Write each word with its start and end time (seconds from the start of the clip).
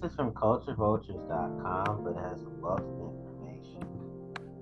This 0.00 0.12
is 0.12 0.16
from 0.16 0.30
culturevultures.com, 0.30 2.04
but 2.04 2.10
it 2.10 2.22
has 2.22 2.40
a 2.42 2.50
wealth 2.62 2.86
of 2.86 3.18
information. 3.18 3.82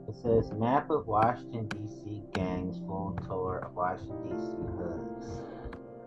It 0.09 0.14
says 0.16 0.50
map 0.53 0.89
of 0.89 1.07
Washington 1.07 1.68
D.C. 1.68 2.23
gangs, 2.32 2.79
full 2.86 3.18
tour 3.29 3.59
of 3.59 3.75
Washington 3.75 4.32
D.C. 4.32 4.57
hoods. 4.80 5.43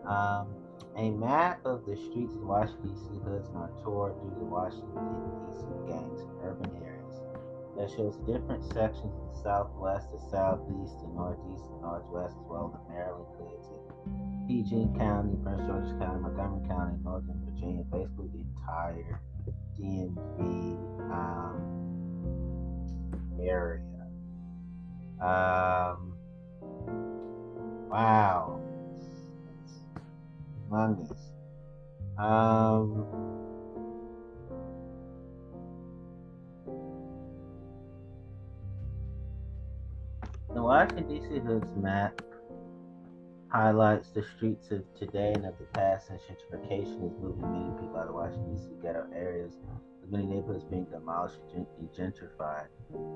Um, 0.03 0.49
a 0.97 1.11
map 1.11 1.61
of 1.63 1.85
the 1.85 1.95
streets 1.95 2.33
of 2.33 2.41
Washington 2.41 2.89
D.C. 2.89 3.05
hoods 3.21 3.47
and 3.49 3.57
our 3.57 3.69
tour 3.83 4.17
through 4.17 4.33
the 4.33 4.49
Washington 4.49 4.97
D.C. 5.45 5.61
gangs 5.85 6.21
and 6.25 6.33
urban 6.41 6.73
areas 6.81 7.21
that 7.77 7.85
shows 7.93 8.17
different 8.25 8.65
sections 8.73 9.13
of 9.13 9.29
the 9.29 9.43
Southwest, 9.45 10.09
the 10.09 10.25
Southeast, 10.33 10.97
the 11.05 11.09
Northeast, 11.13 11.69
and 11.69 11.81
Northwest, 11.85 12.33
as 12.33 12.49
well 12.49 12.73
as 12.73 12.81
the 12.81 12.93
Maryland 12.97 13.29
hoods 13.37 13.69
PG 14.49 14.89
County, 14.97 15.37
Prince 15.43 15.61
George's 15.67 15.91
County, 15.99 16.21
Montgomery 16.21 16.67
County, 16.67 16.97
Northern 17.03 17.39
Virginia, 17.45 17.83
basically 17.83 18.29
the 18.33 18.39
entire 18.39 19.21
DMV 19.79 20.75
um, 21.11 21.61
area. 23.39 23.85
Um, 25.21 26.15
wow. 27.91 28.59
Humongous. 30.67 31.29
Um, 32.17 33.05
the 40.55 40.63
Washington 40.63 41.07
D.C. 41.07 41.37
Hoods 41.37 41.69
map 41.75 42.19
highlights 43.51 44.09
the 44.11 44.23
streets 44.23 44.71
of 44.71 44.83
today 44.95 45.33
and 45.33 45.45
of 45.45 45.57
the 45.57 45.65
past 45.73 46.07
since 46.07 46.21
gentrification 46.23 47.05
is 47.05 47.17
moving 47.19 47.51
many 47.51 47.71
people 47.79 47.97
out 47.97 48.07
of 48.07 48.13
Washington 48.13 48.55
D.C. 48.55 48.69
ghetto 48.81 49.07
areas, 49.13 49.53
with 50.01 50.11
many 50.11 50.25
neighborhoods 50.27 50.63
being 50.65 50.85
demolished 50.85 51.39
and 51.55 51.65
gentrified. 51.97 52.67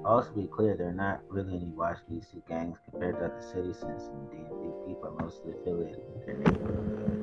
Also, 0.04 0.32
be 0.32 0.48
clear, 0.48 0.76
there 0.76 0.88
are 0.90 0.94
not 0.94 1.22
really 1.30 1.56
any 1.56 1.68
Washington 1.68 2.20
D.C. 2.20 2.42
gangs 2.50 2.80
compared 2.90 3.20
to 3.20 3.26
other 3.26 3.42
cities 3.42 3.78
since 3.80 4.08
in 4.08 4.44
the 4.44 4.74
people 4.88 5.06
are 5.06 5.24
mostly 5.24 5.52
affiliated 5.52 6.02
with 6.16 6.26
their 6.26 6.38
neighborhood. 6.38 7.20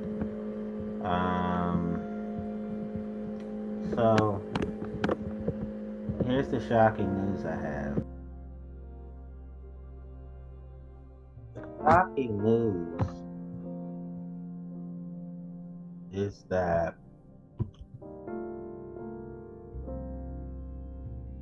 Um, 1.05 1.97
so, 3.95 4.41
here's 6.27 6.49
the 6.49 6.61
shocking 6.69 7.33
news 7.33 7.45
I 7.45 7.57
have. 7.57 8.05
Shocking 11.83 12.43
news 12.43 13.01
is 16.13 16.45
that 16.51 16.95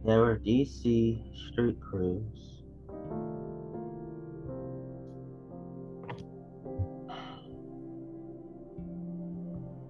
there 0.05 0.21
were 0.21 0.39
DC 0.39 1.23
street 1.49 1.81
crews 1.81 2.63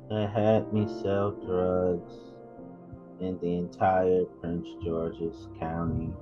that 0.09 0.31
had 0.35 0.73
me 0.73 0.87
sell 1.03 1.33
drugs 1.33 2.13
in 3.21 3.39
the 3.43 3.59
entire 3.59 4.25
Prince 4.41 4.67
George's 4.83 5.49
County, 5.61 6.13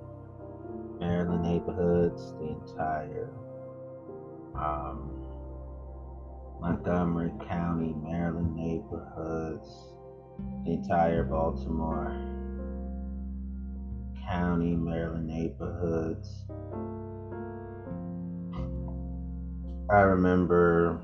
Maryland 0.99 1.43
neighborhoods, 1.45 2.33
the 2.41 2.49
entire 2.49 3.31
um, 4.59 5.17
Montgomery 6.61 7.33
County, 7.49 7.95
Maryland 8.03 8.57
neighborhoods, 8.57 9.93
entire 10.67 11.23
Baltimore 11.25 12.17
County, 14.29 14.75
Maryland 14.75 15.27
neighborhoods. 15.27 16.45
I 19.89 20.01
remember 20.01 21.01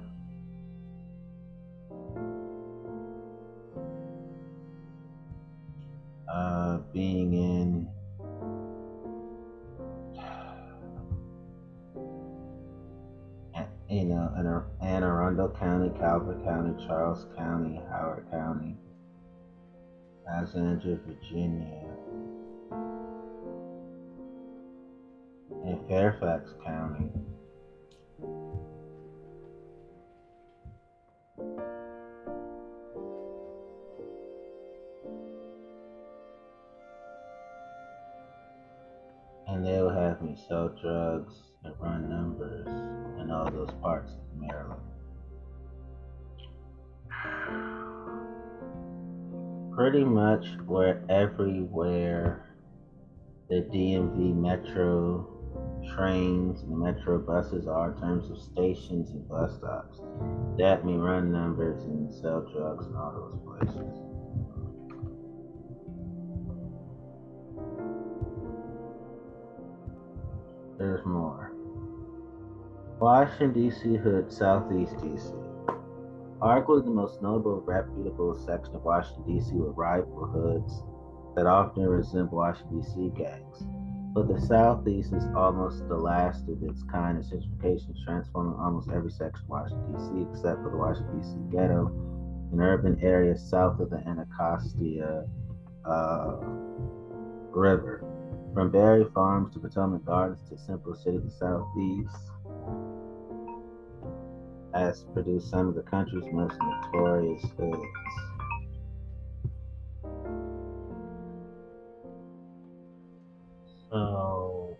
uh, 6.29 6.79
being 6.93 7.35
in 7.35 7.89
you 13.93 14.07
know, 14.07 14.33
in 14.39 14.47
Anne 14.81 15.03
Arundel 15.03 15.49
County, 15.49 15.91
Calvert 15.99 16.43
County, 16.43 16.73
Charles 16.87 17.27
County, 17.37 17.79
Howard 17.91 18.25
County, 18.31 18.75
Alexandria, 20.27 20.99
Virginia, 21.05 21.91
and 25.67 25.79
Fairfax 25.87 26.55
County. 26.65 27.11
And 39.49 39.67
they 39.67 39.83
will 39.83 39.91
have 39.91 40.23
me 40.23 40.35
sell 40.49 40.71
drugs 40.81 41.52
and 41.65 41.75
run 41.81 42.09
numbers 42.09 42.67
in 43.21 43.31
all 43.31 43.51
those 43.51 43.71
parts 43.81 44.13
of 44.13 44.41
Maryland. 44.41 44.81
Pretty 49.75 50.05
much 50.05 50.47
where 50.67 51.03
everywhere 51.09 52.57
the 53.49 53.63
DMV 53.73 54.35
metro 54.35 55.29
trains 55.95 56.63
and 56.63 56.79
metro 56.79 57.19
buses 57.19 57.67
are 57.67 57.93
in 57.93 58.01
terms 58.01 58.31
of 58.31 58.39
stations 58.39 59.11
and 59.11 59.29
bus 59.29 59.57
stops. 59.57 59.99
That 60.59 60.85
me 60.85 60.95
run 60.95 61.33
numbers 61.33 61.83
and 61.85 62.13
sell 62.15 62.49
drugs 62.53 62.87
and 62.87 62.97
all 62.97 63.13
those 63.13 63.39
places. 63.45 63.82
Washington, 73.03 73.53
D.C. 73.53 73.97
Hood, 73.97 74.33
Southeast 74.33 74.95
D.C. 75.03 75.33
Arguably 76.39 76.85
the 76.85 76.91
most 76.91 77.21
notable 77.21 77.61
reputable 77.61 78.33
section 78.47 78.77
of 78.77 78.85
Washington, 78.85 79.25
D.C. 79.27 79.51
with 79.55 79.77
rival 79.77 80.25
hoods 80.25 80.85
that 81.35 81.49
often 81.49 81.83
resemble 81.83 82.39
Washington, 82.39 82.81
D.C. 82.81 83.11
gangs. 83.19 83.67
But 84.15 84.29
the 84.29 84.41
Southeast 84.41 85.13
is 85.15 85.25
almost 85.35 85.89
the 85.89 85.97
last 85.97 86.47
of 86.47 86.63
its 86.63 86.85
kind 86.85 87.19
as 87.19 87.33
gentrification 87.33 87.91
is 87.91 88.05
transforming 88.05 88.55
almost 88.55 88.89
every 88.95 89.11
section 89.11 89.43
of 89.43 89.49
Washington, 89.49 89.99
D.C., 89.99 90.31
except 90.31 90.63
for 90.63 90.71
the 90.71 90.77
Washington, 90.77 91.21
D.C. 91.21 91.35
ghetto, 91.51 91.89
an 92.53 92.61
urban 92.61 93.01
area 93.03 93.37
south 93.37 93.81
of 93.81 93.91
the 93.91 93.97
Anacostia 94.07 95.27
uh, 95.85 96.37
River. 97.51 98.05
From 98.55 98.71
Barry 98.71 99.07
Farms 99.13 99.53
to 99.55 99.59
Potomac 99.59 100.05
Gardens 100.05 100.49
to 100.51 100.57
Central 100.57 100.95
City, 100.95 101.19
the 101.19 101.31
Southeast 101.31 102.31
has 104.75 105.05
produced 105.13 105.51
some 105.51 105.69
of 105.69 105.75
the 105.75 105.83
country's 105.83 106.25
most 106.33 106.57
notorious 106.61 107.43
hoods. 107.59 107.83
So, 113.91 114.77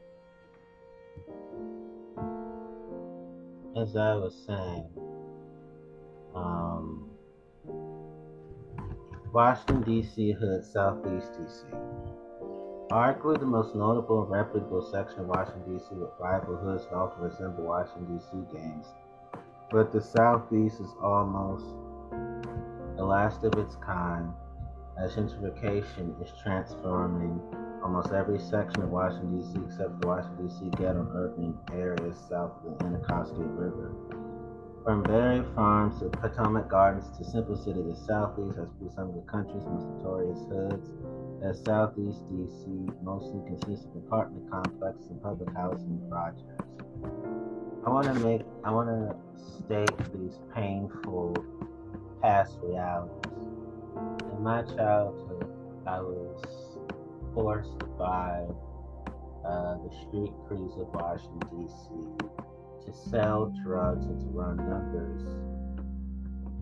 as 3.77 3.97
I 3.97 4.15
was 4.15 4.35
saying, 4.47 4.89
um, 6.35 7.11
Washington, 9.33 9.83
D.C. 9.83 10.33
hood, 10.33 10.65
Southeast 10.65 11.33
D.C. 11.39 11.67
Arguably 12.91 13.39
the 13.39 13.47
most 13.47 13.75
notable 13.75 14.23
and 14.23 14.31
reputable 14.31 14.83
section 14.91 15.21
of 15.21 15.27
Washington, 15.29 15.79
D.C. 15.79 15.95
with 15.95 16.11
rival 16.19 16.57
hoods 16.57 16.85
that 16.85 16.95
often 16.95 17.23
resemble 17.25 17.65
Washington, 17.65 18.19
D.C. 18.19 18.59
gangs 18.59 18.87
but 19.73 19.91
the 19.91 20.03
Southeast 20.03 20.81
is 20.81 20.95
almost 21.03 21.65
the 22.97 23.05
last 23.05 23.43
of 23.43 23.55
its 23.55 23.77
kind 23.77 24.29
as 25.03 25.15
gentrification 25.15 26.23
is 26.23 26.31
transforming 26.43 27.41
almost 27.83 28.13
every 28.13 28.39
section 28.39 28.83
of 28.83 28.91
Washington, 28.91 29.41
D.C., 29.41 29.59
except 29.67 30.01
the 30.01 30.07
Washington, 30.07 30.47
D.C. 30.47 30.71
ghetto 30.77 31.09
urban 31.15 31.59
areas 31.73 32.19
south 32.29 32.53
of 32.67 32.79
the 32.79 32.85
Anacostia 32.85 33.43
River. 33.43 33.91
From 34.85 35.03
Barry 35.03 35.43
Farms 35.55 36.01
to 36.01 36.11
Potomac 36.11 36.69
Gardens 36.69 37.17
to 37.17 37.25
Simple 37.25 37.57
City, 37.57 37.81
the 37.83 37.97
Southeast 37.97 38.59
has 38.59 38.69
been 38.79 38.91
some 38.93 39.09
of 39.09 39.15
the 39.15 39.23
country's 39.23 39.65
most 39.65 39.87
notorious 39.87 40.39
hoods. 40.51 40.91
As 41.43 41.65
Southeast 41.65 42.21
D.C. 42.29 42.93
mostly 43.03 43.41
consists 43.47 43.87
of 43.87 43.97
apartment 44.05 44.51
complexes 44.51 45.11
and 45.11 45.23
public 45.23 45.49
housing 45.57 45.99
projects. 46.11 46.63
I 47.85 47.91
want 47.91 48.07
to 48.07 48.15
make, 48.15 48.43
I 48.63 48.71
want 48.71 48.89
to 48.89 49.17
state 49.65 49.91
these 50.15 50.39
painful 50.55 51.35
past 52.23 52.59
realities 52.63 53.43
In 54.33 54.43
my 54.43 54.63
childhood, 54.63 55.53
I 55.87 56.01
was 56.01 56.79
forced 57.35 57.79
by 57.99 58.47
uh, 59.45 59.79
the 59.83 59.91
street 60.07 60.33
crews 60.47 60.75
of 60.79 60.89
Washington, 60.95 61.67
D.C. 61.67 62.87
to 62.87 63.11
sell 63.11 63.53
drugs 63.65 64.07
and 64.07 64.21
to 64.21 64.27
run 64.29 64.57
numbers 64.59 65.23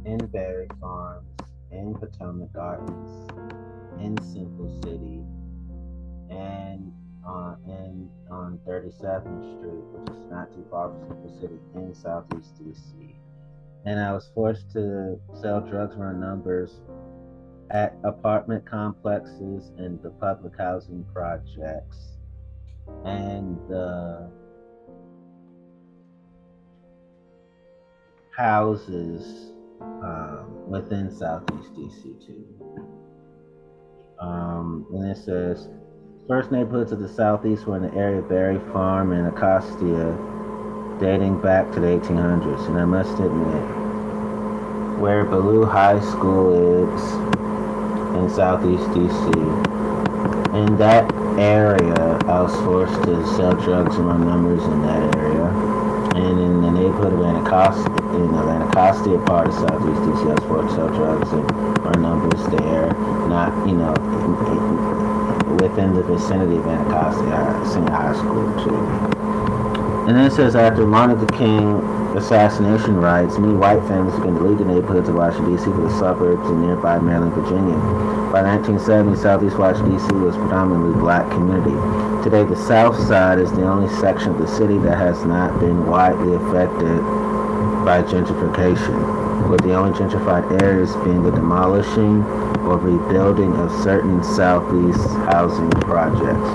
in 0.06 0.26
Barry 0.28 0.68
Farms, 0.80 1.28
in 1.70 1.94
Potomac 1.94 2.52
Gardens, 2.54 3.30
in 4.00 4.16
Simple 4.22 4.80
City, 4.82 5.20
and 6.30 6.89
on 7.30 7.58
and 7.66 8.10
on 8.30 8.58
37th 8.66 9.58
Street, 9.58 9.84
which 9.92 10.10
is 10.10 10.30
not 10.30 10.52
too 10.52 10.64
far 10.70 10.90
from 10.90 11.08
Simple 11.08 11.40
City 11.40 11.58
in 11.74 11.94
Southeast 11.94 12.54
DC. 12.62 13.14
And 13.84 13.98
I 13.98 14.12
was 14.12 14.30
forced 14.34 14.70
to 14.72 15.18
sell 15.40 15.60
drugs 15.60 15.96
run 15.96 16.20
numbers 16.20 16.80
at 17.70 17.96
apartment 18.04 18.66
complexes 18.66 19.70
and 19.78 20.02
the 20.02 20.10
public 20.10 20.52
housing 20.58 21.04
projects 21.12 22.16
and 23.04 23.56
the 23.68 24.28
houses 28.36 29.52
um, 29.80 30.68
within 30.68 31.10
Southeast 31.10 31.72
DC 31.74 32.26
too. 32.26 32.44
Um, 34.18 34.86
and 34.92 35.10
it 35.10 35.16
says 35.16 35.68
first 36.28 36.52
neighborhoods 36.52 36.92
of 36.92 37.00
the 37.00 37.08
Southeast 37.08 37.66
were 37.66 37.76
in 37.76 37.82
the 37.82 37.94
area 37.94 38.18
of 38.18 38.28
Barry 38.28 38.58
Farm 38.72 39.12
and 39.12 39.26
Anacostia, 39.26 40.16
dating 41.00 41.40
back 41.40 41.72
to 41.72 41.80
the 41.80 41.86
1800s. 41.86 42.68
And 42.68 42.78
I 42.78 42.84
must 42.84 43.18
admit, 43.18 45.00
where 45.00 45.24
Ballou 45.24 45.64
High 45.64 46.00
School 46.00 46.94
is 46.94 47.02
in 48.16 48.28
Southeast 48.28 48.84
DC, 48.90 49.34
in 50.54 50.76
that 50.76 51.10
area, 51.38 52.18
I 52.26 52.42
was 52.42 52.54
forced 52.64 53.02
to 53.04 53.26
sell 53.36 53.54
drugs 53.54 53.96
and 53.96 54.06
run 54.06 54.26
numbers 54.26 54.62
in 54.62 54.82
that 54.82 55.16
area. 55.16 55.46
And 56.14 56.38
in 56.38 56.60
the 56.62 56.70
neighborhood 56.70 57.12
of 57.14 57.22
Anacostia, 57.22 57.86
in 58.16 58.32
the 58.32 58.38
Anacostia 58.38 59.18
part 59.26 59.48
of 59.48 59.54
Southeast 59.54 60.00
DC, 60.02 60.30
I 60.30 60.34
was 60.34 60.44
forced 60.44 60.68
to 60.70 60.74
sell 60.74 60.88
drugs 60.88 61.32
and 61.32 61.78
run 61.78 62.02
numbers 62.02 62.44
there. 62.58 62.92
Not, 63.28 63.66
you 63.66 63.76
know, 63.76 63.94
within 65.56 65.94
the 65.94 66.02
vicinity 66.02 66.56
of 66.56 66.66
Anacostia 66.66 67.70
Senior 67.72 67.90
High 67.90 68.14
School 68.14 68.64
too. 68.64 69.20
And 70.08 70.16
then 70.16 70.26
it 70.26 70.32
says 70.32 70.56
after 70.56 70.86
Martin 70.86 71.18
Luther 71.18 71.36
King 71.36 71.78
assassination 72.16 72.96
riots, 72.96 73.38
many 73.38 73.54
white 73.54 73.80
families 73.86 74.14
began 74.16 74.34
to 74.34 74.42
leave 74.42 74.58
the 74.58 74.64
neighborhoods 74.64 75.08
of 75.08 75.14
Washington, 75.14 75.56
D.C. 75.56 75.64
for 75.70 75.82
the 75.82 75.98
suburbs 75.98 76.48
in 76.50 76.62
nearby 76.66 76.98
Maryland, 76.98 77.32
Virginia. 77.32 77.76
By 78.32 78.42
1970, 78.42 79.16
Southeast 79.16 79.56
Washington, 79.58 79.92
D.C. 79.92 80.12
was 80.14 80.34
predominantly 80.36 80.98
black 80.98 81.30
community. 81.30 81.76
Today, 82.24 82.42
the 82.42 82.56
South 82.56 82.96
Side 83.06 83.38
is 83.38 83.52
the 83.52 83.62
only 83.62 83.88
section 84.00 84.32
of 84.32 84.38
the 84.38 84.48
city 84.48 84.78
that 84.78 84.98
has 84.98 85.24
not 85.24 85.60
been 85.60 85.86
widely 85.86 86.34
affected 86.34 86.98
by 87.84 88.02
gentrification, 88.02 88.98
with 89.48 89.62
the 89.62 89.74
only 89.74 89.96
gentrified 89.98 90.60
areas 90.62 90.94
being 91.04 91.22
the 91.22 91.30
demolishing 91.30 92.22
or 92.66 92.78
rebuilding 92.78 93.54
of 93.56 93.70
certain 93.82 94.22
Southeast 94.22 95.08
housing 95.30 95.70
projects. 95.70 96.50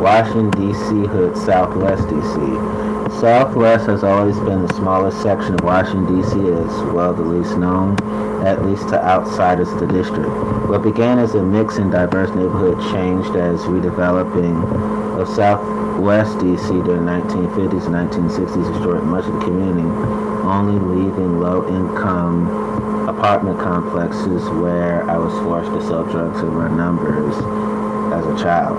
Washington, 0.00 0.50
D.C. 0.50 1.06
Hood, 1.06 1.36
Southwest 1.36 2.08
D.C. 2.08 3.20
Southwest 3.20 3.86
has 3.86 4.02
always 4.02 4.36
been 4.40 4.66
the 4.66 4.74
smallest 4.74 5.22
section 5.22 5.54
of 5.54 5.60
Washington, 5.60 6.20
D.C. 6.20 6.32
as 6.32 6.92
well 6.92 7.14
the 7.14 7.22
least 7.22 7.56
known, 7.56 7.96
at 8.44 8.64
least 8.64 8.88
to 8.88 9.04
outsiders 9.04 9.68
of 9.68 9.80
the 9.80 9.86
district. 9.86 10.28
What 10.68 10.82
began 10.82 11.18
as 11.18 11.34
a 11.34 11.42
mixed 11.42 11.78
and 11.78 11.92
diverse 11.92 12.30
neighborhood 12.30 12.78
changed 12.92 13.36
as 13.36 13.60
redeveloping 13.60 15.01
of 15.20 15.28
Southwest 15.28 16.38
D.C. 16.40 16.68
during 16.68 17.04
the 17.04 17.12
1950s 17.12 17.86
and 17.86 17.94
1960s 18.10 18.72
destroyed 18.72 19.04
much 19.04 19.24
of 19.26 19.34
the 19.34 19.44
community, 19.44 19.86
only 20.46 20.78
leaving 20.78 21.40
low-income 21.40 23.08
apartment 23.08 23.58
complexes 23.58 24.48
where 24.50 25.08
I 25.08 25.18
was 25.18 25.32
forced 25.44 25.70
to 25.70 25.80
sell 25.86 26.04
drugs 26.04 26.40
and 26.40 26.56
run 26.56 26.76
numbers 26.76 27.34
as 28.12 28.26
a 28.26 28.42
child. 28.42 28.78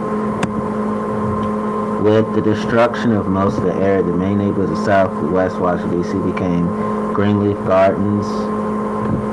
With 2.03 2.36
the 2.36 2.41
destruction 2.41 3.13
of 3.13 3.27
most 3.27 3.57
of 3.57 3.63
the 3.63 3.75
area, 3.75 4.03
the 4.03 4.12
main 4.12 4.38
neighborhoods 4.39 4.77
of 4.77 4.86
southwest 4.86 5.57
Washington, 5.57 6.01
D.C. 6.01 6.18
became 6.31 6.68
Greenleaf 7.13 7.57
Gardens, 7.65 8.25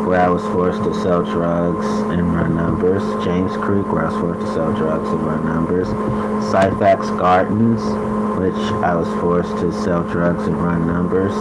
where 0.06 0.20
I 0.20 0.28
was 0.28 0.42
forced 0.54 0.82
to 0.84 0.94
sell 1.02 1.22
drugs 1.22 1.86
and 2.10 2.34
run 2.34 2.56
numbers. 2.56 3.02
James 3.24 3.52
Creek, 3.56 3.86
where 3.86 4.06
I 4.06 4.10
was 4.10 4.20
forced 4.20 4.40
to 4.40 4.54
sell 4.54 4.72
drugs 4.72 5.08
and 5.08 5.22
run 5.26 5.44
numbers. 5.44 5.88
Syphax 6.52 7.18
Gardens, 7.18 7.82
which 8.40 8.60
I 8.82 8.94
was 8.94 9.08
forced 9.20 9.56
to 9.62 9.72
sell 9.82 10.02
drugs 10.02 10.46
and 10.46 10.56
run 10.56 10.86
numbers. 10.86 11.32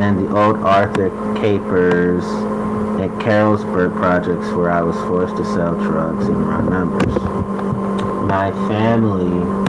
And 0.00 0.18
the 0.18 0.36
old 0.36 0.58
Arthur 0.58 1.10
Capers 1.40 2.24
at 3.00 3.10
Carrollsburg 3.20 3.96
projects, 3.96 4.48
where 4.52 4.70
I 4.70 4.82
was 4.82 4.96
forced 5.08 5.36
to 5.36 5.44
sell 5.44 5.74
drugs 5.74 6.26
and 6.26 6.46
run 6.46 6.70
numbers. 6.70 7.14
My 8.28 8.50
family 8.68 9.68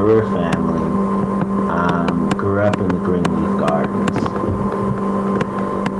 Brewer 0.00 0.22
family 0.32 0.80
um, 1.70 2.30
grew 2.30 2.60
up 2.60 2.78
in 2.78 2.88
the 2.88 2.94
Greenleaf. 2.94 3.49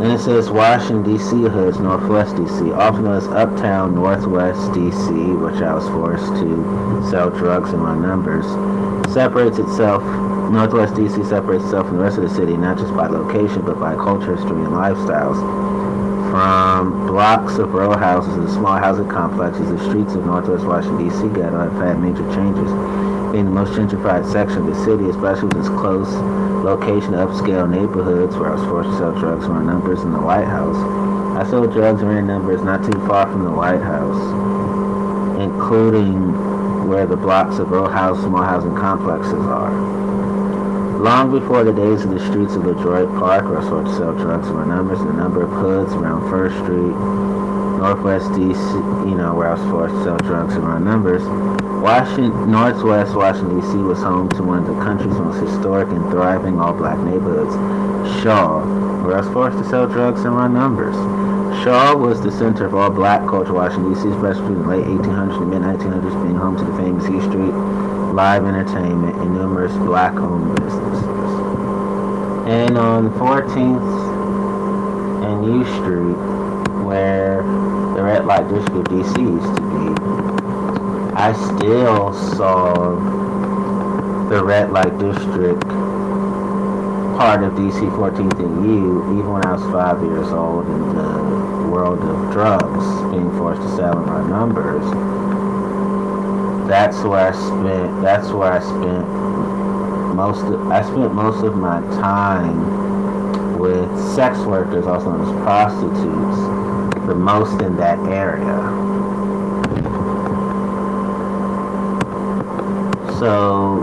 And 0.01 0.13
it 0.13 0.19
says 0.19 0.49
Washington, 0.49 1.03
D.C. 1.03 1.43
hoods, 1.43 1.79
Northwest 1.79 2.35
D.C., 2.35 2.73
often 2.73 3.05
known 3.05 3.19
as 3.19 3.29
Uptown 3.29 3.95
Northwest 3.95 4.73
D.C., 4.73 5.13
which 5.13 5.61
I 5.61 5.75
was 5.75 5.87
forced 5.89 6.25
to 6.41 7.11
sell 7.11 7.29
drugs 7.29 7.75
in 7.75 7.81
my 7.81 7.95
numbers, 7.95 8.47
separates 9.13 9.59
itself, 9.59 10.03
Northwest 10.51 10.97
D.C. 10.97 11.23
separates 11.25 11.65
itself 11.65 11.89
from 11.89 11.99
the 11.99 12.03
rest 12.03 12.17
of 12.17 12.25
the 12.25 12.35
city, 12.35 12.57
not 12.57 12.79
just 12.79 12.97
by 12.97 13.09
location, 13.09 13.61
but 13.61 13.79
by 13.79 13.95
culture, 13.95 14.37
history, 14.37 14.65
and 14.65 14.73
lifestyles. 14.73 15.37
From 16.31 17.07
blocks 17.07 17.59
of 17.59 17.75
row 17.75 17.95
houses 17.95 18.33
and 18.37 18.49
small 18.49 18.79
housing 18.79 19.09
complexes, 19.09 19.69
the 19.69 19.85
streets 19.91 20.15
of 20.15 20.25
Northwest 20.25 20.65
Washington, 20.65 21.11
D.C. 21.11 21.29
ghetto 21.37 21.61
uh, 21.61 21.69
have 21.69 21.77
had 21.77 22.01
major 22.01 22.25
changes 22.33 22.73
being 23.33 23.45
the 23.45 23.51
most 23.51 23.73
gentrified 23.73 24.31
section 24.31 24.59
of 24.63 24.67
the 24.67 24.85
city, 24.85 25.09
especially 25.09 25.49
with 25.49 25.59
its 25.59 25.69
close 25.69 26.11
location 26.65 27.13
to 27.13 27.19
upscale 27.19 27.69
neighborhoods 27.71 28.37
where 28.37 28.51
I 28.51 28.55
was 28.55 28.65
forced 28.65 28.91
to 28.91 28.99
sell 28.99 29.19
drugs 29.19 29.47
run 29.47 29.67
numbers 29.67 30.01
in 30.03 30.13
the 30.13 30.21
White 30.21 30.47
House. 30.47 30.77
I 31.39 31.49
sold 31.49 31.73
drugs 31.73 32.03
ran 32.03 32.27
numbers 32.27 32.63
not 32.63 32.85
too 32.85 32.99
far 33.07 33.31
from 33.31 33.45
the 33.45 33.51
White 33.51 33.81
House, 33.81 34.21
including 35.41 36.87
where 36.89 37.07
the 37.07 37.17
blocks 37.17 37.59
of 37.59 37.71
row 37.71 37.89
house 37.89 38.19
small 38.21 38.43
housing 38.43 38.75
complexes 38.75 39.33
are. 39.47 39.71
Long 41.01 41.31
before 41.31 41.65
the 41.65 41.73
days 41.73 42.05
of 42.05 42.11
the 42.11 42.21
streets 42.21 42.55
of 42.55 42.67
LeDroit 42.67 43.09
Park, 43.19 43.45
where 43.45 43.57
I 43.57 43.61
was 43.61 43.69
forced 43.69 43.93
to 43.93 43.97
sell 43.97 44.13
drugs 44.13 44.49
run 44.49 44.69
numbers, 44.69 44.99
the 44.99 45.13
number 45.13 45.45
of 45.45 45.51
hoods 45.51 45.95
around 45.95 46.29
First 46.29 46.57
Street, 46.57 46.93
Northwest 47.81 48.27
DC, 48.37 49.09
you 49.09 49.15
know, 49.15 49.35
where 49.35 49.49
I 49.49 49.55
was 49.55 49.71
forced 49.71 49.95
to 49.95 50.05
sell 50.05 50.19
drugs 50.19 50.55
and 50.55 50.65
run 50.67 50.85
numbers, 50.85 51.23
Washington, 51.81 52.51
Northwest 52.51 53.15
Washington, 53.15 53.61
D.C. 53.61 53.79
was 53.79 53.99
home 54.01 54.29
to 54.31 54.43
one 54.43 54.59
of 54.59 54.67
the 54.67 54.75
country's 54.85 55.15
most 55.15 55.41
historic 55.41 55.89
and 55.89 56.11
thriving 56.11 56.61
all-black 56.61 56.99
neighborhoods, 56.99 57.55
Shaw, 58.23 58.61
where 59.03 59.17
I 59.17 59.21
was 59.21 59.33
forced 59.33 59.57
to 59.59 59.65
sell 59.65 59.87
drugs 59.87 60.21
and 60.25 60.37
run 60.37 60.53
numbers. 60.53 60.95
Shaw 61.65 61.97
was 61.97 62.21
the 62.21 62.31
center 62.31 62.67
of 62.67 62.75
all 62.75 62.91
black 62.91 63.27
culture, 63.27 63.55
Washington, 63.55 63.95
D.C., 63.95 64.09
especially 64.09 64.53
in 64.53 64.63
the 64.63 64.69
late 64.69 64.85
1800s 64.85 65.41
and 65.41 65.51
mid-1900s, 65.51 66.23
being 66.23 66.37
home 66.37 66.59
to 66.59 66.65
the 66.65 66.77
famous 66.77 67.05
E 67.05 67.21
Street 67.29 67.55
live 68.13 68.45
entertainment 68.45 69.17
and 69.17 69.35
numerous 69.35 69.73
black-owned 69.73 70.57
businesses. 70.57 71.05
And 72.47 72.77
on 72.77 73.11
14th 73.15 73.89
and 75.25 75.45
U 75.47 75.65
Street, 75.81 76.17
where 76.85 77.43
the 77.95 78.03
red 78.03 78.27
light 78.27 78.49
district 78.49 78.77
of 78.77 78.89
D.C. 78.89 79.21
used 79.21 79.57
to 79.57 79.70
I 81.21 81.35
still 81.35 82.15
saw 82.35 82.95
the 84.31 84.43
red 84.43 84.73
light 84.73 84.97
district 84.99 85.69
part 87.19 87.43
of 87.43 87.53
DC 87.53 87.79
14th 87.95 88.39
and 88.39 88.65
U 88.65 89.19
even 89.19 89.31
when 89.31 89.45
I 89.45 89.53
was 89.53 89.63
five 89.71 90.01
years 90.01 90.29
old 90.29 90.65
in 90.65 90.97
the 90.97 91.69
world 91.69 92.01
of 92.01 92.33
drugs, 92.33 93.13
being 93.13 93.31
forced 93.37 93.61
to 93.61 93.69
sell 93.77 93.99
in 93.99 94.07
my 94.07 94.27
numbers. 94.31 94.83
That's 96.67 96.97
where 97.03 97.29
I 97.29 97.33
spent. 97.33 98.01
That's 98.01 98.29
where 98.31 98.53
I 98.53 98.61
spent 98.61 99.07
most. 100.17 100.43
Of, 100.45 100.71
I 100.71 100.81
spent 100.81 101.13
most 101.13 101.45
of 101.45 101.55
my 101.55 101.81
time 102.01 103.59
with 103.59 103.91
sex 104.15 104.39
workers, 104.39 104.87
also 104.87 105.11
known 105.11 105.37
as 105.37 105.43
prostitutes, 105.45 107.07
the 107.07 107.15
most 107.15 107.61
in 107.61 107.77
that 107.77 107.99
area. 108.09 108.80
So 113.21 113.83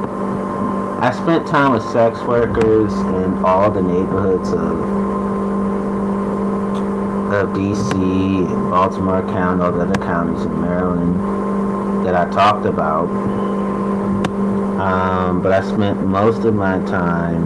I 0.99 1.11
spent 1.11 1.45
time 1.47 1.73
with 1.73 1.83
sex 1.91 2.19
workers 2.21 2.91
in 2.91 3.45
all 3.45 3.69
the 3.69 3.83
neighborhoods 3.83 4.49
of 4.49 5.07
of 7.31 7.49
DC, 7.49 8.71
Baltimore 8.71 9.21
County, 9.21 9.61
all 9.61 9.71
the 9.73 9.81
other 9.81 10.03
counties 10.03 10.43
in 10.43 10.59
Maryland 10.59 12.03
that 12.03 12.15
I 12.15 12.27
talked 12.31 12.65
about. 12.65 13.09
Um, 14.81 15.43
but 15.43 15.51
I 15.51 15.61
spent 15.61 16.03
most 16.03 16.43
of 16.43 16.55
my 16.55 16.79
time 16.85 17.43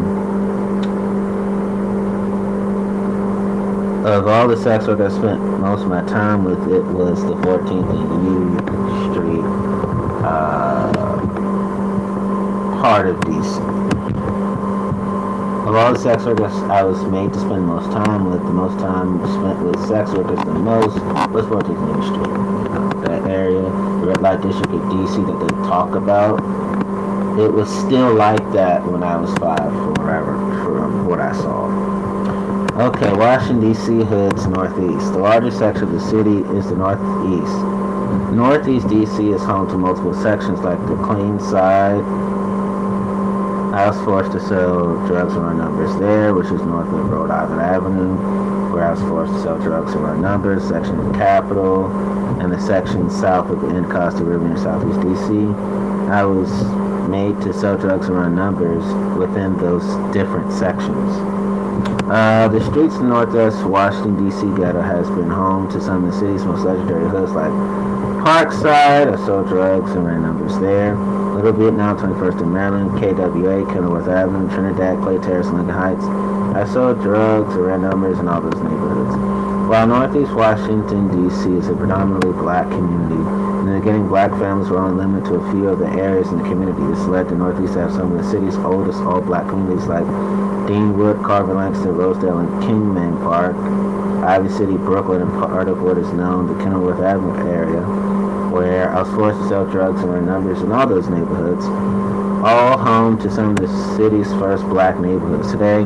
of 4.05 4.27
all 4.27 4.47
the 4.47 4.55
sex 4.55 4.87
work 4.87 5.01
I 5.01 5.09
spent 5.09 5.41
most 5.59 5.81
of 5.81 5.89
my 5.89 6.05
time 6.05 6.45
with, 6.45 6.71
it 6.71 6.85
was 6.85 7.21
the 7.23 7.35
14th 7.35 7.89
and 7.89 8.25
U 8.25 9.13
Street 9.13 9.43
uh, 10.25 11.10
part 12.81 13.07
of 13.07 13.15
DC. 13.17 14.01
Of 15.67 15.75
all 15.75 15.93
the 15.93 15.99
sex 15.99 16.25
workers 16.25 16.51
I 16.51 16.81
was 16.81 16.99
made 17.05 17.31
to 17.31 17.39
spend 17.39 17.67
most 17.67 17.91
time 17.91 18.31
with, 18.31 18.41
the 18.41 18.49
most 18.49 18.79
time 18.79 19.19
spent 19.37 19.63
with 19.63 19.87
sex 19.87 20.09
workers 20.11 20.39
the 20.39 20.51
most 20.51 20.95
was 21.29 21.45
14th 21.45 21.77
and 21.77 21.95
U 21.95 22.09
Street. 22.09 22.27
You 22.27 22.69
know, 22.73 23.01
that 23.05 23.29
area, 23.29 23.61
the 23.61 24.07
red 24.07 24.21
light 24.21 24.41
district 24.41 24.73
of 24.73 24.81
DC 24.81 25.13
that 25.27 25.39
they 25.45 25.55
talk 25.69 25.93
about, 25.93 26.39
it 27.39 27.53
was 27.53 27.69
still 27.69 28.15
like 28.15 28.41
that 28.53 28.83
when 28.83 29.03
I 29.03 29.15
was 29.15 29.31
five, 29.37 29.71
forever, 29.95 30.33
from 30.65 31.05
what 31.05 31.21
I 31.21 31.33
saw. 31.33 31.69
Okay, 32.81 33.13
Washington, 33.13 33.73
D.C. 33.73 34.03
hoods 34.03 34.47
northeast. 34.47 35.13
The 35.13 35.19
largest 35.19 35.59
section 35.59 35.83
of 35.83 35.91
the 35.91 36.01
city 36.01 36.39
is 36.57 36.67
the 36.67 36.75
northeast. 36.75 38.33
Northeast 38.33 38.87
D.C. 38.89 39.29
is 39.29 39.41
home 39.43 39.69
to 39.69 39.77
multiple 39.77 40.15
sections 40.15 40.59
like 40.61 40.79
the 40.87 40.95
Clean 41.03 41.39
Side. 41.39 42.40
I 43.71 43.87
was 43.87 43.95
forced 44.03 44.33
to 44.33 44.39
sell 44.41 45.07
drugs 45.07 45.33
and 45.33 45.43
run 45.43 45.57
numbers 45.57 45.97
there, 45.97 46.33
which 46.33 46.47
is 46.47 46.61
north 46.61 46.87
of 46.87 47.09
Rhode 47.09 47.31
Island 47.31 47.61
Avenue, 47.61 48.73
where 48.73 48.83
I 48.83 48.91
was 48.91 48.99
forced 48.99 49.31
to 49.31 49.41
sell 49.43 49.57
drugs 49.59 49.93
and 49.93 50.03
run 50.03 50.21
numbers, 50.21 50.67
section 50.67 50.99
of 50.99 51.05
the 51.05 51.17
Capitol, 51.17 51.87
and 52.41 52.51
the 52.51 52.59
section 52.59 53.09
south 53.09 53.49
of 53.49 53.61
the 53.61 53.67
Anacostia 53.67 54.25
River 54.25 54.45
in 54.45 54.57
southeast 54.57 54.99
D.C. 54.99 55.47
I 56.11 56.25
was 56.25 56.51
made 57.07 57.39
to 57.47 57.53
sell 57.53 57.77
drugs 57.77 58.07
and 58.07 58.17
run 58.17 58.35
numbers 58.35 58.83
within 59.17 59.55
those 59.57 59.85
different 60.11 60.51
sections. 60.51 61.15
Uh, 62.11 62.49
the 62.51 62.59
streets 62.69 62.95
of 62.95 63.03
Northwest 63.03 63.63
Washington, 63.63 64.19
D.C. 64.27 64.41
ghetto 64.59 64.81
has 64.81 65.07
been 65.11 65.29
home 65.29 65.71
to 65.71 65.79
some 65.79 66.03
of 66.03 66.11
the 66.11 66.19
city's 66.19 66.43
most 66.43 66.65
legendary 66.65 67.07
hoods 67.07 67.31
like 67.31 67.51
Parkside. 68.19 69.17
I 69.17 69.25
sold 69.25 69.47
drugs 69.47 69.91
and 69.91 70.05
ran 70.05 70.23
numbers 70.23 70.59
there. 70.59 71.20
Little 71.41 71.57
Vietnam, 71.57 71.97
21st 71.97 72.41
in 72.43 72.53
Maryland, 72.53 72.91
KWA, 73.01 73.65
Kenilworth 73.73 74.07
Avenue, 74.07 74.47
Trinidad, 74.53 75.01
Clay 75.01 75.17
Terrace, 75.17 75.47
and 75.47 75.57
Lincoln 75.57 75.73
Heights. 75.73 76.05
I 76.53 76.71
sold 76.71 77.01
drugs 77.01 77.55
ran 77.55 77.81
numbers 77.81 78.19
in 78.19 78.27
all 78.27 78.41
those 78.41 78.61
neighborhoods. 78.61 79.17
While 79.65 79.87
Northeast 79.87 80.33
Washington, 80.33 81.09
D.C. 81.09 81.49
is 81.49 81.67
a 81.67 81.73
predominantly 81.73 82.33
black 82.33 82.69
community, 82.69 83.17
in 83.17 83.73
the 83.73 83.79
beginning 83.79 84.07
black 84.07 84.29
families 84.37 84.69
were 84.69 84.77
only 84.77 85.01
limited 85.01 85.29
to 85.29 85.41
a 85.41 85.51
few 85.51 85.67
of 85.69 85.79
the 85.79 85.89
areas 85.97 86.27
in 86.29 86.37
the 86.37 86.43
community. 86.43 86.85
This 86.93 87.07
led 87.09 87.29
the 87.29 87.35
Northeast 87.35 87.73
to 87.73 87.89
have 87.89 87.91
some 87.91 88.11
of 88.11 88.23
the 88.23 88.29
city's 88.29 88.55
oldest 88.57 88.99
all-black 88.99 89.49
communities 89.49 89.87
like 89.87 90.05
Deanwood, 90.69 91.25
Carver 91.25 91.55
Langston, 91.55 91.97
Rosedale, 91.97 92.37
and 92.37 92.49
Kingman 92.61 93.17
Park, 93.25 93.57
Ivy 94.21 94.49
City, 94.49 94.77
Brooklyn, 94.77 95.23
and 95.23 95.31
part 95.41 95.69
of 95.69 95.81
what 95.81 95.97
is 95.97 96.13
known 96.13 96.45
the 96.45 96.63
Kenilworth 96.63 97.01
Avenue 97.01 97.49
area, 97.49 97.81
where 98.51 98.89
I 98.89 99.01
was 99.01 99.09
forced 99.15 99.39
to 99.39 99.47
sell 99.47 99.65
drugs 99.65 100.01
and 100.01 100.13
run 100.13 100.25
numbers 100.25 100.61
in 100.61 100.71
all 100.71 100.85
those 100.85 101.07
neighborhoods, 101.07 101.65
all 102.43 102.77
home 102.77 103.17
to 103.19 103.31
some 103.31 103.51
of 103.51 103.55
the 103.55 103.67
city's 103.95 104.27
first 104.33 104.63
black 104.65 104.99
neighborhoods. 104.99 105.51
Today, 105.51 105.85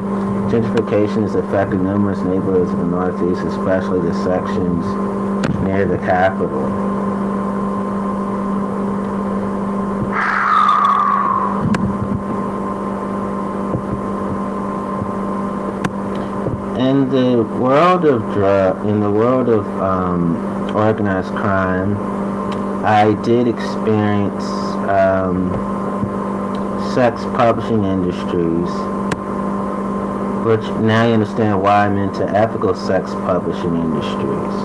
gentrification 0.50 1.24
is 1.24 1.36
affecting 1.36 1.84
numerous 1.84 2.20
neighborhoods 2.20 2.72
in 2.72 2.78
the 2.80 2.86
Northeast, 2.86 3.46
especially 3.46 4.02
the 4.02 4.14
sections 4.24 4.84
near 5.64 5.86
the 5.86 5.98
Capitol. 6.00 6.96
in 16.78 17.10
the 17.10 17.42
world 17.44 18.06
of 18.06 18.22
drug, 18.34 18.86
in 18.86 19.00
the 19.00 19.10
world 19.10 19.50
of 19.50 19.66
um, 19.82 20.36
organized 20.76 21.30
crime, 21.30 21.96
I 22.86 23.14
did 23.24 23.48
experience 23.48 24.44
um, 24.88 25.50
sex 26.94 27.22
publishing 27.36 27.84
industries, 27.84 28.70
which 30.46 30.62
now 30.82 31.08
you 31.08 31.14
understand 31.16 31.62
why 31.62 31.88
I'm 31.88 31.98
into 31.98 32.24
ethical 32.30 32.76
sex 32.76 33.10
publishing 33.12 33.76
industries. 33.76 34.56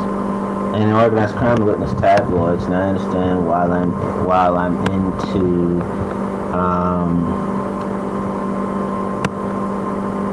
And 0.74 0.92
organized 0.92 1.34
crime 1.36 1.64
witness 1.64 1.92
tabloids, 2.00 2.68
now 2.68 2.80
I 2.80 2.88
understand 2.88 3.46
why 3.46 3.64
I'm 3.64 3.90
while 4.26 4.56
I'm 4.56 4.76
into 4.92 5.82
um, 6.54 7.50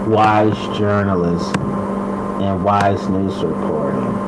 wise 0.09 0.77
journalism 0.77 1.61
and 2.41 2.63
wise 2.63 3.07
news 3.09 3.35
reporting. 3.43 4.27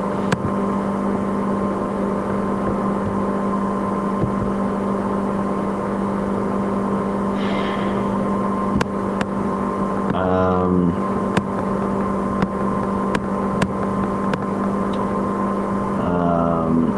Um, 10.14 10.92
um, 16.02 16.92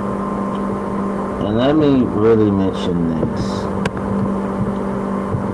and 1.45 1.57
let 1.57 1.75
me 1.75 2.03
really 2.03 2.49
mention 2.49 3.09
this. 3.09 3.41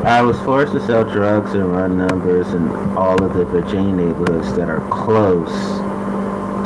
I 0.06 0.17
was 0.28 0.40
forced 0.42 0.74
to 0.74 0.86
sell 0.86 1.06
drugs 1.06 1.54
and 1.54 1.72
run 1.72 1.98
numbers 1.98 2.50
in 2.50 2.68
all 2.98 3.24
of 3.24 3.34
the 3.34 3.46
Virginia 3.46 3.94
neighborhoods 3.94 4.54
that 4.58 4.68
are 4.68 4.86
close 4.90 5.54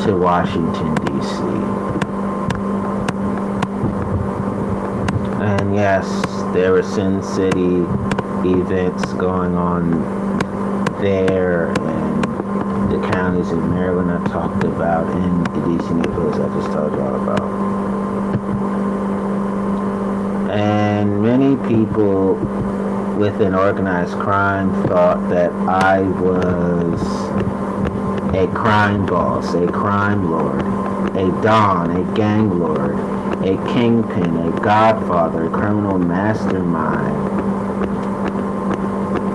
to 0.04 0.18
Washington, 0.18 0.96
D.C. 1.06 1.38
And 5.46 5.76
yes, 5.76 6.08
there 6.56 6.72
were 6.72 6.82
Sin 6.82 7.22
City 7.22 7.86
events 8.50 9.14
going 9.14 9.54
on 9.54 9.92
there 11.00 11.68
and 11.68 12.92
the 12.92 13.12
counties 13.12 13.52
in 13.52 13.70
Maryland 13.70 14.10
I 14.10 14.28
talked 14.28 14.64
about 14.64 15.06
and 15.06 15.46
the 15.46 15.78
D.C. 15.78 15.94
neighborhoods 15.94 16.40
I 16.40 16.48
just 16.60 16.72
told 16.74 16.94
you 16.94 17.02
all 17.02 17.22
about. 17.22 17.42
And 20.50 21.22
many 21.22 21.56
people 21.68 22.71
within 23.22 23.54
organized 23.54 24.14
crime 24.14 24.74
thought 24.88 25.30
that 25.30 25.52
I 25.70 26.02
was 26.02 27.00
a 28.34 28.48
crime 28.48 29.06
boss, 29.06 29.54
a 29.54 29.68
crime 29.68 30.32
lord, 30.32 30.62
a 31.16 31.30
don, 31.44 31.92
a 31.92 32.16
gang 32.16 32.58
lord, 32.58 32.98
a 33.46 33.64
kingpin, 33.74 34.38
a 34.38 34.60
godfather, 34.62 35.46
a 35.46 35.50
criminal 35.52 36.00
mastermind. 36.00 37.16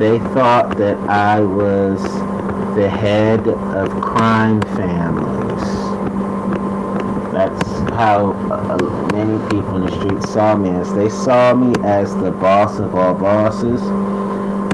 They 0.00 0.18
thought 0.34 0.76
that 0.78 0.98
I 1.08 1.38
was 1.38 2.02
the 2.74 2.90
head 2.90 3.46
of 3.46 3.88
crime 4.02 4.62
families. 4.62 5.45
How 7.96 8.32
uh, 8.52 8.76
many 9.12 9.38
people 9.48 9.76
in 9.76 9.86
the 9.86 9.92
street 9.92 10.22
saw 10.24 10.54
me 10.54 10.68
as. 10.68 10.92
They 10.92 11.08
saw 11.08 11.54
me 11.54 11.72
as 11.82 12.14
the 12.16 12.30
boss 12.30 12.78
of 12.78 12.94
all 12.94 13.14
bosses, 13.14 13.80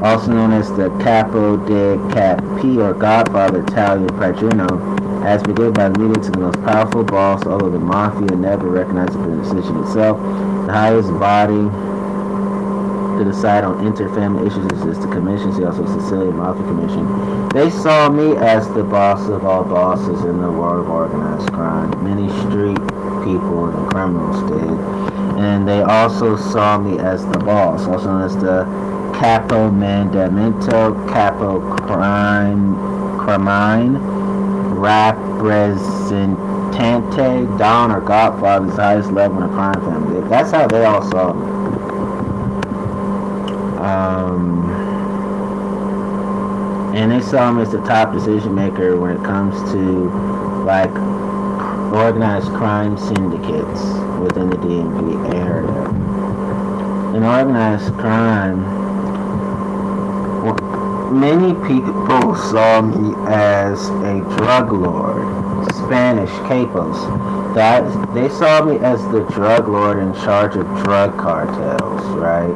also 0.02 0.32
known 0.32 0.52
as 0.52 0.68
the 0.70 0.90
Capo 0.98 1.56
de 1.56 1.98
Capi 2.12 2.80
or 2.80 2.92
Godfather 2.94 3.62
Italian 3.62 4.08
Padrino, 4.18 5.22
as 5.22 5.40
begun 5.44 5.72
by 5.72 5.88
the 5.88 6.00
media 6.00 6.20
to 6.20 6.30
the 6.32 6.38
most 6.40 6.60
powerful 6.64 7.04
boss, 7.04 7.46
although 7.46 7.70
the 7.70 7.78
mafia 7.78 8.36
never 8.36 8.68
recognized 8.68 9.12
the 9.12 9.36
decision 9.36 9.84
itself. 9.84 10.18
The 10.66 10.72
highest 10.72 11.10
body 11.20 11.70
to 13.18 13.30
decide 13.30 13.62
on 13.62 13.86
inter-family 13.86 14.48
issues 14.48 14.66
is 14.82 14.98
the 14.98 15.06
commission, 15.12 15.54
see 15.54 15.64
also 15.64 15.86
Sicilian 15.86 16.36
Mafia 16.36 16.64
Commission. 16.64 17.48
They 17.50 17.70
saw 17.70 18.08
me 18.08 18.36
as 18.36 18.66
the 18.74 18.82
boss 18.82 19.28
of 19.28 19.44
all 19.44 19.62
bosses 19.62 20.24
in 20.24 20.40
the 20.40 20.50
world 20.50 20.86
of 20.86 20.90
organized 20.90 21.52
crime. 21.52 21.90
Many 22.02 22.28
street 22.48 22.80
people 23.24 23.70
the 23.70 23.86
criminals 23.88 24.42
did. 24.50 24.78
And 25.38 25.66
they 25.66 25.82
also 25.82 26.36
saw 26.36 26.76
me 26.78 26.98
as 26.98 27.24
the 27.26 27.38
boss, 27.38 27.86
also 27.86 28.06
known 28.06 28.22
as 28.22 28.36
the 28.36 28.64
Capo 29.18 29.70
Mandamento, 29.70 31.08
Capo 31.08 31.60
Crime, 31.76 32.74
Crime, 33.18 33.96
Representante, 34.78 37.58
Don 37.58 37.92
or 37.92 38.00
Godfather, 38.00 38.66
the 38.66 38.72
highest 38.72 39.10
level 39.10 39.38
in 39.38 39.44
a 39.44 39.48
crime 39.48 39.80
family. 39.80 40.20
That's 40.28 40.50
how 40.50 40.66
they 40.66 40.84
all 40.84 41.02
saw 41.02 41.32
me. 41.32 41.46
Um, 43.78 44.70
and 46.94 47.10
they 47.10 47.20
saw 47.20 47.50
me 47.52 47.62
as 47.62 47.72
the 47.72 47.80
top 47.82 48.12
decision 48.12 48.54
maker 48.54 48.98
when 48.98 49.16
it 49.16 49.24
comes 49.24 49.54
to 49.72 50.10
like 50.64 50.92
organized 51.92 52.48
crime 52.48 52.96
syndicates 52.96 53.82
within 54.18 54.48
the 54.48 54.56
DMV 54.56 55.34
area. 55.34 55.88
In 57.14 57.22
organized 57.22 57.92
crime, 57.94 58.62
many 61.12 61.52
people 61.68 62.34
saw 62.34 62.80
me 62.80 63.14
as 63.28 63.88
a 63.88 64.20
drug 64.38 64.72
lord, 64.72 65.22
Spanish 65.74 66.30
capos. 66.48 67.54
That 67.54 68.14
they 68.14 68.30
saw 68.30 68.64
me 68.64 68.78
as 68.78 69.02
the 69.12 69.24
drug 69.30 69.68
lord 69.68 69.98
in 69.98 70.14
charge 70.14 70.56
of 70.56 70.64
drug 70.82 71.18
cartels, 71.18 72.00
right? 72.16 72.54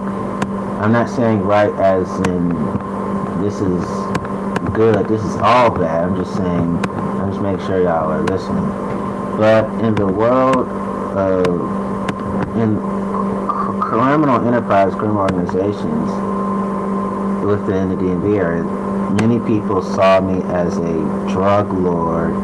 I'm 0.80 0.92
not 0.92 1.10
saying 1.10 1.40
right 1.40 1.72
as 1.74 2.08
in 2.28 2.48
this 3.42 3.60
is 3.60 4.72
good, 4.72 5.06
this 5.08 5.22
is 5.22 5.36
all 5.36 5.70
bad. 5.70 6.04
I'm 6.04 6.16
just 6.16 6.34
saying, 6.34 6.88
I'm 6.88 7.30
just 7.30 7.42
making 7.42 7.66
sure 7.66 7.82
y'all 7.82 8.10
are 8.10 8.22
listening. 8.22 8.95
But 9.36 9.64
in 9.84 9.94
the 9.94 10.06
world 10.06 10.68
of 11.16 11.46
in 12.56 12.78
criminal 13.80 14.46
enterprise, 14.46 14.94
criminal 14.94 15.22
organizations 15.22 16.10
within 17.44 17.90
the 17.90 17.96
DMV 17.96 18.38
area, 18.38 18.64
many 19.20 19.38
people 19.46 19.82
saw 19.82 20.20
me 20.20 20.42
as 20.52 20.76
a 20.78 20.94
drug 21.32 21.72
lord 21.72 22.34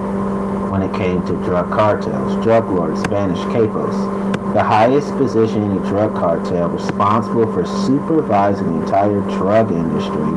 when 0.71 0.83
it 0.83 0.95
came 0.95 1.25
to 1.27 1.33
drug 1.45 1.71
cartels. 1.71 2.43
Drug 2.45 2.69
lord, 2.71 2.97
Spanish 2.99 3.39
capos 3.55 4.23
the 4.53 4.63
highest 4.63 5.17
position 5.17 5.63
in 5.63 5.79
a 5.79 5.89
drug 5.89 6.15
cartel 6.15 6.69
responsible 6.69 7.51
for 7.55 7.65
supervising 7.65 8.71
the 8.71 8.83
entire 8.83 9.21
drug 9.39 9.73
industry, 9.73 10.29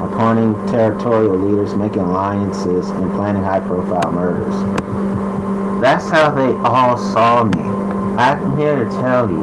appointing 0.00 0.54
territorial 0.68 1.36
leaders, 1.36 1.74
making 1.74 2.00
alliances, 2.00 2.88
and 2.88 3.12
planning 3.12 3.42
high-profile 3.42 4.10
murders. 4.10 4.54
That's 5.80 6.10
how 6.10 6.30
they 6.32 6.52
all 6.68 6.98
saw 6.98 7.44
me. 7.44 7.62
I'm 8.18 8.56
here 8.56 8.84
to 8.84 8.90
tell 8.90 9.30
you, 9.30 9.38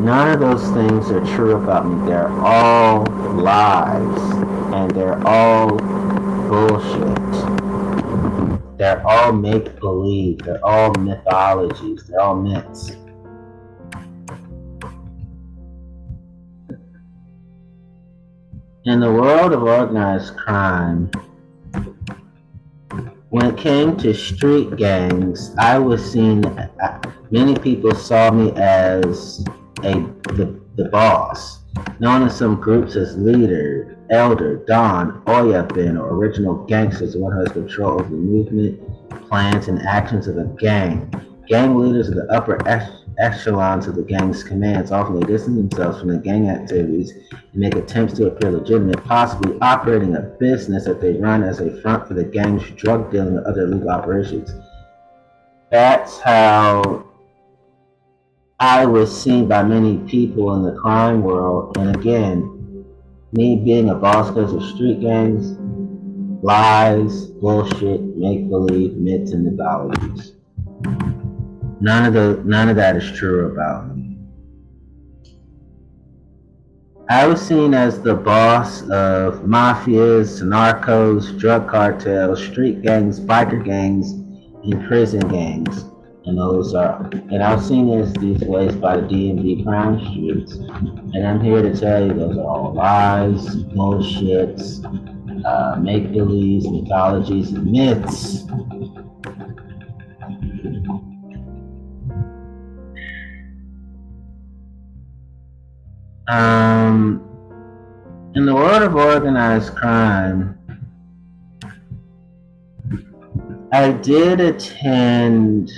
none 0.00 0.30
of 0.30 0.38
those 0.38 0.62
things 0.70 1.10
are 1.10 1.24
true 1.34 1.56
about 1.56 1.88
me. 1.88 2.06
They're 2.06 2.28
all 2.28 3.04
lies, 3.34 4.20
and 4.72 4.90
they're 4.92 5.20
all 5.26 5.76
bullshit. 6.48 7.18
They're 8.78 9.04
all 9.04 9.32
make 9.32 9.80
believe. 9.80 10.38
They're 10.38 10.64
all 10.64 10.92
mythologies. 10.92 12.04
They're 12.04 12.20
all 12.20 12.36
myths. 12.36 12.92
In 18.84 19.00
the 19.00 19.10
world 19.10 19.52
of 19.52 19.64
organized 19.64 20.36
crime, 20.36 21.10
when 23.30 23.46
it 23.46 23.58
came 23.58 23.96
to 23.98 24.14
street 24.14 24.76
gangs, 24.76 25.54
I 25.58 25.78
was 25.78 26.12
seen, 26.12 26.44
uh, 26.46 27.00
many 27.30 27.54
people 27.56 27.94
saw 27.94 28.30
me 28.30 28.52
as 28.52 29.44
a 29.84 29.92
the, 30.34 30.58
the 30.76 30.88
boss, 30.88 31.60
known 32.00 32.22
in 32.22 32.30
some 32.30 32.56
groups 32.60 32.96
as 32.96 33.16
leader, 33.18 33.98
Elder, 34.10 34.64
Don, 34.66 35.22
Oyabun, 35.26 36.00
or 36.00 36.14
original 36.14 36.64
gangsters, 36.64 37.12
the 37.12 37.18
one 37.18 37.32
who 37.32 37.40
has 37.40 37.52
control 37.52 38.00
over 38.00 38.04
the 38.04 38.16
movement, 38.16 38.80
plans, 39.28 39.68
and 39.68 39.82
actions 39.82 40.26
of 40.26 40.38
a 40.38 40.44
gang. 40.58 41.12
Gang 41.48 41.76
leaders 41.76 42.08
are 42.08 42.14
the 42.14 42.32
upper 42.32 42.66
echelons 43.18 43.86
of 43.86 43.96
the 43.96 44.02
gang's 44.02 44.42
commands. 44.42 44.92
Often 44.92 45.20
distance 45.20 45.56
themselves 45.56 46.00
from 46.00 46.08
the 46.08 46.18
gang 46.18 46.48
activities 46.48 47.12
and 47.30 47.54
make 47.54 47.74
attempts 47.74 48.14
to 48.14 48.26
appear 48.26 48.52
legitimate, 48.52 49.04
possibly 49.04 49.58
operating 49.60 50.16
a 50.16 50.20
business 50.20 50.84
that 50.84 51.00
they 51.00 51.14
run 51.14 51.42
as 51.42 51.60
a 51.60 51.80
front 51.82 52.06
for 52.06 52.14
the 52.14 52.24
gang's 52.24 52.68
drug 52.72 53.10
dealing 53.10 53.36
and 53.36 53.46
other 53.46 53.62
illegal 53.62 53.90
operations. 53.90 54.50
That's 55.70 56.18
how 56.20 57.06
I 58.60 58.86
was 58.86 59.22
seen 59.22 59.46
by 59.46 59.62
many 59.62 59.98
people 60.08 60.54
in 60.54 60.62
the 60.62 60.80
crime 60.80 61.22
world. 61.22 61.76
And 61.76 61.94
again, 61.94 62.84
me 63.32 63.56
being 63.56 63.90
a 63.90 63.94
boss 63.94 64.30
because 64.30 64.52
of 64.52 64.62
street 64.62 65.00
gangs, 65.00 65.56
lies, 66.42 67.26
bullshit, 67.26 68.00
make 68.16 68.48
believe, 68.48 68.94
myths, 68.94 69.32
and 69.32 69.44
mythologies. 69.44 70.37
None 71.80 72.06
of 72.06 72.14
the 72.14 72.42
none 72.44 72.68
of 72.68 72.76
that 72.76 72.96
is 72.96 73.10
true 73.12 73.52
about 73.52 73.96
me. 73.96 74.16
I 77.10 77.26
was 77.26 77.40
seen 77.40 77.72
as 77.72 78.02
the 78.02 78.14
boss 78.14 78.82
of 78.82 79.40
mafias, 79.44 80.42
narcos, 80.42 81.38
drug 81.38 81.68
cartels, 81.68 82.44
street 82.44 82.82
gangs, 82.82 83.18
biker 83.18 83.64
gangs, 83.64 84.12
and 84.12 84.86
prison 84.86 85.26
gangs 85.28 85.84
and 86.28 86.38
those 86.38 86.74
are, 86.74 87.08
and 87.12 87.42
I 87.42 87.54
was 87.54 87.66
seen 87.66 87.90
as 87.98 88.12
these 88.14 88.40
ways 88.42 88.74
by 88.74 88.96
the 88.96 89.02
DMV 89.02 89.64
crime 89.64 89.98
streets, 90.10 90.52
and 90.52 91.26
I'm 91.26 91.40
here 91.40 91.62
to 91.62 91.74
tell 91.74 92.06
you 92.06 92.12
those 92.12 92.36
are 92.36 92.44
all 92.44 92.74
lies, 92.74 93.56
bullshits, 93.72 94.84
uh, 95.44 95.80
make 95.80 96.12
believes, 96.12 96.68
mythologies, 96.68 97.52
and 97.52 97.72
myths. 97.72 98.44
Um, 106.28 107.24
in 108.34 108.44
the 108.44 108.54
world 108.54 108.82
of 108.82 108.94
organized 108.94 109.74
crime, 109.74 110.58
I 113.72 113.92
did 113.92 114.40
attend 114.40 115.72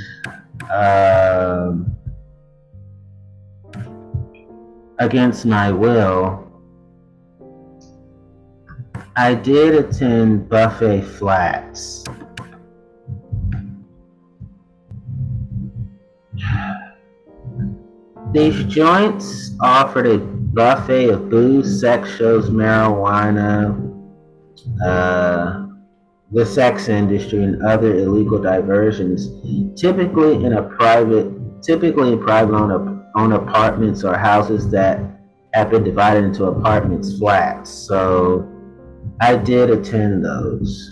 um, 0.72 1.96
against 4.98 5.46
my 5.46 5.70
will, 5.70 6.50
I 9.16 9.34
did 9.34 9.74
attend 9.74 10.48
Buffet 10.48 11.02
Flats. 11.02 12.04
These 18.32 18.64
joints 18.64 19.56
offered 19.60 20.06
a 20.06 20.18
buffet 20.18 21.10
of 21.10 21.28
booze, 21.28 21.80
sex 21.80 22.08
shows, 22.16 22.48
marijuana, 22.48 23.74
uh, 24.84 25.66
the 26.30 26.46
sex 26.46 26.88
industry 26.88 27.42
and 27.42 27.60
other 27.62 27.96
illegal 27.96 28.40
diversions, 28.40 29.28
typically 29.74 30.44
in 30.44 30.52
a 30.52 30.62
private, 30.62 31.26
typically 31.62 32.12
in 32.12 32.22
private 32.22 32.54
owned, 32.54 33.02
owned 33.16 33.32
apartments 33.32 34.04
or 34.04 34.16
houses 34.16 34.70
that 34.70 35.00
have 35.52 35.70
been 35.70 35.82
divided 35.82 36.22
into 36.22 36.44
apartments, 36.44 37.18
flats. 37.18 37.68
So 37.68 38.48
I 39.20 39.34
did 39.34 39.70
attend 39.70 40.24
those. 40.24 40.88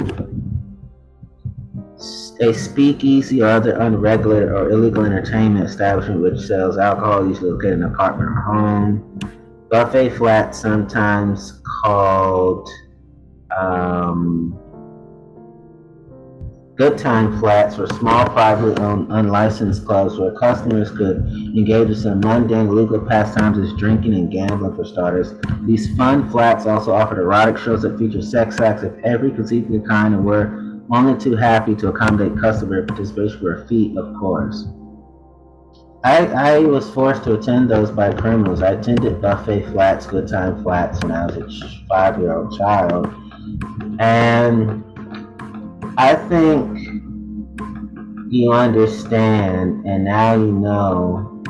A 2.41 2.55
speakeasy 2.55 3.43
or 3.43 3.49
other 3.49 3.73
unregulated 3.73 4.51
or 4.51 4.71
illegal 4.71 5.05
entertainment 5.05 5.67
establishment 5.67 6.23
which 6.23 6.41
sells 6.41 6.79
alcohol, 6.79 7.27
usually 7.27 7.51
located 7.51 7.73
in 7.75 7.83
an 7.83 7.93
apartment 7.93 8.31
or 8.31 8.41
home. 8.41 9.21
Buffet 9.69 10.11
flats, 10.11 10.61
sometimes 10.61 11.61
called 11.83 12.69
um, 13.57 14.59
Good 16.79 16.97
Time 16.97 17.37
Flats 17.41 17.77
were 17.77 17.89
small, 17.89 18.25
privately 18.27 18.81
owned, 18.81 19.11
unlicensed 19.11 19.85
clubs 19.85 20.17
where 20.17 20.31
customers 20.39 20.93
could 20.93 21.27
engage 21.57 21.89
in 21.89 21.97
some 21.97 22.21
mundane 22.21 22.73
legal 22.73 23.01
pastimes 23.01 23.59
as 23.59 23.77
drinking 23.77 24.15
and 24.15 24.31
gambling 24.31 24.77
for 24.77 24.85
starters. 24.85 25.35
These 25.63 25.97
fun 25.97 26.31
flats 26.31 26.67
also 26.67 26.93
offered 26.93 27.19
erotic 27.19 27.59
shows 27.59 27.83
that 27.83 27.99
featured 27.99 28.23
sex 28.23 28.61
acts 28.61 28.85
of 28.85 28.97
every 29.01 29.33
conceivable 29.33 29.81
kind 29.81 30.15
and 30.15 30.25
were 30.25 30.68
only 30.91 31.19
too 31.19 31.37
happy 31.37 31.75
to 31.77 31.89
accommodate 31.89 32.41
customer 32.41 32.85
participation 32.87 33.39
for 33.41 33.63
a 33.63 33.69
fee, 33.69 33.95
of 33.97 34.15
course. 34.19 34.67
I, 36.05 36.27
I 36.27 36.59
was 36.61 36.89
forced 36.91 37.25
to 37.25 37.35
attend 37.35 37.71
those 37.71 37.91
by 37.91 38.13
criminals. 38.13 38.63
I 38.63 38.73
attended 38.73 39.21
buffet 39.21 39.67
flats, 39.73 40.07
good 40.07 40.29
time 40.29 40.63
flats 40.63 41.03
when 41.03 41.13
I 41.13 41.27
was 41.27 41.37
a 41.37 41.87
five-year-old 41.89 42.57
child. 42.57 43.13
And 43.99 44.85
I 45.99 46.15
think 46.15 46.79
you 48.33 48.53
understand, 48.53 49.85
and 49.85 50.05
now 50.05 50.35
you 50.35 50.53
know 50.53 51.43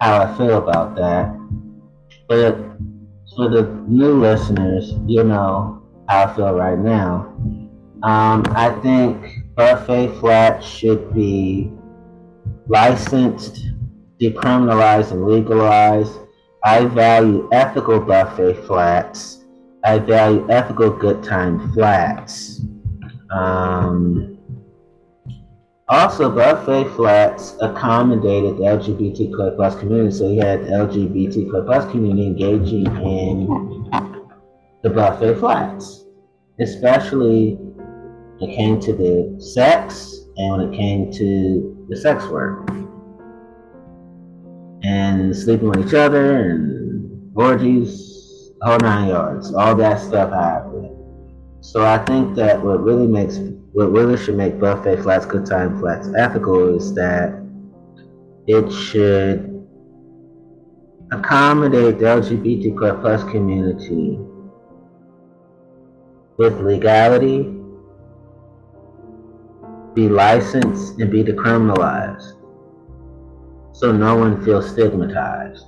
how 0.00 0.22
I 0.22 0.36
feel 0.38 0.56
about 0.56 0.96
that. 0.96 1.38
But 2.28 2.56
for 3.36 3.48
the 3.50 3.64
new 3.86 4.18
listeners, 4.20 4.94
you 5.06 5.22
know 5.22 5.81
how 6.12 6.26
I 6.26 6.34
feel 6.34 6.54
right 6.54 6.78
now. 6.78 7.34
Um, 8.02 8.44
I 8.50 8.70
think 8.82 9.54
buffet 9.54 10.08
flats 10.18 10.66
should 10.66 11.14
be 11.14 11.70
licensed, 12.68 13.66
decriminalized, 14.20 15.12
and 15.12 15.24
legalized. 15.26 16.18
I 16.64 16.84
value 16.84 17.48
ethical 17.52 18.00
buffet 18.00 18.66
flats 18.66 19.42
I 19.84 19.98
value 19.98 20.46
ethical 20.48 20.90
good 20.90 21.22
time 21.24 21.72
flats. 21.72 22.60
Um, 23.30 24.38
Also, 25.88 26.30
Buffet 26.30 26.84
Flats 26.94 27.56
accommodated 27.60 28.56
the 28.56 28.62
LGBTQ 28.64 29.56
plus 29.56 29.74
community, 29.74 30.10
so 30.16 30.28
he 30.28 30.38
had 30.38 30.60
LGBTQ 30.60 31.66
plus 31.66 31.90
community 31.90 32.28
engaging 32.28 32.86
in 32.86 33.90
the 34.82 34.88
Buffet 34.88 35.34
Flats, 35.34 36.01
especially 36.62 37.54
when 37.56 38.50
it 38.50 38.56
came 38.56 38.80
to 38.80 38.92
the 38.92 39.40
sex 39.40 40.20
and 40.36 40.52
when 40.52 40.72
it 40.72 40.76
came 40.76 41.12
to 41.12 41.86
the 41.88 41.96
sex 41.96 42.24
work 42.26 42.68
and 44.82 45.36
sleeping 45.36 45.68
with 45.68 45.86
each 45.86 45.94
other 45.94 46.50
and 46.50 47.32
orgies, 47.36 48.50
whole 48.62 48.78
nine 48.78 49.08
yards. 49.08 49.54
All 49.54 49.74
that 49.76 50.00
stuff 50.00 50.32
happened. 50.32 50.90
So 51.60 51.84
I 51.84 51.98
think 51.98 52.34
that 52.36 52.62
what 52.62 52.82
really 52.82 53.06
makes 53.06 53.38
what 53.72 53.90
really 53.90 54.16
should 54.16 54.36
make 54.36 54.58
buffet 54.58 55.02
flats 55.02 55.24
good 55.24 55.46
time 55.46 55.78
flats 55.80 56.08
ethical 56.16 56.76
is 56.76 56.94
that 56.94 57.32
it 58.46 58.70
should 58.70 59.48
accommodate 61.12 61.98
the 61.98 62.04
LGBTQ 62.04 63.00
plus 63.00 63.22
community 63.30 64.18
with 66.36 66.60
legality, 66.60 67.42
be 69.94 70.08
licensed, 70.08 70.98
and 70.98 71.10
be 71.10 71.22
decriminalized 71.22 72.42
so 73.82 73.90
no 73.90 74.14
one 74.14 74.40
feels 74.44 74.70
stigmatized. 74.70 75.66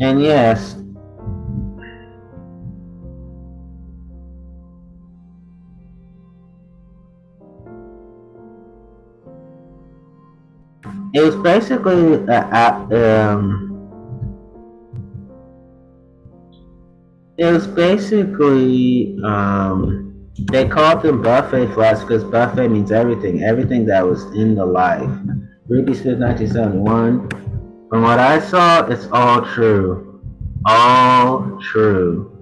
And 0.00 0.20
yes, 0.20 0.74
it 11.14 11.22
was 11.22 11.36
basically 11.36 12.14
a, 12.26 13.30
um, 13.32 13.74
It 17.36 17.46
was 17.46 17.66
basically 17.66 19.18
um, 19.24 20.30
they 20.52 20.68
called 20.68 21.02
them 21.02 21.20
buffet 21.20 21.74
flats 21.74 22.00
because 22.00 22.22
buffet 22.22 22.68
means 22.68 22.92
everything, 22.92 23.42
everything 23.42 23.84
that 23.86 24.06
was 24.06 24.22
in 24.36 24.54
the 24.54 24.64
life. 24.64 25.10
Ruby 25.66 25.94
Smith, 25.94 26.18
1971. 26.18 27.28
From 27.88 28.02
what 28.02 28.20
I 28.20 28.38
saw, 28.38 28.86
it's 28.86 29.08
all 29.10 29.42
true, 29.42 30.22
all 30.64 31.58
true. 31.60 32.33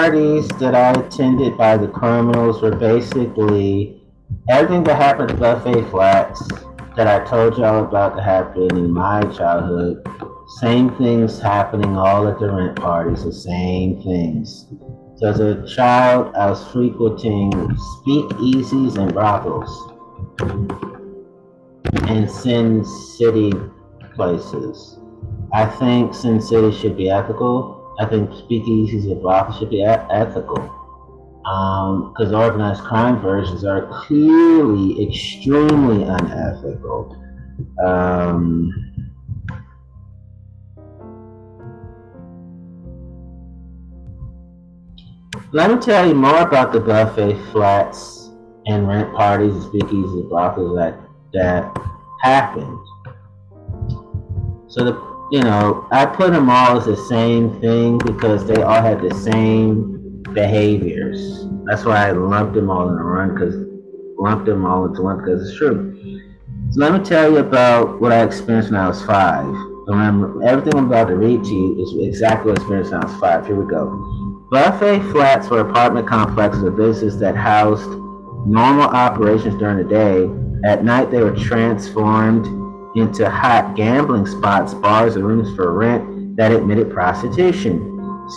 Parties 0.00 0.48
that 0.58 0.74
I 0.74 0.92
attended 0.92 1.58
by 1.58 1.76
the 1.76 1.86
criminals 1.86 2.62
were 2.62 2.74
basically 2.74 4.02
everything 4.48 4.82
that 4.84 4.96
happened 4.96 5.30
at 5.30 5.38
Buffet 5.38 5.90
Flats 5.90 6.40
that 6.96 7.06
I 7.06 7.22
told 7.26 7.58
y'all 7.58 7.84
about 7.84 8.16
to 8.16 8.22
happen 8.22 8.78
in 8.78 8.90
my 8.90 9.20
childhood. 9.24 10.02
Same 10.58 10.96
things 10.96 11.38
happening 11.38 11.98
all 11.98 12.26
at 12.28 12.38
the 12.38 12.50
rent 12.50 12.76
parties, 12.76 13.24
the 13.24 13.32
same 13.32 14.02
things. 14.02 14.68
So 15.16 15.28
as 15.28 15.40
a 15.40 15.66
child, 15.66 16.34
I 16.34 16.48
was 16.48 16.66
frequenting 16.68 17.52
speakeasies 17.52 18.96
and 18.96 19.12
brothels 19.12 19.70
and 22.08 22.30
Sin 22.30 22.86
City 22.86 23.52
places. 24.14 24.98
I 25.52 25.66
think 25.66 26.14
Sin 26.14 26.40
City 26.40 26.74
should 26.74 26.96
be 26.96 27.10
ethical 27.10 27.79
I 28.00 28.06
think 28.06 28.30
speakeasies 28.30 29.10
and 29.12 29.20
brothels 29.20 29.58
should 29.58 29.68
be 29.68 29.82
ethical 29.82 30.56
because 31.42 32.32
um, 32.32 32.34
organized 32.34 32.82
crime 32.82 33.20
versions 33.20 33.62
are 33.62 33.86
clearly 34.06 35.06
extremely 35.06 36.04
unethical. 36.04 37.14
Um, 37.84 38.72
let 45.52 45.70
me 45.70 45.76
tell 45.78 46.08
you 46.08 46.14
more 46.14 46.40
about 46.40 46.72
the 46.72 46.80
buffet 46.80 47.34
flats 47.52 48.30
and 48.66 48.88
rent 48.88 49.14
parties 49.14 49.52
and 49.52 49.62
speakeasies 49.64 50.20
and 50.20 50.28
brothels 50.30 50.74
that 50.78 50.98
that 51.34 51.76
happened. 52.22 52.78
So 54.68 54.84
the 54.84 55.09
you 55.30 55.40
know, 55.40 55.86
I 55.92 56.06
put 56.06 56.32
them 56.32 56.50
all 56.50 56.76
as 56.76 56.86
the 56.86 56.96
same 56.96 57.60
thing 57.60 57.98
because 57.98 58.46
they 58.46 58.62
all 58.62 58.82
had 58.82 59.00
the 59.00 59.14
same 59.14 60.22
behaviors. 60.34 61.46
That's 61.66 61.84
why 61.84 62.08
I 62.08 62.10
lumped 62.10 62.54
them 62.54 62.68
all 62.68 62.88
in 62.88 62.94
a 62.94 63.02
run 63.02 63.34
because 63.34 63.54
lumped 64.18 64.46
them 64.46 64.66
all 64.66 64.86
into 64.86 65.02
one 65.02 65.18
because 65.18 65.48
it's 65.48 65.56
true. 65.56 65.96
So 66.70 66.80
let 66.80 66.92
me 66.92 66.98
tell 67.04 67.30
you 67.30 67.38
about 67.38 68.00
what 68.00 68.12
I 68.12 68.22
experienced 68.22 68.70
when 68.72 68.80
I 68.80 68.88
was 68.88 69.02
five. 69.02 69.46
Remember, 69.86 70.42
everything 70.44 70.76
I'm 70.76 70.86
about 70.86 71.08
to 71.08 71.16
read 71.16 71.44
to 71.44 71.50
you 71.50 71.80
is 71.80 72.08
exactly 72.08 72.50
what 72.50 72.58
I 72.58 72.62
experienced 72.62 72.92
when 72.92 73.02
I 73.02 73.06
was 73.06 73.20
five. 73.20 73.46
Here 73.46 73.56
we 73.56 73.70
go. 73.70 74.46
Buffet 74.50 75.00
flats 75.12 75.48
were 75.48 75.60
apartment 75.60 76.08
complexes 76.08 76.64
or 76.64 76.72
businesses 76.72 77.20
that 77.20 77.36
housed 77.36 77.88
normal 78.46 78.88
operations 78.88 79.54
during 79.60 79.78
the 79.78 79.84
day. 79.84 80.28
At 80.68 80.84
night, 80.84 81.10
they 81.12 81.22
were 81.22 81.34
transformed 81.34 82.59
into 82.96 83.28
hot 83.30 83.76
gambling 83.76 84.26
spots, 84.26 84.74
bars, 84.74 85.16
and 85.16 85.26
rooms 85.26 85.54
for 85.56 85.72
rent 85.72 86.36
that 86.36 86.52
admitted 86.52 86.90
prostitution. 86.90 87.80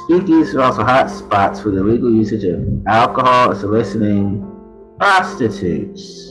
Speakeasies 0.08 0.56
are 0.56 0.62
also 0.62 0.84
hot 0.84 1.10
spots 1.10 1.62
for 1.62 1.70
the 1.70 1.84
legal 1.84 2.12
usage 2.12 2.44
of 2.44 2.66
alcohol 2.88 3.52
and 3.52 3.60
soliciting 3.60 4.50
prostitutes. 5.00 6.30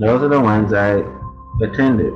Those 0.00 0.22
are 0.22 0.28
the 0.28 0.40
ones 0.40 0.72
I 0.72 1.02
attended. 1.62 2.12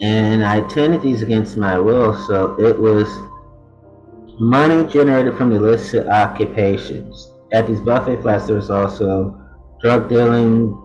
And 0.00 0.44
I 0.44 0.56
attended 0.56 1.02
these 1.02 1.22
against 1.22 1.56
my 1.56 1.78
will. 1.78 2.16
So 2.26 2.58
it 2.58 2.78
was 2.78 3.06
money 4.40 4.90
generated 4.90 5.36
from 5.36 5.52
illicit 5.52 6.06
occupations. 6.08 7.32
At 7.52 7.66
these 7.66 7.80
buffet 7.80 8.22
flats, 8.22 8.46
there 8.46 8.56
was 8.56 8.70
also 8.70 9.38
drug 9.80 10.08
dealing, 10.08 10.76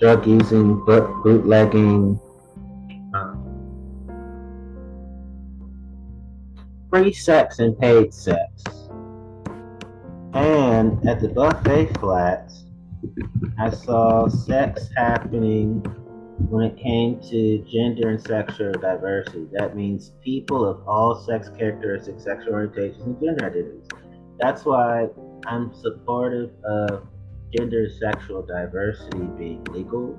drug 0.00 0.26
using, 0.26 0.84
boot, 0.84 1.08
bootlegging, 1.22 2.18
um, 3.14 3.40
free 6.90 7.12
sex 7.12 7.58
and 7.60 7.78
paid 7.78 8.12
sex. 8.12 8.64
And 10.32 11.06
at 11.06 11.20
the 11.20 11.28
buffet 11.28 11.96
flats, 11.98 12.64
I 13.58 13.70
saw 13.70 14.26
sex 14.26 14.88
happening 14.96 15.84
when 16.38 16.64
it 16.64 16.76
came 16.76 17.20
to 17.20 17.58
gender 17.70 18.10
and 18.10 18.20
sexual 18.20 18.72
diversity. 18.72 19.46
That 19.52 19.76
means 19.76 20.12
people 20.22 20.64
of 20.68 20.86
all 20.86 21.14
sex 21.24 21.48
characteristics, 21.56 22.24
sexual 22.24 22.54
orientations, 22.54 23.04
and 23.04 23.20
gender 23.20 23.46
identities. 23.46 23.88
That's 24.38 24.64
why 24.64 25.08
I'm 25.46 25.72
supportive 25.74 26.50
of 26.64 27.06
gender 27.56 27.88
sexual 27.88 28.42
diversity 28.42 29.28
being 29.38 29.64
legal, 29.64 30.18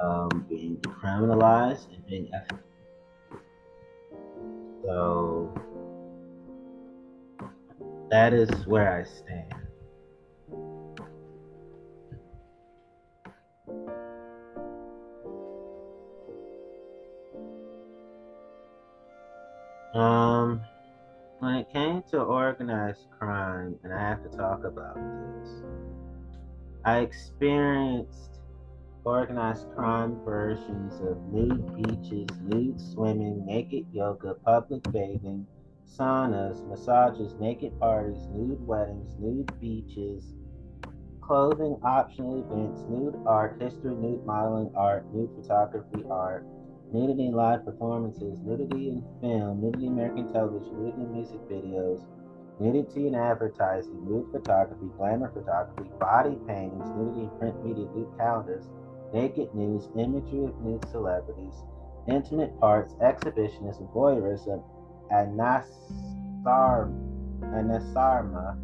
um, 0.00 0.46
being 0.48 0.76
decriminalized, 0.76 1.92
and 1.92 2.06
being 2.06 2.30
ethical. 2.34 2.58
So 4.84 5.54
that 8.10 8.32
is 8.32 8.50
where 8.66 8.96
I 8.96 9.04
stand. 9.04 9.61
Um, 19.94 20.62
when 21.40 21.56
it 21.56 21.70
came 21.70 22.02
to 22.10 22.20
organized 22.22 23.08
crime, 23.18 23.76
and 23.84 23.92
I 23.92 24.00
have 24.00 24.22
to 24.22 24.34
talk 24.34 24.64
about 24.64 24.94
this, 24.94 25.62
I 26.84 26.98
experienced 27.00 28.40
organized 29.04 29.66
crime 29.74 30.18
versions 30.24 30.94
of 31.00 31.18
nude 31.30 31.76
beaches, 31.76 32.38
nude 32.42 32.80
swimming, 32.80 33.44
naked 33.44 33.84
yoga, 33.92 34.34
public 34.46 34.82
bathing, 34.92 35.46
saunas, 35.86 36.66
massages, 36.68 37.34
naked 37.38 37.78
parties, 37.78 38.28
nude 38.30 38.66
weddings, 38.66 39.14
nude 39.18 39.52
beaches, 39.60 40.32
clothing 41.20 41.76
optional 41.82 42.40
events, 42.40 42.82
nude 42.88 43.20
art, 43.26 43.60
history, 43.60 43.94
nude 43.94 44.24
modeling 44.24 44.72
art, 44.74 45.04
nude 45.12 45.30
photography 45.34 46.02
art, 46.08 46.46
nudity 46.92 47.26
in 47.26 47.32
live 47.32 47.64
performances, 47.64 48.38
nudity 48.44 48.88
in 48.88 49.02
film, 49.20 49.60
nudity 49.60 49.86
in 49.86 49.92
American 49.92 50.32
television, 50.32 50.72
nudity 50.78 51.02
in 51.02 51.12
music 51.12 51.40
videos, 51.48 52.04
nudity 52.60 53.06
in 53.06 53.14
advertising, 53.14 54.04
nude 54.04 54.30
photography, 54.30 54.86
glamour 54.96 55.30
photography, 55.32 55.90
body 55.98 56.36
paintings, 56.46 56.88
nudity 56.96 57.22
in 57.22 57.30
print 57.38 57.64
media, 57.64 57.86
nude 57.94 58.18
calendars, 58.18 58.68
naked 59.14 59.54
news, 59.54 59.88
imagery 59.96 60.44
of 60.44 60.60
nude 60.60 60.84
celebrities, 60.90 61.54
intimate 62.08 62.58
parts, 62.60 62.94
exhibitionism, 63.00 63.88
voyeurism, 63.94 64.62
anasyrma, 65.12 66.92
anasyrma 67.42 68.58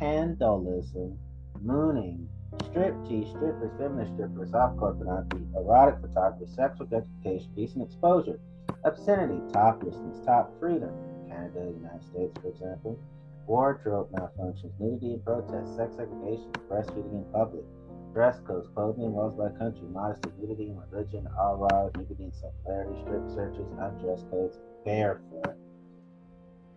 candaulism, 0.00 1.16
mooning, 1.62 2.28
striptease, 2.62 3.30
strippers, 3.30 3.72
feminist 3.78 4.12
strippers, 4.14 4.50
softcore 4.50 4.96
pornography, 4.96 5.44
erotic 5.56 6.00
photography, 6.00 6.46
sexual 6.46 6.86
gratification, 6.86 7.50
decent 7.54 7.84
exposure, 7.84 8.38
obscenity, 8.84 9.40
toplessness, 9.52 10.24
top 10.24 10.52
freedom, 10.58 10.92
Canada, 11.28 11.72
United 11.76 12.02
States, 12.02 12.32
for 12.40 12.48
example, 12.48 12.98
wardrobe 13.46 14.10
malfunctions, 14.12 14.72
nudity 14.80 15.14
in 15.14 15.20
protest, 15.20 15.76
sex 15.76 15.94
segregation, 15.96 16.50
breastfeeding 16.68 17.12
in 17.12 17.24
public, 17.32 17.64
dress 18.12 18.38
codes, 18.46 18.68
clothing 18.74 19.14
laws 19.14 19.34
by 19.34 19.48
country, 19.58 19.86
modesty, 19.92 20.30
nudity 20.40 20.70
in 20.70 20.80
religion, 20.90 21.26
aura, 21.38 21.90
nudity 21.96 22.24
in 22.24 22.32
secularity, 22.32 23.00
strip 23.02 23.28
searches, 23.34 23.66
undress 23.80 24.24
codes, 24.30 24.58
barefoot, 24.84 25.56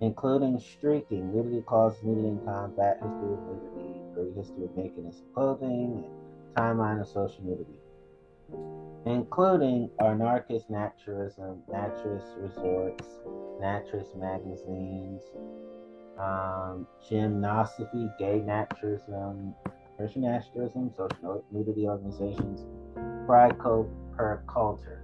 including 0.01 0.59
streaking, 0.59 1.31
nudity 1.33 1.61
clauses, 1.61 2.03
nudity 2.03 2.27
in 2.29 2.39
combat, 2.45 2.97
history 3.01 3.33
of 3.33 3.39
nudity, 3.47 4.06
history 4.35 4.65
of 4.65 4.75
nakedness 4.75 5.21
and 5.21 5.33
clothing, 5.33 6.03
and 6.05 6.55
timeline 6.55 7.01
of 7.01 7.07
social 7.07 7.43
nudity, 7.43 7.79
including 9.05 9.89
anarchist 9.99 10.69
naturism, 10.71 11.59
naturist 11.71 12.41
resorts, 12.41 13.07
naturist 13.61 14.15
magazines, 14.17 15.21
um, 16.19 16.87
gymnosophy, 17.09 18.17
gay 18.17 18.41
naturism, 18.45 19.53
Christian 19.97 20.23
naturalism, 20.23 20.91
social 20.95 21.43
nudity 21.51 21.87
organizations, 21.87 22.65
pride 23.25 23.57
per 23.59 24.43
culture. 24.47 25.03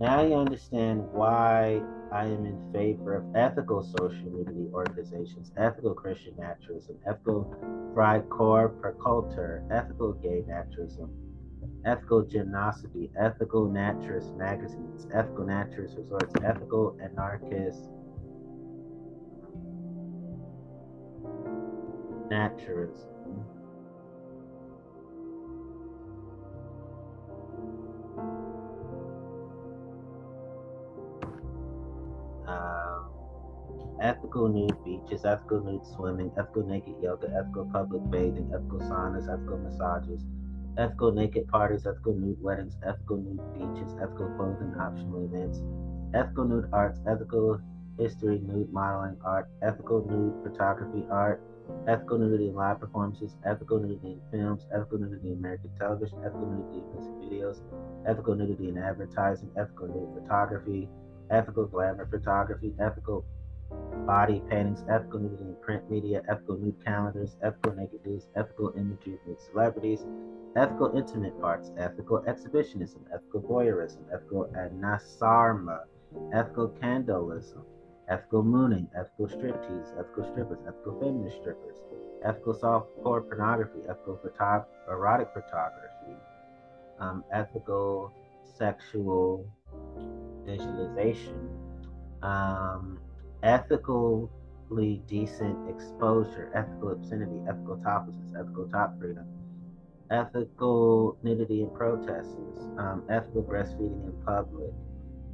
Now 0.00 0.24
you 0.26 0.34
understand 0.34 1.06
why 1.12 1.80
I 2.14 2.26
am 2.26 2.46
in 2.46 2.72
favor 2.72 3.16
of 3.16 3.34
ethical 3.34 3.82
social 3.82 4.30
nudity 4.30 4.68
organizations, 4.72 5.50
ethical 5.56 5.94
Christian 5.94 6.36
naturalism, 6.38 6.96
ethical 7.04 7.42
pride 7.92 8.30
per 8.30 8.94
culture, 9.02 9.64
ethical 9.68 10.12
gay 10.12 10.44
naturalism, 10.46 11.10
ethical 11.84 12.22
gymnosophy, 12.22 13.10
ethical 13.18 13.66
naturist 13.68 14.36
magazines, 14.36 15.08
ethical 15.12 15.44
naturist 15.44 15.96
resorts, 15.96 16.32
ethical 16.44 16.96
anarchist 17.02 17.90
naturalism. 32.54 34.00
ethical 34.00 34.48
nude 34.48 34.84
beaches, 34.84 35.24
ethical 35.24 35.60
nude 35.64 35.86
swimming, 35.86 36.30
ethical 36.38 36.66
naked 36.66 36.94
yoga, 37.02 37.28
ethical 37.38 37.64
public 37.72 38.02
bathing, 38.10 38.50
ethical 38.54 38.80
saunas, 38.80 39.28
ethical 39.32 39.58
massages, 39.58 40.24
ethical 40.76 41.12
naked 41.12 41.46
parties, 41.48 41.86
ethical 41.86 42.14
nude 42.14 42.42
weddings, 42.42 42.76
ethical 42.86 43.16
nude 43.16 43.54
beaches, 43.54 43.94
ethical 44.02 44.28
clothing 44.36 44.74
optional 44.80 45.24
events, 45.24 45.60
ethical 46.14 46.44
nude 46.44 46.68
arts, 46.72 47.00
ethical 47.06 47.60
history, 47.98 48.40
nude 48.40 48.72
modeling 48.72 49.16
art, 49.24 49.48
ethical 49.62 50.04
nude 50.10 50.34
photography 50.42 51.06
art, 51.10 51.40
ethical 51.86 52.18
nudity 52.18 52.48
in 52.48 52.54
live 52.54 52.80
performances, 52.80 53.36
ethical 53.46 53.78
nudity 53.78 54.12
in 54.12 54.20
films, 54.30 54.66
ethical 54.74 54.98
nudity 54.98 55.28
in 55.32 55.38
American 55.38 55.70
television, 55.78 56.18
ethical 56.24 56.46
nudity 56.46 56.78
in 56.78 56.86
music 56.92 57.14
videos, 57.22 57.60
ethical 58.06 58.34
nudity 58.34 58.68
in 58.68 58.78
advertising, 58.78 59.48
ethical 59.56 59.86
nude 59.88 60.22
photography, 60.22 60.88
ethical 61.34 61.66
glamour 61.66 62.06
photography, 62.06 62.72
ethical 62.78 63.24
body 64.06 64.42
paintings, 64.48 64.84
ethical 64.88 65.20
nudity 65.20 65.44
in 65.44 65.56
print 65.60 65.90
media, 65.90 66.22
ethical 66.28 66.56
nude 66.56 66.84
calendars, 66.84 67.36
ethical 67.42 67.74
naked 67.74 68.00
news, 68.06 68.28
ethical 68.36 68.72
imagery 68.76 69.18
of 69.28 69.40
celebrities, 69.40 70.04
ethical 70.56 70.96
intimate 70.96 71.38
parts, 71.40 71.72
ethical 71.78 72.22
exhibitionism, 72.26 73.00
ethical 73.12 73.42
voyeurism, 73.42 74.02
ethical 74.12 74.48
anasyrma, 74.56 75.80
ethical 76.32 76.68
candaulism, 76.80 77.62
ethical 78.08 78.42
mooning, 78.42 78.86
ethical 78.96 79.26
striptease, 79.26 79.90
ethical 79.98 80.24
strippers, 80.30 80.58
ethical 80.68 80.98
feminist 81.00 81.36
strippers, 81.38 81.78
ethical 82.24 82.54
softcore 82.54 83.26
pornography, 83.28 83.80
ethical 83.88 84.18
photo- 84.22 84.66
erotic 84.88 85.28
photography, 85.34 86.16
um, 87.00 87.24
ethical 87.32 88.12
sexual 88.58 89.44
visualization, 90.46 91.48
um, 92.22 92.98
ethically 93.42 95.02
decent 95.06 95.68
exposure, 95.68 96.50
ethical 96.54 96.92
obscenity, 96.92 97.40
ethical 97.48 97.76
toplessness, 97.84 98.32
ethical 98.38 98.68
top 98.68 98.98
freedom, 98.98 99.26
ethical 100.10 101.16
nudity 101.22 101.62
in 101.62 101.70
protests, 101.70 102.36
um, 102.78 103.02
ethical 103.08 103.42
breastfeeding 103.42 104.04
in 104.04 104.12
public, 104.24 104.72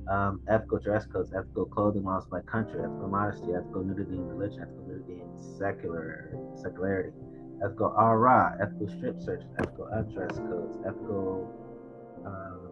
um, 0.09 0.41
ethical 0.49 0.79
dress 0.79 1.07
codes, 1.07 1.33
ethical 1.33 1.67
clothing 1.67 2.05
laws 2.05 2.27
by 2.27 2.41
country, 2.43 2.81
ethical 2.81 3.09
modesty, 3.09 3.53
ethical 3.55 3.83
nudity 3.83 4.15
in 4.15 4.29
religion, 4.29 4.61
ethical 4.63 4.85
nudity 4.89 5.23
in 5.23 5.59
secular 5.59 6.37
secularity, 6.61 7.13
ethical 7.65 7.91
RA, 7.91 8.53
ethical 8.61 8.89
strip 8.89 9.21
search, 9.21 9.43
ethical 9.61 9.87
undress 9.93 10.37
codes, 10.39 10.77
ethical 10.87 11.53
um, 12.27 12.71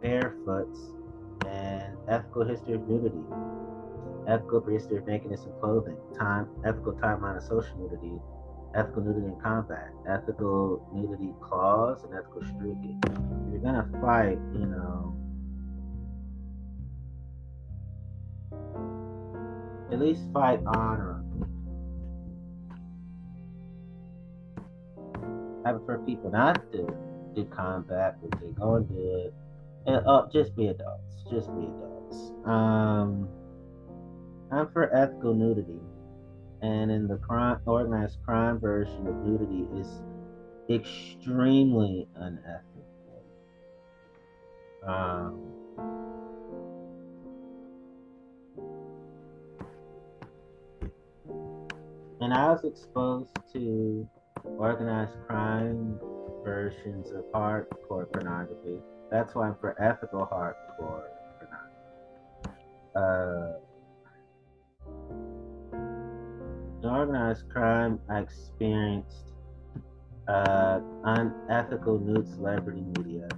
barefoots, 0.00 0.78
and 1.46 1.96
ethical 2.08 2.44
history 2.44 2.74
of 2.74 2.88
nudity 2.88 3.24
ethical 4.26 4.60
history 4.60 4.98
of 4.98 5.06
nakedness 5.06 5.44
and 5.44 5.60
clothing, 5.60 5.96
time, 6.18 6.48
ethical 6.64 6.92
timeline 6.92 7.36
of 7.36 7.42
social 7.42 7.76
nudity, 7.78 8.20
ethical 8.74 9.02
nudity 9.02 9.26
in 9.26 9.40
combat, 9.40 9.90
ethical 10.08 10.86
nudity 10.94 11.34
clause, 11.40 12.04
and 12.04 12.14
ethical 12.14 12.42
streaking. 12.42 13.00
If 13.04 13.52
you're 13.52 13.60
gonna 13.62 13.88
fight, 14.00 14.38
you 14.54 14.66
know, 14.66 15.16
at 19.90 19.98
least 19.98 20.22
fight 20.32 20.60
honorably. 20.66 21.46
I 25.64 25.72
prefer 25.72 25.98
people 25.98 26.30
not 26.30 26.60
to 26.72 26.86
do 27.34 27.44
combat, 27.46 28.16
but 28.20 28.40
they 28.40 28.48
go 28.48 28.76
and 28.76 28.88
do 28.88 29.16
it. 29.26 29.34
And, 29.86 30.06
uh, 30.06 30.26
just 30.32 30.54
be 30.56 30.68
adults. 30.68 31.11
Just 31.32 31.48
be 31.56 31.62
adults. 31.62 32.32
Um, 32.44 33.26
I'm 34.50 34.68
for 34.70 34.94
ethical 34.94 35.32
nudity, 35.32 35.80
and 36.60 36.90
in 36.90 37.08
the 37.08 37.16
crime, 37.16 37.58
organized 37.64 38.18
crime 38.26 38.60
version 38.60 39.06
of 39.06 39.14
nudity 39.24 39.66
is 39.80 39.88
extremely 40.68 42.06
unethical. 42.16 42.84
Um, 44.86 45.40
and 52.20 52.34
I 52.34 52.50
was 52.52 52.64
exposed 52.64 53.30
to 53.54 54.06
organized 54.58 55.16
crime 55.26 55.98
versions 56.44 57.10
of 57.10 57.24
hardcore 57.32 58.12
pornography. 58.12 58.80
That's 59.10 59.34
why 59.34 59.48
I'm 59.48 59.56
for 59.62 59.80
ethical 59.82 60.26
hardcore. 60.30 61.04
Uh, 62.94 63.52
in 65.72 66.88
organized 66.88 67.48
crime, 67.48 67.98
I 68.08 68.20
experienced 68.20 69.32
uh, 70.28 70.80
unethical 71.04 71.98
nude 71.98 72.28
celebrity 72.28 72.84
media, 72.98 73.28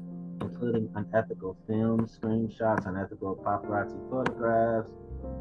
including 0.41 0.89
unethical 0.95 1.57
film 1.67 2.07
screenshots, 2.07 2.87
unethical 2.87 3.37
paparazzi 3.37 3.99
photographs, 4.11 4.91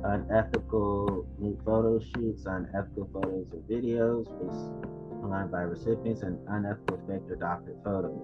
unethical 0.04 1.26
nude 1.40 1.60
photo 1.66 2.00
shoots, 2.00 2.46
unethical 2.46 3.10
photos 3.14 3.48
or 3.54 3.62
videos 3.70 4.28
online 5.24 5.50
by 5.50 5.62
recipients 5.62 6.22
and 6.22 6.38
unethical 6.50 7.00
fake 7.08 7.24
or 7.30 7.36
doctored 7.36 7.78
photos. 7.84 8.20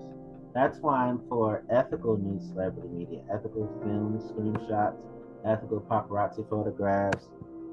That's 0.54 0.80
why 0.80 1.08
I'm 1.08 1.22
for 1.30 1.64
ethical 1.70 2.18
news 2.18 2.50
celebrity 2.50 2.90
media, 2.90 3.22
ethical 3.32 3.68
film 3.82 4.20
screenshots, 4.20 4.98
ethical 5.46 5.82
paparazzi 5.82 6.48
photographs, 6.50 7.30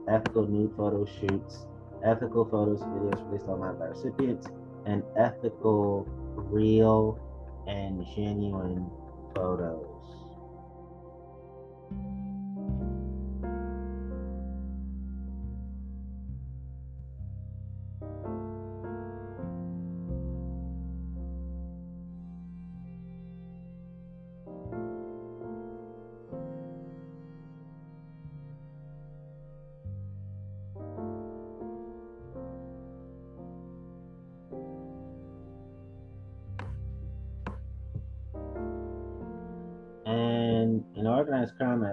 ethical 0.08 0.46
nude 0.46 0.72
photo 0.76 1.04
shoots, 1.04 1.66
ethical 2.04 2.44
photos 2.44 2.80
and 2.82 2.92
videos 2.92 3.26
released 3.26 3.46
online 3.46 3.78
by 3.78 3.86
recipients, 3.86 4.46
and 4.86 5.02
ethical, 5.16 6.06
real, 6.36 7.18
and 7.66 8.04
genuine 8.14 8.88
photos. 9.34 9.95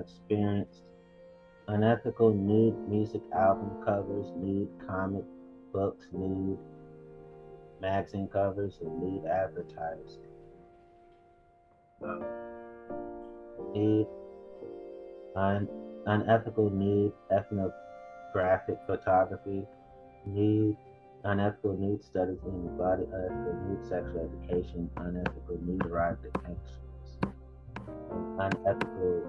Experienced 0.03 0.83
unethical 1.67 2.33
nude 2.33 2.77
music 2.89 3.21
album 3.35 3.71
covers, 3.85 4.27
nude 4.37 4.69
comic 4.87 5.23
books, 5.71 6.05
nude 6.11 6.57
magazine 7.81 8.27
covers, 8.27 8.79
and 8.81 9.01
nude 9.01 9.25
advertising. 9.25 10.27
Nude, 13.73 14.07
un, 15.35 15.67
unethical 16.05 16.69
nude 16.69 17.13
ethnographic 17.31 18.77
photography, 18.85 19.65
nude, 20.25 20.77
unethical 21.23 21.77
nude 21.77 22.03
studies 22.03 22.39
in 22.45 22.65
the 22.65 22.71
body, 22.71 23.03
unethical 23.13 23.53
nude 23.67 23.87
sexual 23.87 24.29
education, 24.29 24.89
unethical 24.97 25.57
nude 25.61 25.85
erotic 25.85 26.33
depictions 26.33 26.83
unethical 28.39 29.23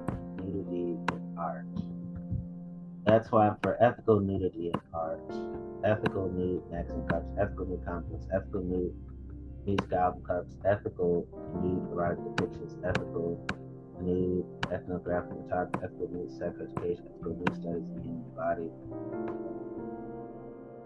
nudity 0.44 0.98
art. 1.38 1.66
That's 3.06 3.30
why 3.30 3.48
I'm 3.48 3.56
for 3.62 3.76
ethical 3.82 4.20
nudity 4.20 4.68
in 4.68 4.80
art, 4.92 5.20
ethical 5.84 6.28
nude 6.30 6.62
magazine 6.70 7.06
cups, 7.08 7.26
ethical 7.38 7.66
nude 7.66 7.84
comics, 7.84 8.26
ethical 8.34 8.62
nude 8.62 8.94
music 9.66 9.92
album 9.92 10.22
covers, 10.24 10.56
ethical 10.64 11.26
nude 11.60 11.90
erotic 11.92 12.24
depictions, 12.36 12.76
ethical 12.84 13.40
nude 14.00 14.44
ethnographic 14.72 15.36
photography, 15.44 15.78
ethical 15.84 16.08
nude 16.12 16.32
sex 16.32 16.56
education, 16.60 17.04
ethical 17.12 17.36
nude 17.36 17.54
studies 17.54 17.84
in 17.84 17.94
the 17.96 18.02
human 18.02 18.30
body. 18.34 18.70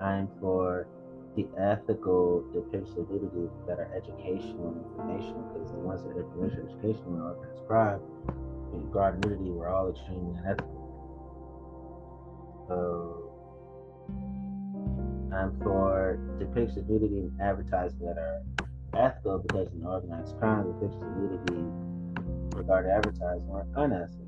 I'm 0.00 0.28
for 0.40 0.86
the 1.36 1.46
ethical 1.58 2.44
depictions 2.54 2.98
of 2.98 3.10
nudity 3.10 3.48
that 3.66 3.78
are 3.78 3.90
educational 3.94 4.74
and 4.74 4.84
informational 4.90 5.42
because 5.54 5.70
the 5.70 5.78
ones 5.78 6.02
that 6.02 6.16
are 6.16 6.22
information 6.22 6.66
educational 6.66 7.22
are 7.22 7.66
crime 7.66 8.00
in 8.72 8.90
to 8.92 9.28
nudity 9.28 9.50
were 9.50 9.68
all 9.68 9.90
extremely 9.90 10.36
unethical. 10.38 10.78
So 12.68 13.32
I'm 15.34 15.58
for 15.62 16.18
depictions 16.38 16.78
of 16.78 16.88
nudity 16.88 17.18
in 17.18 17.36
advertising 17.40 17.98
that 18.00 18.18
are 18.18 18.42
ethical 18.94 19.38
because 19.38 19.68
in 19.72 19.84
organized 19.84 20.38
crime 20.38 20.64
depictions 20.64 21.02
of 21.02 21.16
nudity 21.16 21.64
regarding 22.56 22.90
advertising 22.90 23.48
are 23.50 23.66
unethical. 23.76 24.27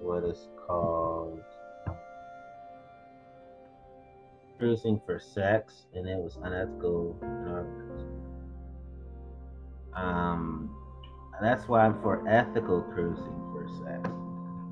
What 0.00 0.24
is 0.24 0.48
called 0.66 1.40
cruising 4.58 5.00
for 5.06 5.18
sex, 5.18 5.86
and 5.94 6.06
it 6.06 6.18
was 6.18 6.36
unethical. 6.42 7.16
Um, 9.96 10.70
that's 11.40 11.66
why 11.66 11.86
I'm 11.86 12.00
for 12.02 12.26
ethical 12.28 12.82
cruising 12.82 13.24
for 13.24 13.66
sex. 13.84 14.08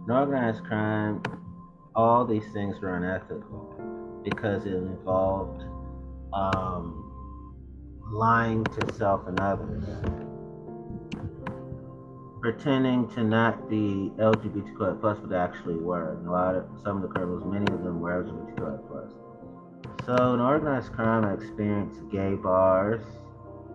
In 0.07 0.11
organized 0.11 0.65
crime, 0.65 1.23
all 1.95 2.25
these 2.27 2.45
things 2.53 2.79
were 2.81 2.97
unethical 2.97 4.21
because 4.23 4.67
it 4.67 4.75
involved 4.75 5.63
um, 6.35 7.11
lying 8.13 8.65
to 8.65 8.95
self 8.95 9.27
and 9.27 9.41
others, 9.41 9.85
pretending 12.41 13.09
to 13.11 13.25
not 13.25 13.69
be 13.69 14.13
LGBTQI 14.19 15.01
plus, 15.01 15.19
but 15.23 15.37
actually 15.37 15.77
were. 15.77 16.13
And 16.15 16.27
a 16.27 16.31
lot 16.31 16.55
of 16.55 16.67
some 16.85 16.97
of 16.97 17.03
the 17.03 17.09
criminals, 17.09 17.45
many 17.45 17.73
of 17.73 17.83
them 17.83 18.01
were 18.01 18.23
LGBTQI 18.23 18.89
plus. 18.89 19.13
So 20.07 20.35
in 20.35 20.41
organized 20.41 20.93
crime, 20.93 21.25
I 21.25 21.35
experienced 21.35 22.01
gay 22.11 22.35
bars, 22.35 23.03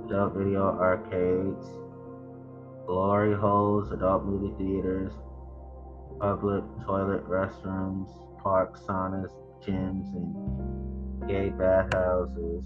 adult 0.06 0.34
video 0.34 0.64
arcades, 0.64 1.68
glory 2.88 3.36
holes, 3.36 3.92
adult 3.92 4.26
movie 4.26 4.54
theaters, 4.58 5.12
public 6.20 6.64
toilet 6.86 7.28
restrooms, 7.28 8.10
parks, 8.42 8.82
saunas, 8.82 9.32
gyms, 9.62 10.14
and 10.16 11.30
gay 11.30 11.50
bathhouses. 11.50 12.66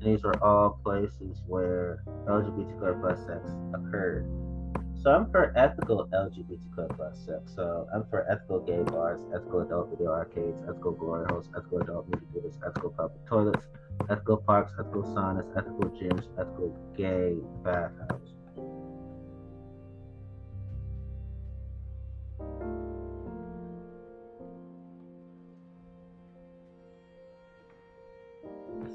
And 0.00 0.02
these 0.02 0.22
were 0.22 0.42
all 0.42 0.80
places 0.84 1.42
where 1.46 2.02
LGBTQ 2.26 3.00
plus 3.00 3.18
sex 3.26 3.50
occurred. 3.74 4.49
So 5.02 5.10
I'm 5.10 5.30
for 5.30 5.50
ethical 5.56 6.06
LGBTQ 6.12 6.94
plus 6.94 7.18
sex. 7.24 7.52
So 7.56 7.88
I'm 7.94 8.04
for 8.10 8.30
ethical 8.30 8.60
gay 8.60 8.82
bars, 8.82 9.22
ethical 9.34 9.62
adult 9.62 9.88
video 9.88 10.10
arcades, 10.10 10.60
ethical 10.68 10.92
glory 10.92 11.24
holes, 11.30 11.48
ethical 11.56 11.80
adult 11.80 12.06
movie 12.10 12.26
theaters, 12.34 12.58
ethical 12.66 12.90
public 12.90 13.26
toilets, 13.26 13.64
ethical 14.10 14.36
parks, 14.36 14.72
ethical 14.78 15.04
saunas, 15.04 15.48
ethical 15.56 15.88
gyms, 15.96 16.26
ethical 16.38 16.76
gay 16.98 17.38
bathhouses. 17.64 18.28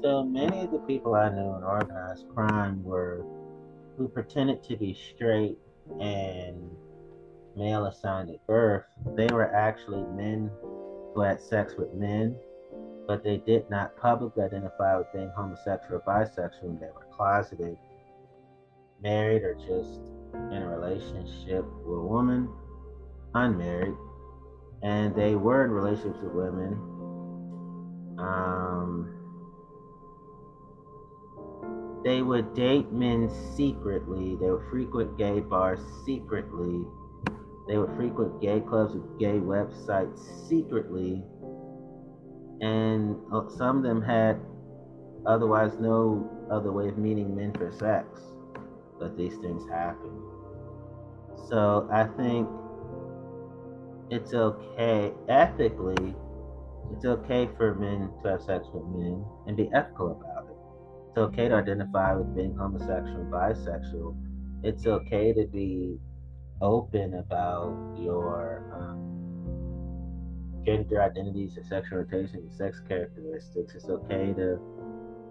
So 0.02 0.22
many 0.22 0.60
of 0.60 0.70
the 0.70 0.78
people 0.86 1.16
I 1.16 1.30
knew 1.30 1.56
in 1.56 1.64
organized 1.64 2.28
crime 2.32 2.84
were 2.84 3.24
who 3.96 4.06
pretended 4.06 4.62
to 4.62 4.76
be 4.76 4.94
straight 4.94 5.58
and 6.00 6.70
male 7.56 7.86
assigned 7.86 8.30
at 8.30 8.46
birth. 8.46 8.84
They 9.16 9.28
were 9.28 9.54
actually 9.54 10.02
men 10.14 10.50
who 11.14 11.22
had 11.22 11.40
sex 11.40 11.74
with 11.78 11.92
men, 11.94 12.36
but 13.06 13.24
they 13.24 13.38
did 13.38 13.68
not 13.70 13.96
publicly 13.96 14.44
identify 14.44 14.96
with 14.96 15.12
being 15.12 15.30
homosexual 15.34 15.96
or 15.96 16.02
bisexual 16.06 16.78
they 16.80 16.86
were 16.86 17.06
closeted, 17.12 17.76
married, 19.02 19.42
or 19.42 19.54
just 19.54 20.00
in 20.34 20.62
a 20.62 20.68
relationship 20.68 21.64
with 21.84 21.98
a 21.98 22.02
woman, 22.02 22.48
unmarried, 23.34 23.94
and 24.82 25.14
they 25.14 25.34
were 25.34 25.64
in 25.64 25.70
relationships 25.70 26.18
with 26.22 26.32
women. 26.32 26.72
Um, 28.18 29.15
they 32.06 32.22
would 32.22 32.54
date 32.54 32.92
men 32.92 33.28
secretly. 33.56 34.36
They 34.40 34.48
would 34.48 34.62
frequent 34.70 35.18
gay 35.18 35.40
bars 35.40 35.80
secretly. 36.04 36.86
They 37.66 37.78
would 37.78 37.96
frequent 37.96 38.40
gay 38.40 38.60
clubs 38.60 38.94
with 38.94 39.18
gay 39.18 39.40
websites 39.40 40.20
secretly. 40.48 41.24
And 42.60 43.16
uh, 43.32 43.48
some 43.48 43.78
of 43.78 43.82
them 43.82 44.00
had 44.00 44.38
otherwise 45.26 45.72
no 45.80 46.30
other 46.48 46.70
way 46.70 46.86
of 46.90 46.96
meeting 46.96 47.34
men 47.34 47.52
for 47.54 47.72
sex. 47.72 48.06
But 49.00 49.16
these 49.16 49.34
things 49.38 49.68
happen. 49.68 50.22
So 51.48 51.88
I 51.92 52.04
think 52.04 52.48
it's 54.10 54.32
okay 54.32 55.12
ethically. 55.28 56.14
It's 56.92 57.04
okay 57.04 57.48
for 57.56 57.74
men 57.74 58.10
to 58.22 58.28
have 58.28 58.42
sex 58.42 58.68
with 58.72 58.84
men 58.94 59.24
and 59.48 59.56
be 59.56 59.68
ethical 59.74 60.12
about 60.12 60.30
it. 60.30 60.35
It's 61.16 61.22
okay 61.22 61.48
to 61.48 61.54
identify 61.54 62.14
with 62.14 62.36
being 62.36 62.54
homosexual, 62.54 63.24
bisexual. 63.32 64.14
It's 64.62 64.86
okay 64.86 65.32
to 65.32 65.46
be 65.46 65.98
open 66.60 67.14
about 67.14 67.96
your 67.98 68.70
um, 68.76 70.62
gender 70.66 71.00
identities, 71.00 71.54
your 71.54 71.64
sexual 71.64 72.00
orientation, 72.00 72.42
your 72.42 72.52
sex 72.52 72.82
characteristics. 72.86 73.74
It's 73.74 73.88
okay 73.88 74.34
to 74.34 74.60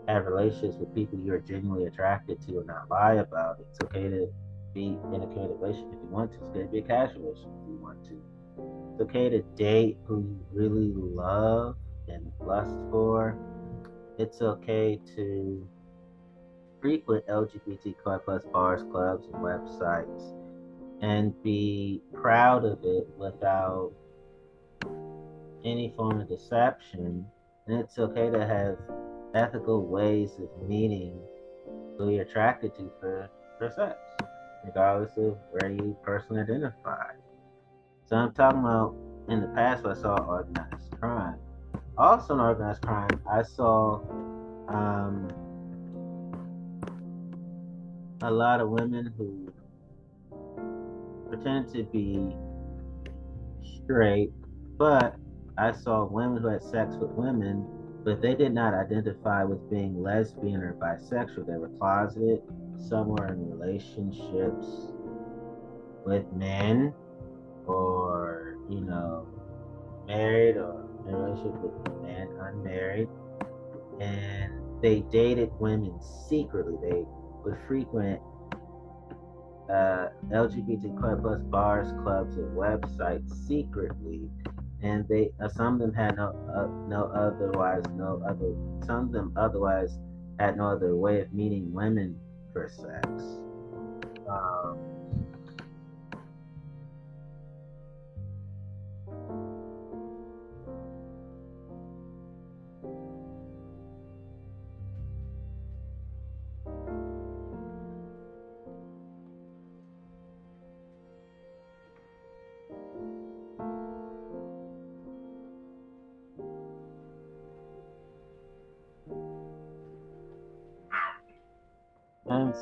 have 0.08 0.26
relationships 0.26 0.78
with 0.80 0.92
people 0.96 1.20
you're 1.20 1.38
genuinely 1.38 1.86
attracted 1.86 2.42
to 2.48 2.58
and 2.58 2.66
not 2.66 2.90
lie 2.90 3.18
about 3.18 3.60
it. 3.60 3.68
It's 3.70 3.80
okay 3.84 4.10
to 4.10 4.28
be 4.74 4.98
in 5.14 5.22
a 5.22 5.28
committed 5.28 5.58
relationship 5.62 5.94
if 5.94 6.00
you 6.02 6.10
want 6.10 6.32
to. 6.32 6.38
It's 6.38 6.48
okay 6.50 6.62
to 6.62 6.68
be 6.68 6.80
a 6.80 6.82
casual 6.82 7.22
relationship 7.22 7.52
if 7.62 7.70
you 7.70 7.78
want 7.80 8.04
to. 8.06 8.22
It's 8.94 9.02
okay 9.02 9.30
to 9.30 9.44
date 9.56 10.00
who 10.08 10.22
you 10.22 10.40
really 10.52 10.92
love 10.96 11.76
and 12.08 12.32
lust 12.40 12.76
for. 12.90 13.38
It's 14.18 14.42
okay 14.42 15.00
to 15.16 15.68
frequent 16.86 17.26
LGBTQ 17.26 17.96
plus 18.24 18.44
bars, 18.54 18.84
clubs, 18.92 19.26
and 19.34 19.42
websites 19.42 20.36
and 21.02 21.34
be 21.42 22.00
proud 22.14 22.64
of 22.64 22.78
it 22.84 23.08
without 23.18 23.92
any 25.64 25.92
form 25.98 26.22
of 26.22 26.30
deception. 26.30 27.26
And 27.66 27.80
it's 27.80 27.98
okay 27.98 28.30
to 28.30 28.46
have 28.46 28.78
ethical 29.34 29.88
ways 29.88 30.34
of 30.38 30.70
meeting 30.70 31.20
who 31.98 32.12
you're 32.12 32.22
attracted 32.22 32.76
to 32.76 32.92
for, 33.00 33.32
for 33.58 33.72
sex, 33.72 33.98
regardless 34.64 35.18
of 35.18 35.40
where 35.54 35.72
you 35.72 35.98
personally 36.04 36.44
identify. 36.44 37.14
So 38.06 38.16
I'm 38.16 38.32
talking 38.32 38.60
about 38.60 38.96
in 39.28 39.42
the 39.42 39.48
past 39.48 39.88
I 39.88 39.96
saw 39.96 40.18
organized 40.18 40.92
crime. 41.00 41.40
Also 41.98 42.36
in 42.36 42.40
organized 42.40 42.84
crime, 42.84 43.20
I 43.28 43.42
saw 43.42 44.02
um, 44.68 45.45
a 48.22 48.32
lot 48.32 48.62
of 48.62 48.70
women 48.70 49.14
who 49.18 49.52
pretend 51.30 51.74
to 51.74 51.84
be 51.84 52.36
straight, 53.84 54.32
but 54.78 55.16
I 55.58 55.72
saw 55.72 56.06
women 56.06 56.42
who 56.42 56.48
had 56.48 56.64
sex 56.64 56.96
with 56.96 57.12
women 57.12 57.66
but 58.06 58.22
they 58.22 58.36
did 58.36 58.54
not 58.54 58.76
identify 58.76 59.44
with 59.44 59.68
being 59.68 60.02
lesbian 60.02 60.62
or 60.62 60.74
bisexual. 60.74 61.48
They 61.48 61.58
were 61.58 61.72
closeted, 61.80 62.44
some 62.78 63.08
were 63.08 63.34
in 63.34 63.50
relationships 63.50 64.94
with 66.06 66.32
men, 66.34 66.94
or 67.66 68.58
you 68.70 68.82
know, 68.82 69.28
married 70.06 70.56
or 70.56 70.86
in 71.08 71.16
a 71.16 71.18
relationship 71.18 71.62
with 71.62 72.04
men 72.04 72.28
unmarried, 72.40 73.10
and 74.00 74.54
they 74.84 75.00
dated 75.12 75.50
women 75.60 76.00
secretly. 76.30 76.78
They 76.84 77.06
would 77.46 77.58
frequent 77.68 78.20
uh, 79.70 80.10
LGBTQ 80.32 81.22
plus 81.22 81.42
bars, 81.44 81.92
clubs, 82.04 82.36
and 82.38 82.56
websites 82.58 83.32
secretly 83.48 84.30
and 84.82 85.08
they 85.08 85.32
uh, 85.42 85.50
some 85.50 85.76
of 85.76 85.80
them 85.80 85.94
had 85.94 86.16
no 86.18 86.28
uh, 86.54 86.68
no 86.88 87.06
otherwise 87.16 87.84
no 87.96 88.22
other 88.28 88.54
some 88.86 89.06
of 89.06 89.12
them 89.12 89.34
otherwise 89.36 89.98
had 90.40 90.58
no 90.58 90.68
other 90.70 90.96
way 90.96 91.22
of 91.22 91.32
meeting 91.34 91.72
women 91.74 92.16
for 92.54 92.70
sex. 92.70 93.08
Um, 94.30 94.78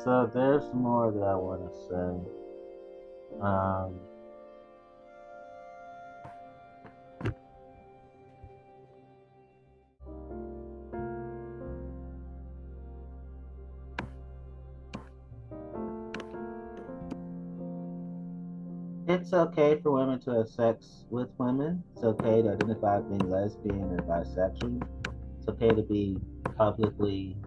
so 0.04 0.30
there's 0.34 0.64
more 0.74 1.10
that 1.10 1.22
I 1.22 1.34
want 1.34 1.62
to 1.62 1.72
say. 1.88 2.20
Um, 3.40 3.98
it's 19.08 19.32
okay 19.32 19.80
for 19.82 19.92
women 19.92 20.20
to 20.20 20.32
have 20.32 20.48
sex 20.50 21.06
with 21.08 21.30
women. 21.38 21.82
It's 21.94 22.04
okay 22.04 22.42
to 22.42 22.50
identify 22.50 22.98
as 22.98 23.04
being 23.04 23.30
lesbian 23.30 23.84
or 23.84 24.02
bisexual. 24.02 24.86
It's 25.38 25.48
okay 25.48 25.70
to 25.70 25.82
be 25.82 26.18
publicly 26.58 27.38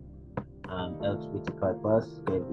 um, 0.69 0.95
LGBTQ 1.01 1.81
plus. 1.81 2.19
Okay, 2.27 2.43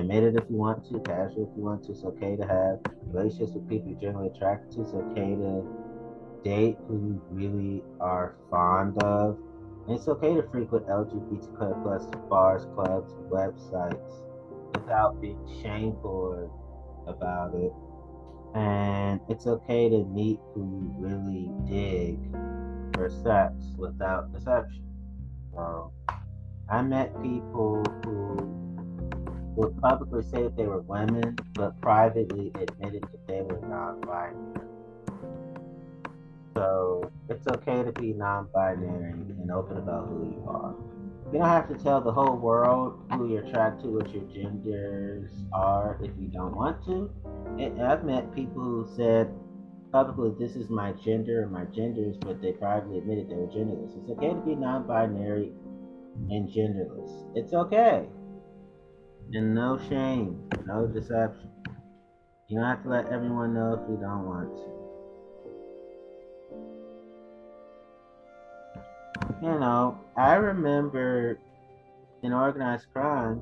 admit 0.00 0.24
it 0.24 0.36
if 0.36 0.44
you 0.50 0.56
want 0.56 0.84
to, 0.90 1.00
casual 1.00 1.50
if 1.50 1.56
you 1.56 1.64
want 1.64 1.84
to. 1.84 1.92
It's 1.92 2.04
okay 2.04 2.36
to 2.36 2.46
have 2.46 2.80
relationships 3.06 3.52
with 3.54 3.68
people 3.68 3.90
you're 3.90 4.00
generally 4.00 4.28
attracted 4.28 4.72
to. 4.72 4.82
It's 4.82 4.94
okay 4.94 5.34
to 5.34 5.64
date 6.44 6.76
who 6.86 6.94
you 6.94 7.22
really 7.30 7.82
are 8.00 8.36
fond 8.50 9.02
of. 9.02 9.38
And 9.86 9.96
it's 9.96 10.08
okay 10.08 10.34
to 10.34 10.42
frequent 10.50 10.86
LGBTQ 10.86 11.82
plus 11.82 12.04
bars, 12.28 12.66
clubs, 12.74 13.12
websites 13.30 14.22
without 14.74 15.20
being 15.20 15.40
shameful 15.62 16.52
about 17.06 17.54
it. 17.54 17.72
And 18.54 19.20
it's 19.28 19.46
okay 19.46 19.88
to 19.88 20.04
meet 20.04 20.38
who 20.54 20.60
you 20.60 20.94
really 20.96 21.50
dig 21.66 22.18
for 22.94 23.10
sex 23.10 23.54
without 23.76 24.32
deception. 24.32 24.84
So, 25.52 25.92
I 26.70 26.82
met 26.82 27.20
people 27.22 27.82
who 28.04 28.36
would 29.56 29.80
publicly 29.80 30.22
say 30.22 30.42
that 30.42 30.56
they 30.56 30.66
were 30.66 30.82
women, 30.82 31.36
but 31.54 31.80
privately 31.80 32.52
admitted 32.54 33.02
that 33.04 33.26
they 33.26 33.40
were 33.40 33.58
non-binary. 33.66 34.60
So 36.54 37.10
it's 37.30 37.46
okay 37.48 37.82
to 37.82 37.92
be 37.92 38.12
non-binary 38.12 39.12
and 39.12 39.50
open 39.50 39.78
about 39.78 40.08
who 40.08 40.24
you 40.24 40.44
are. 40.46 40.74
You 41.32 41.38
don't 41.38 41.48
have 41.48 41.68
to 41.68 41.74
tell 41.82 42.00
the 42.00 42.12
whole 42.12 42.36
world 42.36 43.00
who 43.12 43.28
you're 43.32 43.44
attracted 43.44 43.84
to, 43.84 43.88
what 43.90 44.12
your 44.12 44.24
genders 44.24 45.30
are, 45.52 45.98
if 46.02 46.10
you 46.18 46.28
don't 46.28 46.54
want 46.54 46.84
to. 46.84 47.10
And 47.58 47.82
I've 47.82 48.04
met 48.04 48.34
people 48.34 48.62
who 48.62 48.86
said 48.94 49.32
publicly, 49.90 50.34
"This 50.38 50.54
is 50.54 50.68
my 50.68 50.92
gender 50.92 51.44
or 51.44 51.46
my 51.48 51.64
genders," 51.66 52.16
but 52.18 52.42
they 52.42 52.52
privately 52.52 52.98
admitted 52.98 53.30
they 53.30 53.36
were 53.36 53.46
genderless. 53.46 53.96
It's 53.96 54.10
okay 54.10 54.34
to 54.34 54.40
be 54.40 54.54
non-binary 54.54 55.52
and 56.30 56.48
genderless. 56.48 57.24
It's 57.34 57.52
okay. 57.52 58.06
And 59.32 59.54
no 59.54 59.78
shame, 59.88 60.48
no 60.66 60.86
deception. 60.86 61.50
You 62.48 62.58
don't 62.58 62.66
have 62.66 62.82
to 62.82 62.88
let 62.88 63.08
everyone 63.12 63.52
know 63.52 63.74
if 63.74 63.80
you 63.90 63.96
don't 63.96 64.24
want 64.24 64.56
to. 64.56 64.78
You 69.42 69.58
know, 69.60 69.98
I 70.16 70.34
remember 70.34 71.38
in 72.22 72.32
organized 72.32 72.86
crime, 72.92 73.40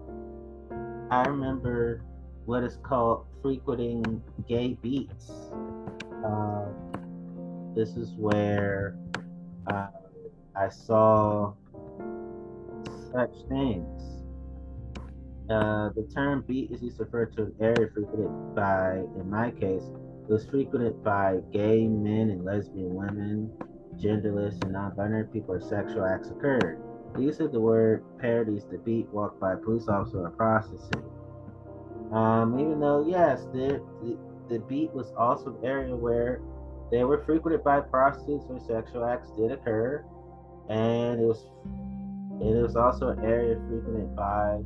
I 1.11 1.23
remember 1.23 2.03
what 2.45 2.63
is 2.65 2.79
called 2.83 3.27
frequenting 3.43 4.23
gay 4.49 4.77
beats. 4.83 5.31
Uh, 6.25 6.67
this 7.75 7.91
is 7.97 8.15
where 8.17 8.97
uh, 9.69 9.89
I 10.57 10.69
saw 10.69 11.55
such 13.17 13.49
things. 13.49 14.03
Uh, 15.49 15.89
the 15.95 16.07
term 16.15 16.45
beat 16.47 16.71
is 16.71 16.83
used 16.83 16.99
to 16.99 17.05
refer 17.05 17.25
to 17.25 17.43
an 17.45 17.55
area 17.61 17.89
frequented 17.95 18.29
by, 18.55 18.97
in 19.19 19.31
my 19.31 19.51
case, 19.53 19.85
it 20.29 20.33
was 20.33 20.45
frequented 20.47 21.03
by 21.03 21.39
gay 21.53 21.87
men 21.87 22.31
and 22.31 22.45
lesbian 22.45 22.95
women, 22.95 23.51
genderless 23.97 24.61
and 24.65 24.73
non-binary 24.73 25.29
people, 25.33 25.55
or 25.55 25.61
sexual 25.61 26.05
acts 26.05 26.29
occurred. 26.29 26.83
The 27.15 27.23
use 27.23 27.41
of 27.41 27.53
the 27.53 27.61
word 27.61 28.05
parodies 28.19 28.65
the 28.71 28.79
beat 28.79 29.09
walked 29.09 29.41
by 29.41 29.55
a 29.55 29.57
police 29.57 29.89
officer 29.89 30.27
or 30.27 30.31
prostitute. 30.31 31.05
Um, 32.13 32.59
even 32.61 32.81
though, 32.81 33.07
yes, 33.09 33.45
the, 33.53 33.81
the, 34.03 34.19
the 34.51 34.59
beat 34.59 34.93
was 34.93 35.13
also 35.17 35.57
an 35.57 35.65
area 35.65 35.97
where 35.97 36.43
they 36.91 37.05
were 37.05 37.25
frequented 37.25 37.65
by 37.65 37.81
prostitutes 37.81 38.45
where 38.47 38.61
sexual 38.61 39.05
acts 39.05 39.31
did 39.39 39.53
occur, 39.53 40.05
and 40.69 41.21
it 41.21 41.25
was 41.25 41.47
it 42.41 42.63
was 42.63 42.77
also 42.77 43.09
an 43.09 43.25
area 43.25 43.57
frequented 43.69 44.15
by 44.15 44.61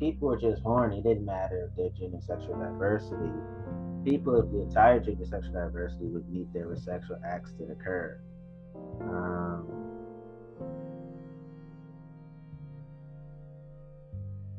people 0.00 0.28
who 0.28 0.34
were 0.34 0.40
just 0.40 0.62
horny. 0.62 0.98
It 0.98 1.04
didn't 1.04 1.24
matter 1.24 1.68
if 1.70 1.76
their 1.76 1.90
gender 1.90 2.20
sexual 2.20 2.58
diversity. 2.58 3.30
people 4.04 4.34
of 4.34 4.50
the 4.50 4.62
entire 4.62 4.98
gender 4.98 5.24
sexual 5.24 5.52
diversity 5.52 6.06
would 6.06 6.28
meet 6.30 6.52
there 6.52 6.66
were 6.68 6.76
sexual 6.76 7.18
acts 7.24 7.52
that 7.58 7.70
occur. 7.70 8.18
Um, 9.02 9.66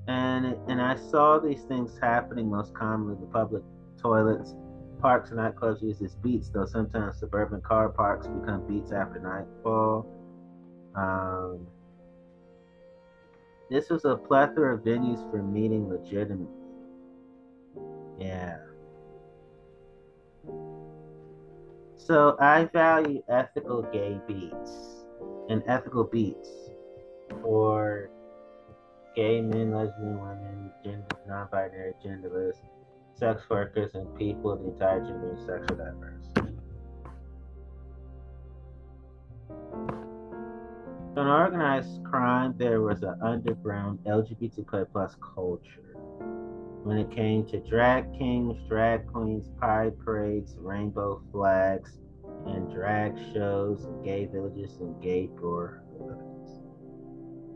and 0.08 0.56
and 0.68 0.82
I 0.82 0.96
saw 0.96 1.40
these 1.40 1.64
things 1.64 1.98
happening 2.02 2.50
most 2.50 2.74
commonly 2.74 3.16
the 3.20 3.28
public 3.28 3.64
toilets, 4.00 4.56
parks, 5.00 5.32
and 5.32 5.40
nightclubs 5.40 5.82
use 5.82 6.02
as 6.02 6.16
beats, 6.16 6.50
though 6.50 6.66
sometimes 6.66 7.20
suburban 7.20 7.62
car 7.62 7.90
parks 7.90 8.28
become 8.28 8.66
beats 8.68 8.92
after 8.92 9.20
nightfall. 9.20 10.06
Um, 10.96 11.68
this 13.72 13.90
was 13.90 14.04
a 14.04 14.18
plethora 14.18 14.76
of 14.76 14.84
venues 14.84 15.32
for 15.32 15.42
meeting 15.42 15.88
legitimately. 15.88 16.46
Yeah. 18.20 18.58
So 21.96 22.36
I 22.38 22.66
value 22.66 23.24
ethical 23.30 23.84
gay 23.84 24.20
beats 24.28 25.06
and 25.48 25.64
ethical 25.68 26.04
beats 26.04 26.50
for 27.42 28.10
gay 29.16 29.40
men, 29.40 29.72
lesbian 29.72 30.20
women, 30.20 30.72
gender 30.84 31.06
non-binary, 31.26 31.94
genderless, 32.04 32.58
sex 33.14 33.42
workers, 33.50 33.92
and 33.94 34.14
people 34.18 34.52
of 34.52 34.60
the 34.60 34.68
entire 34.68 35.00
gender 35.00 35.30
and 35.30 35.40
sexual 35.40 35.78
diversity. 35.78 36.58
In 41.18 41.28
organized 41.28 42.06
crime, 42.06 42.54
there 42.58 42.80
was 42.80 43.04
an 43.04 43.16
underground 43.22 44.00
LGBTQ 44.06 44.88
plus 44.94 45.14
culture. 45.36 45.98
When 46.84 46.98
it 46.98 47.12
came 47.12 47.46
to 47.48 47.60
drag 47.60 48.18
kings, 48.18 48.58
drag 48.70 49.12
queens, 49.12 49.50
pride 49.60 50.00
parades, 50.00 50.56
rainbow 50.58 51.22
flags, 51.34 52.00
and 52.46 52.74
drag 52.74 53.18
shows, 53.34 53.84
and 53.84 54.06
gay 54.06 54.26
villages, 54.26 54.78
and 54.80 55.02
gay 55.02 55.28
neighborhoods. 55.28 56.62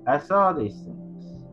I 0.06 0.20
saw 0.20 0.51
these 0.51 0.76
things. 0.82 1.45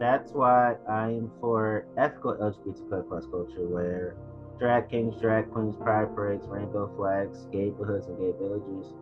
That's 0.00 0.32
why 0.32 0.76
I 0.88 1.10
am 1.10 1.30
for 1.40 1.84
ethical 1.98 2.36
LGBTQ 2.36 3.06
plus 3.06 3.26
culture 3.26 3.68
where 3.68 4.16
drag 4.58 4.88
kings, 4.88 5.20
drag 5.20 5.50
queens, 5.52 5.76
pride 5.76 6.14
parades, 6.14 6.46
rainbow 6.48 6.90
flags, 6.96 7.44
gay 7.52 7.66
neighborhoods, 7.66 8.06
and 8.06 8.18
gay 8.18 8.32
villages 8.40 8.94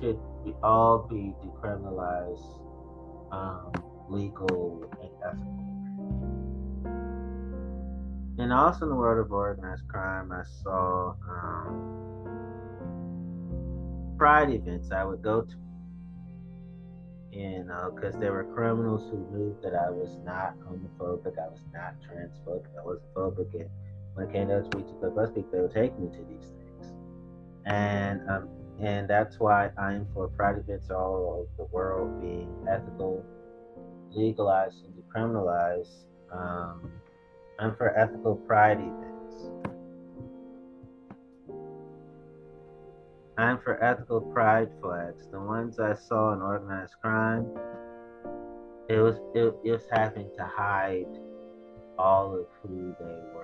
should 0.00 0.18
be, 0.48 0.54
all 0.62 0.98
be 0.98 1.34
decriminalized, 1.44 2.60
um, 3.32 3.72
legal, 4.08 4.90
and 5.00 5.10
ethical. 5.24 5.64
And 8.38 8.52
also 8.52 8.84
in 8.84 8.90
the 8.90 8.94
world 8.94 9.24
of 9.24 9.32
organized 9.32 9.88
crime, 9.88 10.30
I 10.32 10.44
saw 10.62 11.14
um, 11.28 11.74
pride 14.16 14.50
events 14.50 14.92
I 14.92 15.04
would 15.04 15.22
go 15.22 15.42
to. 15.42 15.54
You 17.30 17.64
know, 17.64 17.92
because 17.94 18.14
there 18.18 18.32
were 18.32 18.44
criminals 18.54 19.10
who 19.10 19.18
knew 19.30 19.56
that 19.62 19.74
I 19.74 19.90
was 19.90 20.16
not 20.24 20.54
homophobic, 20.60 21.38
I 21.38 21.48
was 21.48 21.60
not 21.74 21.94
transphobic, 22.00 22.64
I 22.80 22.84
wasn't 22.84 23.14
phobic, 23.14 23.52
and 23.54 23.68
when 24.14 24.28
it 24.28 24.32
came 24.32 24.48
to 24.48 24.54
LGBTQ 24.54 25.12
plus 25.12 25.30
people, 25.30 25.50
they 25.52 25.60
would 25.60 25.74
take 25.74 25.98
me 25.98 26.08
to 26.08 26.24
these 26.24 26.50
things. 26.58 26.92
And 27.66 28.28
um, 28.30 28.48
and 28.80 29.08
that's 29.08 29.40
why 29.40 29.70
I'm 29.76 30.06
for 30.14 30.28
pride 30.28 30.58
events 30.58 30.90
all 30.90 31.48
over 31.56 31.68
the 31.68 31.74
world 31.74 32.20
being 32.20 32.54
ethical, 32.70 33.24
legalized, 34.10 34.84
and 34.84 34.94
decriminalized. 34.94 36.04
Um, 36.32 36.92
I'm 37.58 37.74
for 37.76 37.96
ethical 37.98 38.36
pride 38.36 38.78
events. 38.78 39.50
I'm 43.36 43.58
for 43.58 43.82
ethical 43.82 44.20
pride 44.20 44.68
flags. 44.80 45.26
The 45.30 45.40
ones 45.40 45.80
I 45.80 45.94
saw 45.94 46.32
in 46.32 46.42
organized 46.42 46.94
crime, 47.00 47.46
it 48.88 48.98
was 48.98 49.16
it, 49.34 49.54
it 49.64 49.72
was 49.72 49.86
having 49.90 50.30
to 50.36 50.44
hide 50.44 51.06
all 51.98 52.34
of 52.34 52.46
who 52.62 52.94
they 52.98 53.20
were. 53.34 53.37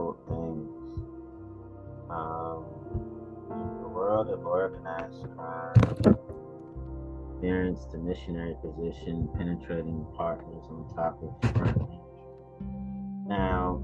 Difficult 0.00 0.16
things. 0.28 0.68
Um, 2.10 2.64
in 3.50 3.82
the 3.82 3.88
world 3.88 4.30
of 4.30 4.44
organized 4.44 5.22
crime, 5.36 5.74
experienced 7.32 7.92
the 7.92 7.98
missionary 7.98 8.56
position, 8.62 9.28
penetrating 9.36 10.06
partners 10.16 10.64
on 10.70 10.92
top 10.94 11.22
of 11.22 11.52
front. 11.52 11.88
Now, 13.28 13.80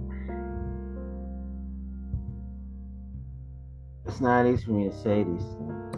it's 4.07 4.21
not 4.21 4.47
easy 4.47 4.65
for 4.65 4.73
me 4.73 4.89
to 4.89 4.97
say 4.97 5.23
these 5.23 5.43
things 5.43 5.97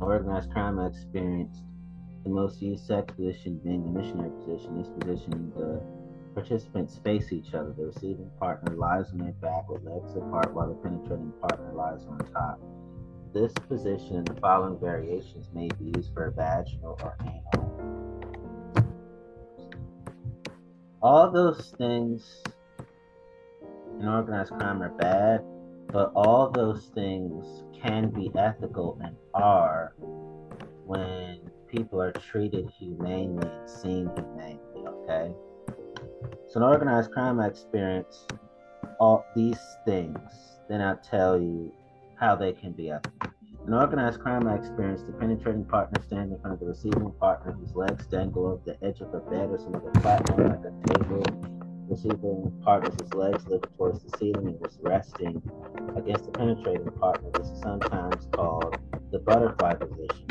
organized 0.00 0.50
crime 0.52 0.78
I 0.78 0.86
experienced, 0.86 1.62
the 2.24 2.30
most 2.30 2.60
used 2.60 2.86
sex 2.86 3.12
position 3.14 3.60
being 3.64 3.84
the 3.84 4.00
missionary 4.00 4.30
position. 4.44 4.78
This 4.78 4.88
position, 4.98 5.52
the 5.56 5.80
participants 6.34 7.00
face 7.04 7.32
each 7.32 7.54
other. 7.54 7.72
The 7.76 7.86
receiving 7.86 8.30
partner 8.38 8.74
lies 8.74 9.10
on 9.12 9.18
their 9.18 9.32
back 9.32 9.68
with 9.68 9.84
legs 9.84 10.16
apart 10.16 10.52
while 10.52 10.68
the 10.68 10.74
penetrating 10.74 11.32
partner 11.40 11.72
lies 11.72 12.04
on 12.06 12.18
top. 12.32 12.60
This 13.32 13.52
position 13.68 14.16
and 14.18 14.26
the 14.26 14.40
following 14.40 14.78
variations 14.78 15.48
may 15.54 15.68
be 15.78 15.92
used 15.96 16.12
for 16.12 16.30
vaginal 16.30 16.98
or 17.02 17.16
anal. 17.22 17.70
All 21.02 21.30
those 21.30 21.74
things 21.76 22.42
in 24.00 24.08
organized 24.08 24.52
crime 24.52 24.82
are 24.82 24.90
bad, 24.90 25.42
but 25.88 26.12
all 26.14 26.50
those 26.50 26.90
things 26.94 27.64
can 27.80 28.10
be 28.10 28.30
ethical 28.36 28.98
and 29.02 29.16
are 29.34 29.94
when 30.86 31.40
people 31.68 32.00
are 32.00 32.12
treated 32.12 32.70
humanely 32.78 33.48
and 33.48 33.68
seen 33.68 34.10
humanely, 34.16 34.58
okay? 34.86 35.34
So, 36.48 36.60
an 36.60 36.62
organized 36.62 37.10
crime, 37.12 37.40
I 37.40 37.46
experience 37.46 38.26
all 39.00 39.24
these 39.34 39.60
things, 39.84 40.18
then 40.68 40.80
I'll 40.80 40.96
tell 40.96 41.40
you 41.40 41.72
how 42.18 42.36
they 42.36 42.52
can 42.52 42.72
be 42.72 42.90
ethical. 42.90 43.30
In 43.66 43.72
organized 43.72 44.20
crime, 44.20 44.46
I 44.46 44.56
experienced 44.56 45.06
the 45.06 45.14
penetrating 45.14 45.64
partner 45.64 46.02
standing 46.02 46.32
in 46.32 46.40
front 46.40 46.54
of 46.54 46.60
the 46.60 46.66
receiving 46.66 47.10
partner 47.12 47.52
whose 47.52 47.74
legs 47.74 48.06
dangle 48.06 48.46
over 48.46 48.62
the 48.64 48.86
edge 48.86 49.00
of 49.00 49.14
a 49.14 49.20
bed 49.20 49.48
or 49.50 49.58
some 49.58 49.74
other 49.74 49.90
platform 50.00 50.48
like 50.48 50.64
a 50.64 50.94
table 50.94 51.24
receiving 51.88 52.52
partner's 52.64 53.12
legs 53.14 53.46
lift 53.46 53.66
towards 53.76 54.02
the 54.02 54.18
ceiling 54.18 54.48
and 54.48 54.60
was 54.60 54.78
resting 54.82 55.42
against 55.96 56.26
the 56.26 56.32
penetrating 56.32 56.90
partner. 56.92 57.30
This 57.34 57.48
is 57.48 57.60
sometimes 57.60 58.28
called 58.32 58.78
the 59.10 59.18
butterfly 59.18 59.74
position. 59.74 60.26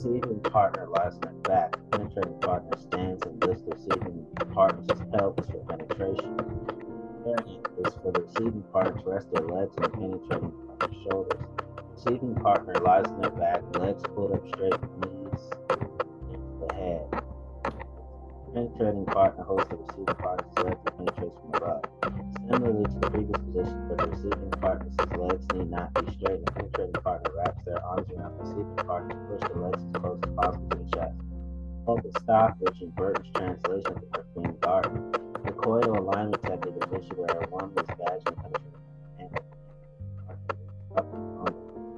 The 0.00 0.08
receiving 0.08 0.40
partner 0.40 0.86
lies 0.86 1.14
on 1.16 1.20
their 1.20 1.32
back. 1.42 1.72
The 1.72 1.98
penetrating 1.98 2.40
partner 2.40 2.78
stands 2.78 3.22
and 3.26 3.44
lifts 3.44 3.64
the 3.64 3.74
receiving 3.74 4.26
partner's 4.54 4.98
pelvis 5.12 5.50
for 5.50 5.58
penetration. 5.68 6.36
The 6.38 7.84
is 7.86 7.94
for 7.96 8.10
the 8.10 8.22
receiving 8.22 8.62
partner 8.72 9.02
to 9.02 9.10
rest 9.10 9.30
their 9.30 9.46
legs 9.46 9.76
on 9.76 9.82
the 9.82 9.90
penetrating 9.90 10.52
partner's 10.66 11.02
shoulders. 11.02 11.40
The 11.76 11.82
receiving 11.92 12.34
partner 12.36 12.74
lies 12.80 13.04
on 13.08 13.20
their 13.20 13.30
back, 13.30 13.60
legs 13.76 14.02
pulled 14.14 14.32
up 14.32 14.48
straight, 14.48 14.80
knees 15.04 15.50
the 15.68 16.74
head 16.74 17.29
penetrating 18.52 19.06
partner 19.06 19.44
holds 19.44 19.68
the 19.68 19.76
receiving 19.76 20.06
partner's 20.06 20.64
legs 20.64 20.80
and 20.86 20.96
penetrates 20.98 21.38
from 21.40 21.54
above. 21.54 21.84
Similarly 22.50 22.84
to 22.84 22.98
the 22.98 23.10
previous 23.10 23.40
position, 23.46 23.88
but 23.88 23.98
the 23.98 24.06
receiving 24.10 24.50
partner's 24.50 24.96
legs 25.16 25.46
need 25.54 25.70
not 25.70 25.94
be 25.94 26.12
straight. 26.12 26.44
The 26.46 26.52
penetrating 26.52 27.02
partner 27.02 27.30
wraps 27.36 27.64
their 27.64 27.84
arms 27.84 28.08
around 28.10 28.38
the 28.38 28.44
receiving 28.44 28.76
partner 28.76 29.14
to 29.14 29.20
push 29.30 29.42
the 29.52 29.58
legs 29.60 29.82
as 29.82 30.00
close 30.00 30.20
as 30.22 30.34
possible 30.34 30.68
to 30.70 30.76
the 30.76 30.90
chest. 30.90 31.16
Hold 31.86 32.02
the 32.02 32.54
which 32.58 32.80
in 32.82 32.90
Burton's 32.90 33.30
translation 33.34 33.94
of 33.94 34.02
the 34.12 34.24
Green 34.34 34.56
Garden. 34.60 35.12
The 35.44 35.52
coital 35.52 35.98
alignment 35.98 36.42
technique 36.42 36.74
is 36.76 37.04
issue 37.04 37.14
where 37.16 37.30
a 37.30 37.48
woman's 37.50 37.86
vaginal 37.86 38.34
penetration 38.34 38.70
and 39.18 39.40
up 40.96 41.14
on 41.14 41.44
the 41.44 41.52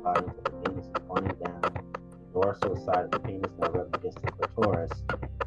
body 0.05 0.26
to 0.26 0.42
the 0.44 0.50
penis 0.62 0.86
is 0.86 0.92
pointing 1.09 1.36
down, 1.42 1.62
door 2.32 2.57
torso 2.61 2.74
side 2.84 3.05
of 3.07 3.11
the 3.11 3.18
penis 3.20 3.50
now 3.59 3.68
rubbed 3.70 3.96
against 3.96 4.22
the 4.22 4.30
clitoris. 4.30 4.92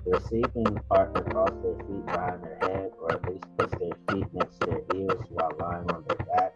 The 0.06 0.12
receiving 0.12 0.80
partner 0.88 1.24
crosses 1.24 1.64
their 1.64 1.78
feet 1.88 2.06
behind 2.06 2.44
their 2.44 2.58
head 2.62 2.92
or 3.02 3.12
at 3.14 3.28
least 3.28 3.46
puts 3.58 3.74
their 3.80 3.90
feet 4.10 4.28
next 4.34 4.62
to 4.62 4.68
their 4.68 4.84
ears 4.96 5.24
while 5.30 5.52
lying 5.60 5.90
on 5.92 6.06
their 6.08 6.18
back. 6.28 6.56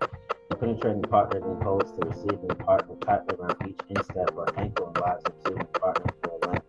The 0.50 0.56
penetrating 0.56 1.02
partner 1.02 1.39
then 1.39 1.60
holds 1.62 1.91
the 1.93 2.06
receiving 2.06 2.56
partner 2.58 2.95
tightly 3.02 3.36
around 3.38 3.58
each 3.68 3.80
instep 3.89 4.36
or 4.36 4.47
ankle 4.60 4.88
and 4.88 4.97
lies 4.97 5.22
the 5.24 5.34
receiving 5.34 5.66
partner 5.82 6.14
for 6.24 6.32
a 6.32 6.47
length. 6.47 6.66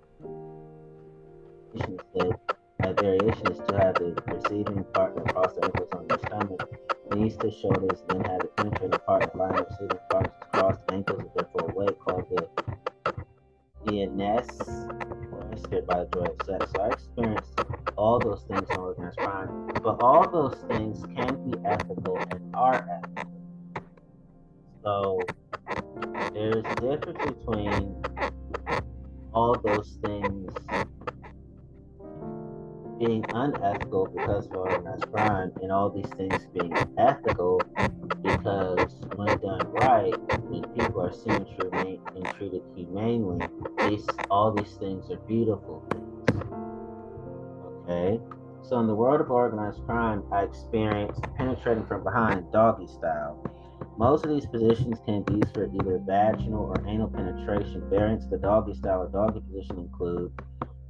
A 2.82 2.94
variation 2.94 3.52
is 3.52 3.58
to 3.68 3.76
have 3.76 3.94
the 3.96 4.16
receiving 4.26 4.82
partner 4.94 5.22
cross 5.34 5.52
their 5.52 5.64
ankles 5.66 5.90
on 5.92 6.08
their 6.08 6.18
stomach, 6.18 6.66
knees 7.14 7.36
to 7.36 7.50
shoulders, 7.50 8.02
then 8.08 8.24
have 8.24 8.40
the 8.40 8.48
penetrating 8.56 9.00
partner 9.00 9.30
line 9.38 9.52
the 9.52 9.66
receiving 9.68 9.98
partner's 10.08 10.32
crossed 10.54 10.80
ankles 10.90 11.22
with 11.22 11.34
their 11.34 11.48
full 11.52 11.70
weight, 11.76 11.98
called 12.00 12.24
the 12.30 12.48
DNS, 13.86 15.32
or 15.32 15.50
inspired 15.52 15.86
by 15.86 16.04
the 16.04 16.10
joy 16.14 16.24
of 16.24 16.46
sex. 16.46 16.72
So 16.74 16.82
I 16.82 16.88
experienced 16.88 17.60
all 17.96 18.18
those 18.18 18.42
things 18.44 18.68
in 18.70 18.76
organized 18.76 19.18
crime, 19.18 19.70
but 19.82 20.00
all 20.00 20.28
those 20.30 20.58
things 20.68 21.02
can 21.16 21.50
be 21.50 21.56
ethical 21.64 22.18
and 22.30 22.54
are 22.54 22.86
ethical. 22.90 23.30
So 24.82 25.26
there's 26.32 26.64
a 26.64 26.74
difference 26.76 27.18
between 27.18 28.02
all 29.32 29.60
those 29.64 29.98
things 30.02 30.52
being 32.98 33.24
unethical 33.32 34.06
because 34.06 34.46
of 34.46 34.54
organized 34.54 35.10
crime 35.12 35.50
and 35.62 35.72
all 35.72 35.88
these 35.88 36.10
things 36.18 36.46
being 36.52 36.74
ethical 36.98 37.62
because 38.22 38.94
when 39.16 39.38
done 39.38 39.66
right, 39.72 40.14
people 40.74 41.02
are 41.02 41.12
seen 41.12 41.46
and 42.14 42.24
treated 42.36 42.62
humanely, 42.74 43.46
these 43.88 44.06
all 44.30 44.52
these 44.52 44.74
things 44.74 45.10
are 45.10 45.16
beautiful 45.28 45.82
things. 45.90 46.10
Okay? 47.82 48.20
So 48.62 48.78
in 48.78 48.86
the 48.86 48.94
world 48.94 49.20
of 49.20 49.30
organized 49.30 49.84
crime, 49.86 50.22
I 50.30 50.44
experienced 50.44 51.22
penetrating 51.36 51.86
from 51.86 52.04
behind 52.04 52.52
doggy 52.52 52.86
style. 52.86 53.42
Most 53.98 54.24
of 54.24 54.30
these 54.30 54.46
positions 54.46 54.98
can 55.04 55.22
be 55.22 55.34
used 55.34 55.54
for 55.54 55.64
either 55.64 56.00
vaginal 56.06 56.64
or 56.64 56.88
anal 56.88 57.08
penetration. 57.08 57.88
Variants 57.90 58.24
of 58.26 58.30
the 58.30 58.38
doggy 58.38 58.74
style 58.74 59.02
or 59.02 59.08
doggy 59.08 59.40
position 59.40 59.78
include 59.78 60.32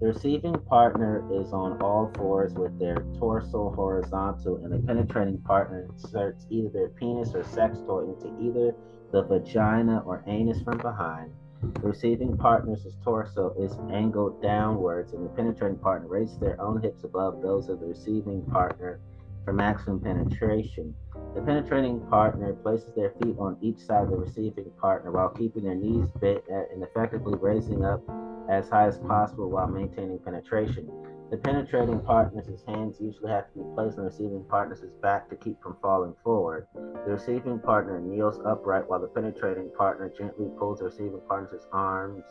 the 0.00 0.06
receiving 0.06 0.54
partner 0.60 1.24
is 1.30 1.52
on 1.52 1.80
all 1.82 2.10
fours 2.16 2.54
with 2.54 2.78
their 2.78 3.04
torso 3.18 3.70
horizontal, 3.70 4.56
and 4.64 4.72
the 4.72 4.78
penetrating 4.86 5.38
partner 5.42 5.88
inserts 5.90 6.46
either 6.48 6.70
their 6.70 6.88
penis 6.88 7.34
or 7.34 7.44
sex 7.44 7.78
toy 7.80 8.04
into 8.04 8.28
either 8.40 8.74
the 9.12 9.22
vagina 9.22 10.02
or 10.06 10.22
anus 10.26 10.62
from 10.62 10.78
behind. 10.78 11.32
The 11.62 11.88
receiving 11.88 12.36
partner's 12.38 12.86
torso 13.04 13.54
is 13.58 13.76
angled 13.92 14.40
downwards, 14.40 15.12
and 15.12 15.24
the 15.24 15.30
penetrating 15.30 15.78
partner 15.78 16.08
raises 16.08 16.38
their 16.38 16.60
own 16.60 16.80
hips 16.80 17.04
above 17.04 17.42
those 17.42 17.68
of 17.68 17.80
the 17.80 17.86
receiving 17.86 18.42
partner 18.46 19.00
for 19.44 19.52
maximum 19.52 20.00
penetration. 20.00 20.94
The 21.34 21.42
penetrating 21.42 22.00
partner 22.06 22.54
places 22.54 22.92
their 22.94 23.10
feet 23.22 23.36
on 23.38 23.58
each 23.60 23.78
side 23.78 24.04
of 24.04 24.10
the 24.10 24.16
receiving 24.16 24.70
partner 24.80 25.10
while 25.10 25.30
keeping 25.30 25.64
their 25.64 25.74
knees 25.74 26.08
bent 26.20 26.44
and 26.48 26.82
effectively 26.82 27.36
raising 27.38 27.84
up 27.84 28.02
as 28.48 28.68
high 28.68 28.86
as 28.86 28.98
possible 28.98 29.50
while 29.50 29.68
maintaining 29.68 30.18
penetration. 30.18 30.88
The 31.30 31.36
penetrating 31.36 32.00
partner's 32.00 32.48
hands 32.66 32.96
usually 33.00 33.30
have 33.30 33.52
to 33.52 33.58
be 33.60 33.74
placed 33.76 33.98
on 33.98 34.04
the 34.04 34.10
receiving 34.10 34.44
partner's 34.48 34.80
back 35.00 35.30
to 35.30 35.36
keep 35.36 35.62
from 35.62 35.76
falling 35.80 36.16
forward. 36.24 36.66
The 36.74 37.12
receiving 37.12 37.60
partner 37.60 38.00
kneels 38.00 38.40
upright 38.44 38.88
while 38.88 39.00
the 39.00 39.06
penetrating 39.06 39.70
partner 39.78 40.10
gently 40.18 40.48
pulls 40.58 40.80
the 40.80 40.86
receiving 40.86 41.20
partner's 41.28 41.68
arms 41.72 42.24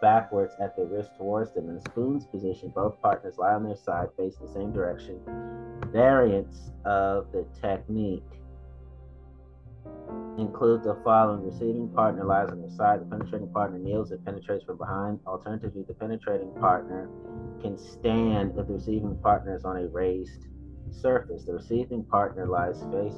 backwards 0.00 0.54
at 0.60 0.76
the 0.76 0.84
wrist 0.84 1.10
towards 1.18 1.52
them. 1.52 1.68
In 1.68 1.78
a 1.78 1.80
spoon's 1.80 2.26
position, 2.26 2.68
both 2.72 3.00
partners 3.02 3.38
lie 3.38 3.54
on 3.54 3.64
their 3.64 3.74
side, 3.74 4.10
facing 4.16 4.46
the 4.46 4.52
same 4.52 4.72
direction. 4.72 5.18
Variants 5.90 6.70
of 6.84 7.32
the 7.32 7.44
technique 7.60 8.22
include 10.38 10.82
the 10.82 10.98
following 11.04 11.44
receiving 11.44 11.88
partner 11.88 12.24
lies 12.24 12.48
on 12.50 12.60
their 12.60 12.70
side, 12.70 13.00
the 13.00 13.04
penetrating 13.04 13.52
partner 13.52 13.78
kneels 13.78 14.10
and 14.10 14.24
penetrates 14.24 14.64
from 14.64 14.78
behind. 14.78 15.20
Alternatively, 15.26 15.84
the 15.86 15.94
penetrating 15.94 16.52
partner 16.60 17.08
can 17.62 17.78
stand 17.78 18.52
if 18.58 18.66
the 18.66 18.74
receiving 18.74 19.16
partner 19.22 19.56
is 19.56 19.64
on 19.64 19.76
a 19.76 19.86
raised 19.88 20.46
surface. 20.90 21.44
The 21.44 21.54
receiving 21.54 22.04
partner 22.04 22.46
lies 22.46 22.82
face 22.92 23.16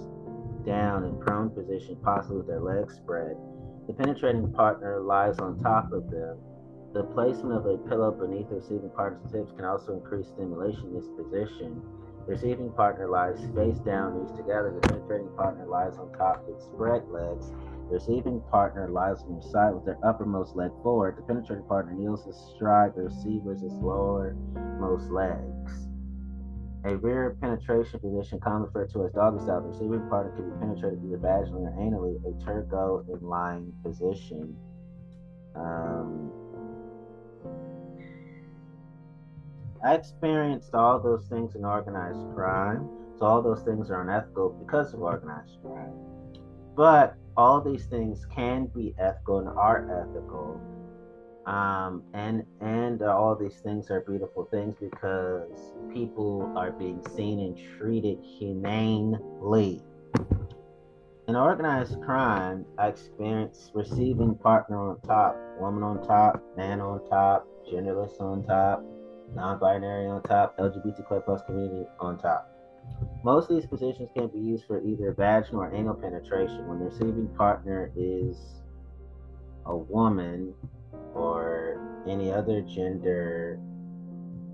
down 0.66 1.04
in 1.04 1.18
prone 1.20 1.50
position, 1.50 1.96
possibly 2.02 2.38
with 2.38 2.46
their 2.46 2.60
legs 2.60 2.94
spread. 2.94 3.36
The 3.86 3.92
penetrating 3.92 4.52
partner 4.52 5.00
lies 5.00 5.38
on 5.38 5.58
top 5.60 5.92
of 5.92 6.10
them. 6.10 6.38
The 6.92 7.04
placement 7.04 7.54
of 7.54 7.66
a 7.66 7.78
pillow 7.88 8.10
beneath 8.10 8.48
the 8.48 8.56
receiving 8.56 8.90
partner's 8.90 9.32
hips 9.32 9.52
can 9.54 9.64
also 9.64 9.94
increase 9.94 10.28
stimulation 10.28 10.88
in 10.88 10.94
this 10.94 11.08
position. 11.16 11.82
Receiving 12.26 12.72
partner 12.72 13.08
lies 13.08 13.38
face 13.54 13.78
down, 13.78 14.18
knees 14.18 14.36
together. 14.36 14.74
The 14.74 14.88
penetrating 14.88 15.30
partner 15.36 15.64
lies 15.66 15.96
on 15.96 16.12
top 16.12 16.44
with 16.48 16.60
spread 16.60 17.06
legs. 17.08 17.50
The 17.88 17.94
receiving 17.94 18.40
partner 18.50 18.88
lies 18.88 19.22
on 19.22 19.38
their 19.38 19.48
side 19.52 19.74
with 19.74 19.84
their 19.84 19.98
uppermost 20.04 20.56
leg 20.56 20.72
forward. 20.82 21.16
The 21.16 21.22
penetrating 21.22 21.64
partner 21.66 21.94
kneels 21.94 22.26
astride 22.26 22.96
the 22.96 23.02
receiver's 23.02 23.62
lowermost 23.62 25.08
legs. 25.10 25.86
A 26.84 26.96
rear 26.96 27.36
penetration 27.40 28.00
position, 28.00 28.40
commonly 28.40 28.68
referred 28.74 28.90
to 28.92 29.04
as 29.04 29.12
doggy 29.12 29.42
style, 29.44 29.60
the 29.60 29.68
receiving 29.68 30.08
partner 30.08 30.34
can 30.34 30.50
be 30.50 30.56
penetrated 30.58 30.98
either 31.04 31.18
vaginally 31.18 31.66
or 31.66 31.74
anally. 31.78 32.18
A 32.26 32.44
tergo 32.44 33.04
in 33.08 33.20
lying 33.24 33.72
position. 33.84 34.56
Um, 35.54 36.32
I 39.84 39.94
experienced 39.94 40.74
all 40.74 41.00
those 41.00 41.26
things 41.28 41.54
in 41.54 41.64
organized 41.64 42.34
crime. 42.34 42.88
So 43.18 43.26
all 43.26 43.42
those 43.42 43.62
things 43.62 43.90
are 43.90 44.02
unethical 44.02 44.50
because 44.50 44.92
of 44.92 45.00
organized 45.00 45.58
crime. 45.62 45.92
But 46.76 47.16
all 47.36 47.60
these 47.60 47.86
things 47.86 48.26
can 48.34 48.66
be 48.66 48.94
ethical 48.98 49.38
and 49.38 49.48
are 49.48 49.84
ethical. 50.02 50.60
Um, 51.46 52.02
and 52.12 52.44
and 52.60 53.00
all 53.02 53.36
these 53.36 53.60
things 53.60 53.90
are 53.90 54.00
beautiful 54.00 54.48
things 54.50 54.74
because 54.80 55.72
people 55.92 56.52
are 56.56 56.72
being 56.72 57.00
seen 57.14 57.38
and 57.38 57.56
treated 57.78 58.18
humanely. 58.20 59.82
In 61.28 61.34
organized 61.34 62.00
crime, 62.02 62.64
I 62.78 62.88
experienced 62.88 63.70
receiving 63.74 64.34
partner 64.36 64.78
on 64.78 65.00
top, 65.00 65.36
woman 65.58 65.82
on 65.82 66.06
top, 66.06 66.42
man 66.56 66.80
on 66.80 67.08
top, 67.08 67.46
genderless 67.68 68.20
on 68.20 68.44
top, 68.44 68.84
non-binary 69.34 70.06
on 70.06 70.22
top, 70.22 70.56
LGBTQ 70.58 71.24
plus 71.24 71.42
community 71.46 71.86
on 72.00 72.18
top. 72.18 72.50
Most 73.24 73.50
of 73.50 73.56
these 73.56 73.66
positions 73.66 74.10
can 74.14 74.28
be 74.28 74.38
used 74.38 74.64
for 74.66 74.82
either 74.82 75.12
vaginal 75.12 75.62
or 75.62 75.74
anal 75.74 75.94
penetration 75.94 76.66
when 76.68 76.78
the 76.78 76.86
receiving 76.86 77.28
partner 77.36 77.90
is 77.96 78.36
a 79.66 79.76
woman 79.76 80.54
or 81.14 82.04
any 82.08 82.32
other 82.32 82.60
gender 82.60 83.58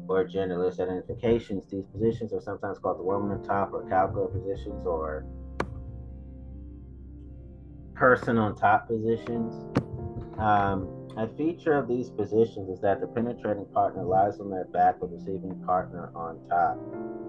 or 0.09 0.25
genderless 0.27 0.81
identifications. 0.81 1.64
These 1.70 1.87
positions 1.87 2.33
are 2.33 2.41
sometimes 2.41 2.79
called 2.79 2.99
the 2.99 3.03
woman 3.03 3.37
on 3.37 3.45
top 3.45 3.73
or 3.73 3.89
cowgirl 3.89 4.29
positions 4.29 4.87
or 4.87 5.25
person 7.95 8.39
on 8.39 8.57
top 8.57 8.89
positions. 8.89 9.55
Um, 10.39 11.01
a 11.16 11.28
feature 11.36 11.74
of 11.74 11.88
these 11.88 12.10
positions 12.10 12.70
is 12.70 12.80
that 12.80 13.00
the 13.00 13.06
penetrating 13.06 13.66
partner 13.66 14.02
lies 14.02 14.40
on 14.40 14.50
their 14.50 14.64
back 14.64 15.00
with 15.00 15.10
the 15.10 15.16
receiving 15.16 15.54
partner 15.66 16.10
on 16.14 16.40
top. 16.48 16.78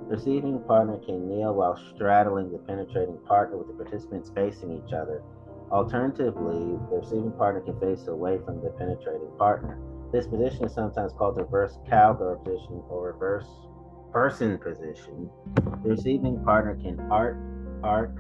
The 0.08 0.16
receiving 0.16 0.60
partner 0.64 0.98
can 1.06 1.28
kneel 1.28 1.54
while 1.54 1.80
straddling 1.94 2.52
the 2.52 2.60
penetrating 2.60 3.18
partner 3.28 3.58
with 3.58 3.68
the 3.68 3.74
participants 3.74 4.32
facing 4.34 4.72
each 4.72 4.94
other. 4.94 5.22
Alternatively, 5.72 6.78
the 6.90 7.00
receiving 7.02 7.32
partner 7.34 7.62
can 7.62 7.80
face 7.80 8.08
away 8.08 8.40
from 8.46 8.62
the 8.62 8.70
penetrating 8.70 9.32
partner. 9.38 9.78
This 10.14 10.28
position 10.28 10.66
is 10.66 10.74
sometimes 10.74 11.12
called 11.14 11.36
the 11.36 11.44
reverse 11.44 11.78
cowgirl 11.90 12.38
position 12.38 12.84
or 12.88 13.12
reverse 13.12 13.48
person 14.14 14.60
position. 14.60 15.30
The 15.84 15.90
receiving 15.90 16.42
partner 16.44 16.76
can 16.76 17.00
arc, 17.12 17.36
arc. 17.84 18.16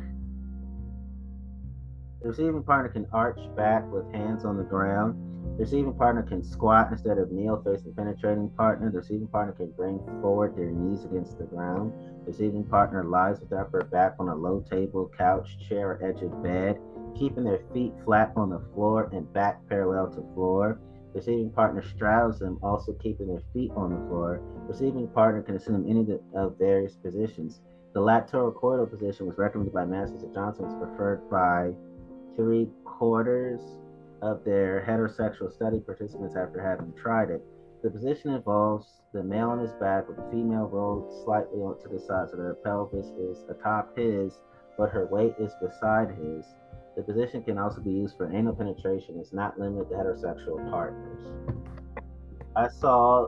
The 2.22 2.30
receiving 2.30 2.64
partner 2.64 2.90
can 2.90 3.06
arch 3.14 3.40
back 3.56 3.90
with 3.92 4.12
hands 4.12 4.44
on 4.44 4.58
the 4.58 4.64
ground 4.64 5.33
the 5.56 5.60
receiving 5.60 5.94
partner 5.94 6.24
can 6.24 6.44
squat 6.44 6.92
instead 6.92 7.20
of 7.20 7.32
kneel 7.32 7.62
facing 7.64 7.94
penetrating 7.94 8.50
partner. 8.50 8.90
The 8.90 8.98
receiving 8.98 9.28
partner 9.28 9.54
can 9.54 9.72
bring 9.72 10.00
forward 10.20 10.58
their 10.58 10.72
knees 10.72 11.06
against 11.06 11.38
the 11.38 11.44
ground. 11.44 11.94
The 12.26 12.32
receiving 12.32 12.64
partner 12.64 13.04
lies 13.04 13.40
with 13.40 13.52
their 13.52 13.62
upper 13.62 13.84
back 13.84 14.16
on 14.20 14.30
a 14.30 14.36
low 14.36 14.66
table, 14.68 15.12
couch, 15.16 15.58
chair, 15.70 15.92
or 15.92 16.04
edge 16.04 16.24
of 16.24 16.42
bed, 16.42 16.80
keeping 17.16 17.44
their 17.44 17.62
feet 17.72 17.94
flat 18.04 18.34
on 18.36 18.50
the 18.50 18.62
floor 18.74 19.10
and 19.14 19.32
back 19.32 19.60
parallel 19.70 20.08
to 20.16 20.24
floor. 20.34 20.80
The 21.14 21.20
receiving 21.20 21.52
partner 21.52 21.84
straddles 21.84 22.40
them, 22.40 22.58
also 22.64 22.94
keeping 22.94 23.28
their 23.28 23.44
feet 23.54 23.72
on 23.76 23.92
the 23.92 24.08
floor. 24.08 24.42
The 24.64 24.74
receiving 24.74 25.08
partner 25.08 25.44
can 25.44 25.56
assume 25.56 25.86
any 25.88 26.20
of 26.34 26.58
various 26.58 26.96
positions. 26.96 27.62
The 27.94 28.02
lateral 28.02 28.52
coital 28.52 28.90
position 28.90 29.28
was 29.28 29.38
recommended 29.38 29.72
by 29.72 29.86
Masters 29.86 30.24
of 30.24 30.34
Johnson, 30.34 30.66
was 30.66 30.74
preferred 30.74 31.30
by 31.30 31.74
three 32.36 32.68
quarters 32.86 33.62
of 34.24 34.44
their 34.46 34.86
heterosexual 34.88 35.52
study 35.54 35.80
participants 35.80 36.36
after 36.36 36.62
having 36.62 36.94
tried 36.94 37.30
it. 37.30 37.44
The 37.84 37.90
position 37.90 38.34
involves 38.34 38.88
the 39.14 39.22
male 39.22 39.50
on 39.50 39.60
his 39.60 39.74
back 39.74 40.08
with 40.08 40.16
the 40.16 40.24
female 40.32 40.70
rolled 40.72 41.12
slightly 41.26 41.60
onto 41.60 41.90
the 41.90 42.00
side 42.00 42.30
so 42.32 42.38
that 42.38 42.44
her 42.44 42.58
pelvis 42.64 43.08
is 43.20 43.44
atop 43.50 43.98
his, 43.98 44.40
but 44.78 44.90
her 44.90 45.06
weight 45.08 45.34
is 45.40 45.52
beside 45.62 46.12
his. 46.12 46.46
The 46.96 47.04
position 47.04 47.44
can 47.44 47.58
also 47.58 47.82
be 47.82 47.92
used 47.92 48.16
for 48.16 48.32
anal 48.32 48.56
penetration. 48.56 49.18
It's 49.20 49.34
not 49.34 49.60
limited 49.60 49.90
to 49.90 49.96
heterosexual 49.96 50.70
partners. 50.72 51.28
I 52.56 52.70
saw 52.70 53.28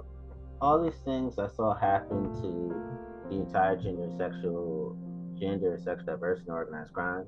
all 0.62 0.82
these 0.82 1.00
things 1.04 1.38
I 1.38 1.50
saw 1.50 1.76
happen 1.76 2.34
to 2.41 3.30
the 3.30 3.36
entire 3.36 3.76
gender, 3.76 4.08
sexual, 4.18 4.96
gender, 5.38 5.78
sexual 5.84 6.06
diversity, 6.06 6.48
and 6.48 6.56
organized 6.56 6.93
crime, 6.93 7.26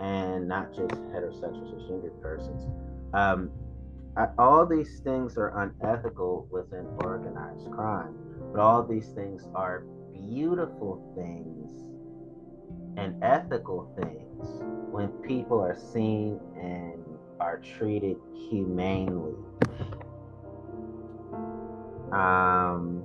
and 0.00 0.48
not 0.48 0.74
just 0.74 0.94
heterosexual 1.12 1.70
cisgendered 1.70 2.20
persons. 2.20 2.66
Um, 3.14 3.50
all 4.38 4.66
these 4.66 5.00
things 5.00 5.36
are 5.38 5.62
unethical 5.62 6.48
within 6.50 6.86
organized 7.04 7.70
crime, 7.70 8.14
but 8.52 8.60
all 8.60 8.82
these 8.84 9.08
things 9.08 9.48
are 9.54 9.84
beautiful 10.12 11.12
things 11.16 11.70
and 12.96 13.22
ethical 13.22 13.92
things 13.96 14.62
when 14.90 15.08
people 15.26 15.60
are 15.60 15.76
seen 15.76 16.40
and 16.56 17.04
are 17.40 17.58
treated 17.58 18.16
humanely. 18.50 19.34
Um, 22.12 23.04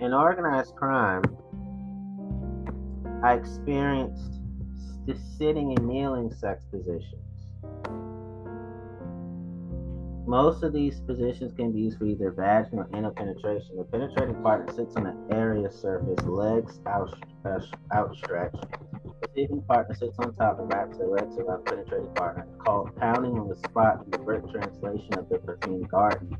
in 0.00 0.12
organized 0.12 0.74
crime, 0.76 1.22
I 3.24 3.32
experienced 3.32 4.38
the 5.06 5.16
sitting 5.38 5.74
and 5.74 5.88
kneeling 5.88 6.30
sex 6.30 6.62
positions. 6.70 7.24
Most 10.26 10.62
of 10.62 10.74
these 10.74 11.00
positions 11.00 11.54
can 11.54 11.72
be 11.72 11.80
used 11.80 11.96
for 11.96 12.04
either 12.04 12.32
vaginal 12.32 12.84
or 12.84 12.90
anal 12.94 13.12
penetration. 13.12 13.78
The 13.78 13.84
penetrating 13.84 14.42
partner 14.42 14.70
sits 14.74 14.94
on 14.96 15.06
an 15.06 15.16
area 15.32 15.72
surface, 15.72 16.22
legs 16.26 16.80
out, 16.84 17.16
uh, 17.46 17.60
outstretched. 17.94 18.60
The 18.60 19.28
receiving 19.28 19.62
partner 19.62 19.94
sits 19.94 20.18
on 20.18 20.34
top 20.34 20.58
and 20.60 20.70
wraps 20.70 20.98
their 20.98 21.08
legs 21.08 21.38
around 21.38 21.64
the 21.64 21.70
penetrating 21.70 22.12
partner, 22.12 22.46
called 22.58 22.94
pounding 22.96 23.38
on 23.38 23.48
the 23.48 23.56
spot 23.56 24.04
in 24.04 24.10
the 24.10 24.18
Brit 24.18 24.44
translation 24.50 25.14
of 25.14 25.30
the 25.30 25.38
perfume 25.38 25.84
garden. 25.84 26.36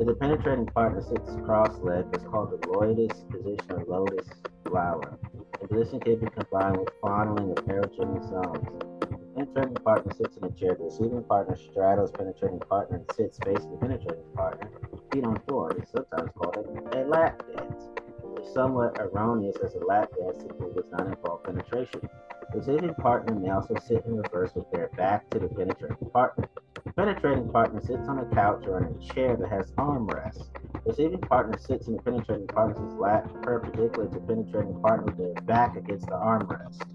If 0.00 0.08
the 0.08 0.14
penetrating 0.14 0.66
partner 0.66 1.00
sits 1.00 1.36
cross-legged, 1.44 2.12
it's 2.12 2.24
called 2.24 2.50
the 2.50 2.68
lotus 2.68 3.20
position 3.30 3.70
or 3.70 3.84
lotus 3.86 4.26
flower. 4.66 5.16
The 5.64 5.76
position 5.76 6.00
can 6.00 6.16
be 6.16 6.26
combined 6.26 6.76
with 6.76 6.90
fondling 7.00 7.50
of 7.52 7.56
zones. 7.64 8.68
The 9.00 9.46
penetrating 9.46 9.82
partner 9.82 10.12
sits 10.12 10.36
in 10.36 10.44
a 10.44 10.50
chair. 10.50 10.74
The 10.74 10.84
receiving 10.84 11.24
partner 11.24 11.56
straddles 11.56 12.10
penetrating 12.10 12.60
partner 12.60 12.98
and 12.98 13.10
sits 13.16 13.38
facing 13.42 13.70
the 13.70 13.78
penetrating 13.78 14.30
partner, 14.34 14.68
feet 15.10 15.24
on 15.24 15.40
floor. 15.48 15.74
It's 15.78 15.90
sometimes 15.90 16.32
called 16.36 16.58
a, 16.58 17.00
a 17.00 17.08
lap 17.08 17.42
dance. 17.56 17.88
It's 18.36 18.52
somewhat 18.52 18.98
erroneous 19.00 19.56
as 19.64 19.74
a 19.74 19.78
lap 19.78 20.10
dance 20.20 20.42
simply 20.42 20.68
does 20.74 20.84
not 20.92 21.06
involve 21.06 21.42
penetration. 21.44 22.10
The 22.54 22.60
receiving 22.60 22.94
partner 22.94 23.34
may 23.34 23.50
also 23.50 23.74
sit 23.84 24.04
in 24.06 24.16
reverse 24.16 24.54
with 24.54 24.70
their 24.70 24.86
back 24.96 25.28
to 25.30 25.40
the 25.40 25.48
penetrating 25.48 26.08
partner. 26.12 26.48
The 26.84 26.92
penetrating 26.92 27.48
partner 27.50 27.80
sits 27.80 28.06
on 28.08 28.20
a 28.20 28.26
couch 28.26 28.64
or 28.68 28.78
in 28.78 28.94
a 28.94 29.12
chair 29.12 29.36
that 29.36 29.48
has 29.48 29.72
armrests. 29.72 30.46
The 30.72 30.90
receiving 30.90 31.18
partner 31.18 31.58
sits 31.58 31.88
in 31.88 31.96
the 31.96 32.02
penetrating 32.02 32.46
partner's 32.46 32.94
lap 32.94 33.28
perpendicular 33.42 34.06
to 34.06 34.20
penetrating 34.20 34.80
partner 34.80 35.06
with 35.06 35.16
their 35.16 35.42
back 35.42 35.76
against 35.76 36.06
the 36.06 36.12
armrest. 36.12 36.86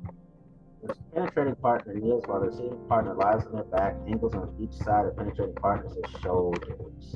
The 0.81 0.95
penetrating 1.13 1.55
partner 1.55 1.93
kneels 1.93 2.23
while 2.25 2.39
the 2.39 2.47
receiving 2.47 2.87
partner 2.87 3.15
lies 3.15 3.45
on 3.45 3.51
their 3.51 3.63
back, 3.65 3.97
ankles 4.07 4.35
on 4.35 4.55
each 4.61 4.71
side 4.71 5.07
of 5.07 5.17
penetrating 5.17 5.55
partner's 5.55 5.97
shoulders. 6.21 7.15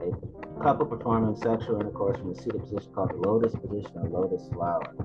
A 0.00 0.60
couple 0.60 0.86
performing 0.86 1.36
sexual 1.36 1.78
intercourse 1.78 2.18
from 2.18 2.32
a 2.32 2.34
seated 2.34 2.60
position 2.60 2.92
called 2.92 3.10
the 3.10 3.28
lotus 3.28 3.54
position 3.54 3.92
or 3.98 4.08
lotus 4.08 4.48
flower. 4.48 4.96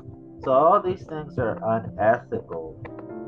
So 0.44 0.52
all 0.52 0.82
these 0.82 1.04
things 1.04 1.38
are 1.38 1.60
unethical 1.64 2.80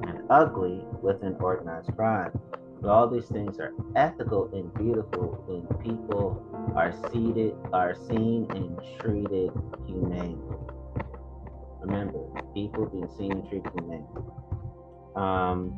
and 0.07 0.21
ugly 0.29 0.83
within 1.01 1.35
organized 1.39 1.95
crime. 1.95 2.31
But 2.81 2.89
all 2.89 3.09
these 3.09 3.27
things 3.27 3.59
are 3.59 3.73
ethical 3.95 4.49
and 4.53 4.73
beautiful 4.73 5.43
when 5.47 5.67
people 5.83 6.45
are 6.75 6.93
seated, 7.11 7.53
are 7.73 7.95
seen 8.07 8.47
and 8.51 8.79
treated 8.99 9.51
humanely. 9.85 10.37
Remember, 11.81 12.19
people 12.53 12.85
being 12.85 13.09
seen 13.17 13.31
and 13.33 13.49
treated 13.49 13.71
humanely. 13.73 14.05
Um, 15.15 15.73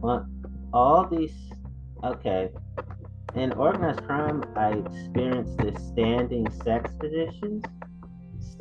well, 0.00 0.26
all 0.72 1.06
these, 1.06 1.34
okay. 2.02 2.50
In 3.34 3.52
organized 3.52 4.04
crime, 4.04 4.42
I 4.56 4.70
experienced 4.72 5.56
the 5.58 5.78
standing 5.78 6.50
sex 6.50 6.90
positions. 6.98 7.64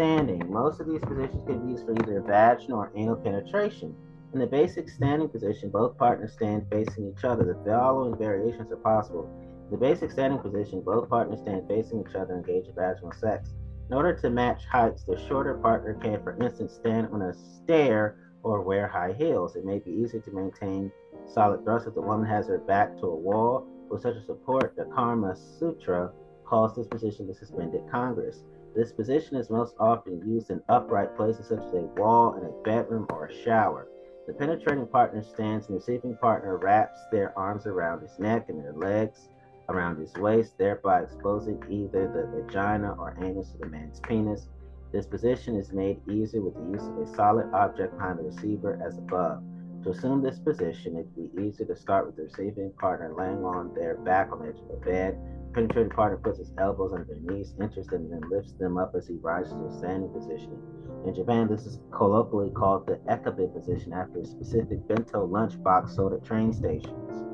Standing. 0.02 0.52
Most 0.52 0.80
of 0.80 0.88
these 0.88 1.02
positions 1.02 1.44
can 1.46 1.64
be 1.64 1.74
used 1.74 1.86
for 1.86 1.92
either 1.92 2.22
vaginal 2.22 2.80
or 2.80 2.92
anal 2.96 3.18
penetration. 3.18 3.96
In 4.34 4.40
the 4.40 4.48
basic 4.48 4.90
standing 4.90 5.30
position, 5.30 5.70
both 5.70 5.96
partners 5.96 6.34
stand 6.34 6.66
facing 6.72 7.14
each 7.16 7.24
other. 7.24 7.44
The 7.44 7.70
following 7.70 8.18
variations 8.18 8.72
are 8.72 8.78
possible. 8.78 9.30
In 9.66 9.70
the 9.70 9.78
basic 9.78 10.10
standing 10.10 10.40
position, 10.40 10.82
both 10.82 11.08
partners 11.08 11.42
stand 11.42 11.68
facing 11.68 12.02
each 12.02 12.16
other 12.16 12.34
and 12.34 12.44
engage 12.44 12.68
in 12.68 12.74
vaginal 12.74 13.12
sex. 13.12 13.54
In 13.90 13.96
order 13.96 14.20
to 14.22 14.32
match 14.32 14.66
heights, 14.66 15.04
the 15.04 15.24
shorter 15.28 15.54
partner 15.60 15.94
can, 16.02 16.24
for 16.24 16.36
instance, 16.44 16.74
stand 16.74 17.10
on 17.12 17.22
a 17.22 17.34
stair 17.36 18.18
or 18.42 18.62
wear 18.62 18.88
high 18.88 19.14
heels. 19.14 19.56
It 19.56 19.66
may 19.66 19.78
be 19.78 19.92
easier 19.92 20.22
to 20.22 20.32
maintain 20.32 20.92
solid 21.32 21.64
thrust 21.64 21.86
if 21.86 21.94
the 21.94 22.02
woman 22.02 22.26
has 22.26 22.48
her 22.48 22.58
back 22.58 22.98
to 23.02 23.06
a 23.06 23.16
wall. 23.16 23.68
With 23.88 24.02
such 24.02 24.16
a 24.16 24.26
support, 24.26 24.74
the 24.76 24.86
Kama 24.86 25.36
Sutra 25.60 26.12
calls 26.44 26.76
this 26.76 26.88
position 26.88 27.28
the 27.28 27.36
suspended 27.36 27.84
congress. 27.92 28.42
This 28.76 28.92
position 28.94 29.36
is 29.36 29.50
most 29.50 29.76
often 29.80 30.26
used 30.26 30.50
in 30.50 30.62
upright 30.70 31.16
places 31.16 31.48
such 31.48 31.60
as 31.60 31.74
a 31.74 31.90
wall 31.98 32.36
in 32.36 32.46
a 32.46 32.64
bedroom 32.64 33.06
or 33.10 33.26
a 33.26 33.44
shower. 33.44 33.88
The 34.28 34.34
penetrating 34.34 34.88
partner 34.88 35.24
stands 35.24 35.68
and 35.68 35.76
the 35.76 35.80
receiving 35.80 36.16
partner 36.18 36.58
wraps 36.58 37.00
their 37.12 37.38
arms 37.38 37.66
around 37.66 38.02
his 38.02 38.18
neck 38.18 38.48
and 38.48 38.64
their 38.64 38.74
legs 38.74 39.28
around 39.68 40.00
his 40.00 40.14
waist, 40.14 40.58
thereby 40.58 41.02
exposing 41.02 41.62
either 41.70 42.08
the 42.08 42.44
vagina 42.44 42.94
or 42.98 43.18
anus 43.22 43.54
of 43.54 43.60
the 43.60 43.68
man's 43.68 44.00
penis. 44.00 44.48
This 44.92 45.06
position 45.06 45.56
is 45.56 45.74
made 45.74 46.00
easier 46.10 46.42
with 46.42 46.56
the 46.56 46.72
use 46.72 46.88
of 46.88 46.98
a 46.98 47.16
solid 47.16 47.52
object 47.54 47.98
behind 47.98 48.20
the 48.20 48.24
receiver 48.24 48.80
as 48.86 48.98
above. 48.98 49.44
To 49.84 49.90
assume 49.90 50.22
this 50.22 50.40
position, 50.40 50.96
it 50.96 51.08
would 51.16 51.36
be 51.36 51.42
easier 51.42 51.66
to 51.66 51.76
start 51.76 52.06
with 52.06 52.16
the 52.16 52.24
receiving 52.24 52.72
partner 52.80 53.14
laying 53.18 53.44
on 53.44 53.74
their 53.74 53.96
back 53.96 54.32
on 54.32 54.40
the 54.40 54.50
edge 54.50 54.60
of 54.60 54.68
the 54.68 54.86
bed. 54.86 55.18
Penetrating 55.54 55.92
partner 55.92 56.18
puts 56.18 56.40
his 56.40 56.54
elbows 56.58 56.94
under 56.94 57.04
their 57.04 57.20
knees, 57.20 57.54
enters 57.62 57.88
them, 57.88 58.10
and 58.14 58.30
lifts 58.30 58.54
them 58.54 58.78
up 58.78 58.94
as 58.96 59.08
he 59.08 59.16
rises 59.16 59.52
to 59.52 59.66
a 59.66 59.78
standing 59.78 60.10
position. 60.10 60.58
In 61.06 61.14
Japan, 61.14 61.48
this 61.50 61.66
is 61.66 61.80
colloquially 61.92 62.52
called 62.52 62.88
the 62.88 62.96
ekiben 63.12 63.54
position 63.54 63.92
after 63.92 64.22
a 64.22 64.26
specific 64.26 64.88
bento 64.88 65.28
lunchbox 65.28 65.96
sold 65.96 66.14
at 66.14 66.24
train 66.24 66.54
stations. 66.54 67.26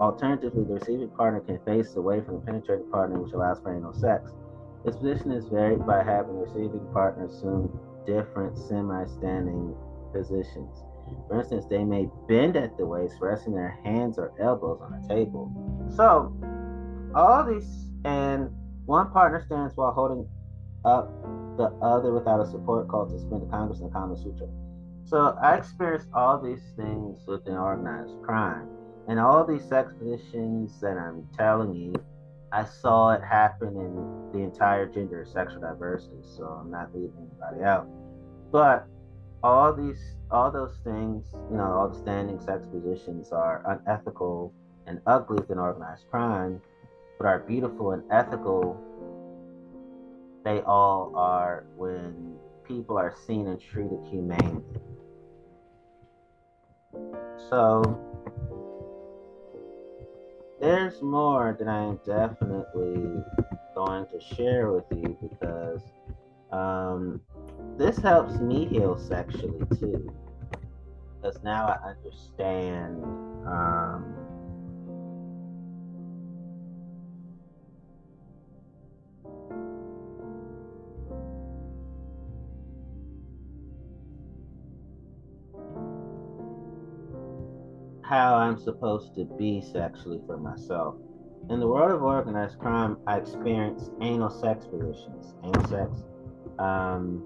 Alternatively, 0.00 0.62
the 0.64 0.74
receiving 0.74 1.10
partner 1.10 1.40
can 1.40 1.58
face 1.64 1.96
away 1.96 2.20
from 2.20 2.34
the 2.34 2.40
penetrating 2.40 2.88
partner, 2.90 3.18
which 3.18 3.32
allows 3.32 3.60
for 3.60 3.74
anal 3.74 3.92
sex. 3.94 4.30
This 4.84 4.96
position 4.96 5.32
is 5.32 5.46
varied 5.48 5.84
by 5.84 6.04
having 6.04 6.34
the 6.34 6.46
receiving 6.46 6.86
partner 6.92 7.26
assume 7.26 7.78
different 8.06 8.56
semi 8.56 9.04
standing 9.06 9.74
positions. 10.12 10.84
For 11.26 11.40
instance, 11.40 11.66
they 11.68 11.84
may 11.84 12.08
bend 12.28 12.56
at 12.56 12.76
the 12.76 12.86
waist, 12.86 13.16
resting 13.20 13.54
their 13.54 13.78
hands 13.84 14.18
or 14.18 14.32
elbows 14.40 14.80
on 14.80 14.94
a 14.94 15.08
table. 15.08 15.52
So, 15.96 16.32
all 17.14 17.44
these, 17.44 17.90
and 18.04 18.50
one 18.86 19.10
partner 19.10 19.42
stands 19.46 19.76
while 19.76 19.92
holding 19.92 20.28
up 20.84 21.10
the 21.56 21.66
other 21.82 22.12
without 22.12 22.40
a 22.40 22.46
support 22.50 22.88
called 22.88 23.10
the 23.10 23.46
Congress 23.50 23.80
and 23.80 23.90
the 23.90 23.92
Kama 23.92 24.16
Sutra. 24.16 24.48
So 25.04 25.36
I 25.42 25.56
experienced 25.56 26.08
all 26.14 26.40
these 26.40 26.62
things 26.76 27.26
within 27.26 27.54
organized 27.54 28.14
crime. 28.22 28.68
And 29.08 29.18
all 29.18 29.44
these 29.44 29.64
sex 29.64 29.92
positions 29.92 30.80
that 30.80 30.96
I'm 30.96 31.26
telling 31.36 31.74
you, 31.74 31.94
I 32.52 32.64
saw 32.64 33.10
it 33.10 33.22
happen 33.22 33.68
in 33.68 34.30
the 34.32 34.38
entire 34.44 34.86
gender 34.86 35.24
sexual 35.24 35.60
diversity. 35.60 36.22
So 36.22 36.44
I'm 36.44 36.70
not 36.70 36.94
leaving 36.94 37.12
anybody 37.18 37.64
out. 37.64 37.88
But 38.52 38.86
all 39.42 39.72
these 39.74 40.00
all 40.30 40.50
those 40.50 40.78
things, 40.84 41.26
you 41.50 41.56
know, 41.56 41.64
all 41.64 41.88
the 41.88 41.98
standing 41.98 42.38
sex 42.40 42.66
positions 42.66 43.32
are 43.32 43.64
unethical 43.66 44.52
and 44.86 45.00
ugly 45.06 45.38
within 45.40 45.58
organized 45.58 46.04
crime, 46.10 46.60
but 47.20 47.26
are 47.26 47.40
beautiful 47.40 47.90
and 47.92 48.02
ethical 48.10 48.80
they 50.42 50.62
all 50.62 51.12
are 51.14 51.66
when 51.76 52.38
people 52.64 52.96
are 52.96 53.14
seen 53.26 53.46
and 53.46 53.60
treated 53.60 53.98
humanely. 54.10 54.64
So 57.50 57.82
there's 60.60 61.02
more 61.02 61.54
that 61.58 61.68
I 61.68 61.82
am 61.82 62.00
definitely 62.06 63.22
going 63.74 64.06
to 64.06 64.34
share 64.34 64.72
with 64.72 64.84
you 64.90 65.14
because 65.20 65.82
um, 66.52 67.20
this 67.76 67.98
helps 67.98 68.38
me 68.40 68.64
heal 68.64 68.96
sexually 68.96 69.66
too. 69.78 70.10
Because 71.20 71.42
now 71.42 71.66
I 71.66 71.90
understand 71.90 73.02
um, 73.46 74.29
how 88.10 88.34
I'm 88.34 88.58
supposed 88.58 89.14
to 89.14 89.24
be 89.24 89.62
sexually 89.72 90.20
for 90.26 90.36
myself. 90.36 90.96
In 91.48 91.60
the 91.60 91.66
world 91.66 91.92
of 91.92 92.02
organized 92.02 92.58
crime, 92.58 92.96
I 93.06 93.18
experienced 93.18 93.92
anal 94.00 94.30
sex 94.30 94.66
positions. 94.66 95.32
Anal 95.44 95.68
sex. 95.68 96.02
Um, 96.58 97.24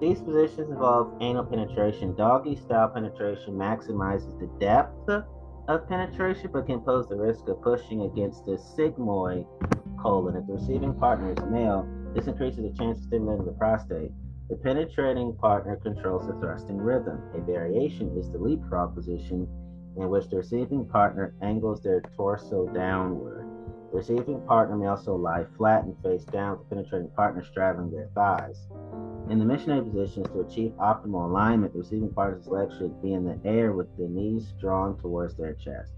these 0.00 0.22
positions 0.22 0.70
involve 0.70 1.12
anal 1.20 1.44
penetration. 1.44 2.14
Doggy 2.14 2.56
style 2.56 2.88
penetration 2.88 3.52
maximizes 3.52 4.40
the 4.40 4.46
depth 4.58 5.10
of 5.68 5.86
penetration 5.86 6.48
but 6.50 6.64
can 6.64 6.80
pose 6.80 7.06
the 7.06 7.16
risk 7.16 7.48
of 7.48 7.60
pushing 7.60 8.00
against 8.10 8.46
the 8.46 8.52
sigmoid 8.52 9.46
colon. 10.00 10.36
If 10.36 10.46
the 10.46 10.54
receiving 10.54 10.94
partner 10.94 11.32
is 11.32 11.50
male, 11.50 11.86
this 12.14 12.28
increases 12.28 12.62
the 12.62 12.72
chance 12.78 12.96
of 12.96 13.04
stimulating 13.04 13.44
the 13.44 13.52
prostate. 13.52 14.10
The 14.50 14.56
penetrating 14.56 15.32
partner 15.36 15.76
controls 15.76 16.26
the 16.26 16.32
thrusting 16.40 16.78
rhythm. 16.78 17.22
A 17.34 17.40
variation 17.40 18.18
is 18.18 18.32
the 18.32 18.38
leapfrog 18.38 18.96
position, 18.96 19.46
in 19.96 20.08
which 20.08 20.28
the 20.28 20.38
receiving 20.38 20.84
partner 20.86 21.34
angles 21.40 21.80
their 21.82 22.00
torso 22.16 22.66
downward. 22.66 23.46
The 23.92 23.98
receiving 23.98 24.40
partner 24.48 24.76
may 24.76 24.88
also 24.88 25.14
lie 25.14 25.44
flat 25.56 25.84
and 25.84 25.96
face 26.02 26.24
down, 26.24 26.58
with 26.58 26.68
the 26.68 26.74
penetrating 26.74 27.10
partner 27.10 27.44
straddling 27.44 27.92
their 27.92 28.08
thighs. 28.12 28.66
In 29.28 29.38
the 29.38 29.44
missionary 29.44 29.84
positions, 29.84 30.26
to 30.30 30.40
achieve 30.40 30.72
optimal 30.80 31.30
alignment, 31.30 31.72
the 31.72 31.78
receiving 31.78 32.12
partner's 32.12 32.48
legs 32.48 32.76
should 32.76 33.00
be 33.00 33.12
in 33.12 33.24
the 33.24 33.38
air 33.48 33.72
with 33.72 33.96
the 33.96 34.08
knees 34.08 34.52
drawn 34.60 34.98
towards 34.98 35.36
their 35.36 35.54
chest. 35.54 35.92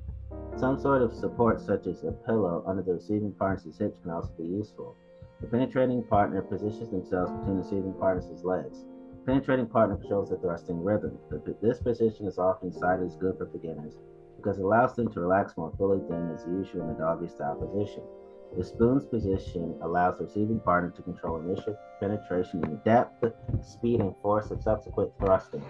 Some 0.59 0.78
sort 0.78 1.00
of 1.00 1.14
support, 1.14 1.59
such 1.59 1.86
as 1.86 2.05
a 2.05 2.12
pillow 2.12 2.62
under 2.66 2.82
the 2.82 2.92
receiving 2.92 3.32
partner's 3.32 3.78
hips, 3.78 3.98
can 4.00 4.11
also 4.11 4.30
be 4.36 4.44
useful. 4.44 4.94
The 5.43 5.49
penetrating 5.49 6.05
partner 6.05 6.40
positions 6.40 6.90
themselves 6.90 7.32
between 7.32 7.57
the 7.57 7.62
receiving 7.64 7.95
partner's 7.95 8.45
legs. 8.45 8.84
The 9.11 9.26
penetrating 9.26 9.66
partner 9.66 9.97
controls 9.97 10.30
the 10.30 10.36
thrusting 10.36 10.82
rhythm. 10.82 11.18
This 11.61 11.80
position 11.80 12.26
is 12.26 12.38
often 12.38 12.72
cited 12.72 13.07
as 13.07 13.16
good 13.16 13.36
for 13.36 13.47
beginners 13.47 13.99
because 14.36 14.59
it 14.59 14.64
allows 14.64 14.95
them 14.95 15.12
to 15.12 15.20
relax 15.20 15.57
more 15.57 15.72
fully 15.76 16.01
than 16.09 16.30
is 16.30 16.47
usual 16.47 16.82
in 16.82 16.88
the 16.88 16.95
doggy 16.95 17.28
style 17.28 17.57
position. 17.57 18.05
The 18.57 18.62
spoon's 18.62 19.05
position 19.05 19.74
allows 19.82 20.18
the 20.18 20.26
receiving 20.26 20.61
partner 20.61 20.90
to 20.90 21.03
control 21.03 21.40
initial 21.40 21.76
penetration 21.99 22.62
in 22.64 22.76
depth, 22.84 23.24
speed, 23.62 24.01
and 24.01 24.14
force 24.22 24.53
of 24.53 24.62
subsequent 24.62 25.11
thrusting. 25.18 25.64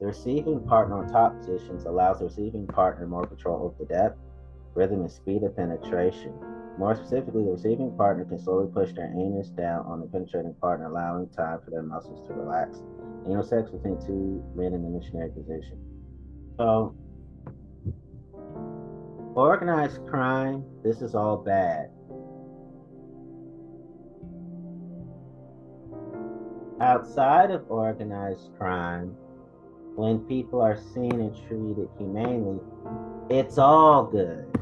The 0.00 0.06
receiving 0.06 0.60
partner 0.66 0.98
on 0.98 1.08
top 1.08 1.38
positions 1.38 1.86
allows 1.86 2.18
the 2.18 2.26
receiving 2.26 2.66
partner 2.66 3.06
more 3.06 3.26
control 3.26 3.66
of 3.68 3.78
the 3.78 3.86
depth, 3.86 4.18
rhythm, 4.74 5.00
and 5.00 5.10
speed 5.10 5.44
of 5.44 5.56
penetration. 5.56 6.34
More 6.76 6.96
specifically, 6.96 7.44
the 7.44 7.52
receiving 7.52 7.96
partner 7.96 8.24
can 8.24 8.38
slowly 8.38 8.70
push 8.72 8.92
their 8.92 9.06
anus 9.06 9.48
down 9.50 9.86
on 9.86 10.00
the 10.00 10.06
penetrating 10.06 10.54
partner, 10.54 10.86
allowing 10.86 11.28
time 11.28 11.60
for 11.64 11.70
their 11.70 11.82
muscles 11.82 12.26
to 12.26 12.34
relax. 12.34 12.82
Anal 13.26 13.44
sex 13.44 13.70
between 13.70 13.98
two 14.04 14.44
men 14.54 14.74
in 14.74 14.82
the 14.82 14.90
missionary 14.90 15.30
position. 15.30 15.78
So, 16.58 16.94
organized 19.34 20.04
crime, 20.06 20.64
this 20.82 21.00
is 21.00 21.14
all 21.14 21.36
bad. 21.36 21.90
Outside 26.80 27.50
of 27.52 27.64
organized 27.70 28.50
crime, 28.58 29.16
when 29.94 30.18
people 30.20 30.60
are 30.60 30.76
seen 30.92 31.20
and 31.20 31.34
treated 31.46 31.88
humanely, 31.98 32.60
it's 33.30 33.58
all 33.58 34.04
good. 34.04 34.53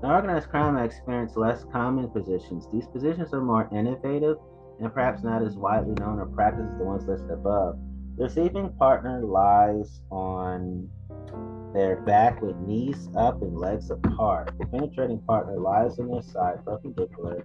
In 0.00 0.08
organized 0.08 0.48
crime, 0.48 0.76
I 0.76 0.84
experience 0.84 1.36
less 1.36 1.64
common 1.72 2.08
positions. 2.10 2.68
These 2.72 2.86
positions 2.86 3.34
are 3.34 3.40
more 3.40 3.68
innovative 3.72 4.36
and 4.80 4.94
perhaps 4.94 5.24
not 5.24 5.42
as 5.42 5.56
widely 5.56 5.94
known 5.94 6.20
or 6.20 6.26
practiced 6.26 6.70
as 6.70 6.78
the 6.78 6.84
ones 6.84 7.08
listed 7.08 7.32
above. 7.32 7.80
The 8.16 8.24
receiving 8.24 8.72
partner 8.78 9.20
lies 9.24 10.02
on 10.12 10.88
their 11.74 11.96
back 12.02 12.40
with 12.40 12.56
knees 12.58 13.08
up 13.16 13.42
and 13.42 13.58
legs 13.58 13.90
apart. 13.90 14.52
The 14.58 14.66
penetrating 14.66 15.20
partner 15.22 15.58
lies 15.58 15.98
on 15.98 16.08
their 16.08 16.22
side 16.22 16.64
perpendicular 16.64 17.44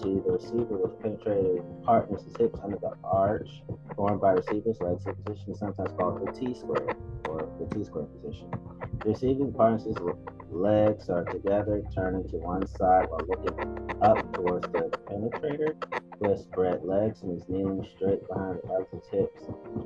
to 0.00 0.22
the 0.24 0.32
receiver 0.32 0.76
with 0.76 1.00
penetrating 1.00 1.62
partner's 1.84 2.24
hips 2.38 2.58
under 2.62 2.78
the 2.78 2.92
arch 3.04 3.48
formed 3.94 4.20
by 4.20 4.32
receiver's 4.32 4.80
legs. 4.80 5.04
The 5.04 5.12
position 5.12 5.54
sometimes 5.54 5.90
called 5.98 6.26
the 6.26 6.32
T 6.32 6.54
square 6.54 6.96
or 7.28 7.48
the 7.58 7.74
T 7.74 7.84
square 7.84 8.04
position. 8.04 8.50
The 9.04 9.10
receiving 9.10 9.52
partner's 9.52 9.96
legs 10.50 11.08
are 11.08 11.24
together, 11.24 11.82
turning 11.94 12.28
to 12.28 12.36
one 12.36 12.66
side 12.66 13.08
while 13.08 13.26
looking 13.26 13.58
up 14.02 14.32
towards 14.32 14.68
the 14.72 14.90
penetrator, 15.06 15.74
with 16.20 16.40
spread 16.40 16.84
legs 16.84 17.22
and 17.22 17.36
is 17.36 17.48
kneeling 17.48 17.86
straight 17.96 18.26
behind 18.28 18.60
the 18.62 18.68
other's 18.68 19.06
hips. 19.10 19.42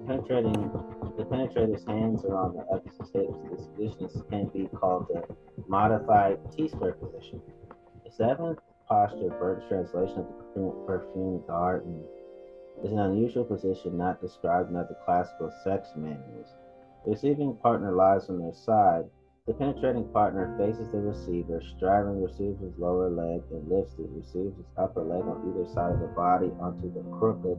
Penetrating 0.07 0.71
the 1.17 1.25
penetrator's 1.25 1.85
hands 1.87 2.25
are 2.25 2.37
on 2.37 2.55
the 2.55 2.63
other's 2.65 2.99
hips. 3.13 3.35
This 3.51 3.67
position 3.97 4.23
can 4.31 4.49
be 4.49 4.69
called 4.77 5.09
the 5.09 5.25
modified 5.67 6.39
T-square 6.55 6.93
position. 6.93 7.41
The 8.05 8.11
seventh 8.13 8.59
posture, 8.89 9.31
Burton's 9.39 9.69
translation 9.69 10.19
of 10.19 10.27
the 10.55 10.71
perfume 10.87 11.43
garden, 11.47 12.03
is 12.85 12.93
an 12.93 12.99
unusual 12.99 13.45
position 13.45 13.97
not 13.97 14.21
described 14.21 14.71
in 14.71 14.77
other 14.77 14.97
classical 15.05 15.53
sex 15.65 15.89
manuals. 15.97 16.55
The 17.05 17.13
receiving 17.13 17.57
partner 17.57 17.93
lies 17.93 18.29
on 18.29 18.39
their 18.39 18.55
side, 18.55 19.07
the 19.47 19.55
penetrating 19.55 20.09
partner 20.09 20.53
faces 20.59 20.91
the 20.91 20.99
receiver, 20.99 21.63
straddling 21.77 22.21
the 22.21 22.27
receiver's 22.27 22.77
lower 22.79 23.09
leg 23.09 23.43
and 23.53 23.69
lifts 23.71 23.95
the 23.95 24.03
receiver's 24.03 24.67
upper 24.77 25.05
leg 25.05 25.23
on 25.23 25.47
either 25.49 25.73
side 25.73 25.93
of 25.93 26.01
the 26.01 26.09
body 26.09 26.51
onto 26.59 26.93
the 26.93 27.07
crooked, 27.17 27.57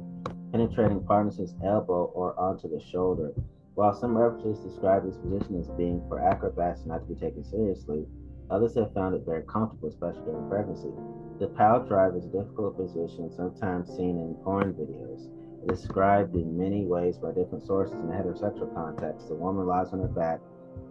penetrating 0.52 1.02
partner's 1.06 1.56
elbow 1.64 2.12
or 2.14 2.38
onto 2.38 2.68
the 2.68 2.84
shoulder. 2.92 3.32
While 3.76 3.94
some 3.94 4.18
references 4.18 4.60
describe 4.60 5.06
this 5.06 5.16
position 5.16 5.62
as 5.62 5.70
being 5.78 6.04
for 6.10 6.20
acrobats 6.20 6.86
not 6.86 7.08
to 7.08 7.14
be 7.14 7.20
taken 7.20 7.46
seriously, 7.46 8.06
others 8.50 8.76
have 8.76 8.94
found 8.94 9.16
it 9.16 9.26
very 9.26 9.44
comfortable, 9.44 9.90
especially 9.90 10.26
during 10.26 10.50
pregnancy. 10.50 10.92
The 11.40 11.48
pile 11.48 11.86
driver 11.86 12.18
is 12.18 12.26
a 12.26 12.30
difficult 12.30 12.78
position, 12.78 13.32
sometimes 13.32 13.96
seen 13.96 14.18
in 14.18 14.36
porn 14.44 14.74
videos. 14.74 15.30
Described 15.68 16.36
in 16.36 16.58
many 16.58 16.86
ways 16.86 17.18
by 17.18 17.32
different 17.32 17.66
sources 17.66 17.96
in 17.96 18.10
a 18.10 18.14
heterosexual 18.14 18.74
context, 18.74 19.28
the 19.28 19.36
woman 19.36 19.68
lies 19.68 19.92
on 19.92 20.00
her 20.00 20.08
back 20.08 20.40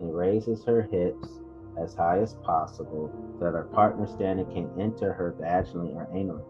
and 0.00 0.14
raises 0.14 0.64
her 0.64 0.82
hips 0.82 1.40
as 1.80 1.94
high 1.94 2.18
as 2.18 2.34
possible 2.44 3.10
so 3.38 3.44
that 3.44 3.54
her 3.54 3.68
partner 3.72 4.06
standing 4.06 4.46
can 4.46 4.70
enter 4.80 5.12
her 5.12 5.34
vaginally 5.40 5.94
or 5.94 6.06
anally. 6.14 6.44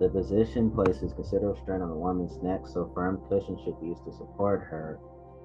The 0.00 0.08
position 0.08 0.70
places 0.70 1.12
considerable 1.12 1.60
strain 1.62 1.82
on 1.82 1.88
the 1.88 1.94
woman's 1.94 2.42
neck, 2.42 2.66
so 2.66 2.90
firm 2.94 3.20
cushions 3.28 3.60
should 3.64 3.80
be 3.80 3.88
used 3.88 4.04
to 4.04 4.12
support 4.12 4.62
her. 4.62 4.98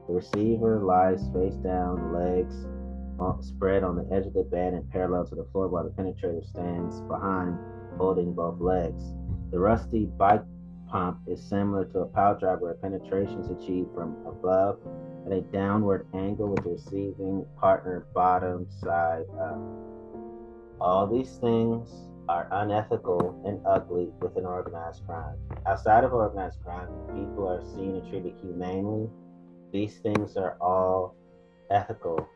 The 0.07 0.13
receiver 0.13 0.79
lies 0.79 1.29
face 1.33 1.55
down, 1.55 2.13
legs 2.13 2.65
spread 3.41 3.83
on 3.83 3.95
the 3.95 4.07
edge 4.15 4.25
of 4.25 4.33
the 4.33 4.43
bed 4.43 4.73
and 4.73 4.89
parallel 4.91 5.25
to 5.27 5.35
the 5.35 5.45
floor, 5.51 5.67
while 5.67 5.83
the 5.83 5.89
penetrator 5.89 6.45
stands 6.47 7.01
behind, 7.01 7.57
holding 7.97 8.33
both 8.33 8.59
legs. 8.59 9.03
The 9.51 9.59
rusty 9.59 10.05
bike 10.05 10.43
pump 10.89 11.19
is 11.27 11.41
similar 11.41 11.85
to 11.85 11.99
a 11.99 12.05
pile 12.05 12.37
driver 12.37 12.61
where 12.61 12.73
penetration 12.75 13.39
is 13.39 13.49
achieved 13.49 13.93
from 13.93 14.15
above 14.25 14.79
at 15.25 15.31
a 15.31 15.41
downward 15.41 16.07
angle 16.13 16.47
with 16.47 16.63
the 16.63 16.71
receiving 16.71 17.45
partner 17.59 18.05
bottom 18.13 18.67
side 18.81 19.25
up. 19.39 19.59
All 20.79 21.07
these 21.07 21.37
things 21.37 21.89
are 22.29 22.47
unethical 22.51 23.41
and 23.45 23.59
ugly 23.65 24.09
within 24.21 24.45
organized 24.45 25.05
crime. 25.05 25.35
Outside 25.65 26.03
of 26.03 26.13
organized 26.13 26.61
crime, 26.63 26.89
people 27.13 27.47
are 27.47 27.63
seen 27.73 27.95
and 27.95 28.09
treated 28.09 28.33
humanely. 28.41 29.09
These 29.71 29.97
things 29.99 30.37
are 30.37 30.57
all 30.61 31.15
ethical 31.69 32.27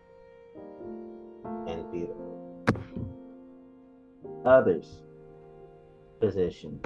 and 1.67 1.91
beautiful. 1.91 2.27
Others 4.45 5.01
positions. 6.19 6.81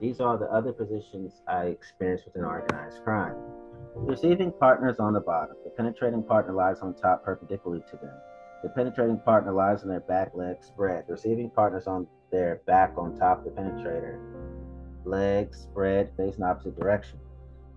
These 0.00 0.20
are 0.20 0.38
the 0.38 0.46
other 0.46 0.72
positions 0.72 1.42
I 1.48 1.64
experienced 1.66 2.26
within 2.26 2.44
organized 2.44 3.02
crime. 3.04 3.36
Receiving 3.94 4.52
partner 4.52 4.90
is 4.90 4.98
on 4.98 5.12
the 5.12 5.20
bottom. 5.20 5.56
The 5.64 5.70
penetrating 5.70 6.22
partner 6.22 6.54
lies 6.54 6.80
on 6.80 6.94
top 6.94 7.24
perpendicularly 7.24 7.82
to 7.90 7.96
them. 7.96 8.14
The 8.62 8.70
penetrating 8.70 9.18
partner 9.18 9.52
lies 9.52 9.82
on 9.82 9.88
their 9.88 10.00
back 10.00 10.32
legs 10.34 10.66
spread. 10.66 11.06
The 11.06 11.14
receiving 11.14 11.50
partner 11.50 11.78
is 11.78 11.86
on 11.86 12.06
their 12.30 12.62
back 12.66 12.94
on 12.96 13.16
top 13.16 13.38
of 13.38 13.44
the 13.44 13.50
penetrator. 13.50 14.18
Legs 15.04 15.58
spread 15.58 16.12
facing 16.16 16.42
opposite 16.42 16.78
direction. 16.78 17.18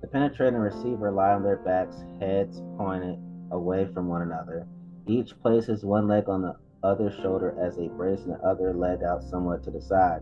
The 0.01 0.07
penetrator 0.07 0.47
and 0.47 0.61
receiver 0.61 1.11
lie 1.11 1.33
on 1.33 1.43
their 1.43 1.57
backs, 1.57 2.03
heads 2.19 2.61
pointed 2.77 3.19
away 3.51 3.87
from 3.93 4.07
one 4.07 4.23
another. 4.23 4.67
Each 5.07 5.37
places 5.41 5.83
one 5.83 6.07
leg 6.07 6.29
on 6.29 6.43
the 6.43 6.55
other 6.83 7.11
shoulder 7.11 7.55
as 7.59 7.75
they 7.75 7.87
brace 7.87 8.21
and 8.21 8.33
the 8.33 8.45
other 8.45 8.73
leg 8.73 9.03
out 9.03 9.23
somewhat 9.23 9.63
to 9.63 9.71
the 9.71 9.81
side. 9.81 10.21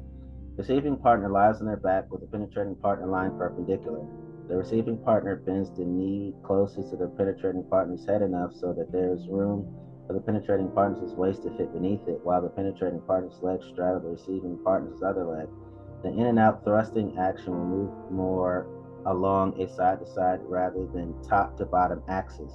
The 0.55 0.63
receiving 0.63 0.97
partner 0.97 1.29
lies 1.29 1.59
on 1.61 1.67
their 1.67 1.77
back 1.77 2.11
with 2.11 2.21
the 2.21 2.27
penetrating 2.27 2.75
partner 2.75 3.07
lying 3.07 3.37
perpendicular. 3.37 4.05
The 4.47 4.57
receiving 4.57 4.97
partner 4.97 5.35
bends 5.35 5.69
the 5.69 5.85
knee 5.85 6.33
closest 6.43 6.89
to 6.89 6.97
the 6.97 7.07
penetrating 7.07 7.63
partner's 7.69 8.05
head 8.05 8.21
enough 8.21 8.51
so 8.53 8.73
that 8.73 8.91
there 8.91 9.13
is 9.13 9.27
room 9.27 9.67
for 10.07 10.13
the 10.13 10.19
penetrating 10.19 10.71
partner's 10.71 11.13
waist 11.13 11.43
to 11.43 11.55
fit 11.55 11.71
beneath 11.71 12.07
it, 12.07 12.19
while 12.23 12.41
the 12.41 12.49
penetrating 12.49 12.99
partner's 13.01 13.39
legs 13.43 13.65
straddle 13.71 13.99
the 13.99 14.09
receiving 14.09 14.57
partner's 14.63 15.03
other 15.03 15.23
leg. 15.23 15.47
The 16.01 16.09
in 16.09 16.25
and 16.25 16.39
out 16.39 16.63
thrusting 16.63 17.17
action 17.17 17.53
will 17.53 17.65
move 17.65 18.11
more 18.11 18.65
along 19.05 19.61
a 19.61 19.67
side 19.67 19.99
to 19.99 20.07
side 20.07 20.39
rather 20.43 20.87
than 20.87 21.21
top 21.21 21.57
to 21.57 21.65
bottom 21.65 22.01
axis. 22.07 22.51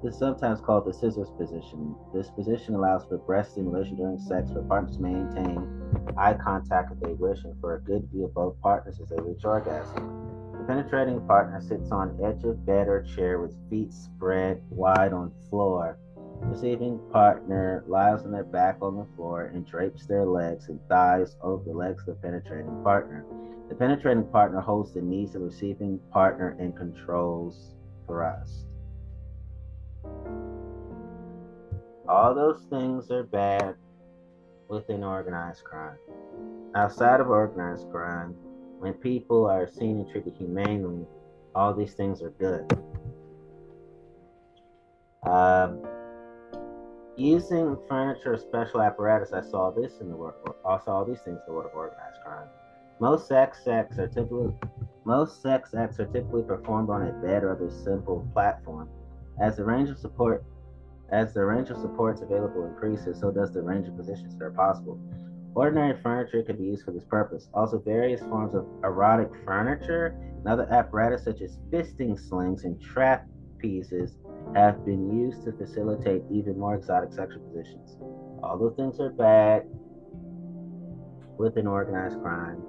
This 0.00 0.14
is 0.14 0.20
sometimes 0.20 0.60
called 0.60 0.84
the 0.86 0.92
scissors 0.92 1.30
position. 1.36 1.96
This 2.14 2.30
position 2.30 2.76
allows 2.76 3.04
for 3.06 3.18
breast 3.18 3.52
stimulation 3.52 3.96
during 3.96 4.20
sex 4.20 4.48
for 4.52 4.62
partners 4.62 5.00
maintain 5.00 5.68
eye 6.16 6.34
contact 6.34 6.92
if 6.92 7.00
they 7.00 7.14
wish 7.14 7.42
and 7.42 7.60
for 7.60 7.74
a 7.74 7.80
good 7.80 8.08
view 8.12 8.26
of 8.26 8.34
both 8.34 8.60
partners 8.60 9.00
as 9.02 9.08
they 9.08 9.20
reach 9.20 9.44
orgasm. 9.44 10.52
The 10.52 10.64
penetrating 10.68 11.26
partner 11.26 11.60
sits 11.60 11.90
on 11.90 12.16
edge 12.24 12.44
of 12.44 12.64
bed 12.64 12.86
or 12.86 13.02
chair 13.02 13.40
with 13.40 13.56
feet 13.68 13.92
spread 13.92 14.62
wide 14.70 15.12
on 15.12 15.32
floor. 15.50 15.98
The 16.42 16.46
receiving 16.46 17.00
partner 17.10 17.82
lies 17.88 18.22
on 18.22 18.30
their 18.30 18.44
back 18.44 18.76
on 18.80 18.98
the 18.98 19.16
floor 19.16 19.46
and 19.46 19.66
drapes 19.66 20.06
their 20.06 20.26
legs 20.26 20.68
and 20.68 20.78
thighs 20.88 21.34
over 21.42 21.64
the 21.64 21.76
legs 21.76 22.02
of 22.02 22.14
the 22.14 22.22
penetrating 22.22 22.84
partner. 22.84 23.24
The 23.68 23.74
penetrating 23.74 24.28
partner 24.28 24.60
holds 24.60 24.94
the 24.94 25.02
knees 25.02 25.34
of 25.34 25.40
the 25.40 25.48
receiving 25.48 25.98
partner 26.12 26.56
and 26.60 26.76
controls 26.76 27.74
thrust. 28.06 28.67
All 32.08 32.34
those 32.34 32.62
things 32.70 33.10
are 33.10 33.22
bad 33.22 33.74
within 34.68 35.04
organized 35.04 35.64
crime. 35.64 35.98
Outside 36.74 37.20
of 37.20 37.28
organized 37.28 37.90
crime, 37.90 38.34
when 38.78 38.94
people 38.94 39.46
are 39.46 39.68
seen 39.68 39.98
and 39.98 40.10
treated 40.10 40.34
humanely, 40.38 41.06
all 41.54 41.74
these 41.74 41.94
things 41.94 42.22
are 42.22 42.30
good. 42.30 42.70
Um, 45.26 45.82
using 47.16 47.76
furniture 47.88 48.34
or 48.34 48.38
special 48.38 48.80
apparatus, 48.80 49.32
I 49.32 49.42
saw 49.42 49.70
this 49.70 50.00
in 50.00 50.08
the 50.08 50.16
work. 50.16 50.36
I 50.66 50.78
saw 50.78 50.98
all 50.98 51.04
these 51.04 51.20
things 51.20 51.38
in 51.38 51.42
the 51.46 51.52
world 51.52 51.70
of 51.70 51.76
organized 51.76 52.22
crime. 52.24 52.48
Most 53.00 53.28
sex 53.28 53.66
acts 53.66 53.98
are 53.98 54.08
typically 54.08 54.52
most 55.04 55.40
sex 55.42 55.74
acts 55.74 55.98
are 56.00 56.06
typically 56.06 56.42
performed 56.42 56.90
on 56.90 57.06
a 57.06 57.12
bed 57.12 57.42
or 57.42 57.52
other 57.52 57.70
simple 57.70 58.26
platform. 58.34 58.88
As 59.40 59.56
the 59.56 59.64
range 59.64 59.90
of 59.90 59.98
support 59.98 60.44
as 61.10 61.32
the 61.32 61.42
range 61.42 61.70
of 61.70 61.78
supports 61.78 62.20
available 62.20 62.66
increases, 62.66 63.18
so 63.18 63.30
does 63.30 63.50
the 63.52 63.62
range 63.62 63.88
of 63.88 63.96
positions 63.96 64.36
that 64.36 64.44
are 64.44 64.50
possible. 64.50 65.00
Ordinary 65.54 65.98
furniture 66.02 66.42
can 66.42 66.56
be 66.56 66.64
used 66.64 66.84
for 66.84 66.92
this 66.92 67.04
purpose. 67.04 67.48
Also, 67.54 67.78
various 67.78 68.20
forms 68.20 68.54
of 68.54 68.66
erotic 68.84 69.30
furniture 69.44 70.14
and 70.36 70.46
other 70.46 70.70
apparatus 70.70 71.24
such 71.24 71.40
as 71.40 71.58
fisting 71.70 72.18
slings 72.18 72.64
and 72.64 72.78
trapezes 72.78 74.16
have 74.54 74.84
been 74.84 75.10
used 75.10 75.44
to 75.44 75.52
facilitate 75.52 76.22
even 76.30 76.58
more 76.58 76.74
exotic 76.74 77.12
sexual 77.12 77.40
positions. 77.48 77.96
Although 78.42 78.70
things 78.70 79.00
are 79.00 79.10
bad 79.10 79.64
within 81.38 81.66
organized 81.66 82.20
crime, 82.20 82.62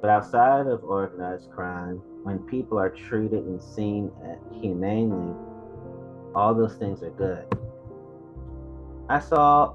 but 0.00 0.10
outside 0.10 0.66
of 0.66 0.84
organized 0.84 1.50
crime, 1.50 2.00
when 2.22 2.38
people 2.46 2.78
are 2.78 2.90
treated 2.90 3.44
and 3.44 3.60
seen 3.62 4.10
humanely, 4.60 5.34
all 6.34 6.54
those 6.54 6.74
things 6.74 7.02
are 7.02 7.10
good. 7.10 7.44
I 9.08 9.20
saw 9.20 9.74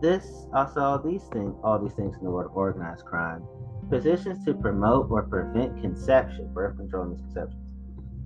this, 0.00 0.46
I 0.52 0.66
saw 0.66 0.98
these 0.98 1.22
things, 1.32 1.54
all 1.62 1.78
these 1.78 1.94
things 1.94 2.16
in 2.16 2.24
the 2.24 2.30
world 2.30 2.50
of 2.50 2.56
organized 2.56 3.04
crime. 3.04 3.44
Positions 3.90 4.44
to 4.44 4.54
promote 4.54 5.10
or 5.10 5.22
prevent 5.22 5.80
conception, 5.80 6.52
birth 6.52 6.76
control 6.76 7.06
misconceptions. 7.06 7.72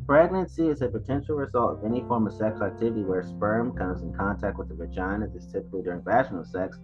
Pregnancy 0.06 0.68
is 0.68 0.80
a 0.80 0.88
potential 0.88 1.36
result 1.36 1.78
of 1.78 1.84
any 1.84 2.00
form 2.02 2.26
of 2.26 2.32
sexual 2.32 2.64
activity 2.64 3.02
where 3.02 3.22
sperm 3.22 3.76
comes 3.76 4.02
in 4.02 4.14
contact 4.14 4.56
with 4.56 4.68
the 4.68 4.74
vagina. 4.74 5.26
This 5.26 5.46
typically 5.52 5.82
during 5.82 6.02
vaginal 6.02 6.46
sex, 6.46 6.78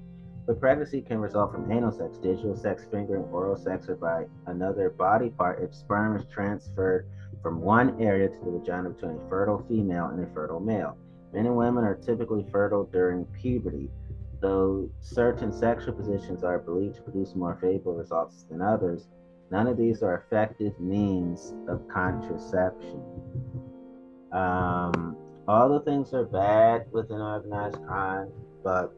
but 0.46 0.60
pregnancy 0.60 1.00
can 1.00 1.18
result 1.18 1.52
from 1.52 1.72
anal 1.72 1.90
sex, 1.90 2.18
digital 2.18 2.54
sex, 2.54 2.84
fingering, 2.90 3.24
oral 3.32 3.56
sex, 3.56 3.88
or 3.88 3.94
by 3.94 4.26
another 4.46 4.90
body 4.90 5.30
part 5.30 5.62
if 5.62 5.74
sperm 5.74 6.16
is 6.16 6.26
transferred 6.30 7.08
from 7.44 7.60
one 7.60 8.00
area 8.00 8.26
to 8.26 8.38
the 8.42 8.50
vagina 8.50 8.88
between 8.88 9.20
a 9.20 9.28
fertile 9.28 9.62
female 9.68 10.06
and 10.06 10.24
a 10.24 10.26
fertile 10.32 10.58
male. 10.58 10.96
Men 11.34 11.44
and 11.44 11.54
women 11.54 11.84
are 11.84 11.94
typically 11.94 12.46
fertile 12.50 12.84
during 12.84 13.26
puberty, 13.26 13.90
though 14.40 14.88
certain 15.00 15.52
sexual 15.52 15.92
positions 15.92 16.42
are 16.42 16.58
believed 16.58 16.96
to 16.96 17.02
produce 17.02 17.34
more 17.34 17.58
favorable 17.60 17.96
results 17.96 18.46
than 18.50 18.62
others. 18.62 19.08
None 19.50 19.66
of 19.66 19.76
these 19.76 20.02
are 20.02 20.24
effective 20.26 20.72
means 20.80 21.52
of 21.68 21.86
contraception. 21.86 23.02
Um, 24.32 25.14
all 25.46 25.68
the 25.68 25.80
things 25.84 26.14
are 26.14 26.24
bad 26.24 26.86
within 26.92 27.20
organized 27.20 27.76
crime, 27.84 28.32
but 28.62 28.90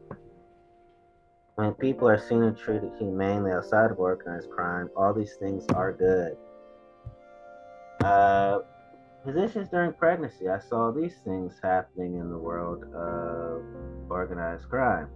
when 1.55 1.73
people 1.73 2.07
are 2.07 2.17
seen 2.17 2.43
and 2.43 2.57
treated 2.57 2.91
humanely 2.97 3.51
outside 3.51 3.91
of 3.91 3.99
organized 3.99 4.49
crime, 4.51 4.89
all 4.95 5.13
these 5.13 5.35
things 5.35 5.65
are 5.75 5.91
good. 5.91 6.37
Uh, 8.03 8.59
positions 9.23 9.67
during 9.69 9.91
pregnancy. 9.93 10.47
I 10.47 10.59
saw 10.59 10.91
these 10.91 11.15
things 11.25 11.59
happening 11.61 12.15
in 12.15 12.29
the 12.29 12.37
world 12.37 12.83
of 12.93 13.61
organized 14.09 14.69
crime. 14.69 15.09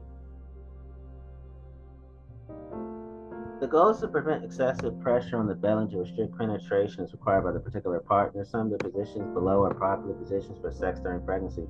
The 3.61 3.67
goal 3.67 3.89
is 3.89 3.99
to 3.99 4.07
prevent 4.07 4.43
excessive 4.43 4.99
pressure 4.99 5.37
on 5.37 5.47
the 5.47 5.53
belly 5.53 5.87
to 5.91 5.97
restrict 5.99 6.35
penetration 6.37 7.03
as 7.03 7.13
required 7.13 7.43
by 7.43 7.51
the 7.51 7.59
particular 7.59 7.99
partner. 7.99 8.43
Some 8.43 8.71
of 8.73 8.79
the 8.79 8.89
positions 8.89 9.31
below 9.33 9.63
are 9.63 9.73
popular 9.73 10.15
positions 10.15 10.57
for 10.59 10.71
sex 10.71 10.99
during 10.99 11.23
pregnancy. 11.23 11.67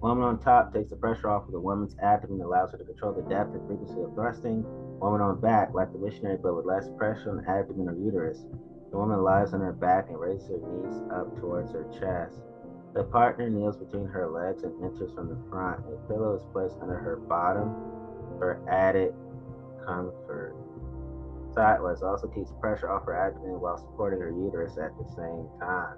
Woman 0.00 0.24
on 0.24 0.38
top 0.38 0.72
takes 0.72 0.90
the 0.90 0.96
pressure 0.96 1.28
off 1.28 1.46
of 1.46 1.52
the 1.52 1.60
woman's 1.60 1.96
abdomen 2.02 2.40
and 2.40 2.46
allows 2.46 2.72
her 2.72 2.78
to 2.78 2.84
control 2.84 3.12
the 3.12 3.22
depth 3.22 3.54
and 3.54 3.66
frequency 3.66 4.00
of 4.00 4.14
thrusting. 4.14 4.64
Woman 5.00 5.20
on 5.20 5.40
back, 5.40 5.74
like 5.74 5.92
the 5.92 5.98
missionary, 5.98 6.38
but 6.42 6.54
with 6.54 6.64
less 6.64 6.88
pressure 6.96 7.30
on 7.30 7.36
the 7.36 7.50
abdomen 7.50 7.88
or 7.88 7.96
uterus. 7.96 8.46
The 8.92 8.98
woman 8.98 9.24
lies 9.24 9.54
on 9.54 9.60
her 9.60 9.72
back 9.72 10.10
and 10.10 10.20
raises 10.20 10.50
her 10.50 10.58
knees 10.58 11.00
up 11.10 11.40
towards 11.40 11.72
her 11.72 11.84
chest. 11.98 12.38
The 12.92 13.04
partner 13.04 13.48
kneels 13.48 13.78
between 13.78 14.06
her 14.06 14.28
legs 14.28 14.64
and 14.64 14.84
enters 14.84 15.10
from 15.14 15.30
the 15.30 15.38
front. 15.48 15.80
A 15.86 15.96
pillow 16.08 16.36
is 16.36 16.42
placed 16.52 16.76
under 16.82 16.98
her 16.98 17.16
bottom 17.16 17.74
for 18.38 18.60
added 18.68 19.14
comfort. 19.86 20.54
Sideways 21.54 22.02
also 22.02 22.28
keeps 22.28 22.52
pressure 22.60 22.90
off 22.90 23.06
her 23.06 23.16
abdomen 23.16 23.60
while 23.60 23.78
supporting 23.78 24.20
her 24.20 24.30
uterus 24.30 24.76
at 24.76 24.92
the 24.98 25.08
same 25.16 25.48
time. 25.58 25.96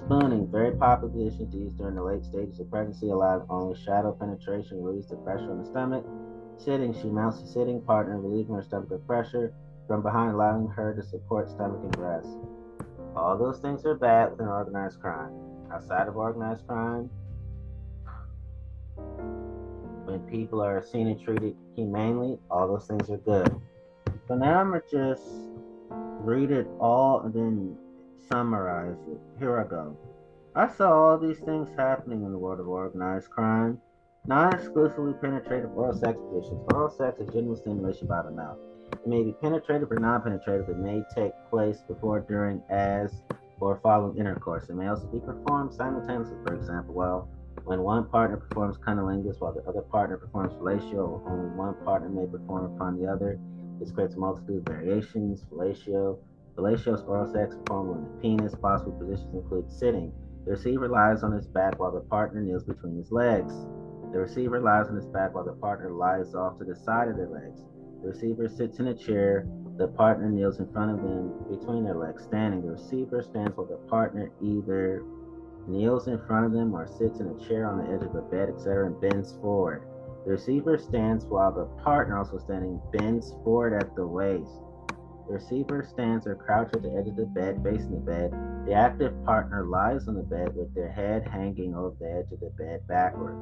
Spooning, 0.00 0.50
very 0.50 0.72
popular 0.72 1.12
position 1.12 1.50
to 1.50 1.56
use 1.58 1.72
during 1.74 1.94
the 1.94 2.02
late 2.02 2.24
stages 2.24 2.58
of 2.58 2.70
pregnancy, 2.70 3.10
allowing 3.10 3.44
only 3.50 3.78
shallow 3.78 4.12
penetration, 4.12 4.82
release 4.82 5.06
the 5.06 5.16
pressure 5.16 5.50
on 5.50 5.58
the 5.58 5.64
stomach. 5.64 6.06
Sitting, 6.56 6.94
she 6.94 7.10
mounts 7.10 7.42
the 7.42 7.46
sitting 7.46 7.82
partner, 7.82 8.18
relieving 8.18 8.54
her 8.54 8.62
stomach 8.62 8.90
of 8.90 9.06
pressure 9.06 9.52
from 9.86 10.02
behind, 10.02 10.32
allowing 10.32 10.68
her 10.68 10.94
to 10.94 11.02
support 11.02 11.50
stomach 11.50 11.80
and 11.82 11.92
breast. 11.92 12.28
All 13.14 13.36
those 13.36 13.58
things 13.58 13.84
are 13.84 13.94
bad 13.94 14.30
within 14.30 14.48
organized 14.48 15.00
crime. 15.00 15.32
Outside 15.70 16.08
of 16.08 16.16
organized 16.16 16.66
crime, 16.66 17.10
when 20.06 20.20
people 20.30 20.62
are 20.62 20.82
seen 20.82 21.08
and 21.08 21.20
treated 21.20 21.54
humanely, 21.76 22.38
all 22.50 22.66
those 22.66 22.86
things 22.86 23.10
are 23.10 23.18
good. 23.18 23.54
So 24.26 24.34
now 24.34 24.60
I'm 24.60 24.70
gonna 24.70 24.82
just 24.90 25.24
read 26.20 26.50
it 26.50 26.66
all 26.80 27.20
and 27.20 27.34
then 27.34 27.76
summarize 28.28 28.98
it. 29.08 29.20
Here 29.38 29.58
I 29.58 29.64
go. 29.64 29.96
I 30.54 30.68
saw 30.68 30.90
all 30.92 31.18
these 31.18 31.38
things 31.38 31.68
happening 31.76 32.24
in 32.24 32.32
the 32.32 32.38
world 32.38 32.60
of 32.60 32.68
organized 32.68 33.30
crime. 33.30 33.80
Non 34.26 34.52
exclusively 34.52 35.14
penetrative 35.14 35.70
oral 35.76 35.94
sex 35.94 36.18
positions. 36.28 36.62
Oral 36.74 36.90
sex 36.90 37.20
is 37.20 37.32
general 37.32 37.56
stimulation 37.56 38.06
by 38.06 38.22
the 38.22 38.30
mouth. 38.30 38.58
It 38.92 39.06
may 39.06 39.22
be 39.22 39.32
penetrative 39.40 39.90
or 39.90 39.98
non 39.98 40.20
penetrative. 40.22 40.68
It 40.68 40.78
may 40.78 41.02
take 41.14 41.32
place 41.48 41.78
before, 41.88 42.20
during, 42.20 42.62
as, 42.68 43.22
or 43.60 43.80
following 43.82 44.18
intercourse. 44.18 44.68
It 44.68 44.74
may 44.74 44.88
also 44.88 45.06
be 45.06 45.20
performed 45.20 45.72
simultaneously, 45.72 46.36
for 46.44 46.54
example, 46.54 46.94
while 46.94 47.28
when 47.64 47.82
one 47.82 48.08
partner 48.08 48.36
performs 48.36 48.76
cunnilingus 48.78 49.40
while 49.40 49.52
the 49.52 49.62
other 49.68 49.82
partner 49.82 50.16
performs 50.16 50.52
fellatio, 50.54 51.22
only 51.26 51.48
one 51.56 51.74
partner 51.84 52.08
may 52.08 52.26
perform 52.26 52.74
upon 52.74 52.98
the 52.98 53.06
other. 53.06 53.38
This 53.78 53.92
creates 53.92 54.14
a 54.14 54.18
multitude 54.18 54.58
of 54.58 54.64
variations. 54.64 55.44
Fellatio 55.44 56.18
Fellatio 56.60 57.08
oral 57.08 57.32
sex 57.32 57.56
performed 57.56 57.90
on 57.90 58.04
the 58.04 58.20
penis. 58.20 58.54
Possible 58.54 58.92
positions 58.92 59.34
include 59.34 59.72
sitting. 59.72 60.12
The 60.44 60.50
receiver 60.50 60.88
lies 60.88 61.22
on 61.22 61.32
his 61.32 61.46
back 61.46 61.78
while 61.78 61.90
the 61.90 62.00
partner 62.00 62.42
kneels 62.42 62.64
between 62.64 62.96
his 62.96 63.10
legs. 63.10 63.54
The 64.12 64.18
receiver 64.18 64.60
lies 64.60 64.88
on 64.88 64.96
his 64.96 65.06
back 65.06 65.34
while 65.34 65.44
the 65.44 65.54
partner 65.54 65.90
lies 65.90 66.34
off 66.34 66.58
to 66.58 66.64
the 66.64 66.76
side 66.76 67.08
of 67.08 67.16
their 67.16 67.30
legs. 67.30 67.62
The 68.02 68.08
receiver 68.08 68.46
sits 68.46 68.78
in 68.78 68.88
a 68.88 68.94
chair. 68.94 69.48
The 69.78 69.88
partner 69.88 70.28
kneels 70.28 70.60
in 70.60 70.70
front 70.70 70.90
of 70.90 70.98
them 70.98 71.32
between 71.48 71.84
their 71.84 71.96
legs, 71.96 72.24
standing. 72.24 72.60
The 72.60 72.72
receiver 72.72 73.22
stands 73.22 73.56
while 73.56 73.66
the 73.66 73.80
partner 73.88 74.30
either 74.42 75.02
kneels 75.66 76.08
in 76.08 76.18
front 76.26 76.44
of 76.44 76.52
them 76.52 76.74
or 76.74 76.86
sits 76.86 77.20
in 77.20 77.28
a 77.28 77.48
chair 77.48 77.66
on 77.66 77.78
the 77.78 77.90
edge 77.90 78.02
of 78.02 78.14
a 78.14 78.20
bed, 78.20 78.50
etc., 78.50 78.86
and 78.86 79.00
bends 79.00 79.32
forward. 79.40 79.86
The 80.26 80.32
receiver 80.32 80.76
stands 80.76 81.24
while 81.24 81.52
the 81.52 81.64
partner, 81.82 82.18
also 82.18 82.36
standing, 82.36 82.78
bends 82.92 83.32
forward 83.44 83.72
at 83.72 83.94
the 83.96 84.06
waist. 84.06 84.60
The 85.30 85.36
receiver 85.36 85.86
stands 85.88 86.26
or 86.26 86.34
crouches 86.34 86.74
at 86.74 86.82
the 86.82 86.90
edge 86.90 87.06
of 87.06 87.14
the 87.14 87.24
bed, 87.24 87.62
facing 87.62 87.92
the 87.92 88.00
bed. 88.00 88.32
The 88.66 88.72
active 88.72 89.14
partner 89.24 89.64
lies 89.64 90.08
on 90.08 90.16
the 90.16 90.24
bed 90.24 90.56
with 90.56 90.74
their 90.74 90.90
head 90.90 91.24
hanging 91.24 91.72
over 91.72 91.94
the 92.00 92.10
edge 92.10 92.32
of 92.32 92.40
the 92.40 92.50
bed 92.58 92.84
backward. 92.88 93.36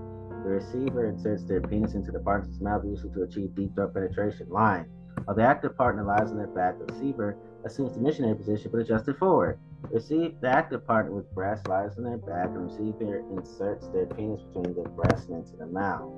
The 0.44 0.50
receiver 0.50 1.08
inserts 1.08 1.44
their 1.44 1.62
penis 1.62 1.94
into 1.94 2.12
the 2.12 2.20
partner's 2.20 2.60
mouth, 2.60 2.84
usually 2.84 3.14
to 3.14 3.22
achieve 3.22 3.54
deep 3.54 3.74
throat 3.74 3.94
penetration. 3.94 4.50
Lying. 4.50 4.84
While 5.24 5.36
the 5.36 5.44
active 5.44 5.78
partner 5.78 6.04
lies 6.04 6.30
on 6.30 6.36
their 6.36 6.48
back, 6.48 6.78
the 6.78 6.92
receiver 6.92 7.38
assumes 7.64 7.94
the 7.94 8.02
missionary 8.02 8.36
position 8.36 8.70
but 8.70 8.82
adjusted 8.82 9.16
forward. 9.16 9.58
Receive 9.90 10.38
the 10.42 10.50
active 10.50 10.86
partner 10.86 11.12
with 11.12 11.34
breast 11.34 11.66
lies 11.68 11.96
on 11.96 12.04
their 12.04 12.18
back, 12.18 12.48
and 12.48 12.56
the 12.56 12.60
receiver 12.60 13.24
inserts 13.30 13.88
their 13.88 14.04
penis 14.04 14.42
between 14.42 14.74
the 14.74 14.86
breast 14.90 15.30
and 15.30 15.38
into 15.38 15.56
the 15.56 15.64
mouth. 15.64 16.12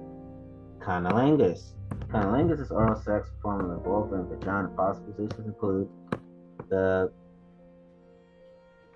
Cunnilingus. 0.81 1.73
Cunnilingus 2.09 2.61
is 2.61 2.71
oral 2.71 3.01
sex 3.01 3.29
performed 3.37 3.63
in 3.65 3.69
the 3.69 3.77
vulva 3.77 4.17
and 4.17 4.29
vagina. 4.29 4.69
Possible 4.69 5.13
positions 5.13 5.47
include 5.47 5.89
the 6.69 7.13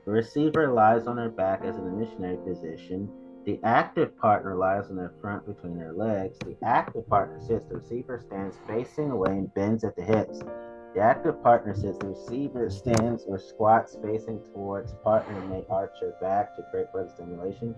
receiver 0.07 0.73
lies 0.73 1.07
on 1.07 1.17
their 1.17 1.29
back 1.29 1.65
as 1.65 1.77
in 1.77 1.85
the 1.85 1.91
missionary 1.91 2.37
position. 2.39 3.11
The 3.45 3.61
active 3.63 4.17
partner 4.19 4.57
lies 4.57 4.89
on 4.89 4.97
their 4.97 5.13
front 5.21 5.47
between 5.47 5.77
their 5.79 5.93
legs. 5.93 6.39
The 6.39 6.57
active 6.63 7.07
partner 7.09 7.41
sits. 7.41 7.67
The 7.69 7.77
receiver 7.77 8.23
stands 8.27 8.57
facing 8.67 9.11
away 9.11 9.33
and 9.33 9.53
bends 9.53 9.85
at 9.85 9.97
the 9.97 10.03
hips. 10.03 10.41
The 10.95 11.01
active 11.01 11.43
partner 11.43 11.75
sits. 11.75 11.99
The 11.99 12.09
receiver 12.09 12.71
stands 12.71 13.25
or 13.27 13.39
squats 13.39 13.99
facing 14.03 14.41
towards 14.55 14.95
partner 15.05 15.39
and 15.39 15.51
may 15.51 15.65
arch 15.69 15.93
her 16.01 16.15
back 16.21 16.57
to 16.57 16.63
create 16.71 16.87
further 16.93 17.11
stimulation. 17.15 17.75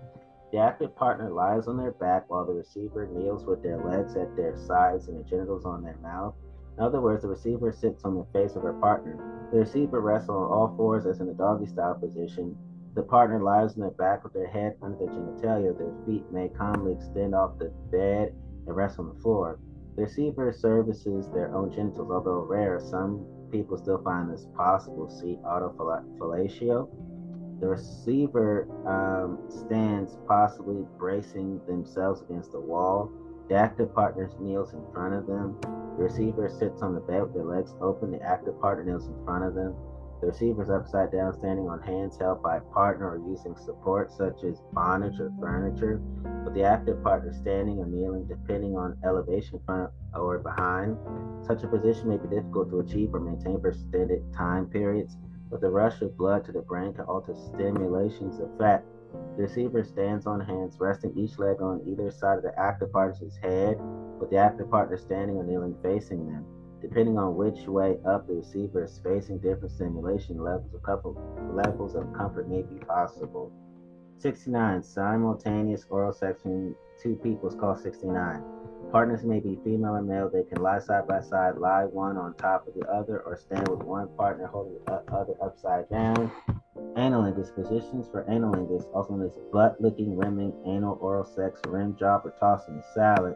The 0.51 0.59
active 0.59 0.95
partner 0.95 1.29
lies 1.29 1.67
on 1.67 1.77
their 1.77 1.91
back 1.91 2.29
while 2.29 2.45
the 2.45 2.53
receiver 2.53 3.07
kneels 3.07 3.45
with 3.45 3.61
their 3.61 3.83
legs 3.83 4.15
at 4.15 4.35
their 4.35 4.55
sides 4.55 5.07
and 5.07 5.19
the 5.19 5.29
genitals 5.29 5.65
on 5.65 5.83
their 5.83 5.97
mouth. 5.97 6.35
In 6.77 6.83
other 6.83 7.01
words, 7.01 7.23
the 7.23 7.27
receiver 7.27 7.71
sits 7.71 8.05
on 8.05 8.15
the 8.15 8.25
face 8.31 8.55
of 8.55 8.63
her 8.63 8.73
partner. 8.73 9.49
The 9.51 9.59
receiver 9.59 9.99
rests 9.99 10.29
on 10.29 10.35
all 10.35 10.73
fours 10.77 11.05
as 11.05 11.19
in 11.19 11.27
the 11.27 11.33
doggy 11.33 11.65
style 11.65 11.95
position. 11.95 12.55
The 12.93 13.03
partner 13.03 13.43
lies 13.43 13.75
on 13.75 13.81
their 13.81 13.91
back 13.91 14.23
with 14.23 14.33
their 14.33 14.47
head 14.47 14.77
under 14.81 14.97
the 14.97 15.05
genitalia. 15.11 15.77
Their 15.77 15.93
feet 16.05 16.31
may 16.31 16.49
commonly 16.49 16.93
extend 16.93 17.35
off 17.35 17.59
the 17.59 17.71
bed 17.91 18.33
and 18.65 18.75
rest 18.75 18.99
on 18.99 19.09
the 19.09 19.21
floor. 19.21 19.59
The 19.95 20.03
receiver 20.03 20.53
services 20.53 21.27
their 21.29 21.53
own 21.53 21.71
genitals, 21.71 22.09
although 22.09 22.45
rare. 22.45 22.79
Some 22.79 23.25
people 23.51 23.77
still 23.77 24.01
find 24.03 24.31
this 24.31 24.47
possible. 24.55 25.09
See 25.09 25.37
autofellatio. 25.43 26.87
The 27.59 27.67
receiver 27.67 28.67
um, 28.85 29.39
stands, 29.49 30.17
possibly 30.27 30.85
bracing 30.97 31.59
themselves 31.65 32.21
against 32.21 32.51
the 32.51 32.59
wall. 32.59 33.11
The 33.49 33.55
active 33.55 33.93
partner 33.95 34.29
kneels 34.39 34.73
in 34.73 34.83
front 34.93 35.15
of 35.15 35.25
them. 35.25 35.57
The 35.97 36.03
receiver 36.03 36.49
sits 36.49 36.81
on 36.81 36.93
the 36.93 36.99
bed 36.99 37.23
with 37.23 37.33
their 37.33 37.45
legs 37.45 37.73
open. 37.81 38.11
The 38.11 38.21
active 38.21 38.59
partner 38.61 38.83
kneels 38.83 39.07
in 39.07 39.25
front 39.25 39.43
of 39.43 39.55
them. 39.55 39.75
The 40.21 40.27
receiver 40.27 40.63
is 40.63 40.69
upside 40.69 41.11
down, 41.11 41.33
standing 41.33 41.69
on 41.69 41.79
hands 41.81 42.17
held 42.17 42.41
by 42.41 42.57
a 42.57 42.61
partner 42.61 43.11
or 43.11 43.29
using 43.29 43.55
support 43.55 44.11
such 44.11 44.43
as 44.43 44.61
bondage 44.73 45.19
or 45.19 45.31
furniture, 45.39 46.01
with 46.43 46.55
the 46.55 46.63
active 46.63 47.03
partner 47.03 47.33
standing 47.33 47.77
or 47.79 47.85
kneeling 47.85 48.25
depending 48.25 48.75
on 48.75 48.97
elevation 49.05 49.59
front 49.65 49.91
or 50.15 50.39
behind. 50.39 50.97
Such 51.45 51.63
a 51.63 51.67
position 51.67 52.09
may 52.09 52.17
be 52.17 52.27
difficult 52.27 52.69
to 52.71 52.79
achieve 52.79 53.13
or 53.13 53.19
maintain 53.19 53.61
for 53.61 53.69
extended 53.69 54.21
time 54.33 54.65
periods, 54.65 55.17
but 55.49 55.61
the 55.61 55.69
rush 55.69 56.01
of 56.01 56.17
blood 56.17 56.45
to 56.45 56.51
the 56.51 56.61
brain 56.61 56.93
can 56.93 57.05
alter 57.05 57.35
stimulation's 57.35 58.39
effect. 58.39 58.85
The 59.35 59.43
receiver 59.43 59.83
stands 59.83 60.25
on 60.25 60.39
hands, 60.39 60.77
resting 60.79 61.17
each 61.17 61.39
leg 61.39 61.61
on 61.61 61.81
either 61.87 62.11
side 62.11 62.37
of 62.37 62.43
the 62.43 62.57
active 62.59 62.91
partner's 62.91 63.37
head, 63.37 63.77
with 64.19 64.29
the 64.29 64.37
active 64.37 64.69
partner 64.69 64.97
standing 64.97 65.37
or 65.37 65.43
kneeling 65.43 65.75
facing 65.81 66.25
them. 66.25 66.45
Depending 66.81 67.17
on 67.17 67.35
which 67.35 67.67
way 67.67 67.97
up 68.05 68.27
the 68.27 68.35
receiver 68.35 68.83
is 68.83 68.99
facing, 69.03 69.39
different 69.39 69.71
stimulation 69.71 70.37
levels 70.43 70.73
of 70.73 70.83
couple, 70.83 71.15
levels 71.53 71.95
of 71.95 72.13
comfort 72.13 72.49
may 72.49 72.61
be 72.61 72.79
possible. 72.85 73.51
69. 74.19 74.83
Simultaneous 74.83 75.85
oral 75.89 76.11
sex 76.11 76.41
between 76.41 76.75
two 77.01 77.15
people 77.15 77.49
is 77.49 77.55
called 77.55 77.79
69. 77.79 78.43
Partners 78.91 79.23
may 79.23 79.39
be 79.39 79.59
female 79.63 79.95
and 79.95 80.07
male. 80.07 80.29
They 80.29 80.43
can 80.43 80.61
lie 80.61 80.79
side 80.79 81.07
by 81.07 81.19
side, 81.21 81.57
lie 81.57 81.83
one 81.83 82.17
on 82.17 82.33
top 82.35 82.67
of 82.67 82.73
the 82.73 82.87
other, 82.87 83.19
or 83.19 83.35
stand 83.35 83.67
with 83.67 83.83
one 83.83 84.07
partner 84.15 84.47
holding 84.47 84.79
the 84.85 85.03
other 85.13 85.33
upside 85.41 85.89
down. 85.89 86.31
Analingus 86.95 87.53
positions 87.53 88.07
for 88.11 88.23
analingus, 88.23 88.85
also 88.93 89.15
known 89.15 89.25
as 89.25 89.33
butt 89.51 89.79
licking, 89.81 90.17
rimming, 90.17 90.53
anal 90.65 90.97
oral 91.01 91.25
sex, 91.25 91.59
rim 91.67 91.95
job, 91.97 92.21
or 92.25 92.33
tossing 92.39 92.75
a 92.75 92.93
salad 92.93 93.35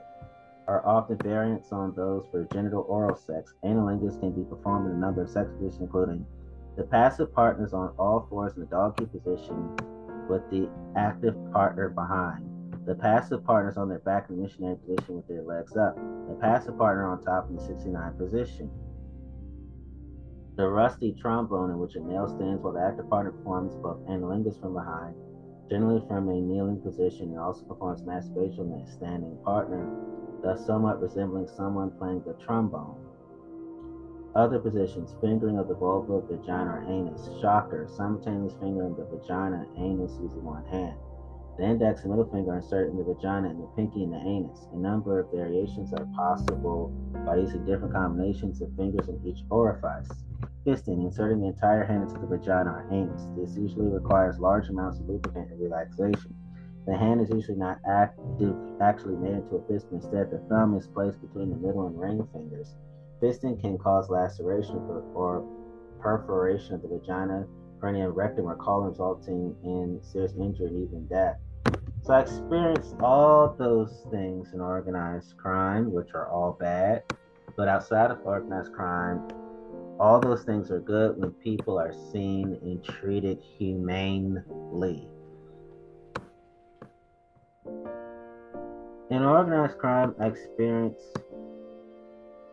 are 0.68 0.86
often 0.88 1.18
variants 1.18 1.72
on 1.72 1.94
those 1.96 2.26
for 2.32 2.46
genital 2.54 2.86
oral 2.88 3.16
sex. 3.16 3.54
Analingus 3.64 4.20
can 4.20 4.32
be 4.32 4.44
performed 4.44 4.90
in 4.90 4.96
a 4.96 5.00
number 5.00 5.24
of 5.24 5.30
sex 5.30 5.50
positions, 5.58 5.82
including 5.82 6.26
the 6.78 6.84
passive 6.84 7.34
partners 7.34 7.74
on 7.74 7.94
all 8.00 8.26
fours 8.30 8.54
in 8.56 8.62
the 8.62 8.66
doggy 8.68 9.06
position 9.06 9.76
with 10.30 10.42
the 10.50 10.70
active 10.96 11.36
partner 11.52 11.90
behind. 11.90 12.51
The 12.86 12.96
passive 12.96 13.44
partner 13.46 13.72
is 13.72 13.78
on 13.78 13.90
their 13.90 14.00
back 14.00 14.30
in 14.30 14.38
the 14.38 14.44
missionary 14.44 14.76
position 14.78 15.16
with 15.16 15.28
their 15.28 15.44
legs 15.44 15.78
up. 15.78 15.96
The 16.28 16.38
passive 16.42 16.78
partner 16.78 17.08
on 17.08 17.24
top 17.24 17.50
in 17.50 17.56
the 17.56 17.62
69 17.62 18.14
position. 18.18 18.72
The 20.58 20.68
rusty 20.68 21.14
trombone, 21.14 21.72
in 21.72 21.80
which 21.80 21.96
a 21.96 22.02
male 22.02 22.28
stands 22.28 22.62
while 22.62 22.74
the 22.74 22.82
active 22.82 23.10
partner 23.10 23.32
performs 23.32 23.76
both 23.76 24.06
analingus 24.08 24.60
from 24.60 24.74
behind, 24.74 25.16
generally 25.70 26.04
from 26.08 26.28
a 26.30 26.42
kneeling 26.42 26.82
position, 26.82 27.30
and 27.30 27.40
also 27.40 27.64
performs 27.64 28.04
masturbation 28.04 28.70
with 28.70 28.88
a 28.88 28.92
standing 28.92 29.38
partner 29.44 29.88
thus 30.42 30.66
somewhat 30.66 31.02
resembling 31.02 31.48
someone 31.48 31.92
playing 31.92 32.24
the 32.26 32.34
trombone. 32.44 32.96
Other 34.36 34.60
positions, 34.60 35.14
fingering 35.22 35.58
of 35.58 35.68
the 35.68 35.76
vulva, 35.76 36.22
vagina, 36.22 36.72
or 36.72 36.84
anus. 36.88 37.30
Shocker, 37.42 37.88
simultaneous 37.96 38.54
fingering 38.60 38.96
the 38.96 39.06
vagina 39.06 39.68
and 39.76 39.78
anus 39.78 40.18
using 40.22 40.44
one 40.44 40.66
hand. 40.66 40.98
The 41.58 41.66
index 41.66 42.02
and 42.02 42.10
middle 42.10 42.32
finger 42.32 42.56
inserted 42.56 42.92
in 42.92 42.98
the 42.98 43.04
vagina 43.04 43.50
and 43.50 43.62
the 43.62 43.68
pinky 43.76 44.04
in 44.04 44.12
the 44.12 44.18
anus. 44.18 44.68
A 44.74 44.78
number 44.78 45.20
of 45.20 45.32
variations 45.32 45.94
are 45.94 46.06
possible 46.16 46.90
by 47.26 47.36
using 47.36 47.66
different 47.66 47.94
combinations 47.94 48.62
of 48.62 48.74
fingers 48.76 49.10
in 49.10 49.22
each 49.26 49.44
orifice. 49.50 50.10
Fisting, 50.66 51.04
inserting 51.04 51.42
the 51.42 51.48
entire 51.48 51.84
hand 51.86 52.04
into 52.04 52.20
the 52.20 52.28
vagina 52.28 52.70
or 52.70 52.88
anus. 52.92 53.24
This 53.38 53.58
usually 53.58 53.88
requires 53.88 54.40
large 54.40 54.70
amounts 54.70 55.00
of 55.00 55.08
lubricant 55.08 55.52
and 55.52 55.60
relaxation. 55.60 56.34
The 56.88 56.98
hand 56.98 57.22
is 57.22 57.30
usually 57.30 57.58
not 57.58 57.80
active, 57.88 58.56
actually 58.82 59.18
made 59.18 59.34
into 59.34 59.56
a 59.58 59.68
fist. 59.68 59.88
Instead, 59.92 60.32
the 60.32 60.40
thumb 60.50 60.76
is 60.76 60.88
placed 60.88 61.22
between 61.22 61.50
the 61.50 61.58
middle 61.58 61.86
and 61.86 62.00
ring 62.00 62.28
fingers. 62.34 62.76
Fisting 63.22 63.60
can 63.62 63.78
cause 63.78 64.10
laceration 64.10 64.78
or 65.14 65.46
perforation 66.00 66.76
of 66.76 66.82
the 66.82 66.88
vagina, 66.88 67.46
perineum, 67.82 68.12
rectum, 68.12 68.46
or 68.46 68.56
colon, 68.56 68.90
resulting 68.90 69.56
in 69.64 70.00
serious 70.02 70.34
injury 70.40 70.68
and 70.68 70.88
even 70.88 71.08
death. 71.08 71.38
So 72.04 72.14
I 72.14 72.22
experienced 72.22 72.96
all 73.02 73.56
those 73.58 74.06
things 74.12 74.54
in 74.54 74.62
organized 74.62 75.36
crime, 75.38 75.92
which 75.92 76.14
are 76.14 76.30
all 76.30 76.54
bad. 76.60 77.04
But 77.58 77.68
outside 77.68 78.12
of 78.12 78.20
organized 78.24 78.74
crime, 78.74 79.28
all 80.00 80.20
those 80.20 80.44
things 80.44 80.72
are 80.72 80.80
good 80.80 81.18
when 81.18 81.32
people 81.32 81.78
are 81.78 81.94
seen 82.12 82.58
and 82.62 82.84
treated 82.84 83.40
humanely. 83.58 85.08
In 89.12 89.24
organized 89.24 89.78
crime, 89.78 90.16
I 90.20 90.28
experienced 90.28 91.20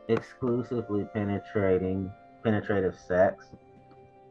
exclusively 0.09 1.07
penetrating, 1.15 2.11
penetrative 2.43 2.97
sex. 3.07 3.47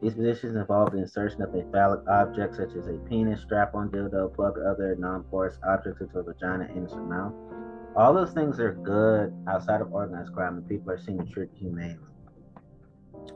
These 0.00 0.14
positions 0.14 0.54
involve 0.54 0.92
the 0.92 0.98
insertion 0.98 1.42
of 1.42 1.52
a 1.54 1.64
phallic 1.72 2.06
object 2.08 2.54
such 2.54 2.70
as 2.76 2.86
a 2.86 2.92
penis, 3.08 3.40
strap-on 3.40 3.90
dildo, 3.90 4.32
plug, 4.32 4.56
or 4.56 4.70
other 4.70 4.94
non-porous 4.96 5.58
objects 5.66 6.00
into 6.00 6.18
a 6.18 6.22
vagina, 6.22 6.68
anus, 6.74 6.92
or 6.92 7.02
mouth. 7.02 7.34
All 7.96 8.14
those 8.14 8.32
things 8.32 8.60
are 8.60 8.74
good 8.74 9.34
outside 9.48 9.80
of 9.80 9.92
organized 9.92 10.32
crime, 10.32 10.58
and 10.58 10.68
people 10.68 10.92
are 10.92 10.98
seen 10.98 11.18
and 11.18 11.28
treated 11.32 11.56
humanely. 11.58 11.98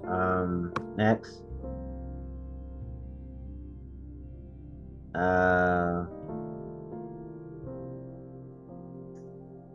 Um, 0.07 0.73
next. 0.97 1.43
Uh, 5.15 6.07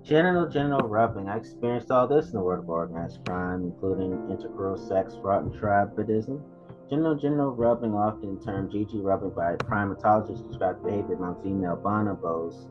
Genital 0.08 0.48
genital 0.48 0.88
rubbing. 0.88 1.28
I 1.28 1.36
experienced 1.36 1.92
all 1.92 2.08
this 2.08 2.28
in 2.28 2.32
the 2.32 2.40
world 2.40 2.64
of 2.64 2.70
organized 2.70 3.26
crime, 3.26 3.64
including 3.64 4.12
intercrural 4.30 4.80
sex, 4.88 5.16
frot, 5.16 5.42
and 5.42 5.54
tribadism. 5.54 6.42
Genital 6.90 7.16
genital 7.16 7.52
rubbing, 7.52 7.94
often 7.94 8.40
termed 8.40 8.72
GG 8.72 9.04
rubbing 9.04 9.32
by 9.32 9.58
primatologists, 9.58 10.48
describes 10.48 10.80
behavior 10.82 11.16
among 11.16 11.44
female 11.44 11.76
bonobos. 11.76 12.70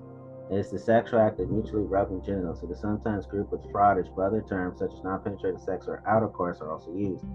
It 0.51 0.57
is 0.57 0.71
the 0.71 0.79
sexual 0.79 1.21
act 1.21 1.39
of 1.39 1.51
mutually 1.51 1.83
rubbing 1.83 2.23
genitals. 2.23 2.63
It 2.63 2.71
is 2.71 2.81
sometimes 2.81 3.27
grouped 3.27 3.53
with 3.53 3.71
frottage, 3.71 4.09
but 4.17 4.23
other 4.23 4.41
terms 4.41 4.79
such 4.79 4.95
as 4.95 5.05
non-penetrative 5.05 5.61
sex 5.61 5.87
or 5.87 6.03
outer 6.07 6.29
course 6.29 6.63
are 6.63 6.73
also 6.73 6.95
used. 6.95 7.27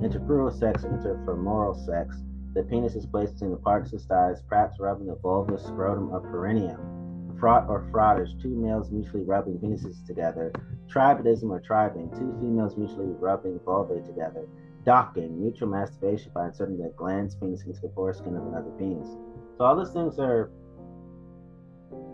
Intercrural 0.00 0.50
sex 0.50 0.82
or 0.86 1.74
sex 1.74 2.16
The 2.54 2.62
penis 2.62 2.94
is 2.94 3.04
placed 3.04 3.34
between 3.34 3.50
the 3.50 3.58
parts 3.58 3.90
partner's 3.90 4.06
thighs, 4.06 4.42
perhaps 4.48 4.80
rubbing 4.80 5.08
the 5.08 5.16
vulva, 5.16 5.58
scrotum, 5.58 6.10
or 6.10 6.20
perineum. 6.20 7.36
Frot 7.38 7.68
or 7.68 7.82
frottage, 7.92 8.40
two 8.40 8.56
males 8.56 8.90
mutually 8.90 9.24
rubbing 9.24 9.58
penises 9.58 10.06
together. 10.06 10.52
Tribadism 10.86 11.50
or 11.50 11.60
tribing, 11.60 12.08
two 12.12 12.34
females 12.40 12.78
mutually 12.78 13.12
rubbing 13.20 13.60
vulvae 13.60 14.00
together. 14.06 14.48
Docking, 14.84 15.40
mutual 15.40 15.68
masturbation 15.68 16.30
by 16.34 16.48
inserting 16.48 16.78
the 16.78 16.92
glans, 16.96 17.40
penis 17.40 17.62
into 17.64 17.80
the 17.80 17.88
foreskin 17.94 18.36
of 18.36 18.46
another 18.46 18.70
penis. 18.78 19.08
So 19.56 19.64
all 19.64 19.82
these 19.82 19.92
things 19.92 20.18
are 20.18 20.50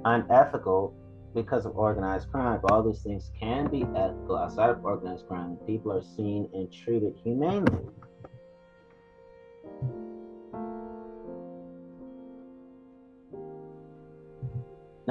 unethical 0.04 0.94
because 1.34 1.66
of 1.66 1.76
organized 1.76 2.30
crime. 2.30 2.60
But 2.62 2.70
all 2.70 2.82
these 2.82 3.02
things 3.02 3.30
can 3.38 3.68
be 3.68 3.82
ethical 3.96 4.36
outside 4.36 4.70
of 4.70 4.84
organized 4.84 5.26
crime. 5.26 5.58
People 5.66 5.92
are 5.92 6.02
seen 6.02 6.48
and 6.54 6.72
treated 6.72 7.14
humanely. 7.24 7.86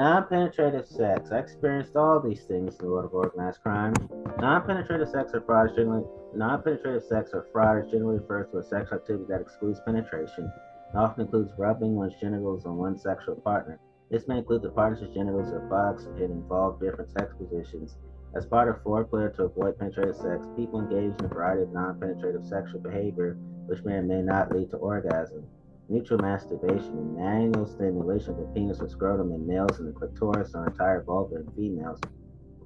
Non-penetrative 0.00 0.86
sex. 0.86 1.30
I 1.30 1.40
experienced 1.40 1.94
all 1.94 2.20
these 2.20 2.44
things 2.44 2.74
in 2.76 2.86
the 2.86 2.90
world 2.90 3.04
of 3.04 3.12
organized 3.12 3.60
crime. 3.62 3.92
Non-penetrative 4.38 5.10
sex 5.10 5.32
or 5.34 5.42
frot 5.42 5.76
generally 5.76 6.06
non-penetrative 6.34 7.02
sex 7.02 7.32
or 7.34 7.46
frot 7.54 7.90
generally 7.90 8.18
refers 8.18 8.50
to 8.50 8.60
a 8.60 8.62
sexual 8.62 8.96
activity 8.96 9.26
that 9.28 9.42
excludes 9.42 9.78
penetration. 9.84 10.50
It 10.94 10.96
often 10.96 11.24
includes 11.24 11.52
rubbing 11.58 11.96
one's 11.96 12.14
genitals 12.18 12.64
on 12.64 12.78
one's 12.78 13.02
sexual 13.02 13.34
partner. 13.34 13.78
This 14.10 14.26
may 14.26 14.38
include 14.38 14.62
the 14.62 14.70
partner's 14.70 15.12
genitals 15.12 15.52
or 15.52 15.60
buttocks 15.68 16.06
and 16.06 16.32
involve 16.32 16.80
different 16.80 17.10
sex 17.10 17.34
positions. 17.36 17.98
As 18.34 18.46
part 18.46 18.70
of 18.70 18.82
foreplay 18.82 19.36
to 19.36 19.42
avoid 19.42 19.78
penetrative 19.78 20.16
sex, 20.16 20.46
people 20.56 20.80
engage 20.80 21.12
in 21.18 21.26
a 21.26 21.28
variety 21.28 21.64
of 21.64 21.74
non-penetrative 21.74 22.46
sexual 22.46 22.80
behavior, 22.80 23.36
which 23.66 23.84
may 23.84 23.96
or 23.96 24.02
may 24.02 24.22
not 24.22 24.50
lead 24.50 24.70
to 24.70 24.78
orgasm. 24.78 25.44
Mutual 25.90 26.18
masturbation 26.18 26.96
and 26.96 27.16
manual 27.16 27.66
stimulation 27.66 28.30
of 28.30 28.36
the 28.36 28.44
penis 28.54 28.80
or 28.80 28.88
scrotum 28.88 29.32
in 29.32 29.44
males 29.44 29.80
and 29.80 29.88
the 29.88 29.92
clitoris 29.92 30.54
or 30.54 30.68
entire 30.68 31.02
vulva 31.02 31.36
in 31.36 31.50
females. 31.56 31.98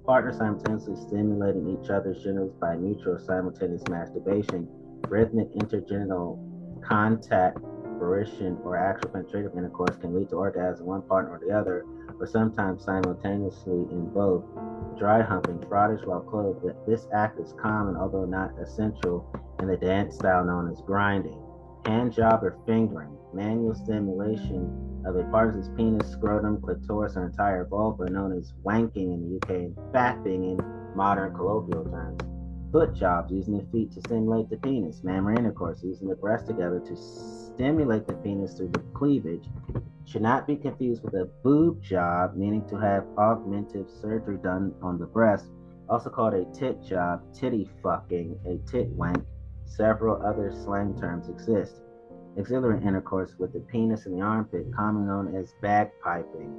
Partners 0.05 0.37
simultaneously 0.37 0.95
stimulating 0.95 1.67
each 1.67 1.89
other's 1.89 2.23
genitals 2.23 2.55
by 2.61 2.77
mutual 2.77 3.19
simultaneous 3.19 3.83
masturbation, 3.89 4.69
rhythmic 5.09 5.51
intergenital 5.55 6.39
contact 6.85 7.59
fruition 7.99 8.59
or 8.63 8.77
actual 8.77 9.09
penetrative 9.09 9.57
intercourse 9.57 9.97
can 9.97 10.15
lead 10.15 10.29
to 10.29 10.37
orgasm 10.37 10.85
in 10.85 10.91
one 10.91 11.03
partner 11.03 11.31
or 11.31 11.41
the 11.47 11.51
other, 11.51 11.87
or 12.21 12.27
sometimes 12.27 12.85
simultaneously 12.85 13.87
in 13.91 14.11
both. 14.13 14.45
Dry 14.99 15.23
humping, 15.23 15.59
frottage 15.61 16.07
while 16.07 16.21
clothed. 16.21 16.77
This 16.87 17.07
act 17.15 17.41
is 17.41 17.55
common, 17.55 17.97
although 17.97 18.27
not 18.27 18.53
essential, 18.61 19.25
in 19.61 19.69
the 19.69 19.79
dance 19.79 20.17
style 20.17 20.45
known 20.45 20.71
as 20.71 20.83
grinding. 20.83 21.41
Hand 21.87 22.13
job 22.13 22.43
or 22.43 22.57
fingering, 22.67 23.14
manual 23.35 23.75
stimulation 23.75 25.03
of 25.07 25.17
a 25.17 25.25
partner's 25.25 25.69
penis, 25.77 26.11
scrotum, 26.11 26.61
clitoris, 26.61 27.17
or 27.17 27.27
entire 27.27 27.65
vulva, 27.65 28.09
known 28.09 28.33
as 28.33 28.53
wanking 28.65 29.13
in 29.13 29.21
the 29.29 29.37
UK 29.37 29.51
and 29.51 29.77
fapping 29.93 30.59
in 30.59 30.97
modern 30.97 31.35
colloquial 31.35 31.85
terms. 31.85 32.21
Foot 32.73 32.95
jobs, 32.95 33.31
using 33.31 33.59
the 33.59 33.65
feet 33.71 33.93
to 33.93 34.01
stimulate 34.01 34.49
the 34.49 34.57
penis. 34.57 35.05
Mammary 35.05 35.37
intercourse, 35.37 35.81
using 35.85 36.09
the 36.09 36.17
breasts 36.17 36.49
together 36.49 36.81
to 36.81 36.97
stimulate 36.97 38.07
the 38.07 38.15
penis 38.15 38.55
through 38.55 38.69
the 38.69 38.81
cleavage 38.95 39.45
should 40.07 40.23
not 40.23 40.47
be 40.47 40.57
confused 40.57 41.03
with 41.03 41.15
a 41.15 41.31
boob 41.43 41.83
job, 41.83 42.37
meaning 42.37 42.67
to 42.69 42.77
have 42.77 43.05
augmentative 43.17 43.89
surgery 44.01 44.39
done 44.43 44.75
on 44.83 44.99
the 44.99 45.07
breast, 45.07 45.47
also 45.89 46.11
called 46.11 46.35
a 46.35 46.45
tit 46.53 46.83
job, 46.83 47.23
titty 47.33 47.69
fucking, 47.83 48.39
a 48.47 48.59
tit 48.71 48.89
wank. 48.89 49.25
Several 49.67 50.25
other 50.25 50.53
slang 50.53 50.99
terms 50.99 51.29
exist. 51.29 51.81
Axillary 52.39 52.83
intercourse 52.85 53.35
with 53.39 53.53
the 53.53 53.61
penis 53.61 54.07
and 54.07 54.19
the 54.19 54.21
armpit, 54.23 54.67
commonly 54.75 55.07
known 55.07 55.37
as 55.37 55.55
bagpiping. 55.63 56.53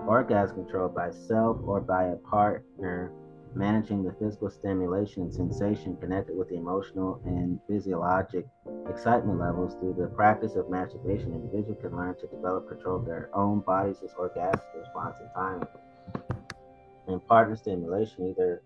Orgasm 0.00 0.56
controlled 0.56 0.94
by 0.94 1.10
self 1.10 1.58
or 1.64 1.80
by 1.80 2.04
a 2.06 2.16
partner 2.16 3.12
managing 3.54 4.02
the 4.04 4.12
physical 4.12 4.50
stimulation 4.50 5.22
and 5.22 5.34
sensation 5.34 5.96
connected 5.96 6.36
with 6.36 6.48
the 6.48 6.56
emotional 6.56 7.20
and 7.24 7.58
physiologic 7.68 8.46
excitement 8.88 9.38
levels 9.38 9.74
through 9.74 9.94
the 9.98 10.06
practice 10.08 10.54
of 10.56 10.70
masturbation, 10.70 11.32
individuals 11.32 11.78
can 11.80 11.96
learn 11.96 12.14
to 12.16 12.26
develop 12.28 12.68
control 12.68 12.98
of 12.98 13.06
their 13.06 13.28
own 13.34 13.60
bodies' 13.60 14.02
as 14.04 14.12
orgasmic 14.12 14.60
response 14.78 15.16
and 15.20 15.30
timing. 15.34 15.68
In 17.08 17.20
partner 17.20 17.56
stimulation, 17.56 18.28
either 18.28 18.62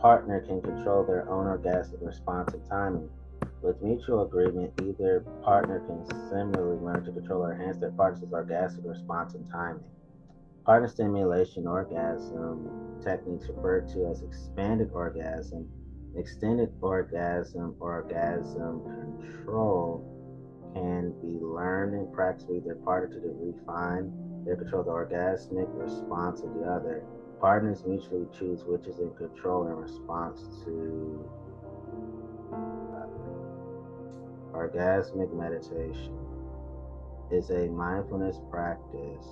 partner 0.00 0.40
can 0.40 0.62
control 0.62 1.04
their 1.04 1.28
own 1.28 1.46
orgasmic 1.46 2.04
response 2.04 2.52
and 2.54 2.66
timing. 2.68 3.10
With 3.62 3.82
mutual 3.82 4.22
agreement, 4.22 4.72
either 4.82 5.20
partner 5.42 5.80
can 5.80 6.04
similarly 6.28 6.78
learn 6.78 7.04
to 7.04 7.12
control 7.12 7.44
or 7.44 7.52
enhance 7.52 7.78
their 7.78 7.92
partner's 7.92 8.24
orgasmic 8.30 8.86
response 8.86 9.34
and 9.34 9.50
timing. 9.50 9.84
Partner 10.64 10.88
stimulation 10.88 11.66
orgasm 11.66 13.00
techniques 13.02 13.46
referred 13.48 13.88
to 13.90 14.06
as 14.06 14.22
expanded 14.22 14.90
orgasm, 14.92 15.68
extended 16.16 16.72
orgasm, 16.80 17.74
orgasm 17.80 18.82
control 18.82 20.10
can 20.74 21.12
be 21.20 21.38
learned 21.44 21.94
and 21.94 22.12
practiced 22.12 22.48
with 22.48 22.64
either 22.64 22.74
partner 22.76 23.20
to 23.20 23.28
refine 23.40 24.12
their 24.44 24.56
control 24.56 24.80
of 24.80 24.86
the 24.86 24.92
orgasmic 24.92 25.68
response 25.74 26.40
of 26.42 26.54
the 26.54 26.64
other. 26.64 27.02
Partners 27.40 27.84
mutually 27.86 28.26
choose 28.38 28.64
which 28.64 28.86
is 28.86 28.98
in 28.98 29.14
control 29.14 29.66
in 29.66 29.74
response 29.74 30.40
to 30.64 31.30
orgasmic 34.54 35.32
meditation 35.34 36.16
is 37.30 37.50
a 37.50 37.66
mindfulness 37.68 38.38
practice 38.50 39.26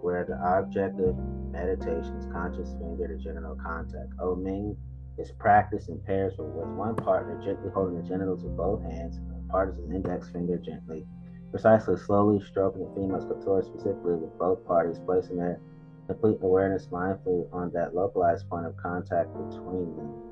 where 0.00 0.24
the 0.24 0.36
object 0.40 0.98
of 1.00 1.14
meditation 1.52 2.16
is 2.16 2.24
conscious 2.32 2.72
finger 2.80 3.06
to 3.06 3.16
genital 3.22 3.56
contact. 3.62 4.08
Oh, 4.18 4.34
Oming 4.34 4.76
is 5.18 5.30
practiced 5.32 5.90
in 5.90 5.98
pairs 6.00 6.34
with 6.38 6.48
one 6.48 6.96
partner 6.96 7.38
gently 7.44 7.70
holding 7.70 8.00
the 8.00 8.08
genitals 8.08 8.42
with 8.42 8.56
both 8.56 8.82
hands, 8.82 9.18
and 9.18 9.30
the 9.30 9.52
partner's 9.52 9.78
index 9.90 10.30
finger 10.30 10.56
gently, 10.56 11.04
precisely 11.50 11.96
slowly 11.98 12.42
stroking 12.46 12.84
the 12.84 12.94
female's 12.94 13.26
clitoris 13.26 13.66
specifically 13.66 14.14
with 14.14 14.38
both 14.38 14.64
parties, 14.66 14.98
placing 15.04 15.36
their 15.36 15.60
complete 16.06 16.38
awareness 16.42 16.86
mindfully 16.86 17.46
on 17.52 17.70
that 17.74 17.94
localized 17.94 18.48
point 18.48 18.64
of 18.64 18.74
contact 18.78 19.28
between 19.34 19.94
them. 19.96 20.29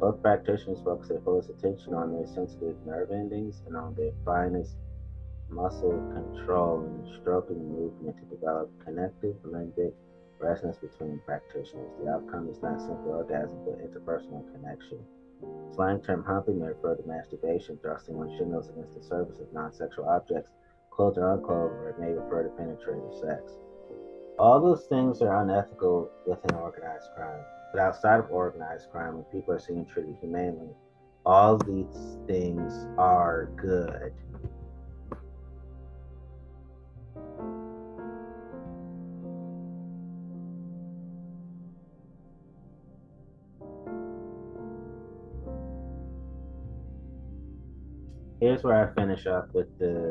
Both 0.00 0.22
practitioners 0.22 0.80
focus 0.84 1.08
their 1.08 1.20
fullest 1.20 1.50
attention 1.50 1.94
on 1.94 2.12
their 2.12 2.26
sensitive 2.26 2.76
nerve 2.86 3.10
endings 3.10 3.62
and 3.66 3.76
on 3.76 3.94
their 3.94 4.12
finest 4.24 4.76
muscle 5.50 5.98
control 6.12 6.80
and 6.80 7.20
stroking 7.20 7.68
movement 7.72 8.16
to 8.18 8.36
develop 8.36 8.70
connective 8.84 9.36
limbic 9.44 9.92
resonance 10.38 10.78
between 10.78 11.20
practitioners. 11.24 11.90
The 12.00 12.10
outcome 12.10 12.48
is 12.48 12.62
not 12.62 12.80
simply 12.80 13.10
orgasm, 13.10 13.58
but 13.64 13.80
interpersonal 13.80 14.44
connection. 14.52 14.98
Slang 15.74 16.00
term 16.00 16.24
humping 16.24 16.60
may 16.60 16.68
refer 16.68 16.96
to 16.96 17.06
masturbation, 17.06 17.78
thrusting 17.78 18.16
one's 18.16 18.38
genitals 18.38 18.68
against 18.68 18.94
the 18.94 19.02
surface 19.02 19.38
of 19.40 19.52
non-sexual 19.52 20.08
objects, 20.08 20.50
clothed 20.90 21.18
or 21.18 21.34
unclothed, 21.34 21.74
or 21.74 21.88
it 21.90 21.98
may 21.98 22.12
refer 22.12 22.42
to 22.42 22.50
penetrative 22.50 23.14
sex. 23.20 23.52
All 24.38 24.60
those 24.60 24.86
things 24.86 25.22
are 25.22 25.42
unethical 25.42 26.10
within 26.26 26.54
organized 26.56 27.08
crime. 27.16 27.44
But 27.72 27.80
outside 27.80 28.20
of 28.20 28.30
organized 28.30 28.90
crime, 28.90 29.14
when 29.14 29.24
people 29.24 29.54
are 29.54 29.58
seen 29.58 29.84
treated 29.84 30.16
humanely, 30.20 30.70
all 31.26 31.58
these 31.58 32.16
things 32.26 32.86
are 32.96 33.50
good. 33.56 34.12
here's 48.40 48.62
where 48.62 48.88
I 48.88 48.94
finish 48.94 49.26
up 49.26 49.52
with 49.54 49.66
the 49.78 50.10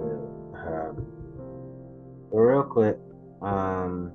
um, 0.54 1.06
real 2.32 2.64
quick. 2.64 2.98
Um, 3.42 4.14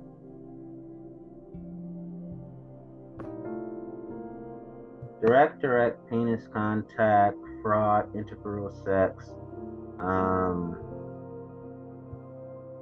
direct, 5.25 5.61
direct 5.61 6.09
penis 6.09 6.47
contact, 6.51 7.37
frot, 7.63 8.13
integral 8.13 8.69
sex, 8.83 9.31
um, 9.99 10.75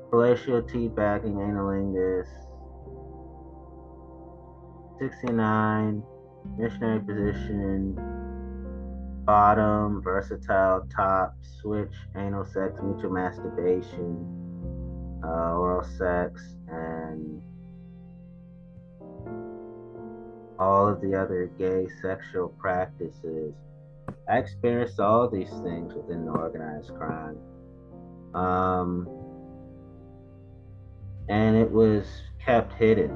fellatio 0.10 0.62
teabagging, 0.68 1.36
analingus, 1.38 2.28
69, 5.00 6.02
missionary 6.58 7.00
position, 7.02 7.94
bottom, 9.24 10.02
versatile, 10.02 10.88
top, 10.96 11.36
switch, 11.62 11.94
anal 12.16 12.46
sex, 12.46 12.74
mutual 12.82 13.12
masturbation, 13.12 14.18
uh, 15.24 15.54
oral 15.54 15.84
sex, 15.84 16.56
and 16.70 17.44
all 20.62 20.88
of 20.88 21.02
the 21.02 21.16
other 21.16 21.50
gay 21.58 21.88
sexual 22.02 22.50
practices 22.60 23.54
I 24.30 24.38
experienced 24.38 25.00
all 25.00 25.30
these 25.30 25.50
things 25.64 25.94
within 25.94 26.28
organized 26.30 26.94
crime. 26.96 27.38
Um, 28.34 29.08
and 31.28 31.56
it 31.56 31.70
was 31.70 32.06
kept 32.44 32.74
hidden 32.74 33.12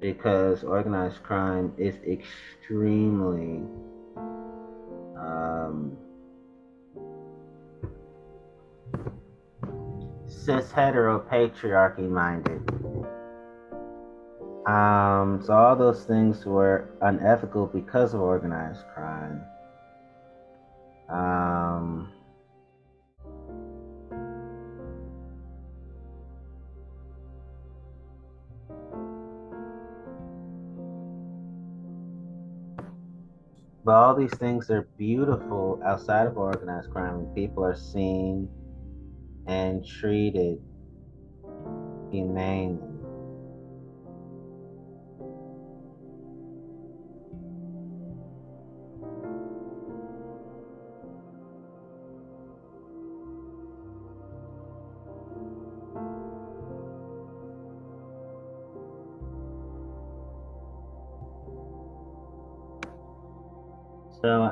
because 0.00 0.64
organized 0.64 1.22
crime 1.22 1.72
is 1.78 1.94
extremely 2.06 3.62
um, 5.16 5.96
cis 10.26 10.70
heteropatriarchy 10.72 12.08
minded. 12.08 12.85
Um, 14.66 15.40
so 15.44 15.52
all 15.52 15.76
those 15.76 16.04
things 16.04 16.44
were 16.44 16.90
unethical 17.00 17.66
because 17.68 18.14
of 18.14 18.20
organized 18.20 18.82
crime. 18.92 19.44
Um, 21.08 22.12
but 33.84 33.92
all 33.92 34.16
these 34.16 34.34
things 34.34 34.68
are 34.68 34.88
beautiful 34.98 35.80
outside 35.86 36.26
of 36.26 36.36
organized 36.36 36.90
crime 36.90 37.24
people 37.36 37.64
are 37.64 37.76
seen 37.76 38.48
and 39.46 39.86
treated 39.86 40.58
humanely. 42.10 42.85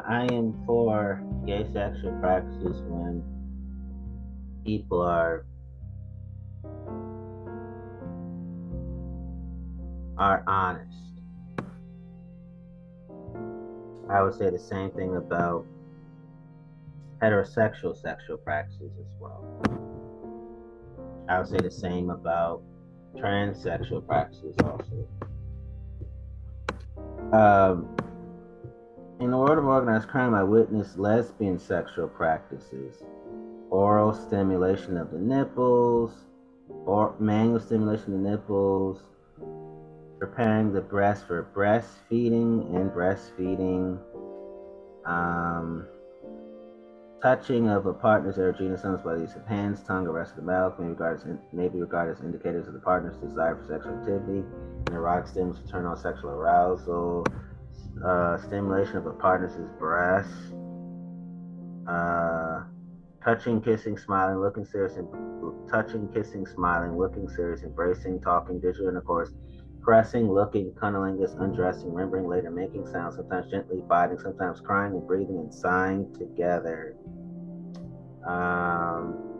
I 0.06 0.24
am 0.24 0.55
for 0.66 1.22
gay 1.47 1.64
sexual 1.72 2.12
practices 2.20 2.82
when 2.86 3.22
people 4.64 5.01
are 5.01 5.47
are 10.18 10.44
honest. 10.47 10.90
I 14.10 14.22
would 14.22 14.35
say 14.35 14.51
the 14.51 14.59
same 14.59 14.90
thing 14.90 15.16
about 15.16 15.64
heterosexual 17.22 17.97
sexual 17.97 18.36
practices 18.36 18.93
as 19.01 19.14
well. 19.18 19.43
I 21.28 21.39
would 21.39 21.48
say 21.48 21.56
the 21.56 21.70
same 21.70 22.10
about 22.10 22.62
transsexual 23.16 24.06
practices 24.06 24.55
also. 24.62 25.09
Um, 27.32 27.94
in 29.24 29.30
the 29.30 29.38
world 29.38 29.56
of 29.56 29.64
organized 29.64 30.06
crime, 30.09 30.34
I 30.34 30.42
witnessed 30.42 30.98
lesbian 30.98 31.59
sexual 31.59 32.09
practices, 32.09 33.02
oral 33.70 34.12
stimulation 34.12 34.98
of 34.98 35.10
the 35.12 35.18
nipples, 35.18 36.12
or 36.84 37.14
manual 37.18 37.59
stimulation 37.59 38.12
of 38.12 38.22
the 38.22 38.30
nipples, 38.30 39.01
preparing 40.18 40.74
the 40.74 40.82
breast 40.82 41.26
for 41.26 41.48
breastfeeding 41.55 42.76
and 42.76 42.90
breastfeeding, 42.90 43.98
um, 45.06 45.86
touching 47.22 47.70
of 47.70 47.86
a 47.86 47.94
partner's 47.94 48.36
erogenous 48.36 48.82
zones 48.82 49.01
by 49.01 49.14
the 49.14 49.22
use 49.22 49.36
of 49.36 49.46
hands, 49.46 49.80
tongue, 49.84 50.06
or 50.06 50.12
rest 50.12 50.32
of 50.32 50.36
the 50.36 50.42
mouth 50.42 50.78
may, 50.78 50.88
regard 50.88 51.16
as, 51.16 51.26
may 51.51 51.68
be 51.68 51.80
regarded 51.80 52.18
as 52.18 52.22
indicators 52.22 52.68
of 52.68 52.74
the 52.74 52.80
partner's 52.80 53.16
desire 53.16 53.56
for 53.56 53.64
sexual 53.66 53.94
activity, 53.94 54.44
and 54.86 54.94
erotic 54.94 55.26
stimulus 55.26 55.60
to 55.60 55.66
turn 55.66 55.86
on 55.86 55.96
sexual 55.96 56.28
arousal 56.28 57.24
uh, 58.03 58.39
stimulation 58.39 58.97
of 58.97 59.07
a 59.07 59.12
partner's 59.12 59.57
breast, 59.79 60.31
uh, 61.89 62.62
touching, 63.23 63.61
kissing, 63.61 63.97
smiling, 63.97 64.41
looking 64.41 64.65
serious, 64.65 64.97
and 64.97 65.09
touching, 65.71 66.09
kissing, 66.12 66.47
smiling, 66.47 66.99
looking 66.99 67.29
serious, 67.29 67.62
embracing, 67.62 68.21
talking, 68.21 68.61
digital 68.61 68.89
intercourse, 68.89 69.33
pressing, 69.83 70.31
looking, 70.31 70.73
cunnilingus, 70.73 71.39
undressing, 71.41 71.93
remembering 71.93 72.27
later, 72.27 72.51
making 72.51 72.87
sounds, 72.87 73.16
sometimes 73.16 73.51
gently 73.51 73.81
biting, 73.87 74.19
sometimes 74.19 74.61
crying 74.61 74.93
and 74.93 75.07
breathing 75.07 75.39
and 75.39 75.55
sighing 75.55 76.12
together. 76.19 76.95
Um, 78.27 79.35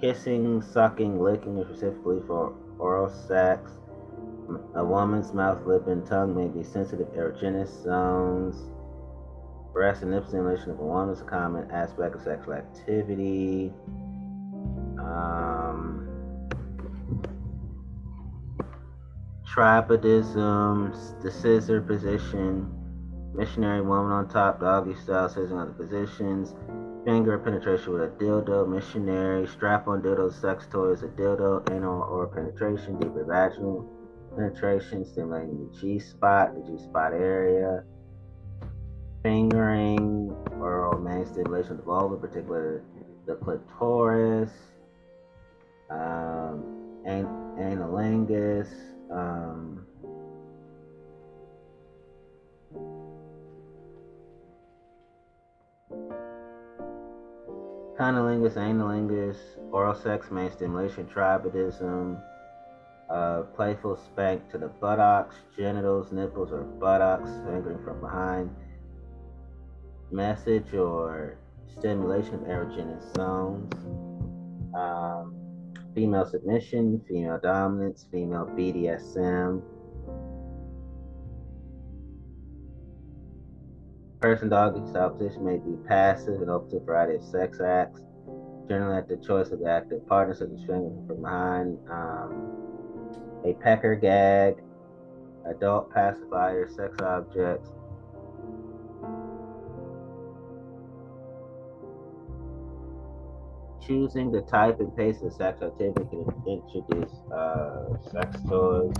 kissing, 0.00 0.60
sucking, 0.60 1.22
licking, 1.22 1.64
specifically 1.64 2.20
for 2.26 2.54
oral 2.78 3.08
sex, 3.08 3.70
a 4.74 4.84
woman's 4.84 5.32
mouth, 5.32 5.64
lip, 5.66 5.86
and 5.86 6.06
tongue 6.06 6.34
may 6.34 6.48
be 6.48 6.62
sensitive 6.62 7.08
erogenous 7.08 7.82
zones. 7.82 8.56
Breast 9.72 10.02
and 10.02 10.10
nip 10.10 10.26
stimulation 10.26 10.70
of 10.70 10.80
a 10.80 10.82
woman 10.82 11.14
is 11.14 11.20
a 11.20 11.24
common 11.24 11.70
aspect 11.70 12.14
of 12.14 12.22
sexual 12.22 12.54
activity. 12.54 13.72
Um, 14.98 16.08
tribadism, 19.46 21.22
the 21.22 21.30
scissor 21.30 21.80
position, 21.80 22.70
missionary 23.34 23.80
woman 23.80 24.12
on 24.12 24.28
top, 24.28 24.60
doggy 24.60 24.94
style, 24.94 25.28
scissoring 25.28 25.60
other 25.60 25.72
positions, 25.72 26.54
finger 27.04 27.38
penetration 27.38 27.92
with 27.92 28.02
a 28.02 28.08
dildo, 28.22 28.68
missionary, 28.68 29.46
strap 29.46 29.88
on 29.88 30.02
dildo, 30.02 30.32
sex 30.32 30.66
toys, 30.70 31.02
a 31.02 31.08
dildo, 31.08 31.68
anal 31.70 32.02
or 32.02 32.26
penetration, 32.26 32.98
deeper 32.98 33.24
vaginal 33.24 33.88
penetration, 34.34 35.04
stimulating 35.04 35.68
the 35.68 35.78
G 35.78 35.98
spot, 35.98 36.54
the 36.54 36.62
G 36.70 36.82
spot 36.82 37.12
area, 37.12 37.84
fingering, 39.22 40.34
oral 40.60 41.00
main 41.00 41.26
stimulation 41.26 41.72
of 41.72 41.76
the 41.78 41.82
vulva, 41.84 42.16
particularly 42.16 42.82
the 43.26 43.36
clitoris, 43.36 44.50
um, 45.90 46.64
an- 47.04 47.26
analingus, 47.58 48.68
um, 49.10 49.86
cunnilingus, 57.96 58.54
analingus, 58.54 59.36
oral 59.70 59.94
sex, 59.94 60.30
main 60.30 60.50
stimulation, 60.50 61.06
tribadism, 61.06 62.20
uh, 63.12 63.42
playful 63.54 63.96
spank 63.96 64.50
to 64.50 64.58
the 64.58 64.68
buttocks, 64.68 65.36
genitals, 65.56 66.12
nipples, 66.12 66.50
or 66.50 66.62
buttocks, 66.62 67.30
fingering 67.44 67.82
from 67.84 68.00
behind. 68.00 68.50
Message 70.10 70.72
or 70.72 71.36
stimulation 71.78 72.34
of 72.34 72.40
erogenous 72.42 73.14
zones. 73.14 73.74
Um, 74.74 75.34
female 75.94 76.26
submission, 76.26 77.02
female 77.06 77.38
dominance, 77.42 78.06
female 78.10 78.46
BDSM. 78.46 79.62
Person 84.20 84.48
style 84.48 85.10
position 85.10 85.44
may 85.44 85.58
be 85.58 85.76
passive 85.86 86.40
and 86.40 86.48
open 86.48 86.70
to 86.70 86.76
a 86.76 86.80
variety 86.80 87.16
of 87.16 87.24
sex 87.24 87.60
acts, 87.60 88.00
generally 88.68 88.96
at 88.96 89.08
the 89.08 89.16
choice 89.16 89.50
of 89.50 89.58
the 89.58 89.68
active 89.68 90.06
partner, 90.06 90.32
such 90.32 90.48
as 90.54 90.60
fingering 90.60 91.04
from 91.06 91.22
behind. 91.22 91.78
Um, 91.90 92.71
a 93.44 93.54
pecker 93.54 93.94
gag, 93.94 94.56
adult 95.46 95.90
pacifier, 95.92 96.68
sex 96.68 96.96
objects. 97.00 97.70
Choosing 103.86 104.30
the 104.30 104.42
type 104.42 104.78
and 104.78 104.96
pace 104.96 105.22
of 105.22 105.32
sex 105.32 105.60
activity 105.60 106.06
can 106.08 106.32
introduce 106.46 107.12
uh, 107.32 107.98
sex 108.12 108.38
toys. 108.48 108.94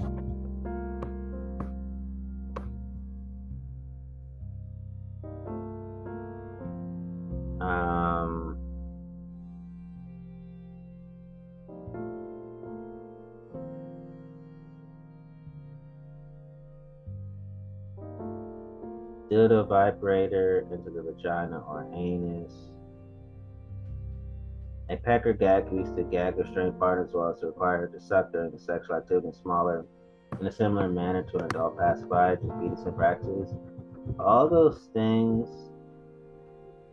Um, 7.60 8.41
dildo 19.32 19.66
vibrator 19.66 20.66
into 20.70 20.90
the 20.90 21.00
vagina 21.00 21.64
or 21.66 21.88
anus. 21.94 22.52
A 24.90 24.96
pecker 24.96 25.32
gag 25.32 25.72
used 25.72 25.96
to 25.96 26.02
gag 26.02 26.38
or 26.38 26.46
strain 26.48 26.72
partners 26.74 27.10
while 27.12 27.30
it's 27.30 27.42
required 27.42 27.92
to 27.94 28.00
suck 28.00 28.30
during 28.30 28.50
the 28.50 28.58
sexual 28.58 28.96
activity 28.96 29.32
smaller 29.40 29.86
in 30.38 30.46
a 30.46 30.52
similar 30.52 30.86
manner 30.86 31.22
to 31.22 31.38
an 31.38 31.44
adult 31.46 31.78
pacifier, 31.78 32.36
just 32.36 32.48
BDSM 32.48 32.94
practices. 32.94 33.54
all 34.18 34.48
those 34.48 34.90
things 34.92 35.48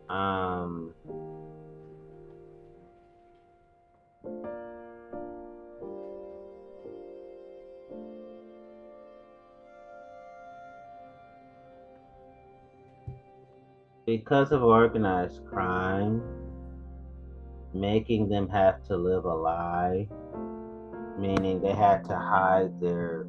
um 0.08 0.92
because 14.10 14.50
of 14.50 14.64
organized 14.64 15.40
crime 15.46 16.20
making 17.72 18.28
them 18.28 18.48
have 18.48 18.82
to 18.84 18.96
live 18.96 19.24
a 19.24 19.32
lie 19.32 20.04
meaning 21.16 21.60
they 21.60 21.72
had 21.72 22.02
to 22.02 22.16
hide 22.16 22.80
their 22.80 23.28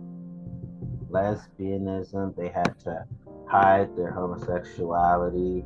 lesbianism, 1.12 2.36
they 2.36 2.48
had 2.48 2.80
to 2.80 3.06
hide 3.48 3.96
their 3.96 4.12
homosexuality. 4.12 5.64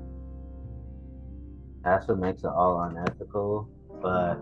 That's 1.85 2.09
what 2.09 2.19
makes 2.19 2.43
it 2.43 2.47
all 2.47 2.81
unethical. 2.81 3.69
But 4.01 4.37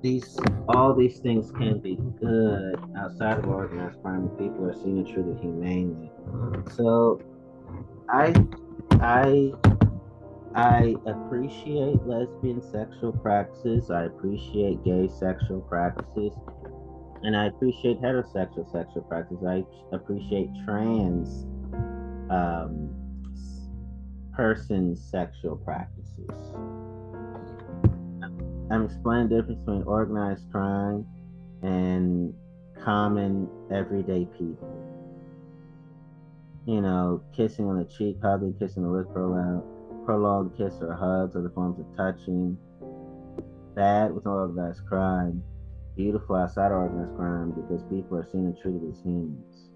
these 0.00 0.38
all 0.68 0.94
these 0.94 1.18
things 1.18 1.50
can 1.50 1.80
be 1.80 1.96
good 2.18 2.76
outside 2.96 3.40
of 3.40 3.46
organized 3.46 4.00
crime 4.00 4.30
people 4.38 4.70
are 4.70 4.74
seen 4.74 4.96
and 4.98 5.06
treated 5.06 5.38
humanely. 5.38 6.10
So 6.76 7.20
I 8.08 8.34
I 9.00 9.52
I 10.54 10.94
appreciate 11.06 12.06
lesbian 12.06 12.62
sexual 12.62 13.12
practices. 13.12 13.90
I 13.90 14.04
appreciate 14.04 14.84
gay 14.84 15.08
sexual 15.08 15.60
practices. 15.62 16.32
And 17.22 17.36
I 17.36 17.46
appreciate 17.46 18.00
heterosexual 18.00 18.70
sexual 18.70 19.02
practices. 19.08 19.44
I 19.44 19.64
appreciate 19.92 20.50
trans 20.64 21.46
um, 22.30 22.90
person's 24.34 25.02
sexual 25.10 25.56
practices. 25.56 26.28
I'm 28.70 28.84
explaining 28.84 29.28
the 29.28 29.36
difference 29.36 29.60
between 29.60 29.82
organized 29.84 30.50
crime 30.52 31.06
and 31.62 32.34
common 32.82 33.48
everyday 33.72 34.26
people. 34.38 34.93
You 36.66 36.80
know, 36.80 37.22
kissing 37.36 37.66
on 37.66 37.78
the 37.78 37.84
cheek, 37.84 38.16
hugging, 38.22 38.54
kissing 38.58 38.84
the 38.84 38.88
lips, 38.88 39.10
prolonged 39.12 39.62
prolonged 40.04 40.56
kiss 40.56 40.74
or 40.80 40.94
hugs, 40.94 41.36
other 41.36 41.50
forms 41.50 41.78
of 41.78 41.86
touching. 41.96 42.58
Bad 43.74 44.14
with 44.14 44.26
organized 44.26 44.86
crime. 44.86 45.42
Beautiful 45.96 46.36
outside 46.36 46.72
organized 46.72 47.16
crime 47.16 47.50
because 47.52 47.82
people 47.84 48.18
are 48.18 48.26
seen 48.30 48.46
and 48.46 48.58
treated 48.60 48.82
as 48.90 49.00
humans. 49.00 49.70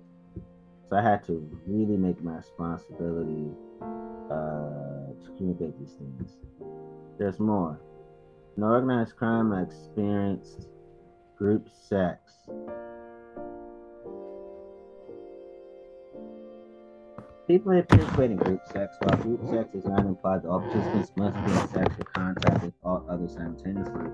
So 0.89 0.97
I 0.97 1.03
had 1.03 1.25
to 1.27 1.47
really 1.67 1.97
make 1.97 2.23
my 2.23 2.37
responsibility 2.37 3.51
uh, 4.31 5.13
to 5.23 5.33
communicate 5.37 5.79
these 5.79 5.93
things. 5.93 6.39
There's 7.19 7.39
more. 7.39 7.79
In 8.57 8.63
organized 8.63 9.17
crime, 9.17 9.53
I 9.53 9.63
experienced 9.63 10.69
group 11.37 11.69
sex 11.69 12.33
People 17.49 17.73
may 17.73 17.81
participate 17.81 18.31
in 18.31 18.37
group 18.37 18.61
sex, 18.71 18.95
while 19.01 19.17
group 19.23 19.41
sex 19.49 19.75
is 19.75 19.87
not 19.87 20.01
implied 20.01 20.43
that 20.43 20.49
all 20.51 20.61
participants 20.61 21.11
must 21.17 21.35
be 21.47 21.51
in 21.51 21.69
sexual 21.69 22.05
contact 22.13 22.63
with 22.63 22.75
all 22.85 23.07
others 23.09 23.33
simultaneously. 23.33 24.11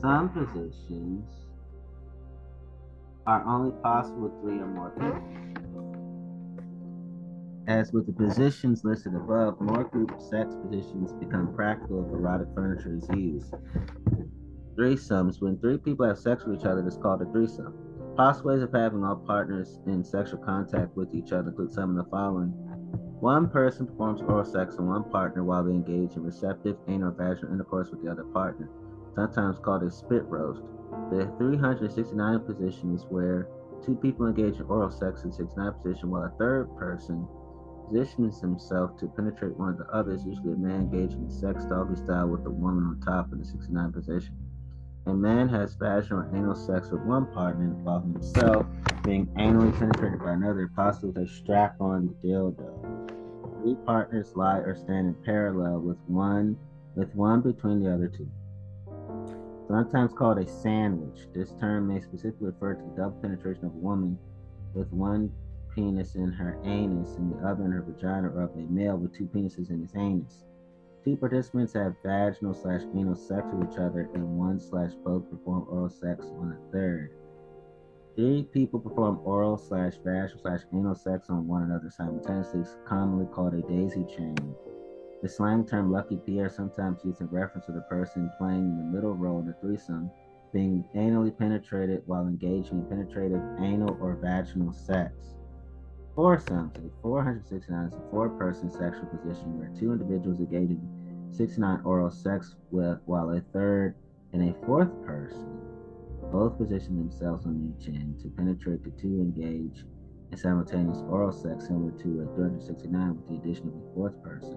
Some 0.00 0.30
positions 0.30 1.28
are 3.26 3.44
only 3.46 3.72
possible 3.82 4.30
with 4.30 4.40
three 4.40 4.58
or 4.58 4.66
more 4.66 4.92
people. 4.92 5.22
As 7.68 7.92
with 7.92 8.06
the 8.06 8.14
positions 8.14 8.82
listed 8.82 9.14
above, 9.14 9.60
more 9.60 9.84
group 9.84 10.18
sex 10.18 10.54
positions 10.62 11.12
become 11.12 11.54
practical 11.54 12.06
if 12.06 12.10
erotic 12.10 12.48
furniture 12.54 12.96
is 12.96 13.06
used. 13.14 13.52
Threesomes. 14.74 15.42
When 15.42 15.58
three 15.58 15.76
people 15.76 16.06
have 16.06 16.18
sex 16.18 16.44
with 16.46 16.60
each 16.60 16.64
other, 16.64 16.82
it's 16.86 16.96
called 16.96 17.20
a 17.20 17.26
threesome. 17.26 17.74
Possible 18.16 18.52
ways 18.52 18.62
of 18.62 18.72
having 18.72 19.04
all 19.04 19.16
partners 19.16 19.78
in 19.86 20.02
sexual 20.02 20.38
contact 20.38 20.96
with 20.96 21.14
each 21.14 21.32
other 21.32 21.50
include 21.50 21.72
some 21.72 21.90
of 21.90 21.96
the 21.96 22.10
following 22.10 22.52
one 23.20 23.50
person 23.50 23.86
performs 23.86 24.22
oral 24.22 24.44
sex 24.44 24.76
on 24.78 24.88
one 24.88 25.04
partner 25.04 25.44
while 25.44 25.62
they 25.62 25.72
engage 25.72 26.16
in 26.16 26.22
receptive 26.22 26.78
anal 26.88 27.10
vaginal 27.10 27.52
intercourse 27.52 27.90
with 27.90 28.02
the 28.02 28.10
other 28.10 28.24
partner, 28.24 28.66
sometimes 29.14 29.58
called 29.58 29.82
a 29.82 29.90
spit 29.90 30.24
roast. 30.24 30.62
The 31.10 31.30
369 31.36 32.40
position 32.40 32.94
is 32.94 33.04
where 33.10 33.46
two 33.84 33.94
people 33.94 34.26
engage 34.26 34.56
in 34.56 34.62
oral 34.62 34.90
sex 34.90 35.24
in 35.24 35.32
69 35.32 35.72
position 35.82 36.10
while 36.10 36.24
a 36.24 36.32
third 36.38 36.74
person 36.78 37.28
positions 37.86 38.40
himself 38.40 38.96
to 38.98 39.06
penetrate 39.08 39.56
one 39.58 39.68
of 39.68 39.76
the 39.76 39.86
others, 39.92 40.24
usually 40.24 40.54
a 40.54 40.56
man 40.56 40.88
engaging 40.88 41.22
in 41.22 41.30
sex 41.30 41.66
doggy 41.66 41.96
style 41.96 42.28
with 42.28 42.46
a 42.46 42.50
woman 42.50 42.84
on 42.84 43.00
top 43.00 43.32
in 43.32 43.38
the 43.38 43.44
69 43.44 43.92
position. 43.92 44.34
A 45.06 45.12
man 45.12 45.46
has 45.50 45.74
vaginal 45.74 46.20
or 46.20 46.30
anal 46.34 46.54
sex 46.54 46.90
with 46.90 47.02
one 47.02 47.26
partner 47.34 47.68
while 47.82 48.00
himself 48.00 48.64
being 49.04 49.26
anally 49.38 49.76
penetrated 49.78 50.20
by 50.20 50.32
another, 50.32 50.70
possibly 50.74 51.10
with 51.10 51.28
a 51.28 51.34
strap 51.34 51.80
on 51.80 52.14
dildo 52.22 52.99
three 53.60 53.76
partners 53.86 54.32
lie 54.36 54.58
or 54.58 54.74
stand 54.74 55.08
in 55.08 55.14
parallel 55.24 55.80
with 55.80 55.98
one 56.06 56.56
with 56.96 57.14
one 57.14 57.40
between 57.40 57.82
the 57.82 57.92
other 57.92 58.08
two. 58.08 58.28
Sometimes 59.68 60.12
called 60.12 60.38
a 60.38 60.48
sandwich, 60.48 61.28
this 61.32 61.52
term 61.60 61.86
may 61.86 62.00
specifically 62.00 62.46
refer 62.46 62.74
to 62.74 62.96
double 62.96 63.18
penetration 63.22 63.66
of 63.66 63.74
a 63.74 63.78
woman 63.78 64.18
with 64.74 64.90
one 64.92 65.30
penis 65.74 66.16
in 66.16 66.32
her 66.32 66.58
anus 66.64 67.14
and 67.16 67.32
the 67.32 67.46
other 67.46 67.64
in 67.64 67.70
her 67.70 67.82
vagina, 67.82 68.28
or 68.28 68.42
of 68.42 68.54
a 68.56 68.72
male 68.72 68.96
with 68.96 69.16
two 69.16 69.26
penises 69.26 69.70
in 69.70 69.80
his 69.80 69.94
anus. 69.94 70.44
Two 71.04 71.16
participants 71.16 71.72
have 71.74 71.94
vaginal 72.04 72.52
slash 72.52 72.82
anal 72.96 73.14
sex 73.14 73.46
with 73.52 73.70
each 73.70 73.78
other, 73.78 74.10
and 74.14 74.36
one 74.36 74.58
slash 74.58 74.92
both 75.04 75.30
perform 75.30 75.66
oral 75.70 75.88
sex 75.88 76.26
on 76.40 76.52
a 76.58 76.72
third. 76.72 77.12
Three 78.16 78.42
people 78.42 78.80
perform 78.80 79.20
oral 79.24 79.56
slash 79.56 79.94
vaginal 80.04 80.40
slash 80.42 80.60
anal 80.74 80.96
sex 80.96 81.30
on 81.30 81.46
one 81.46 81.62
another 81.62 81.90
simultaneously, 81.90 82.64
commonly 82.84 83.26
called 83.26 83.54
a 83.54 83.62
daisy 83.62 84.04
chain. 84.04 84.36
The 85.22 85.28
slang 85.28 85.64
term 85.64 85.92
lucky 85.92 86.16
Pierre 86.16 86.48
sometimes 86.48 87.04
used 87.04 87.20
in 87.20 87.28
reference 87.28 87.66
to 87.66 87.72
the 87.72 87.82
person 87.82 88.30
playing 88.36 88.76
the 88.76 88.82
middle 88.82 89.14
role 89.14 89.40
in 89.40 89.48
a 89.48 89.52
threesome, 89.60 90.10
being 90.52 90.84
anally 90.96 91.36
penetrated 91.36 92.02
while 92.06 92.26
engaging 92.26 92.80
in 92.80 92.86
penetrative 92.86 93.42
anal 93.60 93.96
or 94.00 94.16
vaginal 94.16 94.72
sex. 94.72 95.36
Foursomes, 96.16 96.76
a 96.78 96.90
469 97.02 97.86
is 97.86 97.94
a 97.94 98.10
four-person 98.10 98.70
sexual 98.70 99.06
position 99.06 99.56
where 99.56 99.70
two 99.78 99.92
individuals 99.92 100.40
engage 100.40 100.70
in 100.70 101.28
69 101.30 101.82
oral 101.84 102.10
sex 102.10 102.56
with, 102.72 102.98
while 103.06 103.30
a 103.30 103.40
third 103.52 103.94
and 104.32 104.50
a 104.50 104.66
fourth 104.66 104.90
person 105.06 105.69
both 106.30 106.58
position 106.58 106.96
themselves 106.96 107.46
on 107.46 107.74
each 107.74 107.88
end 107.88 108.20
to 108.22 108.28
penetrate 108.28 108.84
the 108.84 108.90
two 108.90 109.20
engage 109.20 109.84
in 110.30 110.38
simultaneous 110.38 111.02
oral 111.08 111.32
sex 111.32 111.66
similar 111.66 111.90
to 111.92 112.22
a 112.22 112.34
369 112.36 113.16
with 113.16 113.28
the 113.28 113.34
addition 113.34 113.68
of 113.68 113.74
a 113.74 113.94
fourth 113.94 114.22
person. 114.22 114.56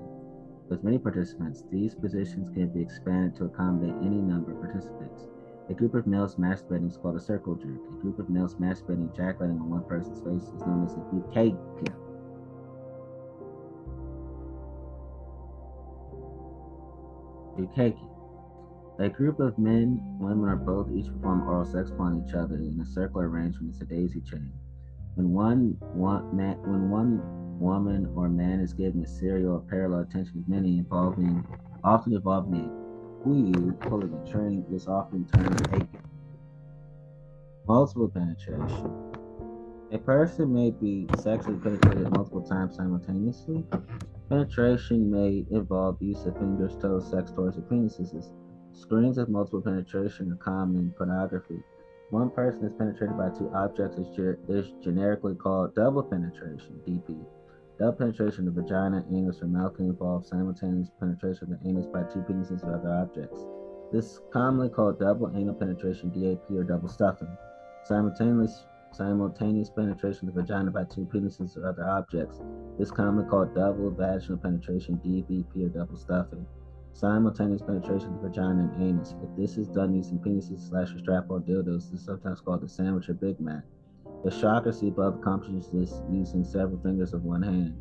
With 0.70 0.84
many 0.84 0.98
participants, 0.98 1.64
these 1.72 1.96
positions 1.96 2.50
can 2.50 2.70
be 2.70 2.82
expanded 2.82 3.36
to 3.38 3.46
accommodate 3.46 3.96
any 4.02 4.22
number 4.22 4.52
of 4.52 4.62
participants. 4.62 5.26
A 5.70 5.74
group 5.74 5.96
of 5.96 6.08
males 6.08 6.36
masturbating 6.36 6.90
is 6.90 6.98
called 6.98 7.16
a 7.16 7.20
circle 7.20 7.56
jerk. 7.56 7.80
A 7.90 8.02
group 8.02 8.20
of 8.20 8.30
males 8.30 8.56
masturbating 8.56 9.12
ejaculating 9.14 9.60
on 9.60 9.70
one 9.70 9.84
person's 9.86 10.20
face 10.20 10.50
is 10.54 10.62
known 10.62 10.86
as 10.86 10.94
a 10.94 10.98
bouquet. 10.98 11.56
Bouquet. 17.58 18.13
A 19.00 19.10
group 19.10 19.40
of 19.40 19.58
men, 19.58 20.00
women, 20.20 20.48
or 20.48 20.56
both 20.56 20.92
each 20.92 21.08
perform 21.08 21.48
oral 21.48 21.66
sex 21.66 21.90
upon 21.90 22.24
each 22.24 22.36
other 22.36 22.56
in 22.56 22.80
a 22.80 22.86
circular 22.86 23.28
arrangement 23.28 23.74
is 23.74 23.82
a 23.82 23.86
daisy 23.86 24.22
chain. 24.22 24.52
When 25.16 25.34
one, 25.34 25.78
one 25.94 26.36
man, 26.36 26.62
when 26.62 26.92
one 26.92 27.60
woman 27.60 28.12
or 28.16 28.30
man 28.30 28.60
is 28.60 28.72
given 28.72 29.04
a 29.04 29.08
serial 29.08 29.56
or 29.56 29.62
parallel 29.62 30.02
attention 30.02 30.44
many 30.48 30.78
involving, 30.78 31.44
often 31.84 32.14
involving 32.14 32.54
a 32.54 33.24
queue 33.24 33.76
pulling 33.82 34.14
a 34.14 34.32
train, 34.32 34.64
this 34.70 34.88
often 34.88 35.26
termed 35.26 35.68
a 35.74 35.88
multiple 37.68 38.10
penetration. 38.10 38.94
A 39.92 39.98
person 39.98 40.54
may 40.54 40.70
be 40.70 41.08
sexually 41.18 41.58
penetrated 41.58 42.12
multiple 42.12 42.44
times 42.44 42.76
simultaneously. 42.76 43.66
Penetration 44.30 45.10
may 45.10 45.46
involve 45.50 46.00
use 46.00 46.26
of 46.26 46.38
fingers, 46.38 46.76
toes, 46.80 47.10
sex 47.10 47.32
toys, 47.32 47.58
or 47.58 47.62
penises. 47.62 48.30
Screens 48.74 49.20
of 49.20 49.30
multiple 49.30 49.62
penetration 49.62 50.32
are 50.32 50.36
common 50.38 50.78
in 50.78 50.92
pornography. 50.92 51.62
One 52.10 52.32
person 52.32 52.66
is 52.66 52.74
penetrated 52.74 53.16
by 53.16 53.30
two 53.30 53.52
objects 53.54 53.98
is, 53.98 54.10
ge- 54.10 54.50
is 54.50 54.74
generically 54.84 55.36
called 55.36 55.76
double 55.76 56.02
penetration, 56.02 56.82
DP. 56.88 57.24
Double 57.78 57.94
penetration 57.94 58.48
of 58.48 58.56
the 58.56 58.62
vagina, 58.62 59.06
anus, 59.12 59.44
or 59.44 59.48
mouth 59.48 59.76
can 59.76 59.90
involve 59.90 60.26
simultaneous 60.26 60.90
penetration 61.00 61.54
of 61.54 61.60
the 61.60 61.70
anus 61.70 61.86
by 61.86 62.02
two 62.04 62.22
penises 62.22 62.64
or 62.64 62.74
other 62.74 62.92
objects. 62.92 63.46
This 63.92 64.06
is 64.06 64.22
commonly 64.32 64.70
called 64.70 65.00
double 65.00 65.32
anal 65.36 65.54
penetration, 65.54 66.10
DAP, 66.10 66.50
or 66.50 66.64
double 66.64 66.90
stuffing. 66.90 67.30
Simultaneous 67.86 68.66
simultaneous 68.92 69.70
penetration 69.70 70.30
of 70.30 70.36
the 70.36 70.42
vagina 70.42 70.72
by 70.72 70.84
two 70.84 71.06
penises 71.06 71.58
or 71.58 71.68
other 71.68 71.88
objects. 71.88 72.42
This 72.78 72.88
is 72.88 72.92
commonly 72.92 73.30
called 73.30 73.54
double 73.54 73.92
vaginal 73.92 74.38
penetration, 74.38 75.00
DVP, 75.06 75.66
or 75.66 75.70
double 75.70 75.98
stuffing. 75.98 76.46
Simultaneous 76.94 77.62
penetration 77.62 78.14
of 78.14 78.22
the 78.22 78.30
vagina 78.30 78.70
and 78.72 78.84
anus. 78.84 79.16
If 79.24 79.36
this 79.36 79.58
is 79.58 79.68
done 79.68 79.94
using 79.94 80.20
penises 80.20 80.70
slash 80.70 80.90
strap 81.00 81.30
on 81.32 81.42
dildos, 81.42 81.92
this 81.92 82.00
is 82.00 82.06
sometimes 82.06 82.40
called 82.40 82.62
the 82.62 82.70
sandwich 82.70 83.10
or 83.10 83.16
Big 83.16 83.40
Mac. 83.40 83.64
The 84.24 84.32
shocker 84.32 84.72
above 84.88 85.16
accomplishes 85.16 85.70
this 85.72 86.02
using 86.10 86.44
several 86.44 86.80
fingers 86.80 87.14
of 87.14 87.24
one 87.24 87.42
hand. 87.42 87.76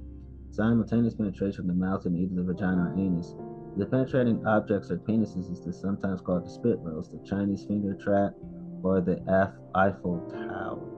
Simultaneous 0.51 1.15
penetration 1.15 1.61
of 1.61 1.67
the 1.67 1.75
mouth 1.75 2.05
and 2.07 2.17
either 2.17 2.35
the 2.35 2.43
vagina 2.43 2.91
or 2.91 2.99
anus. 2.99 3.35
The 3.77 3.87
penetrating 3.87 4.47
objects 4.47 4.91
or 4.91 4.97
penises 4.97 5.51
is 5.67 5.81
sometimes 5.81 6.21
called 6.21 6.45
the 6.45 6.51
spit 6.51 6.79
roast, 6.81 7.13
the 7.13 7.19
Chinese 7.27 7.65
finger 7.65 7.95
trap, 7.95 8.35
or 8.83 9.01
the 9.01 9.23
F 9.29 9.53
Eiffel 9.75 10.21
Tower. 10.31 10.92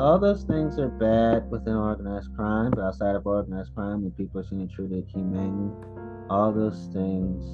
All 0.00 0.18
those 0.18 0.44
things 0.44 0.78
are 0.78 0.88
bad 0.88 1.50
within 1.50 1.74
organized 1.74 2.34
crime, 2.34 2.70
but 2.70 2.80
outside 2.80 3.14
of 3.14 3.26
organized 3.26 3.74
crime, 3.74 4.02
when 4.02 4.10
people 4.12 4.40
are 4.40 4.44
seen 4.44 4.66
treated 4.74 5.06
humanely, 5.12 5.70
all 6.30 6.52
those 6.52 6.88
things 6.94 7.44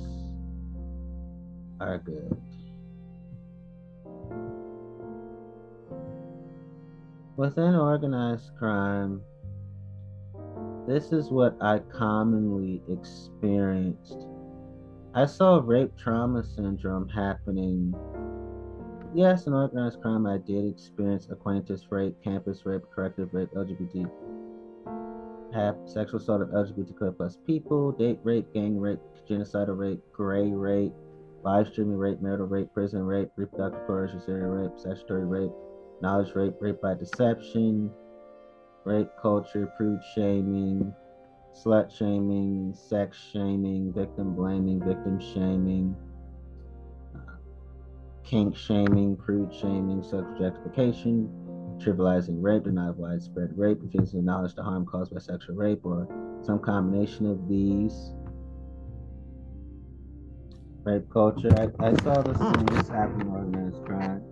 are 1.80 1.98
good. 1.98 2.40
Within 7.36 7.74
organized 7.74 8.52
crime, 8.56 9.20
this 10.86 11.10
is 11.10 11.30
what 11.30 11.56
I 11.60 11.80
commonly 11.80 12.80
experienced. 12.88 14.28
I 15.14 15.26
saw 15.26 15.60
rape 15.64 15.96
trauma 15.98 16.44
syndrome 16.44 17.08
happening 17.08 17.92
Yes, 19.16 19.46
an 19.46 19.54
organized 19.54 20.02
crime, 20.02 20.26
I 20.26 20.36
did 20.36 20.66
experience 20.66 21.28
acquaintance 21.30 21.86
rape, 21.90 22.22
campus 22.22 22.66
rape, 22.66 22.82
corrective 22.94 23.32
rape, 23.32 23.48
LGBT, 23.56 24.10
have 25.54 25.78
sexual 25.86 26.20
assault 26.20 26.42
of 26.42 26.48
LGBTQ 26.48 27.16
plus 27.16 27.38
people, 27.46 27.92
date 27.92 28.18
rape, 28.24 28.52
gang 28.52 28.78
rape, 28.78 28.98
genocidal 29.26 29.78
rape, 29.78 30.02
gray 30.12 30.50
rape, 30.52 30.92
live 31.42 31.66
streaming 31.66 31.96
rape, 31.96 32.20
marital 32.20 32.46
rape, 32.46 32.70
prison 32.74 33.04
rape, 33.04 33.30
reproductive 33.36 33.86
coercion, 33.86 34.20
serial 34.20 34.50
rape, 34.50 34.78
statutory 34.78 35.24
rape, 35.24 35.52
knowledge 36.02 36.34
rape, 36.34 36.52
rape 36.60 36.82
by 36.82 36.92
deception, 36.92 37.90
rape 38.84 39.08
culture, 39.22 39.72
prude 39.78 40.02
shaming, 40.14 40.92
slut 41.54 41.90
shaming, 41.90 42.74
sex 42.74 43.16
shaming, 43.32 43.94
victim 43.94 44.34
blaming, 44.34 44.78
victim 44.78 45.18
shaming 45.18 45.96
kink 48.26 48.56
shaming, 48.56 49.16
prude 49.16 49.54
shaming, 49.54 50.02
sexual 50.02 50.26
objectification, 50.32 51.28
trivializing 51.78 52.42
rape, 52.42 52.64
denial 52.64 52.90
of 52.90 52.98
widespread 52.98 53.56
rape, 53.56 53.78
refusing 53.80 54.06
to 54.06 54.18
acknowledge 54.18 54.54
the 54.54 54.62
harm 54.62 54.84
caused 54.84 55.14
by 55.14 55.20
sexual 55.20 55.54
rape, 55.54 55.84
or 55.84 56.08
some 56.42 56.58
combination 56.58 57.26
of 57.26 57.48
these. 57.48 58.12
Rape 60.84 61.08
culture. 61.10 61.50
I, 61.58 61.84
I 61.84 61.94
saw 62.02 62.22
this 62.22 62.38
thing 62.38 62.94
happen 62.94 63.20
in 63.20 63.28
organized 63.28 63.84
crime. 63.84 64.22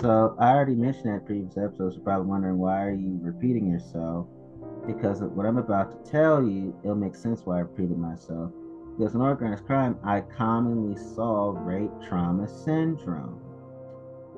So 0.00 0.36
I 0.38 0.50
already 0.50 0.74
mentioned 0.74 1.14
that 1.14 1.26
previous 1.26 1.56
episodes. 1.56 1.96
You're 1.96 2.04
probably 2.04 2.26
wondering 2.26 2.58
why 2.58 2.82
are 2.82 2.94
you 2.94 3.18
repeating 3.22 3.70
yourself? 3.70 4.26
Because 4.86 5.20
what 5.20 5.44
I'm 5.44 5.58
about 5.58 6.04
to 6.04 6.10
tell 6.10 6.42
you, 6.42 6.78
it'll 6.84 6.94
make 6.94 7.14
sense 7.14 7.42
why 7.44 7.56
I 7.56 7.60
repeated 7.60 7.98
myself. 7.98 8.52
Because 8.96 9.14
in 9.14 9.20
organized 9.20 9.66
crime, 9.66 9.98
I 10.02 10.22
commonly 10.22 10.96
saw 10.96 11.50
rape 11.50 11.90
trauma 12.08 12.48
syndrome. 12.48 13.40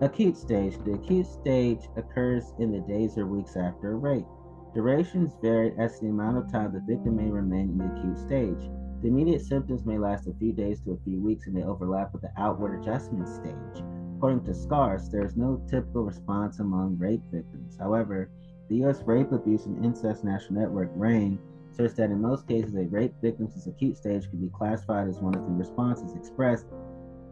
Acute 0.00 0.36
stage. 0.36 0.78
The 0.84 0.94
acute 0.94 1.26
stage 1.26 1.88
occurs 1.96 2.52
in 2.58 2.72
the 2.72 2.80
days 2.80 3.18
or 3.18 3.26
weeks 3.26 3.56
after 3.56 3.92
a 3.92 3.96
rape. 3.96 4.26
Durations 4.74 5.32
vary 5.40 5.74
as 5.78 5.98
to 5.98 6.04
the 6.04 6.10
amount 6.10 6.38
of 6.38 6.50
time 6.50 6.72
the 6.72 6.80
victim 6.80 7.16
may 7.16 7.30
remain 7.30 7.70
in 7.70 7.78
the 7.78 7.86
acute 7.86 8.18
stage. 8.18 8.70
The 9.00 9.08
immediate 9.08 9.42
symptoms 9.42 9.86
may 9.86 9.96
last 9.96 10.26
a 10.26 10.34
few 10.34 10.52
days 10.52 10.80
to 10.80 10.92
a 10.92 10.98
few 11.04 11.20
weeks 11.20 11.46
and 11.46 11.54
may 11.54 11.64
overlap 11.64 12.12
with 12.12 12.22
the 12.22 12.32
outward 12.36 12.80
adjustment 12.80 13.28
stage. 13.28 13.84
According 14.16 14.44
to 14.44 14.54
SCARS, 14.54 15.08
there 15.08 15.24
is 15.24 15.36
no 15.36 15.62
typical 15.70 16.02
response 16.02 16.58
among 16.58 16.98
rape 16.98 17.22
victims. 17.32 17.76
However, 17.78 18.30
the 18.68 18.76
U.S. 18.78 19.02
Rape, 19.06 19.30
Abuse, 19.30 19.66
and 19.66 19.84
Incest 19.84 20.24
National 20.24 20.60
Network, 20.60 20.90
RAINN, 20.94 21.38
asserts 21.78 21.94
that 21.94 22.10
in 22.10 22.20
most 22.20 22.48
cases, 22.48 22.74
a 22.74 22.86
rape 22.86 23.14
victim's 23.22 23.66
acute 23.66 23.96
stage 23.96 24.28
can 24.28 24.40
be 24.40 24.48
classified 24.48 25.08
as 25.08 25.20
one 25.20 25.34
of 25.34 25.44
the 25.44 25.52
responses 25.52 26.14
expressed. 26.16 26.66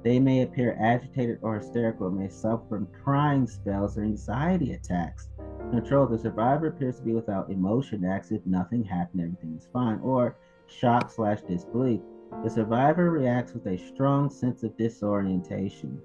They 0.04 0.20
may 0.20 0.42
appear 0.42 0.76
agitated 0.80 1.38
or 1.42 1.56
hysterical, 1.56 2.10
may 2.10 2.28
suffer 2.28 2.62
from 2.68 2.88
crying 3.02 3.48
spells 3.48 3.98
or 3.98 4.04
anxiety 4.04 4.72
attacks. 4.72 5.30
Control 5.70 6.06
the 6.06 6.18
survivor 6.18 6.68
appears 6.68 6.98
to 6.98 7.02
be 7.02 7.12
without 7.12 7.50
emotion, 7.50 8.04
acts 8.04 8.30
if 8.30 8.44
nothing 8.46 8.84
happened, 8.84 9.22
everything 9.22 9.56
is 9.56 9.68
fine, 9.72 9.98
or 10.00 10.36
shock 10.68 11.10
slash 11.10 11.40
disbelief. 11.42 12.00
The 12.44 12.50
survivor 12.50 13.10
reacts 13.10 13.52
with 13.52 13.66
a 13.66 13.76
strong 13.76 14.30
sense 14.30 14.62
of 14.62 14.76
disorientation. 14.76 16.00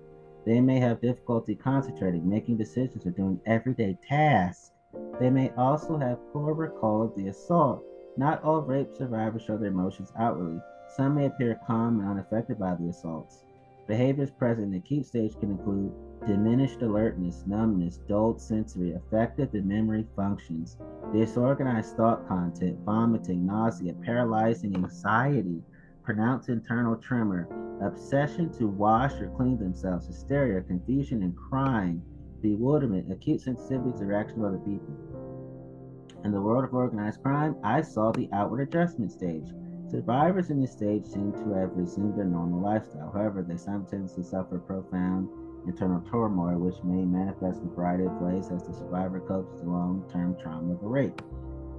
They 0.46 0.62
may 0.62 0.80
have 0.80 1.02
difficulty 1.02 1.54
concentrating, 1.54 2.28
making 2.28 2.58
decisions, 2.58 3.06
or 3.06 3.12
doing 3.12 3.40
everyday 3.46 4.00
tasks. 4.02 4.72
They 5.20 5.30
may 5.30 5.52
also 5.52 5.98
have 6.00 6.18
poor 6.34 6.56
recall 6.56 7.04
of 7.04 7.16
the 7.16 7.28
assault. 7.28 7.84
Not 8.18 8.44
all 8.44 8.62
rape 8.62 8.94
survivors 8.96 9.44
show 9.44 9.58
their 9.58 9.70
emotions 9.70 10.12
outwardly. 10.18 10.62
Some 10.96 11.16
may 11.16 11.28
appear 11.28 11.60
calm 11.66 12.00
and 12.00 12.10
unaffected 12.10 12.60
by 12.60 12.76
the 12.76 12.90
assaults. 12.90 13.44
Behaviors 13.88 14.32
present 14.32 14.66
in 14.66 14.72
the 14.72 14.78
acute 14.78 15.06
stage 15.06 15.40
can 15.40 15.52
include 15.52 15.94
diminished 16.28 16.82
alertness, 16.82 17.44
numbness, 17.48 18.00
dulled 18.08 18.40
sensory, 18.40 18.94
affective 18.94 19.54
and 19.54 19.66
memory 19.66 20.06
functions, 20.16 20.78
disorganized 21.14 21.96
thought 21.96 22.28
content, 22.28 22.78
vomiting, 22.86 23.46
nausea, 23.46 23.94
paralyzing 24.06 24.76
anxiety, 24.76 25.64
pronounced 26.04 26.50
internal 26.50 26.96
tremor, 26.96 27.48
obsession 27.82 28.52
to 28.54 28.68
wash 28.68 29.14
or 29.14 29.30
clean 29.36 29.58
themselves, 29.58 30.08
hysteria, 30.08 30.62
confusion 30.62 31.24
and 31.24 31.36
crying, 31.36 32.02
bewilderment, 32.42 33.12
acute 33.12 33.42
sensitivity 33.42 33.98
to 33.98 34.06
reaction 34.06 34.40
of 34.40 34.46
other 34.46 34.60
people. 34.60 34.96
In 36.24 36.32
the 36.32 36.42
world 36.42 36.64
of 36.64 36.74
organized 36.74 37.24
crime, 37.24 37.56
I 37.64 37.82
saw 37.82 38.12
the 38.12 38.30
outward 38.32 38.62
adjustment 38.62 39.12
stage. 39.12 39.50
Survivors 39.90 40.52
in 40.52 40.62
this 40.62 40.72
stage 40.72 41.04
seem 41.04 41.34
to 41.34 41.54
have 41.54 41.76
resumed 41.76 42.16
their 42.16 42.26
normal 42.26 42.62
lifestyle. 42.62 43.12
However, 43.12 43.42
they 43.42 43.58
simultaneously 43.58 44.24
suffer 44.24 44.60
profound 44.60 45.30
internal 45.66 46.00
turmoil, 46.02 46.60
which 46.60 46.84
may 46.84 47.04
manifest 47.06 47.62
in 47.62 47.68
a 47.68 47.72
variety 47.74 48.06
of 48.06 48.22
ways 48.22 48.52
as 48.52 48.64
the 48.68 48.74
survivor 48.74 49.20
copes 49.20 49.52
with 49.52 49.64
the 49.64 49.70
long-term 49.70 50.38
trauma 50.40 50.74
of 50.74 50.84
a 50.84 50.88
rape. 50.88 51.18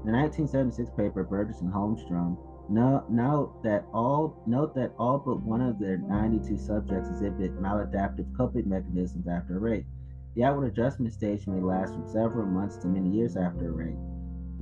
The 0.05 0.11
1976 0.11 0.91
paper 0.97 1.23
Burgess 1.23 1.61
and 1.61 1.73
Holmstrom 1.73 2.37
note, 2.69 3.09
note 3.09 3.63
that 3.63 3.87
all 3.95 4.43
note 4.47 4.75
that 4.75 4.93
all 4.99 5.19
but 5.19 5.41
one 5.41 5.61
of 5.61 5.79
their 5.79 5.99
92 5.99 6.59
subjects 6.59 7.09
exhibit 7.09 7.61
maladaptive 7.63 8.37
coping 8.37 8.69
mechanisms 8.69 9.29
after 9.29 9.57
a 9.57 9.61
rape. 9.61 9.87
The 10.35 10.45
outward 10.45 10.67
adjustment 10.67 11.13
stage 11.13 11.47
may 11.47 11.61
last 11.61 11.95
from 11.95 12.09
several 12.09 12.47
months 12.47 12.77
to 12.79 12.89
many 12.89 13.11
years 13.11 13.37
after 13.37 13.71
rape. 13.71 14.12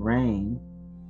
RAINN 0.01 0.59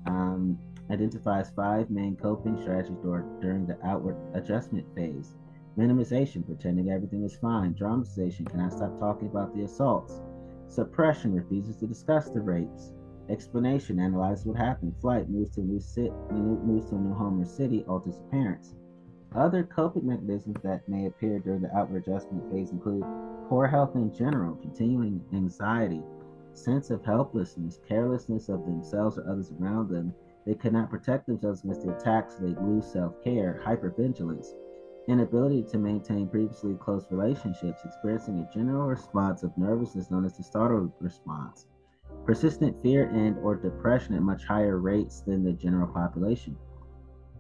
um, 0.07 0.59
identifies 0.91 1.51
five 1.51 1.91
main 1.91 2.17
coping 2.17 2.61
strategies 2.61 2.99
during 3.41 3.65
the 3.65 3.79
outward 3.87 4.17
adjustment 4.35 4.85
phase. 4.97 5.37
Minimization, 5.79 6.45
pretending 6.45 6.91
everything 6.91 7.23
is 7.23 7.37
fine, 7.37 7.73
dramatization, 7.75 8.45
cannot 8.47 8.73
stop 8.73 8.99
talking 8.99 9.29
about 9.29 9.55
the 9.55 9.63
assaults, 9.63 10.21
suppression, 10.67 11.33
refuses 11.33 11.77
to 11.77 11.87
discuss 11.87 12.31
the 12.31 12.41
rapes, 12.41 12.93
explanation, 13.29 14.01
analyzes 14.01 14.45
what 14.45 14.57
happened, 14.57 14.93
flight, 15.01 15.31
moves 15.31 15.51
to 15.51 15.61
a 15.61 15.65
new, 15.65 15.79
sit, 15.79 16.13
moves 16.33 16.91
to 16.91 16.97
a 16.97 16.99
new 16.99 17.15
home 17.15 17.41
or 17.41 17.45
city, 17.45 17.85
alters 17.87 18.19
appearance. 18.19 18.75
Other 19.37 19.63
coping 19.63 20.09
mechanisms 20.09 20.57
that 20.65 20.89
may 20.89 21.07
appear 21.07 21.39
during 21.39 21.63
the 21.63 21.73
outward 21.77 22.03
adjustment 22.03 22.51
phase 22.51 22.73
include 22.73 23.05
poor 23.49 23.69
health 23.69 23.95
in 23.95 24.13
general, 24.13 24.57
continuing 24.57 25.25
anxiety, 25.33 26.03
sense 26.63 26.91
of 26.91 27.05
helplessness, 27.05 27.81
carelessness 27.89 28.49
of 28.49 28.65
themselves 28.65 29.19
or 29.19 29.29
others 29.29 29.53
around 29.61 29.89
them. 29.89 30.15
They 30.47 30.55
cannot 30.55 30.91
protect 30.91 31.27
themselves 31.27 31.65
against 31.65 31.87
the 31.87 31.97
attacks, 31.97 32.37
they 32.37 32.55
lose 32.55 32.87
self 32.87 33.23
care, 33.23 33.61
hypervigilance, 33.65 34.55
inability 35.09 35.63
to 35.65 35.79
maintain 35.79 36.29
previously 36.29 36.75
close 36.75 37.07
relationships, 37.11 37.83
experiencing 37.85 38.39
a 38.39 38.55
general 38.55 38.87
response 38.87 39.43
of 39.43 39.57
nervousness 39.57 40.11
known 40.11 40.25
as 40.25 40.37
the 40.37 40.43
startle 40.43 40.93
response, 41.01 41.67
persistent 42.25 42.81
fear 42.83 43.09
and 43.11 43.39
or 43.39 43.57
depression 43.57 44.15
at 44.15 44.23
much 44.23 44.45
higher 44.45 44.79
rates 44.79 45.21
than 45.21 45.43
the 45.43 45.53
general 45.53 45.89
population. 45.89 46.57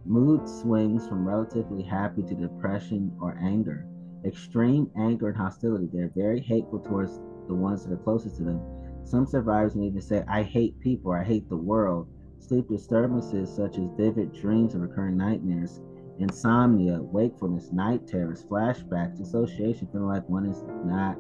Mood 0.06 0.48
swings 0.48 1.06
from 1.06 1.28
relatively 1.28 1.82
happy 1.82 2.22
to 2.22 2.34
depression 2.34 3.14
or 3.20 3.38
anger. 3.42 3.86
Extreme 4.24 4.90
anger 4.97 5.28
and 5.28 5.36
hostility. 5.36 5.88
They're 5.92 6.12
very 6.16 6.40
hateful 6.40 6.80
towards 6.80 7.20
the 7.47 7.55
ones 7.55 7.84
that 7.84 7.92
are 7.92 7.98
closest 7.98 8.36
to 8.36 8.44
them. 8.44 8.60
Some 9.05 9.27
survivors 9.27 9.74
may 9.74 9.86
even 9.86 10.01
say, 10.01 10.24
I 10.28 10.43
hate 10.43 10.78
people, 10.81 11.12
I 11.12 11.24
hate 11.24 11.48
the 11.48 11.56
world. 11.56 12.09
Sleep 12.39 12.68
disturbances 12.68 13.55
such 13.55 13.77
as 13.78 13.89
vivid 13.97 14.32
dreams 14.32 14.74
and 14.74 14.82
recurring 14.82 15.16
nightmares, 15.16 15.81
insomnia, 16.18 17.01
wakefulness, 17.01 17.72
night 17.72 18.06
terrors, 18.06 18.44
flashbacks, 18.44 19.18
dissociation, 19.18 19.89
feeling 19.93 20.09
like 20.09 20.28
one 20.28 20.47
is 20.47 20.62
not 20.85 21.18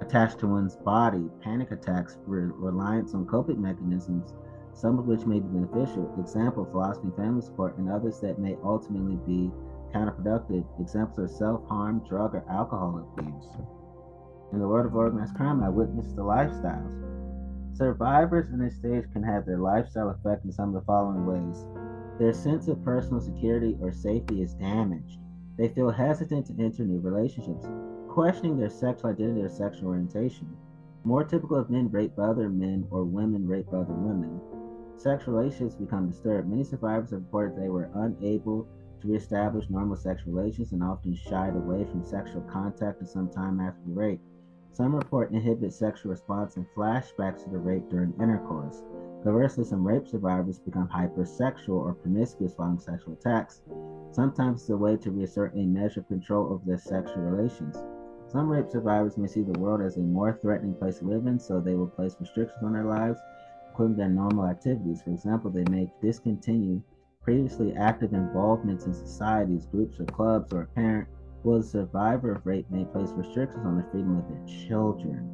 attached 0.00 0.38
to 0.40 0.46
one's 0.46 0.76
body, 0.76 1.28
panic 1.42 1.70
attacks, 1.70 2.18
re- 2.26 2.50
reliance 2.56 3.14
on 3.14 3.26
coping 3.26 3.60
mechanisms, 3.60 4.34
some 4.74 4.98
of 4.98 5.06
which 5.06 5.26
may 5.26 5.40
be 5.40 5.46
beneficial. 5.48 6.12
Example, 6.18 6.66
philosophy, 6.70 7.08
family 7.16 7.42
support, 7.42 7.76
and 7.78 7.88
others 7.88 8.20
that 8.20 8.38
may 8.38 8.56
ultimately 8.64 9.16
be 9.26 9.50
counterproductive. 9.94 10.64
Examples 10.80 11.18
are 11.18 11.28
self 11.28 11.66
harm, 11.68 12.02
drug, 12.08 12.34
or 12.34 12.44
alcohol 12.48 13.06
abuse. 13.16 13.46
In 14.52 14.58
the 14.58 14.68
world 14.68 14.86
of 14.86 14.94
organized 14.94 15.34
crime, 15.34 15.62
I 15.62 15.68
witnessed 15.68 16.16
the 16.16 16.22
lifestyles. 16.22 17.21
Survivors 17.74 18.50
in 18.50 18.58
this 18.58 18.76
stage 18.76 19.04
can 19.12 19.22
have 19.22 19.46
their 19.46 19.58
lifestyle 19.58 20.10
affected 20.10 20.46
in 20.46 20.52
some 20.52 20.68
of 20.68 20.74
the 20.74 20.86
following 20.86 21.24
ways. 21.24 21.64
Their 22.18 22.34
sense 22.34 22.68
of 22.68 22.84
personal 22.84 23.20
security 23.20 23.78
or 23.80 23.92
safety 23.92 24.42
is 24.42 24.54
damaged. 24.54 25.18
They 25.56 25.68
feel 25.68 25.90
hesitant 25.90 26.46
to 26.46 26.62
enter 26.62 26.84
new 26.84 27.00
relationships, 27.00 27.66
questioning 28.08 28.58
their 28.58 28.68
sexual 28.68 29.10
identity 29.10 29.40
or 29.40 29.48
sexual 29.48 29.88
orientation. 29.88 30.54
More 31.04 31.24
typical 31.24 31.56
of 31.56 31.70
men 31.70 31.90
raped 31.90 32.16
by 32.16 32.24
other 32.24 32.50
men 32.50 32.86
or 32.90 33.04
women 33.04 33.48
raped 33.48 33.72
by 33.72 33.78
other 33.78 33.94
women. 33.94 34.38
Sexual 34.96 35.34
relationships 35.34 35.74
become 35.74 36.10
disturbed. 36.10 36.48
Many 36.48 36.64
survivors 36.64 37.10
have 37.10 37.20
reported 37.20 37.56
they 37.56 37.70
were 37.70 37.90
unable 37.94 38.68
to 39.00 39.08
reestablish 39.08 39.68
normal 39.70 39.96
sexual 39.96 40.34
relations 40.34 40.72
and 40.72 40.82
often 40.82 41.14
shied 41.14 41.56
away 41.56 41.84
from 41.84 42.04
sexual 42.04 42.42
contact 42.42 42.98
for 43.00 43.06
some 43.06 43.30
time 43.30 43.60
after 43.60 43.80
the 43.86 43.92
rape. 43.92 44.20
Some 44.72 44.96
report 44.96 45.32
inhibited 45.32 45.74
sexual 45.74 46.12
response 46.12 46.56
and 46.56 46.66
flashbacks 46.74 47.44
to 47.44 47.50
the 47.50 47.58
rape 47.58 47.90
during 47.90 48.14
intercourse. 48.18 48.82
Conversely, 49.22 49.64
some 49.64 49.86
rape 49.86 50.08
survivors 50.08 50.58
become 50.58 50.88
hypersexual 50.88 51.74
or 51.74 51.92
promiscuous 51.92 52.54
following 52.54 52.78
sexual 52.78 53.12
attacks. 53.12 53.60
Sometimes 54.12 54.62
it's 54.62 54.70
a 54.70 54.76
way 54.76 54.96
to 54.96 55.10
reassert 55.10 55.54
a 55.54 55.66
measure 55.66 56.00
of 56.00 56.08
control 56.08 56.50
over 56.50 56.64
their 56.64 56.78
sexual 56.78 57.22
relations. 57.22 57.76
Some 58.28 58.48
rape 58.48 58.70
survivors 58.70 59.18
may 59.18 59.26
see 59.26 59.42
the 59.42 59.58
world 59.60 59.82
as 59.82 59.98
a 59.98 60.00
more 60.00 60.38
threatening 60.40 60.74
place 60.74 61.00
to 61.00 61.04
live 61.04 61.26
in, 61.26 61.38
so 61.38 61.60
they 61.60 61.74
will 61.74 61.86
place 61.86 62.16
restrictions 62.18 62.64
on 62.64 62.72
their 62.72 62.86
lives, 62.86 63.20
including 63.68 63.98
their 63.98 64.08
normal 64.08 64.46
activities. 64.46 65.02
For 65.02 65.10
example, 65.10 65.50
they 65.50 65.64
may 65.64 65.92
discontinue 66.00 66.80
previously 67.22 67.74
active 67.74 68.14
involvements 68.14 68.86
in 68.86 68.94
societies, 68.94 69.66
groups, 69.66 70.00
or 70.00 70.06
clubs, 70.06 70.50
or 70.54 70.62
a 70.62 70.66
parent 70.66 71.08
will 71.44 71.56
a 71.56 71.62
survivor 71.62 72.32
of 72.32 72.46
rape 72.46 72.70
may 72.70 72.84
place 72.84 73.10
restrictions 73.10 73.66
on 73.66 73.76
the 73.76 73.84
freedom 73.90 74.18
of 74.18 74.28
their 74.28 74.68
children. 74.68 75.28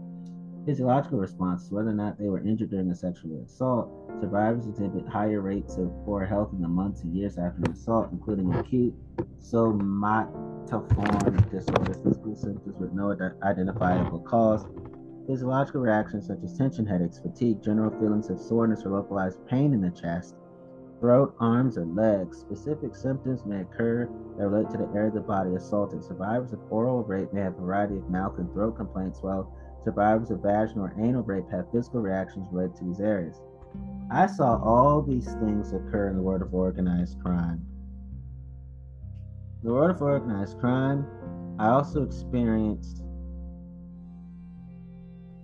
Physiological 0.66 1.18
responses, 1.18 1.70
whether 1.70 1.90
or 1.90 1.94
not 1.94 2.18
they 2.18 2.28
were 2.28 2.40
injured 2.40 2.70
during 2.70 2.90
a 2.90 2.94
sexual 2.94 3.42
assault, 3.42 3.88
survivors 4.20 4.66
exhibit 4.66 5.06
higher 5.08 5.40
rates 5.40 5.76
of 5.76 5.90
poor 6.04 6.26
health 6.26 6.50
in 6.52 6.60
the 6.60 6.68
months 6.68 7.02
and 7.02 7.14
years 7.14 7.38
after 7.38 7.60
the 7.62 7.70
assault, 7.70 8.08
including 8.12 8.52
acute 8.54 8.94
somatoform 9.40 11.50
disorders, 11.50 11.96
physical 12.02 12.36
symptoms 12.36 12.76
with 12.78 12.92
no 12.92 13.16
identifiable 13.42 14.20
cause, 14.20 14.66
physiological 15.26 15.80
reactions 15.80 16.26
such 16.26 16.38
as 16.42 16.56
tension 16.56 16.86
headaches, 16.86 17.18
fatigue, 17.18 17.62
general 17.62 17.90
feelings 17.98 18.28
of 18.28 18.38
soreness 18.38 18.84
or 18.84 18.90
localized 18.90 19.38
pain 19.46 19.72
in 19.72 19.80
the 19.80 19.90
chest, 19.90 20.34
throat, 21.00 21.34
arms, 21.40 21.78
or 21.78 21.84
legs. 21.84 22.38
Specific 22.38 22.94
symptoms 22.94 23.44
may 23.44 23.60
occur 23.60 24.08
that 24.36 24.48
relate 24.48 24.70
to 24.70 24.78
the 24.78 24.90
area 24.94 25.08
of 25.08 25.14
the 25.14 25.20
body 25.20 25.54
assaulted. 25.54 26.04
Survivors 26.04 26.52
of 26.52 26.60
oral 26.70 27.02
rape 27.04 27.32
may 27.32 27.40
have 27.40 27.54
a 27.54 27.60
variety 27.60 27.96
of 27.96 28.10
mouth 28.10 28.38
and 28.38 28.52
throat 28.52 28.76
complaints, 28.76 29.22
while 29.22 29.52
survivors 29.84 30.30
of 30.30 30.42
vaginal 30.42 30.86
or 30.86 30.94
anal 30.98 31.22
rape 31.22 31.48
have 31.50 31.70
physical 31.72 32.00
reactions 32.00 32.46
related 32.50 32.76
to 32.76 32.84
these 32.84 33.00
areas. 33.00 33.40
I 34.10 34.26
saw 34.26 34.62
all 34.62 35.02
these 35.02 35.32
things 35.34 35.72
occur 35.72 36.08
in 36.08 36.16
the 36.16 36.22
world 36.22 36.42
of 36.42 36.54
organized 36.54 37.20
crime. 37.20 37.64
In 39.62 39.68
the 39.68 39.72
world 39.72 39.90
of 39.90 40.02
organized 40.02 40.58
crime, 40.58 41.06
I 41.58 41.68
also 41.68 42.02
experienced 42.02 43.02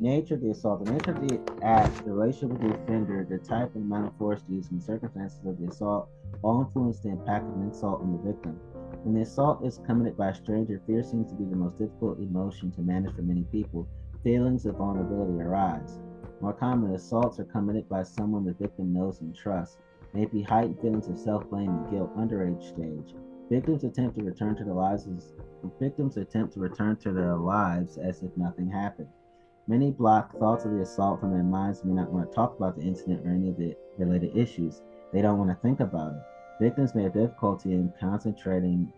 nature 0.01 0.35
of 0.35 0.41
the 0.41 0.51
assault, 0.51 0.85
the 0.85 0.93
nature 0.93 1.13
of 1.13 1.29
the 1.29 1.41
act, 1.63 2.05
the 2.05 2.13
relationship 2.13 2.59
with 2.59 2.61
the 2.61 2.83
offender, 2.83 3.27
the 3.29 3.39
type 3.39 3.75
and 3.75 3.85
amount 3.85 4.07
of 4.07 4.17
force 4.17 4.41
used, 4.49 4.71
and 4.73 4.81
the 4.81 4.85
circumstances 4.85 5.45
of 5.47 5.59
the 5.59 5.69
assault 5.69 6.09
all 6.43 6.63
influence 6.63 7.01
the 7.01 7.11
impact 7.11 7.47
of 7.47 7.55
an 7.55 7.63
insult 7.63 8.01
on 8.01 8.13
the 8.13 8.33
victim. 8.33 8.59
When 9.03 9.15
the 9.15 9.23
assault 9.23 9.65
is 9.65 9.81
committed 9.87 10.17
by 10.17 10.31
a 10.31 10.35
stranger, 10.35 10.81
fear 10.87 11.03
seems 11.03 11.31
to 11.31 11.37
be 11.37 11.45
the 11.45 11.57
most 11.57 11.79
difficult 11.79 12.19
emotion 12.19 12.71
to 12.73 12.83
manage 12.83 13.15
for 13.15 13.23
many 13.23 13.45
people. 13.45 13.87
Feelings 14.23 14.67
of 14.67 14.77
vulnerability 14.77 15.41
arise. 15.41 16.01
More 16.41 16.53
common 16.53 16.95
assaults 16.95 17.39
are 17.39 17.45
committed 17.45 17.89
by 17.89 18.03
someone 18.03 18.45
the 18.45 18.55
victim 18.55 18.93
knows 18.93 19.21
and 19.21 19.35
trusts. 19.35 19.79
May 20.13 20.27
be 20.27 20.43
heightened 20.43 20.81
feelings 20.81 21.09
of 21.09 21.19
self-blame 21.19 21.69
and 21.69 21.91
guilt 21.91 22.11
underground 22.17 22.63
stage. 22.63 23.15
Victims 23.51 23.85
attempt 23.85 24.17
to 24.17 24.25
return 24.25 24.57
to 24.57 24.65
their 24.65 24.75
lives 24.75 25.07
as 25.07 25.35
victims 25.81 26.17
attempt 26.17 26.55
to 26.55 26.61
return 26.61 26.97
to 26.97 27.13
their 27.13 27.37
lives 27.37 27.99
as 27.99 28.23
if 28.23 28.37
nothing 28.37 28.71
happened. 28.71 29.09
Many 29.67 29.91
block 29.91 30.39
thoughts 30.39 30.67
of 30.67 30.73
the 30.73 30.83
assault 30.83 31.21
from 31.21 31.33
their 31.33 31.43
minds 31.43 31.81
and 31.81 31.95
may 31.95 32.01
not 32.01 32.13
want 32.13 32.31
to 32.31 32.35
talk 32.35 32.55
about 32.57 32.77
the 32.77 32.83
incident 32.83 33.27
or 33.27 33.31
any 33.31 33.49
of 33.49 33.57
the 33.57 33.75
related 33.99 34.37
issues. 34.37 34.83
They 35.13 35.23
don't 35.23 35.39
want 35.39 35.51
to 35.51 35.57
think 35.63 35.81
about 35.81 36.13
it. 36.13 36.23
Victims 36.61 36.95
may 36.95 37.05
have 37.05 37.15
difficulty 37.15 37.73
in 37.73 37.93
concentrating 37.99 38.93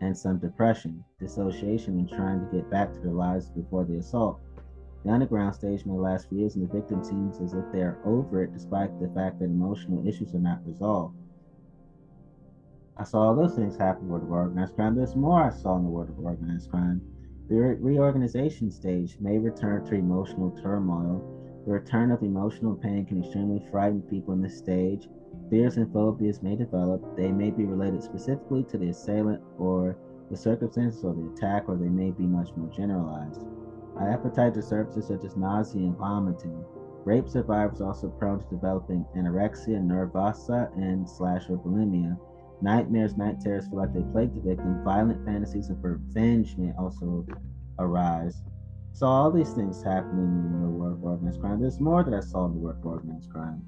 and 0.00 0.16
some 0.16 0.38
depression, 0.38 1.04
dissociation, 1.18 1.98
and 1.98 2.08
trying 2.08 2.40
to 2.40 2.56
get 2.56 2.70
back 2.70 2.92
to 2.92 3.00
their 3.00 3.12
lives 3.12 3.48
before 3.50 3.84
the 3.84 3.96
assault. 3.96 4.38
The 5.04 5.10
underground 5.10 5.54
stage 5.54 5.84
may 5.84 5.94
last 5.94 6.28
for 6.28 6.34
years, 6.36 6.54
and 6.54 6.68
the 6.68 6.72
victim 6.72 7.02
seems 7.02 7.40
as 7.40 7.52
if 7.52 7.64
they 7.72 7.82
are 7.82 7.98
over 8.04 8.42
it 8.42 8.52
despite 8.52 8.98
the 9.00 9.08
fact 9.08 9.38
that 9.38 9.46
emotional 9.46 10.06
issues 10.06 10.34
are 10.34 10.38
not 10.38 10.64
resolved. 10.66 11.14
I 12.96 13.02
saw 13.04 13.22
all 13.22 13.34
those 13.34 13.54
things 13.54 13.76
happen 13.76 14.02
in 14.02 14.08
the 14.08 14.12
world 14.12 14.24
of 14.24 14.30
organized 14.30 14.76
crime. 14.76 14.94
There's 14.94 15.16
more 15.16 15.42
I 15.42 15.50
saw 15.50 15.76
in 15.76 15.82
the 15.82 15.90
world 15.90 16.08
of 16.08 16.24
organized 16.24 16.70
crime. 16.70 17.02
The 17.48 17.56
re- 17.56 17.74
reorganization 17.74 18.70
stage 18.70 19.18
may 19.20 19.38
return 19.38 19.84
to 19.86 19.94
emotional 19.94 20.50
turmoil. 20.50 21.22
The 21.66 21.72
return 21.72 22.10
of 22.10 22.22
emotional 22.22 22.74
pain 22.74 23.04
can 23.04 23.22
extremely 23.22 23.62
frighten 23.70 24.02
people 24.02 24.32
in 24.32 24.40
this 24.40 24.56
stage. 24.56 25.08
Fears 25.50 25.76
and 25.76 25.92
phobias 25.92 26.42
may 26.42 26.56
develop. 26.56 27.16
They 27.16 27.30
may 27.30 27.50
be 27.50 27.64
related 27.64 28.02
specifically 28.02 28.64
to 28.64 28.78
the 28.78 28.88
assailant 28.88 29.42
or 29.58 29.96
the 30.30 30.36
circumstances 30.36 31.04
of 31.04 31.16
the 31.16 31.26
attack, 31.32 31.68
or 31.68 31.76
they 31.76 31.88
may 31.88 32.10
be 32.10 32.24
much 32.24 32.48
more 32.56 32.70
generalized. 32.70 33.42
Appetite 34.00 34.54
disturbances 34.54 35.06
such 35.06 35.24
as 35.24 35.36
nausea 35.36 35.82
and 35.82 35.96
vomiting. 35.96 36.64
Rape 37.04 37.28
survivors 37.28 37.82
also 37.82 38.08
prone 38.08 38.40
to 38.40 38.46
developing 38.48 39.04
anorexia 39.14 39.78
nervosa 39.80 40.74
and 40.78 41.08
slash 41.08 41.50
or 41.50 41.58
bulimia. 41.58 42.18
Nightmares, 42.64 43.14
night 43.18 43.42
terrors 43.42 43.68
feel 43.68 43.76
like 43.76 43.92
they 43.92 44.00
plague 44.00 44.34
the 44.34 44.40
victim. 44.40 44.82
Violent 44.82 45.22
fantasies 45.26 45.68
of 45.68 45.84
revenge 45.84 46.56
may 46.56 46.72
also 46.78 47.26
arise. 47.78 48.40
So 48.92 49.06
all 49.06 49.30
these 49.30 49.52
things 49.52 49.82
happening 49.82 50.24
in 50.24 50.62
the 50.62 50.68
world 50.70 50.94
of 50.94 51.04
organized 51.04 51.42
crime. 51.42 51.60
There's 51.60 51.78
more 51.78 52.02
that 52.02 52.14
I 52.14 52.20
saw 52.20 52.46
in 52.46 52.54
the 52.54 52.58
world 52.60 52.78
of 52.78 52.86
organized 52.86 53.30
crime. 53.30 53.60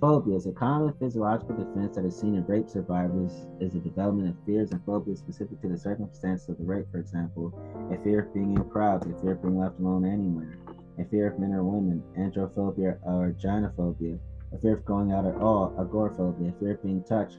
Phobia 0.00 0.34
is 0.34 0.46
a 0.46 0.52
common 0.52 0.92
physiological 0.98 1.54
defense 1.54 1.94
that 1.94 2.04
is 2.04 2.18
seen 2.18 2.34
in 2.34 2.44
rape 2.46 2.68
survivors 2.68 3.46
is 3.60 3.74
the 3.74 3.78
development 3.78 4.30
of 4.30 4.44
fears 4.44 4.72
and 4.72 4.84
phobias 4.84 5.20
specific 5.20 5.60
to 5.62 5.68
the 5.68 5.78
circumstances 5.78 6.48
of 6.48 6.58
the 6.58 6.64
rape, 6.64 6.86
for 6.90 6.98
example, 6.98 7.54
a 7.92 8.02
fear 8.02 8.22
of 8.22 8.34
being 8.34 8.56
in 8.56 8.64
crowds, 8.70 9.06
a 9.06 9.22
fear 9.22 9.32
of 9.34 9.42
being 9.42 9.56
left 9.56 9.78
alone 9.78 10.04
anywhere, 10.04 10.58
a 10.98 11.04
fear 11.04 11.28
of 11.28 11.38
men 11.38 11.52
or 11.52 11.62
women, 11.62 12.02
androphobia 12.18 12.98
or 13.04 13.32
gynophobia, 13.40 14.18
a 14.52 14.58
fear 14.58 14.74
of 14.74 14.84
going 14.84 15.12
out 15.12 15.26
at 15.26 15.36
all, 15.36 15.72
agoraphobia, 15.78 16.48
a 16.48 16.58
fear 16.58 16.72
of 16.72 16.82
being 16.82 17.04
touched, 17.04 17.38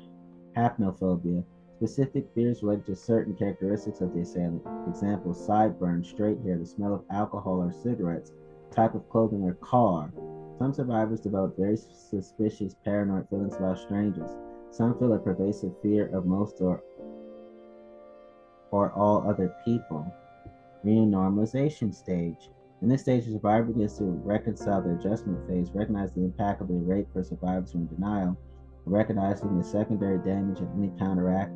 Hypnophobia. 0.57 1.43
Specific 1.75 2.27
fears 2.33 2.63
related 2.63 2.87
to 2.87 2.95
certain 2.95 3.35
characteristics 3.35 4.01
of 4.01 4.11
the 4.13 4.21
assailant. 4.21 4.63
Example, 4.87 5.31
sideburns, 5.31 6.09
straight 6.09 6.41
hair, 6.41 6.57
the 6.57 6.65
smell 6.65 6.95
of 6.95 7.03
alcohol 7.11 7.61
or 7.61 7.71
cigarettes, 7.71 8.31
type 8.71 8.95
of 8.95 9.07
clothing 9.09 9.43
or 9.43 9.53
car. 9.55 10.11
Some 10.57 10.73
survivors 10.73 11.19
develop 11.19 11.55
very 11.55 11.77
suspicious, 11.77 12.75
paranoid 12.83 13.29
feelings 13.29 13.55
about 13.55 13.77
strangers. 13.77 14.31
Some 14.71 14.97
feel 14.97 15.13
a 15.13 15.19
pervasive 15.19 15.73
fear 15.83 16.07
of 16.07 16.25
most 16.25 16.59
or 16.59 16.81
or 18.71 18.91
all 18.93 19.29
other 19.29 19.55
people. 19.63 20.11
Renormalization 20.83 21.93
stage. 21.93 22.49
In 22.81 22.89
this 22.89 23.01
stage, 23.01 23.25
the 23.25 23.33
survivor 23.33 23.65
begins 23.65 23.97
to 23.99 24.05
reconcile 24.05 24.81
the 24.81 24.95
adjustment 24.95 25.47
phase, 25.47 25.71
recognize 25.71 26.11
the 26.11 26.23
impact 26.23 26.61
of 26.61 26.67
the 26.67 26.73
rape 26.73 27.07
for 27.13 27.23
survivors 27.23 27.71
who 27.71 27.79
are 27.79 27.81
in 27.81 27.87
denial, 27.87 28.37
recognizing 28.89 29.57
the 29.57 29.63
secondary 29.63 30.17
damage 30.19 30.59
of 30.59 30.67
any 30.77 30.91
counteract, 30.97 31.51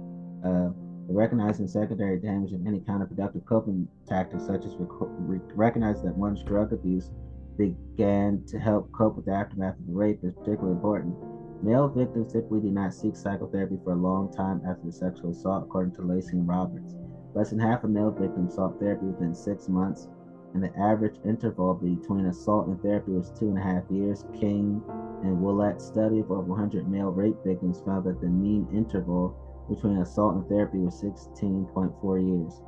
uh, 0.45 0.69
recognizing 1.07 1.67
secondary 1.67 2.19
damage 2.19 2.53
of 2.53 2.65
any 2.65 2.79
counterproductive 2.79 3.45
coping 3.45 3.87
tactics, 4.07 4.45
such 4.45 4.65
as 4.65 4.75
rec- 4.77 5.41
recognize 5.55 6.01
that 6.03 6.15
one's 6.15 6.43
drug 6.43 6.73
abuse 6.73 7.09
began 7.57 8.43
to 8.47 8.57
help 8.59 8.91
cope 8.91 9.15
with 9.15 9.25
the 9.25 9.31
aftermath 9.31 9.77
of 9.77 9.85
the 9.87 9.93
rape 9.93 10.19
is 10.23 10.33
particularly 10.33 10.71
important. 10.71 11.15
Male 11.63 11.89
victims 11.89 12.33
typically 12.33 12.61
do 12.61 12.71
not 12.71 12.93
seek 12.93 13.15
psychotherapy 13.15 13.77
for 13.83 13.93
a 13.93 13.95
long 13.95 14.31
time 14.31 14.61
after 14.67 14.85
the 14.85 14.91
sexual 14.91 15.29
assault, 15.31 15.63
according 15.63 15.93
to 15.95 16.01
Lacey 16.01 16.37
and 16.37 16.47
Roberts. 16.47 16.95
Less 17.35 17.51
than 17.51 17.59
half 17.59 17.83
of 17.83 17.91
male 17.91 18.11
victims 18.11 18.55
sought 18.55 18.79
therapy 18.79 19.05
within 19.05 19.35
six 19.35 19.69
months. 19.69 20.07
And 20.53 20.63
the 20.63 20.77
average 20.77 21.15
interval 21.25 21.73
between 21.75 22.25
assault 22.25 22.67
and 22.67 22.81
therapy 22.81 23.11
was 23.11 23.31
two 23.31 23.49
and 23.49 23.57
a 23.57 23.61
half 23.61 23.83
years. 23.89 24.25
King 24.39 24.81
and 25.23 25.41
Woollett's 25.41 25.85
study 25.85 26.19
of 26.19 26.31
over 26.31 26.41
100 26.41 26.89
male 26.89 27.11
rape 27.11 27.37
victims 27.45 27.81
found 27.85 28.05
that 28.05 28.19
the 28.19 28.27
mean 28.27 28.67
interval 28.73 29.35
between 29.69 29.97
assault 29.97 30.35
and 30.35 30.47
therapy 30.49 30.79
was 30.79 31.01
16.4 31.01 32.27
years. 32.27 32.61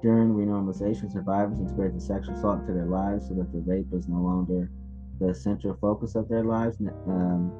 During 0.00 0.34
renormalization, 0.34 1.12
survivors 1.12 1.58
integrated 1.58 2.00
sexual 2.00 2.34
assault 2.34 2.60
into 2.60 2.72
their 2.72 2.86
lives 2.86 3.28
so 3.28 3.34
that 3.34 3.52
the 3.52 3.60
rape 3.60 3.90
was 3.90 4.08
no 4.08 4.20
longer 4.20 4.70
the 5.20 5.34
central 5.34 5.76
focus 5.80 6.14
of 6.14 6.28
their 6.28 6.44
lives. 6.44 6.78
Um, 6.80 7.52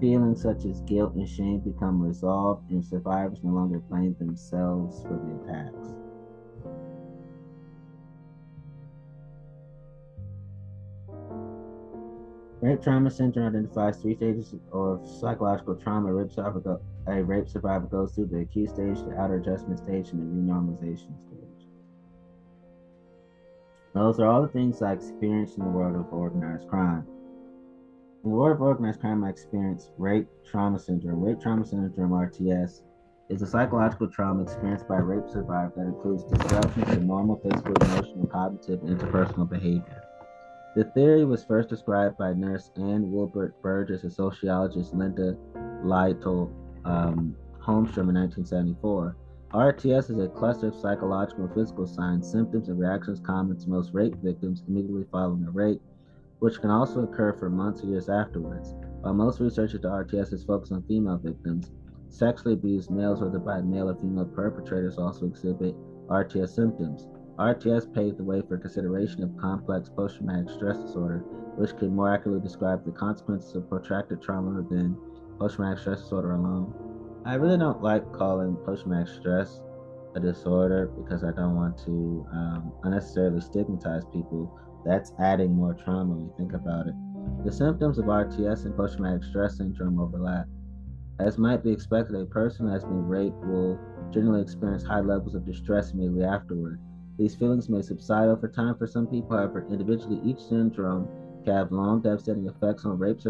feelings 0.00 0.42
such 0.42 0.64
as 0.66 0.80
guilt 0.82 1.14
and 1.14 1.28
shame 1.28 1.60
become 1.60 2.02
resolved, 2.02 2.70
and 2.70 2.84
survivors 2.84 3.38
no 3.42 3.52
longer 3.52 3.78
blame 3.78 4.14
themselves 4.18 5.02
for 5.02 5.14
the 5.14 5.52
attacks. 5.52 5.95
Rape 12.66 12.82
trauma 12.82 13.12
syndrome 13.12 13.46
identifies 13.46 13.98
three 13.98 14.16
stages 14.16 14.52
of 14.72 15.08
psychological 15.20 15.76
trauma. 15.76 16.08
A 16.08 16.14
rape 16.14 16.32
survivor, 16.32 16.80
a 17.06 17.22
rape 17.22 17.48
survivor 17.48 17.86
goes 17.86 18.12
through 18.12 18.26
the 18.26 18.40
acute 18.40 18.70
stage, 18.70 18.98
the 19.04 19.16
outer 19.16 19.36
adjustment 19.36 19.78
stage, 19.78 20.10
and 20.10 20.20
the 20.20 20.52
renormalization 20.52 21.16
stage. 21.20 21.68
Those 23.94 24.18
are 24.18 24.26
all 24.26 24.42
the 24.42 24.48
things 24.48 24.82
I 24.82 24.94
experienced 24.94 25.58
in 25.58 25.62
the 25.62 25.70
world 25.70 25.94
of 25.94 26.12
organized 26.12 26.68
crime. 26.68 27.06
In 28.24 28.30
the 28.30 28.36
world 28.36 28.56
of 28.56 28.62
organized 28.62 28.98
crime, 28.98 29.22
I 29.22 29.28
experienced 29.28 29.92
rape 29.96 30.26
trauma 30.44 30.80
syndrome. 30.80 31.20
Rape 31.20 31.40
trauma 31.40 31.64
syndrome, 31.64 32.10
RTS, 32.10 32.82
is 33.28 33.42
a 33.42 33.46
psychological 33.46 34.08
trauma 34.08 34.42
experienced 34.42 34.88
by 34.88 34.98
a 34.98 35.02
rape 35.02 35.30
survivor 35.30 35.72
that 35.76 35.86
includes 35.86 36.24
disruptions 36.24 36.86
to 36.88 36.96
normal 36.96 37.36
physical, 37.36 37.74
emotional, 37.80 38.26
cognitive, 38.26 38.82
and 38.82 38.98
interpersonal 38.98 39.48
behavior. 39.48 40.05
The 40.76 40.84
theory 40.84 41.24
was 41.24 41.42
first 41.42 41.70
described 41.70 42.18
by 42.18 42.34
nurse 42.34 42.70
Ann 42.76 43.10
Wolbert 43.10 43.54
Burgess 43.62 44.02
and 44.02 44.12
sociologist 44.12 44.94
Lynda 44.94 45.34
Lytle 45.82 46.52
um, 46.84 47.34
Holmstrom 47.58 48.10
in 48.10 48.16
1974. 48.16 49.16
RTS 49.54 50.10
is 50.10 50.18
a 50.18 50.28
cluster 50.28 50.68
of 50.68 50.74
psychological 50.74 51.46
and 51.46 51.54
physical 51.54 51.86
signs, 51.86 52.30
symptoms, 52.30 52.68
and 52.68 52.78
reactions 52.78 53.22
common 53.24 53.58
to 53.58 53.70
most 53.70 53.94
rape 53.94 54.16
victims 54.22 54.64
immediately 54.68 55.06
following 55.10 55.46
a 55.46 55.50
rape, 55.50 55.80
which 56.40 56.60
can 56.60 56.68
also 56.68 57.04
occur 57.04 57.32
for 57.32 57.48
months 57.48 57.82
or 57.82 57.86
years 57.86 58.10
afterwards. 58.10 58.74
While 59.00 59.14
most 59.14 59.40
research 59.40 59.72
into 59.72 59.88
RTS 59.88 60.34
is 60.34 60.44
focused 60.44 60.72
on 60.72 60.82
female 60.82 61.16
victims, 61.16 61.70
sexually 62.10 62.52
abused 62.52 62.90
males, 62.90 63.22
whether 63.22 63.38
by 63.38 63.62
male 63.62 63.88
or 63.88 63.94
female 63.94 64.26
perpetrators, 64.26 64.98
also 64.98 65.24
exhibit 65.24 65.74
RTS 66.08 66.50
symptoms. 66.50 67.08
RTS 67.38 67.92
paved 67.92 68.16
the 68.16 68.24
way 68.24 68.40
for 68.40 68.56
consideration 68.56 69.22
of 69.22 69.36
complex 69.36 69.90
post 69.90 70.16
traumatic 70.16 70.48
stress 70.48 70.78
disorder, 70.78 71.18
which 71.56 71.76
could 71.76 71.92
more 71.92 72.12
accurately 72.12 72.40
describe 72.40 72.82
the 72.84 72.92
consequences 72.92 73.54
of 73.54 73.68
protracted 73.68 74.22
trauma 74.22 74.62
than 74.70 74.96
post 75.38 75.56
traumatic 75.56 75.80
stress 75.80 76.00
disorder 76.00 76.32
alone. 76.32 76.72
I 77.26 77.34
really 77.34 77.58
don't 77.58 77.82
like 77.82 78.10
calling 78.12 78.56
post 78.64 78.82
traumatic 78.82 79.12
stress 79.12 79.60
a 80.14 80.20
disorder 80.20 80.86
because 80.96 81.24
I 81.24 81.32
don't 81.32 81.56
want 81.56 81.76
to 81.84 82.26
um, 82.32 82.72
unnecessarily 82.84 83.42
stigmatize 83.42 84.04
people. 84.12 84.58
That's 84.86 85.12
adding 85.18 85.54
more 85.54 85.74
trauma 85.74 86.14
when 86.14 86.24
you 86.24 86.34
think 86.38 86.54
about 86.54 86.86
it. 86.86 86.94
The 87.44 87.52
symptoms 87.52 87.98
of 87.98 88.06
RTS 88.06 88.64
and 88.64 88.74
post 88.74 88.96
traumatic 88.96 89.24
stress 89.24 89.58
syndrome 89.58 90.00
overlap. 90.00 90.46
As 91.18 91.36
might 91.36 91.62
be 91.62 91.70
expected, 91.70 92.16
a 92.16 92.24
person 92.24 92.66
who 92.66 92.72
has 92.72 92.84
been 92.84 93.06
raped 93.06 93.36
will 93.44 93.78
generally 94.10 94.40
experience 94.40 94.84
high 94.84 95.00
levels 95.00 95.34
of 95.34 95.44
distress 95.44 95.92
immediately 95.92 96.24
afterward. 96.24 96.80
These 97.18 97.34
feelings 97.34 97.68
may 97.68 97.80
subside 97.80 98.28
over 98.28 98.46
time 98.46 98.76
for 98.76 98.86
some 98.86 99.06
people, 99.06 99.36
however, 99.36 99.66
individually 99.70 100.20
each 100.22 100.40
syndrome 100.40 101.08
can 101.44 101.54
have 101.54 101.72
long 101.72 102.02
devastating 102.02 102.46
effects 102.46 102.84
on 102.84 102.98
rape, 102.98 103.20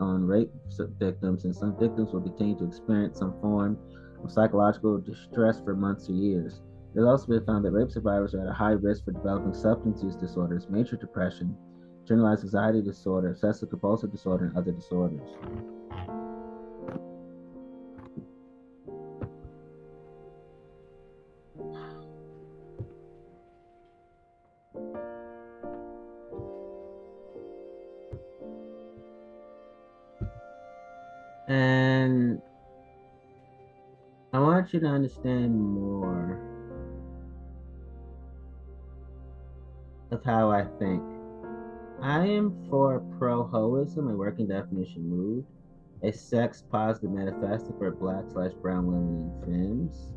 on 0.00 0.26
rape 0.26 0.50
victims, 0.98 1.44
and 1.44 1.54
some 1.54 1.78
victims 1.78 2.12
will 2.12 2.22
continue 2.22 2.58
to 2.58 2.64
experience 2.64 3.18
some 3.18 3.38
form 3.40 3.78
of 4.24 4.32
psychological 4.32 4.98
distress 4.98 5.60
for 5.60 5.76
months 5.76 6.08
or 6.08 6.14
years. 6.14 6.62
It 6.94 6.98
has 6.98 7.06
also 7.06 7.26
been 7.26 7.44
found 7.44 7.64
that 7.64 7.72
rape 7.72 7.90
survivors 7.90 8.34
are 8.34 8.40
at 8.40 8.48
a 8.48 8.52
high 8.52 8.72
risk 8.72 9.04
for 9.04 9.12
developing 9.12 9.54
substance 9.54 10.02
use 10.02 10.16
disorders, 10.16 10.66
major 10.68 10.96
depression, 10.96 11.56
generalized 12.06 12.42
anxiety 12.42 12.82
disorder, 12.82 13.30
obsessive 13.30 13.70
compulsive 13.70 14.10
disorder, 14.10 14.46
and 14.46 14.56
other 14.56 14.72
disorders. 14.72 15.28
And 31.48 32.42
I 34.34 34.38
want 34.38 34.74
you 34.74 34.80
to 34.80 34.86
understand 34.86 35.58
more 35.58 36.38
of 40.10 40.22
how 40.24 40.50
I 40.50 40.64
think. 40.78 41.02
I 42.02 42.26
am 42.26 42.66
for 42.68 43.00
pro 43.18 43.44
hoism, 43.44 44.12
a 44.12 44.16
working 44.16 44.46
definition 44.46 45.08
moved, 45.08 45.46
a 46.02 46.12
sex 46.12 46.62
positive 46.70 47.10
manifesto 47.10 47.74
for 47.78 47.90
black 47.92 48.24
slash 48.30 48.52
brown 48.52 48.86
women 48.86 49.32
and 49.32 49.44
femmes. 49.44 50.12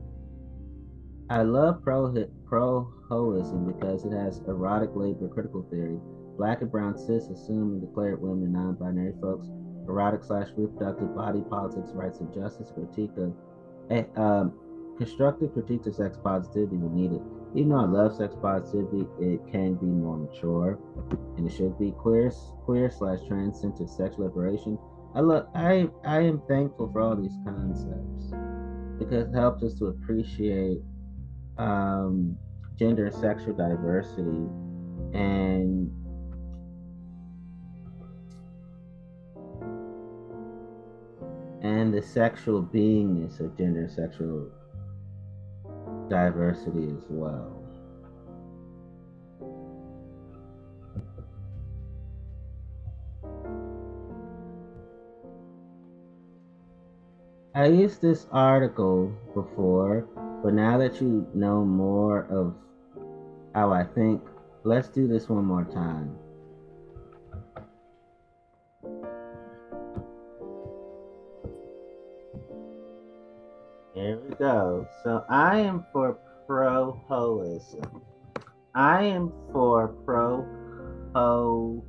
I 1.29 1.43
love 1.43 1.81
pro 1.81 2.13
pro 2.45 2.93
hoism 3.09 3.73
because 3.73 4.03
it 4.03 4.11
has 4.11 4.39
erotic 4.49 4.89
labor 4.95 5.29
critical 5.29 5.65
theory. 5.71 5.97
Black 6.37 6.61
and 6.61 6.69
brown 6.69 6.97
cis 6.97 7.29
assume 7.29 7.71
and 7.71 7.81
declared 7.81 8.21
women 8.21 8.51
non 8.51 8.75
binary 8.75 9.13
folks 9.21 9.47
erotic 9.87 10.23
slash 10.23 10.47
reproductive 10.55 11.15
body 11.15 11.41
politics, 11.49 11.91
rights 11.93 12.19
and 12.19 12.33
justice, 12.33 12.71
critique 12.73 13.11
of 13.17 13.33
a 13.89 14.21
um, 14.21 14.53
constructive 14.97 15.53
critique 15.53 15.85
of 15.85 15.95
sex 15.95 16.17
positivity 16.23 16.77
when 16.77 16.95
needed. 16.95 17.21
Even 17.53 17.69
though 17.69 17.79
I 17.79 17.85
love 17.85 18.15
sex 18.15 18.35
positivity, 18.41 19.05
it 19.19 19.41
can 19.51 19.75
be 19.75 19.87
more 19.87 20.17
mature, 20.17 20.79
and 21.37 21.45
it 21.45 21.53
should 21.53 21.77
be 21.77 21.91
queer, 21.91 22.31
queer 22.65 22.89
slash 22.89 23.19
transcendent 23.27 23.89
sex 23.89 24.15
liberation. 24.17 24.77
I 25.13 25.19
love, 25.19 25.47
I, 25.53 25.89
I 26.05 26.21
am 26.21 26.41
thankful 26.47 26.89
for 26.93 27.01
all 27.01 27.15
these 27.15 27.35
concepts 27.43 28.31
because 28.97 29.27
it 29.27 29.35
helps 29.35 29.63
us 29.63 29.73
to 29.79 29.87
appreciate 29.87 30.79
um, 31.57 32.37
gender 32.77 33.07
and 33.07 33.15
sexual 33.15 33.53
diversity 33.53 34.47
and 35.13 35.91
and 41.91 42.01
the 42.01 42.07
sexual 42.07 42.63
beingness 42.63 43.41
of 43.41 43.57
gender 43.57 43.89
sexual 43.93 44.47
diversity 46.09 46.87
as 46.87 47.03
well. 47.09 47.57
I 57.53 57.65
used 57.65 58.01
this 58.01 58.25
article 58.31 59.11
before, 59.33 60.07
but 60.41 60.53
now 60.53 60.77
that 60.77 61.01
you 61.01 61.27
know 61.33 61.65
more 61.65 62.25
of 62.29 62.55
how 63.53 63.73
I 63.73 63.83
think, 63.83 64.21
let's 64.63 64.87
do 64.87 65.09
this 65.09 65.27
one 65.27 65.43
more 65.43 65.65
time. 65.65 66.17
Go. 74.41 74.87
So 75.03 75.23
I 75.29 75.59
am 75.59 75.85
for 75.93 76.17
pro 76.47 76.99
hoism. 77.07 78.01
I 78.73 79.03
am 79.03 79.31
for 79.53 79.89
pro 80.03 80.45
ho 81.13 81.85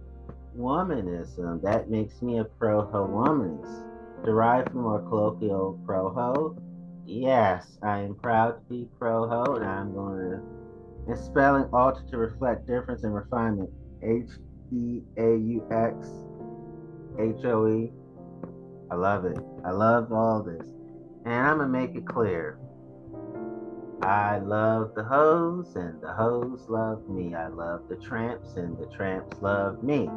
womanism. 0.56 1.62
That 1.62 1.88
makes 1.88 2.20
me 2.20 2.38
a 2.40 2.44
pro 2.44 2.82
ho 2.82 3.08
womanist. 3.08 3.88
Derived 4.24 4.70
from 4.70 4.82
more 4.82 5.00
colloquial 5.00 5.80
pro 5.86 6.10
ho. 6.12 6.56
Yes, 7.06 7.78
I 7.82 8.00
am 8.00 8.14
proud 8.14 8.58
to 8.58 8.62
be 8.68 8.86
pro 8.98 9.26
ho, 9.26 9.54
and 9.54 9.64
I'm 9.64 9.94
going 9.94 10.18
to. 10.18 10.42
And 11.08 11.18
spelling 11.18 11.64
altered 11.72 12.08
to 12.10 12.18
reflect 12.18 12.66
difference 12.66 13.02
and 13.02 13.14
refinement. 13.14 13.70
H 14.02 14.30
E 14.70 15.00
A 15.16 15.36
U 15.36 15.66
X 15.72 16.06
H 17.18 17.44
O 17.46 17.66
E. 17.66 17.90
I 18.90 18.94
love 18.94 19.24
it. 19.24 19.38
I 19.64 19.70
love 19.70 20.12
all 20.12 20.42
this. 20.42 20.68
And 21.24 21.34
I'm 21.34 21.58
going 21.58 21.72
to 21.72 21.78
make 21.78 21.94
it 21.94 22.06
clear. 22.06 22.58
I 24.02 24.38
love 24.38 24.94
the 24.96 25.04
hoes, 25.04 25.76
and 25.76 26.00
the 26.00 26.12
hoes 26.12 26.66
love 26.68 27.08
me. 27.08 27.34
I 27.34 27.46
love 27.46 27.88
the 27.88 27.96
tramps, 27.96 28.56
and 28.56 28.76
the 28.76 28.86
tramps 28.86 29.40
love 29.40 29.84
me. 29.84 30.10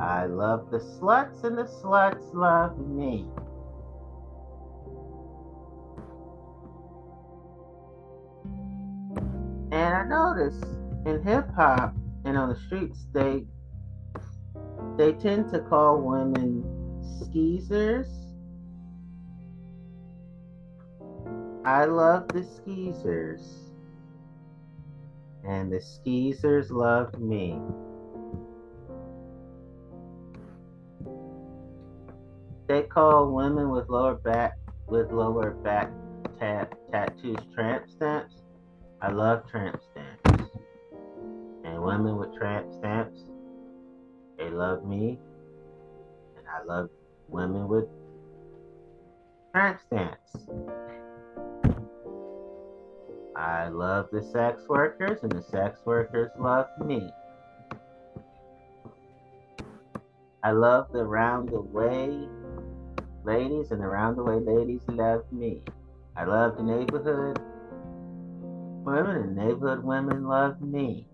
I 0.00 0.26
love 0.26 0.70
the 0.70 0.78
sluts, 0.78 1.44
and 1.44 1.56
the 1.56 1.64
sluts 1.64 2.34
love 2.34 2.78
me. 2.78 3.26
And 9.72 9.94
I 9.94 10.04
notice 10.04 10.60
in 11.06 11.22
hip 11.22 11.48
hop, 11.54 11.94
and 12.24 12.36
on 12.36 12.48
the 12.48 12.56
streets, 12.56 13.06
they 13.12 13.44
they 14.96 15.12
tend 15.12 15.50
to 15.52 15.60
call 15.60 16.00
women 16.00 16.64
skeezers. 17.22 18.08
I 21.64 21.84
love 21.84 22.28
the 22.28 22.42
skeezers. 22.42 23.42
And 25.44 25.70
the 25.70 25.80
skeezers 25.80 26.70
love 26.70 27.18
me. 27.18 27.60
They 32.66 32.82
call 32.82 33.32
women 33.32 33.70
with 33.70 33.88
lower 33.88 34.14
back 34.14 34.56
with 34.86 35.10
lower 35.10 35.50
back 35.50 35.90
tat, 36.38 36.72
tattoos 36.90 37.38
tramp 37.54 37.88
stamps. 37.90 38.36
I 39.02 39.10
love 39.10 39.48
tramp 39.50 39.80
stamps. 39.90 40.50
And 41.64 41.82
women 41.82 42.16
with 42.16 42.34
tramp 42.36 42.72
stamps, 42.78 43.20
they 44.38 44.50
love 44.50 44.84
me. 44.84 45.18
And 46.36 46.46
I 46.48 46.64
love 46.64 46.90
women 47.28 47.68
with 47.68 47.86
tramp 49.52 49.80
stamps. 49.86 50.46
I 53.40 53.68
love 53.68 54.10
the 54.12 54.22
sex 54.22 54.68
workers, 54.68 55.20
and 55.22 55.32
the 55.32 55.40
sex 55.40 55.80
workers 55.86 56.30
love 56.38 56.66
me. 56.84 57.10
I 60.44 60.50
love 60.50 60.92
the 60.92 61.06
round 61.06 61.48
the 61.48 61.62
way 61.62 62.28
ladies, 63.24 63.70
and 63.70 63.80
the 63.80 63.86
round 63.86 64.18
the 64.18 64.24
way 64.24 64.40
ladies 64.40 64.82
love 64.88 65.24
me. 65.32 65.62
I 66.14 66.24
love 66.24 66.58
the 66.58 66.62
neighborhood 66.62 67.40
women, 68.84 69.16
and 69.16 69.36
neighborhood 69.36 69.84
women 69.84 70.28
love 70.28 70.60
me. 70.60 71.06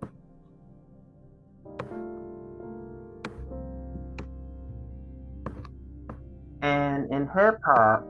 And 6.63 7.09
in 7.13 7.29
hip 7.29 7.61
hop, 7.65 8.05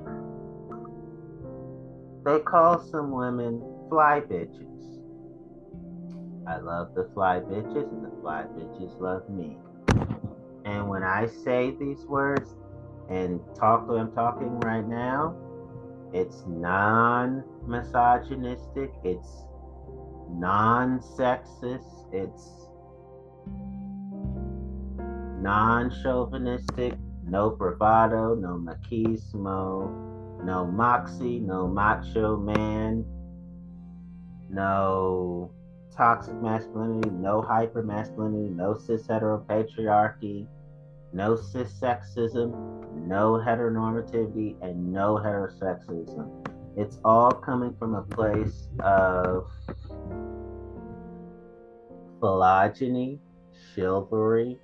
they 2.24 2.38
call 2.40 2.80
some 2.80 3.10
women 3.10 3.75
fly 3.88 4.20
bitches. 4.20 4.76
I 6.46 6.58
love 6.58 6.94
the 6.94 7.08
fly 7.14 7.40
bitches, 7.40 7.90
and 7.90 8.04
the 8.04 8.20
fly 8.20 8.44
bitches 8.56 9.00
love 9.00 9.28
me. 9.28 9.58
And 10.64 10.88
when 10.88 11.02
I 11.02 11.26
say 11.26 11.74
these 11.78 12.04
words 12.06 12.54
and 13.08 13.40
talk 13.54 13.86
them 13.88 14.12
talking 14.12 14.58
right 14.60 14.86
now, 14.86 15.36
it's 16.12 16.44
non 16.46 17.44
misogynistic, 17.66 18.92
it's 19.04 19.28
non 20.30 21.00
sexist, 21.00 22.06
it's 22.12 22.68
non 25.40 25.90
chauvinistic, 26.02 26.94
no 27.24 27.50
bravado, 27.50 28.34
no 28.34 28.56
machismo, 28.56 30.44
no 30.44 30.64
moxie, 30.64 31.40
no 31.40 31.66
macho 31.66 32.36
man, 32.36 33.04
no 34.48 35.50
toxic 35.96 36.34
masculinity, 36.42 37.10
no 37.10 37.40
hyper 37.40 37.82
masculinity, 37.82 38.50
no 38.50 38.76
cis 38.76 39.06
heteropatriarchy, 39.06 40.46
no 41.12 41.36
cis 41.36 41.72
sexism, 41.80 42.52
no 43.06 43.32
heteronormativity, 43.32 44.56
and 44.62 44.92
no 44.92 45.16
heterosexism. 45.16 46.30
It's 46.76 46.98
all 47.04 47.30
coming 47.30 47.74
from 47.78 47.94
a 47.94 48.02
place 48.02 48.68
of 48.80 49.50
philogyny, 52.20 53.18
chivalry, 53.74 54.58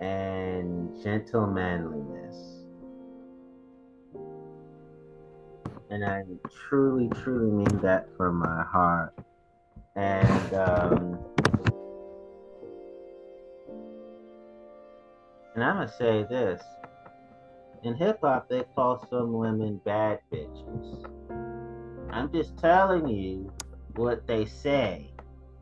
and 0.00 1.02
gentlemanliness. 1.02 2.57
And 5.90 6.04
I 6.04 6.22
truly, 6.68 7.08
truly 7.22 7.50
mean 7.50 7.78
that 7.82 8.08
from 8.16 8.36
my 8.36 8.64
heart. 8.64 9.14
And 9.96 10.54
um, 10.54 11.18
and 15.54 15.64
I'm 15.64 15.76
gonna 15.76 15.88
say 15.88 16.24
this: 16.28 16.62
in 17.82 17.94
hip 17.94 18.18
hop, 18.22 18.48
they 18.48 18.64
call 18.74 19.06
some 19.08 19.32
women 19.32 19.80
bad 19.84 20.20
bitches. 20.32 21.04
I'm 22.10 22.30
just 22.32 22.58
telling 22.58 23.08
you 23.08 23.52
what 23.96 24.26
they 24.26 24.44
say. 24.44 25.10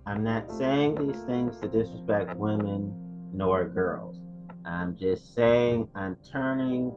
I'm 0.06 0.22
not 0.22 0.50
saying 0.52 0.94
these 0.96 1.22
things 1.22 1.58
to 1.60 1.68
disrespect 1.68 2.36
women 2.36 2.94
nor 3.32 3.68
girls. 3.68 4.16
I'm 4.64 4.96
just 4.96 5.34
saying 5.34 5.88
I'm 5.94 6.16
turning 6.30 6.92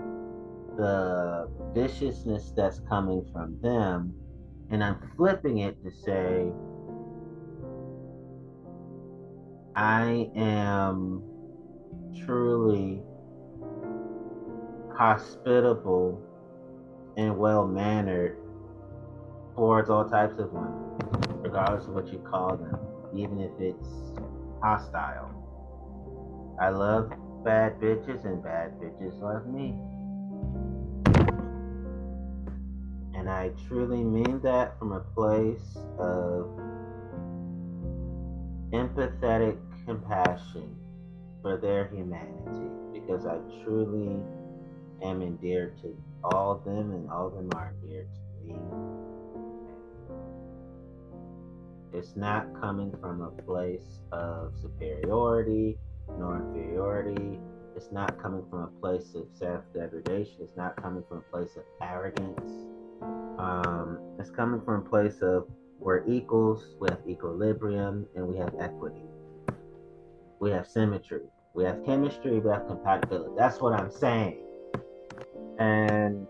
the 0.78 1.50
viciousness 1.74 2.52
that's 2.56 2.80
coming 2.90 3.26
from 3.32 3.60
them 3.62 4.14
and 4.72 4.84
I'm 4.84 5.12
flipping 5.16 5.60
it 5.60 5.82
to 5.84 5.92
say 5.92 6.52
I 9.76 10.30
am 10.36 11.24
truly 12.26 13.02
hospitable 14.96 16.22
and 17.18 17.38
well 17.38 17.66
mannered 17.66 18.38
towards 19.56 19.90
all 19.90 20.08
types 20.10 20.38
of 20.40 20.52
women, 20.52 20.74
regardless 21.42 21.86
of 21.88 21.94
what 21.94 22.12
you 22.12 22.20
call 22.20 22.58
them, 22.58 22.78
even 23.16 23.40
if 23.40 23.52
it's 23.60 23.88
hostile. 24.62 25.32
I 26.62 26.70
love 26.70 27.10
bad 27.44 27.80
bitches, 27.80 28.26
and 28.26 28.44
bad 28.44 28.74
bitches 28.80 29.22
love 29.22 29.48
me. 29.48 29.76
And 33.20 33.30
I 33.30 33.52
truly 33.68 34.02
mean 34.02 34.40
that 34.44 34.80
from 34.80 34.94
a 34.94 35.02
place 35.02 35.78
of 35.98 36.48
empathetic 38.72 39.58
compassion 39.86 40.74
for 41.42 41.58
their 41.58 41.90
humanity 41.90 42.70
because 42.94 43.26
I 43.26 43.40
truly 43.62 44.16
am 45.04 45.22
endeared 45.22 45.82
to 45.82 45.98
all 46.24 46.54
of 46.54 46.64
them 46.64 46.94
and 46.94 47.10
all 47.12 47.28
of 47.28 47.34
them 47.34 47.50
are 47.56 47.74
endeared 47.84 48.08
to 48.14 48.48
me. 48.48 48.58
It's 51.92 52.16
not 52.16 52.48
coming 52.62 52.96
from 53.02 53.20
a 53.20 53.32
place 53.42 54.00
of 54.14 54.54
superiority 54.62 55.78
nor 56.18 56.38
inferiority. 56.38 57.38
It's 57.76 57.92
not 57.92 58.18
coming 58.22 58.46
from 58.50 58.62
a 58.64 58.80
place 58.80 59.14
of 59.14 59.28
self 59.34 59.66
degradation. 59.74 60.36
It's 60.40 60.56
not 60.56 60.82
coming 60.82 61.04
from 61.10 61.18
a 61.18 61.32
place 61.32 61.58
of 61.58 61.64
arrogance. 61.82 62.69
Um, 63.40 64.00
it's 64.20 64.30
coming 64.30 64.60
from 64.62 64.86
a 64.86 64.90
place 64.90 65.22
of 65.22 65.48
we're 65.80 66.06
equals, 66.06 66.76
we 66.82 66.90
have 66.90 67.00
equilibrium, 67.08 68.06
and 68.14 68.28
we 68.28 68.38
have 68.38 68.54
equity. 68.60 69.02
We 70.42 70.52
have 70.52 70.68
symmetry. 70.68 71.22
We 71.54 71.64
have 71.64 71.86
chemistry, 71.86 72.38
we 72.40 72.52
have 72.52 72.68
compatibility. 72.68 73.32
That's 73.38 73.62
what 73.62 73.80
I'm 73.80 73.90
saying. 73.90 74.44
And 75.58 76.28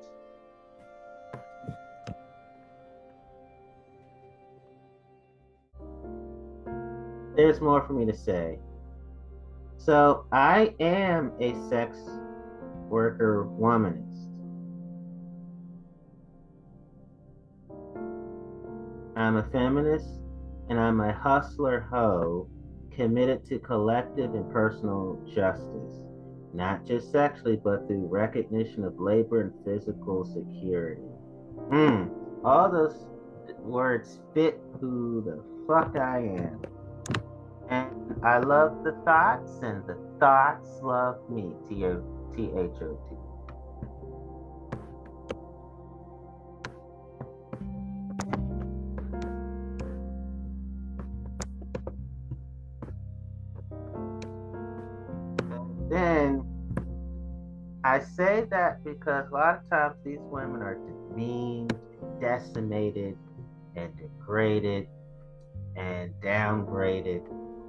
there's 7.35 7.59
more 7.59 7.81
for 7.81 7.93
me 7.93 8.05
to 8.05 8.15
say. 8.15 8.59
So 9.77 10.25
I 10.31 10.75
am 10.79 11.31
a 11.39 11.55
sex 11.69 11.97
worker 12.87 13.47
womanist. 13.59 14.08
I'm 19.19 19.35
a 19.35 19.43
feminist 19.51 20.07
and 20.69 20.79
I'm 20.79 21.01
a 21.01 21.11
hustler 21.11 21.85
hoe 21.91 22.49
committed 22.95 23.45
to 23.47 23.59
collective 23.59 24.33
and 24.33 24.49
personal 24.49 25.21
justice, 25.35 26.05
not 26.53 26.85
just 26.85 27.11
sexually, 27.11 27.57
but 27.61 27.85
through 27.85 28.07
recognition 28.07 28.85
of 28.85 28.97
labor 28.97 29.41
and 29.41 29.53
physical 29.65 30.23
security. 30.23 31.01
Mm, 31.69 32.09
all 32.45 32.71
those 32.71 33.07
words 33.59 34.21
fit 34.33 34.57
who 34.79 35.21
the 35.25 35.43
fuck 35.67 35.97
I 35.97 36.19
am. 36.19 36.61
And 37.69 38.15
I 38.23 38.39
love 38.39 38.85
the 38.85 38.93
thots, 39.03 39.59
and 39.61 39.85
the 39.85 39.97
thots 40.17 40.79
love 40.81 41.17
me. 41.29 41.51
T 41.69 41.83
H 41.83 42.81
O 42.81 42.97
T. 43.09 43.18
that 58.49 58.83
because 58.83 59.25
a 59.29 59.33
lot 59.33 59.61
of 59.63 59.69
times 59.69 59.95
these 60.03 60.19
women 60.21 60.61
are 60.61 60.75
demeaned, 60.75 61.77
decimated, 62.19 63.17
and 63.75 63.95
degraded 63.97 64.87
and 65.75 66.13
downgraded. 66.21 67.23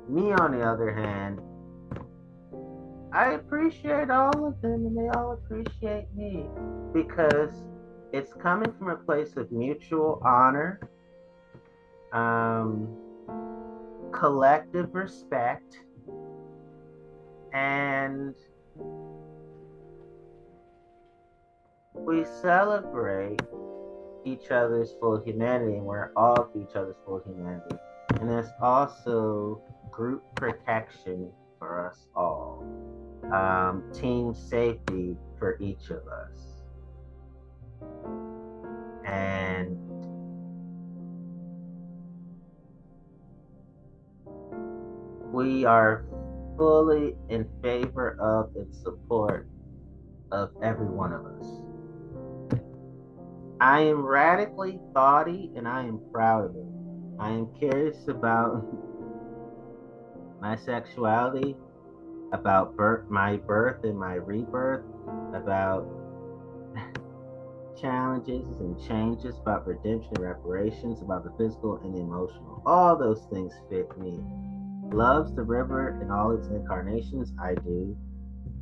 Me, 0.09 0.32
on 0.32 0.52
the 0.52 0.62
other 0.62 0.93
hand, 0.93 1.40
I 3.12 3.32
appreciate 3.32 4.11
all 4.11 4.47
of 4.47 4.61
them 4.62 4.86
and 4.86 4.97
they 4.97 5.09
all 5.19 5.32
appreciate 5.32 6.07
me 6.16 6.47
because 6.93 7.51
it's 8.12 8.32
coming 8.35 8.73
from 8.78 8.90
a 8.90 8.97
place 8.97 9.36
of 9.36 9.51
mutual 9.52 10.20
honor, 10.24 10.81
um, 12.12 12.89
collective 14.12 14.94
respect, 14.94 15.78
and 17.52 18.35
we 21.95 22.25
celebrate 22.41 23.41
each 24.25 24.51
other's 24.51 24.93
full 25.01 25.23
humanity 25.25 25.75
and 25.75 25.85
we're 25.85 26.12
all 26.17 26.35
of 26.35 26.51
each 26.55 26.75
other's 26.77 26.97
full 27.05 27.23
humanity. 27.25 27.77
And 28.21 28.29
there's 28.29 28.51
also 28.61 29.62
group 29.91 30.23
protection 30.37 31.31
for 31.59 31.87
us 31.87 32.07
all, 32.15 32.65
um, 33.33 33.85
team 33.93 34.35
safety 34.35 35.17
for 35.39 35.59
each 35.61 35.91
of 35.91 36.07
us. 36.09 36.62
And 39.05 39.77
we 45.33 45.65
are 45.65 46.05
fully 46.57 47.17
in 47.29 47.49
favor 47.62 48.17
of 48.21 48.55
and 48.57 48.73
support 48.75 49.49
of 50.31 50.51
every 50.62 50.87
one 50.87 51.12
of 51.12 51.25
us. 51.27 51.70
I 53.61 53.81
am 53.81 54.07
radically 54.07 54.81
thotty 54.95 55.53
and 55.55 55.69
I 55.69 55.85
am 55.85 56.01
proud 56.12 56.47
of 56.47 56.57
it. 56.57 56.66
I 57.19 57.28
am 57.28 57.49
curious 57.59 58.09
about 58.09 58.65
my 60.41 60.57
sexuality, 60.57 61.55
about 62.32 62.74
birth, 62.74 63.11
my 63.11 63.37
birth 63.37 63.85
and 63.85 63.99
my 63.99 64.15
rebirth, 64.15 64.85
about 65.35 65.87
challenges 67.78 68.47
and 68.61 68.81
changes, 68.89 69.37
about 69.43 69.66
redemption 69.66 70.12
and 70.15 70.24
reparations, 70.24 71.03
about 71.03 71.24
the 71.24 71.32
physical 71.37 71.77
and 71.85 71.95
the 71.95 72.01
emotional. 72.01 72.62
All 72.65 72.97
those 72.97 73.27
things 73.31 73.53
fit 73.69 73.95
me. 73.99 74.19
Loves 74.91 75.35
the 75.35 75.43
river 75.43 76.01
and 76.01 76.11
all 76.11 76.31
its 76.31 76.49
incarnations, 76.49 77.35
I 77.39 77.57
do. 77.57 77.95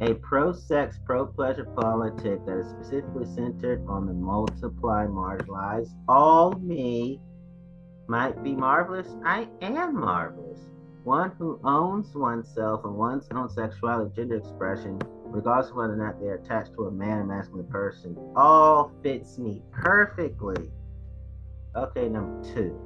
A 0.00 0.14
pro 0.14 0.52
sex, 0.52 0.98
pro 1.04 1.26
pleasure 1.26 1.64
politic 1.64 2.46
that 2.46 2.58
is 2.58 2.70
specifically 2.70 3.26
centered 3.34 3.84
on 3.88 4.06
the 4.06 4.12
multiply, 4.12 5.06
marginalized, 5.06 5.90
all 6.06 6.52
me 6.52 7.20
might 8.06 8.42
be 8.44 8.54
marvelous. 8.54 9.08
I 9.24 9.48
am 9.60 10.00
marvelous. 10.00 10.60
One 11.02 11.32
who 11.38 11.58
owns 11.64 12.14
oneself 12.14 12.84
and 12.84 12.94
one's 12.94 13.26
own 13.32 13.48
sexuality, 13.48 14.14
gender 14.14 14.36
expression, 14.36 15.00
regardless 15.24 15.70
of 15.70 15.76
whether 15.76 15.94
or 15.94 15.96
not 15.96 16.20
they're 16.20 16.36
attached 16.36 16.74
to 16.74 16.84
a 16.84 16.90
man 16.92 17.18
or 17.18 17.24
masculine 17.24 17.66
person, 17.66 18.16
all 18.36 18.92
fits 19.02 19.36
me 19.36 19.62
perfectly. 19.72 20.70
Okay, 21.74 22.08
number 22.08 22.54
two. 22.54 22.78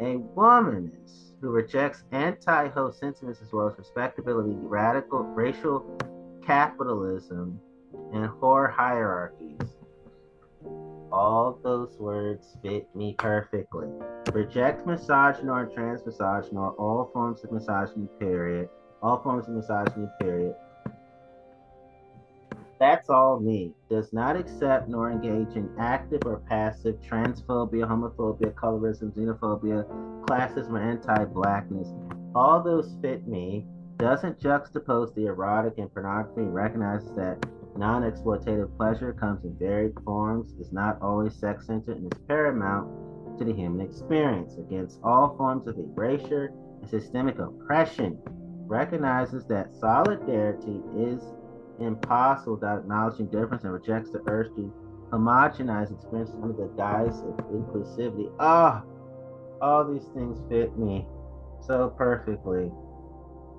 A 0.00 0.16
womanist 0.36 1.32
who 1.40 1.50
rejects 1.50 2.04
anti-ho 2.12 2.90
sentiments 2.90 3.40
as 3.42 3.52
well 3.52 3.68
as 3.68 3.78
respectability, 3.78 4.54
radical 4.56 5.20
racial 5.22 5.98
capitalism, 6.44 7.60
and 8.12 8.28
whore 8.28 8.72
hierarchies. 8.72 9.58
All 11.12 11.58
those 11.62 11.96
words 11.98 12.56
fit 12.62 12.88
me 12.94 13.14
perfectly. 13.18 13.88
Reject 14.32 14.86
misogynoir 14.86 15.74
trans 15.74 16.02
misogynoir 16.02 16.78
all 16.78 17.10
forms 17.12 17.42
of 17.42 17.50
misogyny, 17.50 18.08
period. 18.20 18.68
All 19.02 19.20
forms 19.22 19.48
of 19.48 19.54
misogyny, 19.54 20.08
period. 20.20 20.54
That's 22.78 23.10
all 23.10 23.40
me. 23.40 23.74
Does 23.90 24.12
not 24.12 24.36
accept 24.36 24.88
nor 24.88 25.10
engage 25.10 25.54
in 25.54 25.68
active 25.78 26.22
or 26.24 26.38
passive 26.48 26.96
transphobia, 27.02 27.86
homophobia, 27.86 28.54
colorism, 28.54 29.12
xenophobia, 29.12 29.84
classism, 30.24 30.70
or 30.70 30.78
anti 30.80 31.24
blackness. 31.26 31.88
All 32.34 32.62
those 32.62 32.96
fit 33.02 33.26
me. 33.26 33.66
Doesn't 34.00 34.40
juxtapose 34.40 35.14
the 35.14 35.26
erotic 35.26 35.76
and 35.76 35.92
pornography 35.92 36.40
and 36.40 36.54
recognizes 36.54 37.10
that 37.16 37.44
non 37.76 38.02
exploitative 38.02 38.74
pleasure 38.78 39.12
comes 39.12 39.44
in 39.44 39.54
varied 39.58 39.92
forms, 40.06 40.54
is 40.58 40.72
not 40.72 41.00
always 41.02 41.34
sex 41.34 41.66
centered, 41.66 41.98
and 41.98 42.10
is 42.10 42.18
paramount 42.26 42.88
to 43.38 43.44
the 43.44 43.52
human 43.52 43.86
experience. 43.86 44.56
Against 44.56 45.00
all 45.04 45.36
forms 45.36 45.68
of 45.68 45.76
erasure 45.78 46.50
and 46.80 46.88
systemic 46.88 47.38
oppression, 47.38 48.18
recognizes 48.66 49.44
that 49.48 49.74
solidarity 49.74 50.80
is 50.96 51.22
impossible 51.78 52.54
without 52.54 52.78
acknowledging 52.78 53.26
difference 53.26 53.64
and 53.64 53.72
rejects 53.74 54.12
the 54.12 54.22
urge 54.28 54.48
to 54.56 54.72
homogenize 55.10 55.92
experience 55.92 56.30
under 56.42 56.54
the 56.54 56.72
guise 56.74 57.20
of 57.20 57.36
inclusivity. 57.50 58.32
Ah, 58.40 58.82
oh, 58.82 59.58
all 59.60 59.92
these 59.92 60.08
things 60.14 60.40
fit 60.48 60.78
me 60.78 61.06
so 61.60 61.92
perfectly. 61.98 62.72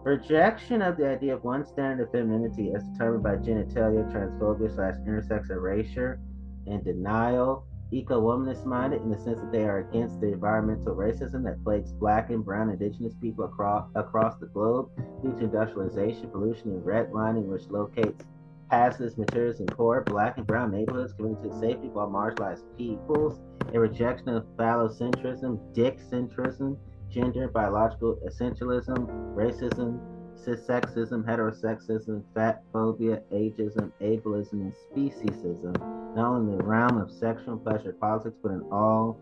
Rejection 0.04 0.82
of 0.82 0.98
the 0.98 1.08
idea 1.08 1.36
of 1.36 1.44
one 1.44 1.64
standard 1.64 2.06
of 2.06 2.12
femininity 2.12 2.74
as 2.74 2.84
determined 2.86 3.22
by 3.22 3.36
genitalia, 3.36 4.12
transphobia 4.12 4.74
slash 4.74 4.96
intersex 5.08 5.52
erasure, 5.52 6.20
and 6.66 6.84
denial. 6.84 7.66
Eco 7.92 8.20
womanist 8.20 8.66
minded 8.66 9.02
in 9.02 9.12
the 9.12 9.18
sense 9.20 9.40
that 9.40 9.52
they 9.52 9.66
are 9.66 9.80
against 9.80 10.20
the 10.20 10.28
environmental 10.32 10.96
racism 10.96 11.44
that 11.44 11.64
plagues 11.64 11.92
black 11.92 12.30
and 12.32 12.44
brown 12.44 12.70
indigenous 12.70 13.14
people 13.22 13.46
across, 13.46 13.90
across 13.96 14.38
the 14.38 14.48
globe 14.48 14.90
due 15.22 15.34
to 15.34 15.44
industrialization, 15.44 16.30
pollution, 16.32 16.72
and 16.72 16.84
redlining, 16.84 17.46
which 17.46 17.70
locates 17.70 18.24
hazardous 18.72 19.18
materials 19.18 19.60
in 19.60 19.66
poor 19.68 20.02
black 20.02 20.38
and 20.38 20.48
brown 20.48 20.72
neighborhoods, 20.72 21.14
committed 21.14 21.44
to 21.44 21.60
safety 21.60 21.90
while 21.90 22.10
marginalized 22.10 22.64
peoples. 22.76 23.40
A 23.74 23.80
rejection 23.80 24.30
of 24.30 24.46
phallocentrism, 24.58 25.60
dick 25.74 26.00
centrism, 26.00 26.78
gender, 27.12 27.48
biological 27.48 28.18
essentialism, 28.28 29.08
racism, 29.36 30.00
cissexism, 30.36 31.24
heterosexism, 31.24 32.24
fat 32.34 32.64
phobia, 32.72 33.22
ageism, 33.32 33.92
ableism, 34.02 34.54
and 34.54 34.74
speciesism, 34.90 35.74
not 36.16 36.26
only 36.26 36.54
in 36.54 36.58
the 36.58 36.64
realm 36.64 36.98
of 36.98 37.12
sexual 37.12 37.58
pleasure 37.58 37.94
politics, 37.94 38.36
but 38.42 38.52
in 38.52 38.62
all 38.72 39.20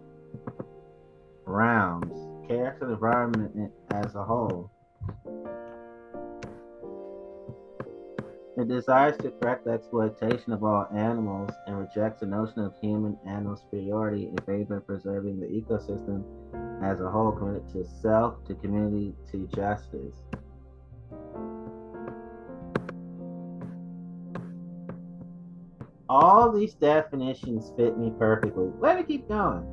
realms, 1.45 2.47
character, 2.47 2.85
the 2.87 2.93
environment 2.93 3.71
as 3.91 4.15
a 4.15 4.23
whole. 4.23 4.71
It 8.57 8.67
desires 8.67 9.17
to 9.19 9.31
correct 9.31 9.63
the 9.63 9.71
exploitation 9.71 10.51
of 10.51 10.65
all 10.65 10.85
animals 10.93 11.49
and 11.65 11.79
rejects 11.79 12.19
the 12.19 12.25
notion 12.25 12.59
of 12.59 12.73
human 12.81 13.17
animal 13.25 13.55
superiority 13.55 14.27
in 14.27 14.37
favor 14.45 14.77
of 14.77 14.85
preserving 14.85 15.39
the 15.39 15.45
ecosystem 15.45 16.25
as 16.81 17.01
a 17.01 17.09
whole, 17.09 17.31
committed 17.31 17.67
to 17.73 17.85
self, 18.01 18.43
to 18.45 18.55
community, 18.55 19.13
to 19.31 19.47
justice. 19.55 20.15
All 26.07 26.51
these 26.51 26.73
definitions 26.73 27.71
fit 27.77 27.97
me 27.97 28.11
perfectly. 28.17 28.71
Let 28.79 28.97
me 28.97 29.03
keep 29.03 29.27
going. 29.27 29.63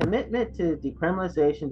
Commitment 0.00 0.54
to 0.56 0.76
decriminalization, 0.76 1.70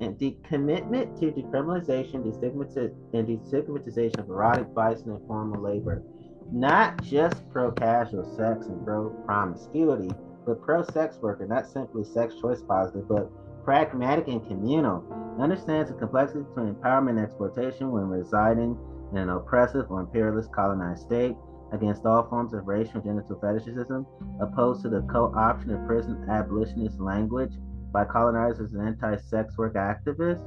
and 0.00 0.18
the 0.18 0.36
commitment 0.42 1.16
to 1.20 1.32
decriminalization, 1.32 2.14
and 2.14 3.26
destigmatization 3.28 4.18
of 4.18 4.28
erotic 4.28 4.68
vice 4.74 5.02
and 5.02 5.20
informal 5.20 5.60
labor. 5.60 6.02
Not 6.50 7.02
just 7.02 7.48
pro 7.50 7.70
casual 7.72 8.24
sex 8.36 8.66
and 8.66 8.84
pro 8.84 9.10
promiscuity, 9.26 10.10
but 10.44 10.60
pro 10.62 10.82
sex 10.82 11.18
worker, 11.20 11.46
not 11.46 11.66
simply 11.66 12.04
sex 12.04 12.34
choice 12.40 12.62
positive, 12.62 13.08
but 13.08 13.30
pragmatic 13.64 14.28
and 14.28 14.46
communal. 14.46 15.04
Understands 15.40 15.90
the 15.90 15.96
complexity 15.96 16.40
between 16.40 16.74
empowerment 16.74 17.10
and 17.10 17.20
exploitation 17.20 17.90
when 17.90 18.04
residing 18.04 18.76
in 19.12 19.18
an 19.18 19.30
oppressive 19.30 19.90
or 19.90 20.00
imperialist 20.00 20.52
colonized 20.52 21.02
state 21.02 21.34
against 21.72 22.04
all 22.04 22.28
forms 22.28 22.52
of 22.52 22.66
racial 22.66 22.96
and 22.96 23.04
genital 23.04 23.38
fetishism, 23.40 24.06
opposed 24.40 24.82
to 24.82 24.90
the 24.90 25.00
co-option 25.02 25.70
of 25.70 25.86
prison 25.86 26.26
abolitionist 26.30 27.00
language 27.00 27.52
by 27.92 28.04
colonizers 28.04 28.72
and 28.74 28.86
anti-sex 28.86 29.56
work 29.56 29.74
activists, 29.74 30.44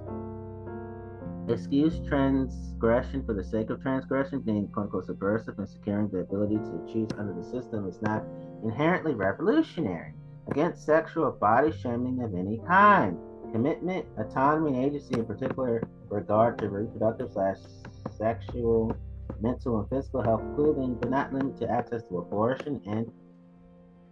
excuse 1.49 1.99
transgression 2.07 3.25
for 3.25 3.33
the 3.33 3.43
sake 3.43 3.69
of 3.69 3.81
transgression, 3.81 4.39
being 4.39 4.67
quote 4.67 4.85
unquote 4.85 5.05
subversive 5.05 5.57
and 5.57 5.67
securing 5.67 6.09
the 6.09 6.19
ability 6.19 6.55
to 6.55 6.89
choose 6.91 7.09
under 7.17 7.33
the 7.33 7.43
system 7.43 7.87
is 7.87 8.01
not 8.01 8.23
inherently 8.63 9.13
revolutionary 9.13 10.13
against 10.47 10.85
sexual 10.85 11.31
body 11.31 11.71
shaming 11.71 12.21
of 12.21 12.35
any 12.35 12.59
kind. 12.67 13.17
Commitment, 13.51 14.05
autonomy, 14.17 14.75
and 14.75 14.85
agency 14.85 15.19
in 15.19 15.25
particular 15.25 15.81
regard 16.09 16.57
to 16.59 16.69
reproductive 16.69 17.31
slash 17.31 17.57
sexual 18.17 18.95
mental 19.41 19.79
and 19.79 19.89
physical 19.89 20.21
health, 20.21 20.41
including 20.41 20.93
but 20.95 21.09
not 21.09 21.33
limited 21.33 21.57
to 21.57 21.69
access 21.69 22.03
to 22.03 22.19
abortion, 22.19 22.81
and 22.85 23.11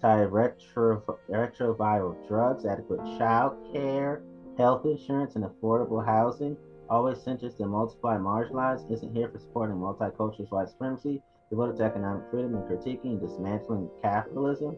antiretroviral 0.03 2.27
drugs, 2.27 2.65
adequate 2.65 3.05
child 3.17 3.55
care, 3.73 4.21
health 4.57 4.85
insurance, 4.85 5.35
and 5.35 5.45
affordable 5.45 6.05
housing, 6.05 6.57
always 6.89 7.21
centers 7.21 7.55
to 7.55 7.65
multiply 7.65 8.17
marginalized, 8.17 8.91
isn't 8.91 9.15
here 9.15 9.29
for 9.29 9.39
supporting 9.39 9.77
multicultural 9.77 10.51
white 10.51 10.69
supremacy, 10.69 11.21
devoted 11.49 11.77
to 11.77 11.83
economic 11.83 12.29
freedom 12.29 12.55
and 12.55 12.65
critiquing 12.65 13.11
and 13.11 13.21
dismantling 13.21 13.89
capitalism. 14.01 14.77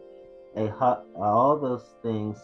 A 0.56 0.68
hu- 0.68 1.20
all 1.22 1.58
those 1.58 1.94
things, 2.02 2.38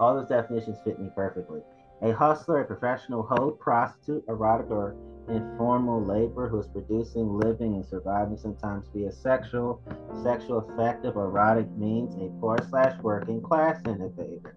all 0.00 0.14
those 0.14 0.28
definitions 0.28 0.78
fit 0.84 0.98
me 0.98 1.10
perfectly. 1.14 1.60
A 2.02 2.12
hustler, 2.12 2.60
a 2.60 2.64
professional 2.64 3.22
hoe, 3.22 3.50
prostitute, 3.50 4.24
erotic, 4.28 4.70
or 4.70 4.94
informal 5.28 6.02
labor 6.02 6.48
who 6.48 6.60
is 6.60 6.66
producing, 6.68 7.38
living, 7.38 7.74
and 7.74 7.84
surviving 7.84 8.38
sometimes 8.38 8.86
via 8.94 9.12
sexual, 9.12 9.82
sexual 10.22 10.58
affective, 10.58 11.16
erotic 11.16 11.70
means, 11.76 12.14
a 12.16 12.28
poor 12.40 12.56
slash 12.70 12.98
working 13.02 13.42
class 13.42 13.80
innovator. 13.84 14.56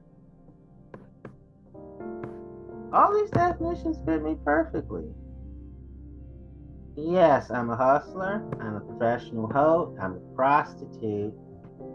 All 2.93 3.13
these 3.13 3.31
definitions 3.31 3.97
fit 4.05 4.23
me 4.23 4.35
perfectly. 4.45 5.05
Yes, 6.95 7.49
I'm 7.49 7.69
a 7.69 7.75
hustler. 7.75 8.43
I'm 8.59 8.75
a 8.75 8.81
professional 8.81 9.47
hoe. 9.47 9.97
I'm 9.99 10.13
a 10.13 10.35
prostitute. 10.35 11.33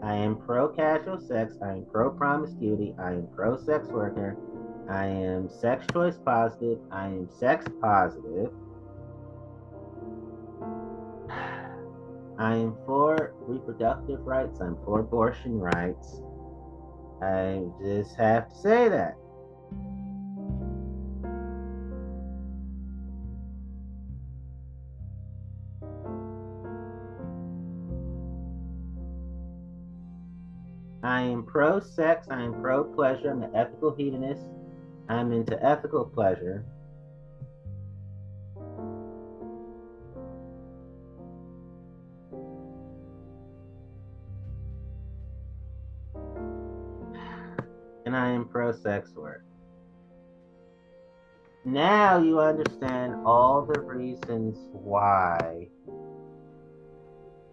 I 0.03 0.13
am 0.13 0.35
pro 0.37 0.69
casual 0.69 1.19
sex. 1.19 1.55
I 1.61 1.71
am 1.71 1.85
pro 1.91 2.11
promiscuity. 2.11 2.95
I 2.99 3.13
am 3.13 3.27
pro 3.35 3.57
sex 3.57 3.87
worker. 3.87 4.37
I 4.89 5.05
am 5.05 5.49
sex 5.49 5.85
choice 5.91 6.17
positive. 6.23 6.79
I 6.91 7.07
am 7.07 7.29
sex 7.39 7.65
positive. 7.81 8.51
I 12.39 12.55
am 12.55 12.75
for 12.85 13.33
reproductive 13.41 14.25
rights. 14.25 14.61
I'm 14.61 14.77
for 14.85 14.99
abortion 14.99 15.59
rights. 15.59 16.21
I 17.21 17.63
just 17.83 18.15
have 18.15 18.49
to 18.49 18.55
say 18.55 18.89
that. 18.89 19.15
I 31.17 31.21
am 31.21 31.41
pro 31.41 31.79
sex. 31.79 32.27
I 32.29 32.43
am 32.43 32.61
pro 32.61 32.83
pleasure. 32.83 33.31
I'm 33.31 33.41
an 33.41 33.55
ethical 33.55 33.89
hedonist. 33.95 34.45
I'm 35.09 35.31
into 35.31 35.57
ethical 35.65 36.05
pleasure. 36.05 36.63
And 48.05 48.15
I 48.15 48.29
am 48.29 48.47
pro 48.47 48.71
sex 48.71 49.09
work. 49.15 49.43
Now 51.65 52.19
you 52.19 52.39
understand 52.39 53.15
all 53.25 53.65
the 53.65 53.81
reasons 53.81 54.59
why 54.71 55.67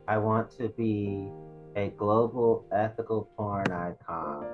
I 0.06 0.18
want 0.18 0.50
to 0.58 0.68
be 0.68 1.30
a 1.76 1.88
global 1.96 2.64
ethical 2.72 3.28
porn 3.36 3.70
icon. 3.72 4.46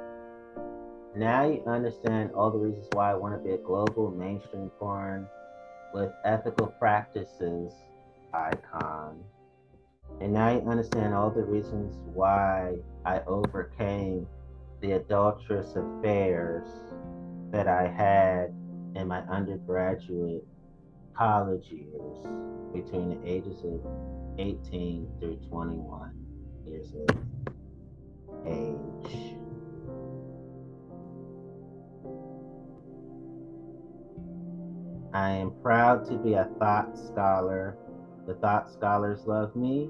Now 1.14 1.46
you 1.46 1.62
understand 1.66 2.30
all 2.34 2.50
the 2.50 2.58
reasons 2.58 2.86
why 2.92 3.10
I 3.10 3.14
want 3.14 3.34
to 3.34 3.46
be 3.46 3.54
a 3.54 3.58
global 3.58 4.10
mainstream 4.10 4.70
porn 4.78 5.26
with 5.92 6.10
ethical 6.24 6.68
practices 6.68 7.72
icon. 8.32 9.22
And 10.20 10.32
now 10.32 10.50
you 10.50 10.60
understand 10.60 11.12
all 11.12 11.30
the 11.30 11.42
reasons 11.42 11.98
why 12.14 12.76
I 13.04 13.20
overcame 13.26 14.26
the 14.80 14.92
adulterous 14.92 15.76
affairs 15.76 16.66
that 17.50 17.68
I 17.68 17.86
had 17.86 18.54
in 18.94 19.08
my 19.08 19.20
undergraduate 19.28 20.44
college 21.14 21.66
years 21.70 22.26
between 22.72 23.10
the 23.10 23.28
ages 23.28 23.62
of 23.64 23.80
18 24.38 25.06
through 25.20 25.36
21 25.50 26.19
years 26.80 26.94
of 26.94 27.16
age. 28.46 29.34
I 35.12 35.30
am 35.30 35.52
proud 35.62 36.06
to 36.06 36.16
be 36.16 36.34
a 36.34 36.48
thot 36.58 36.96
scholar. 36.96 37.76
The 38.26 38.34
thot 38.34 38.70
scholars 38.70 39.26
love 39.26 39.56
me, 39.56 39.88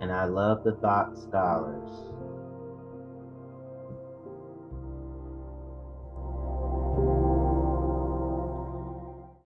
and 0.00 0.10
I 0.10 0.24
love 0.24 0.64
the 0.64 0.72
thot 0.74 1.16
scholars. 1.18 1.90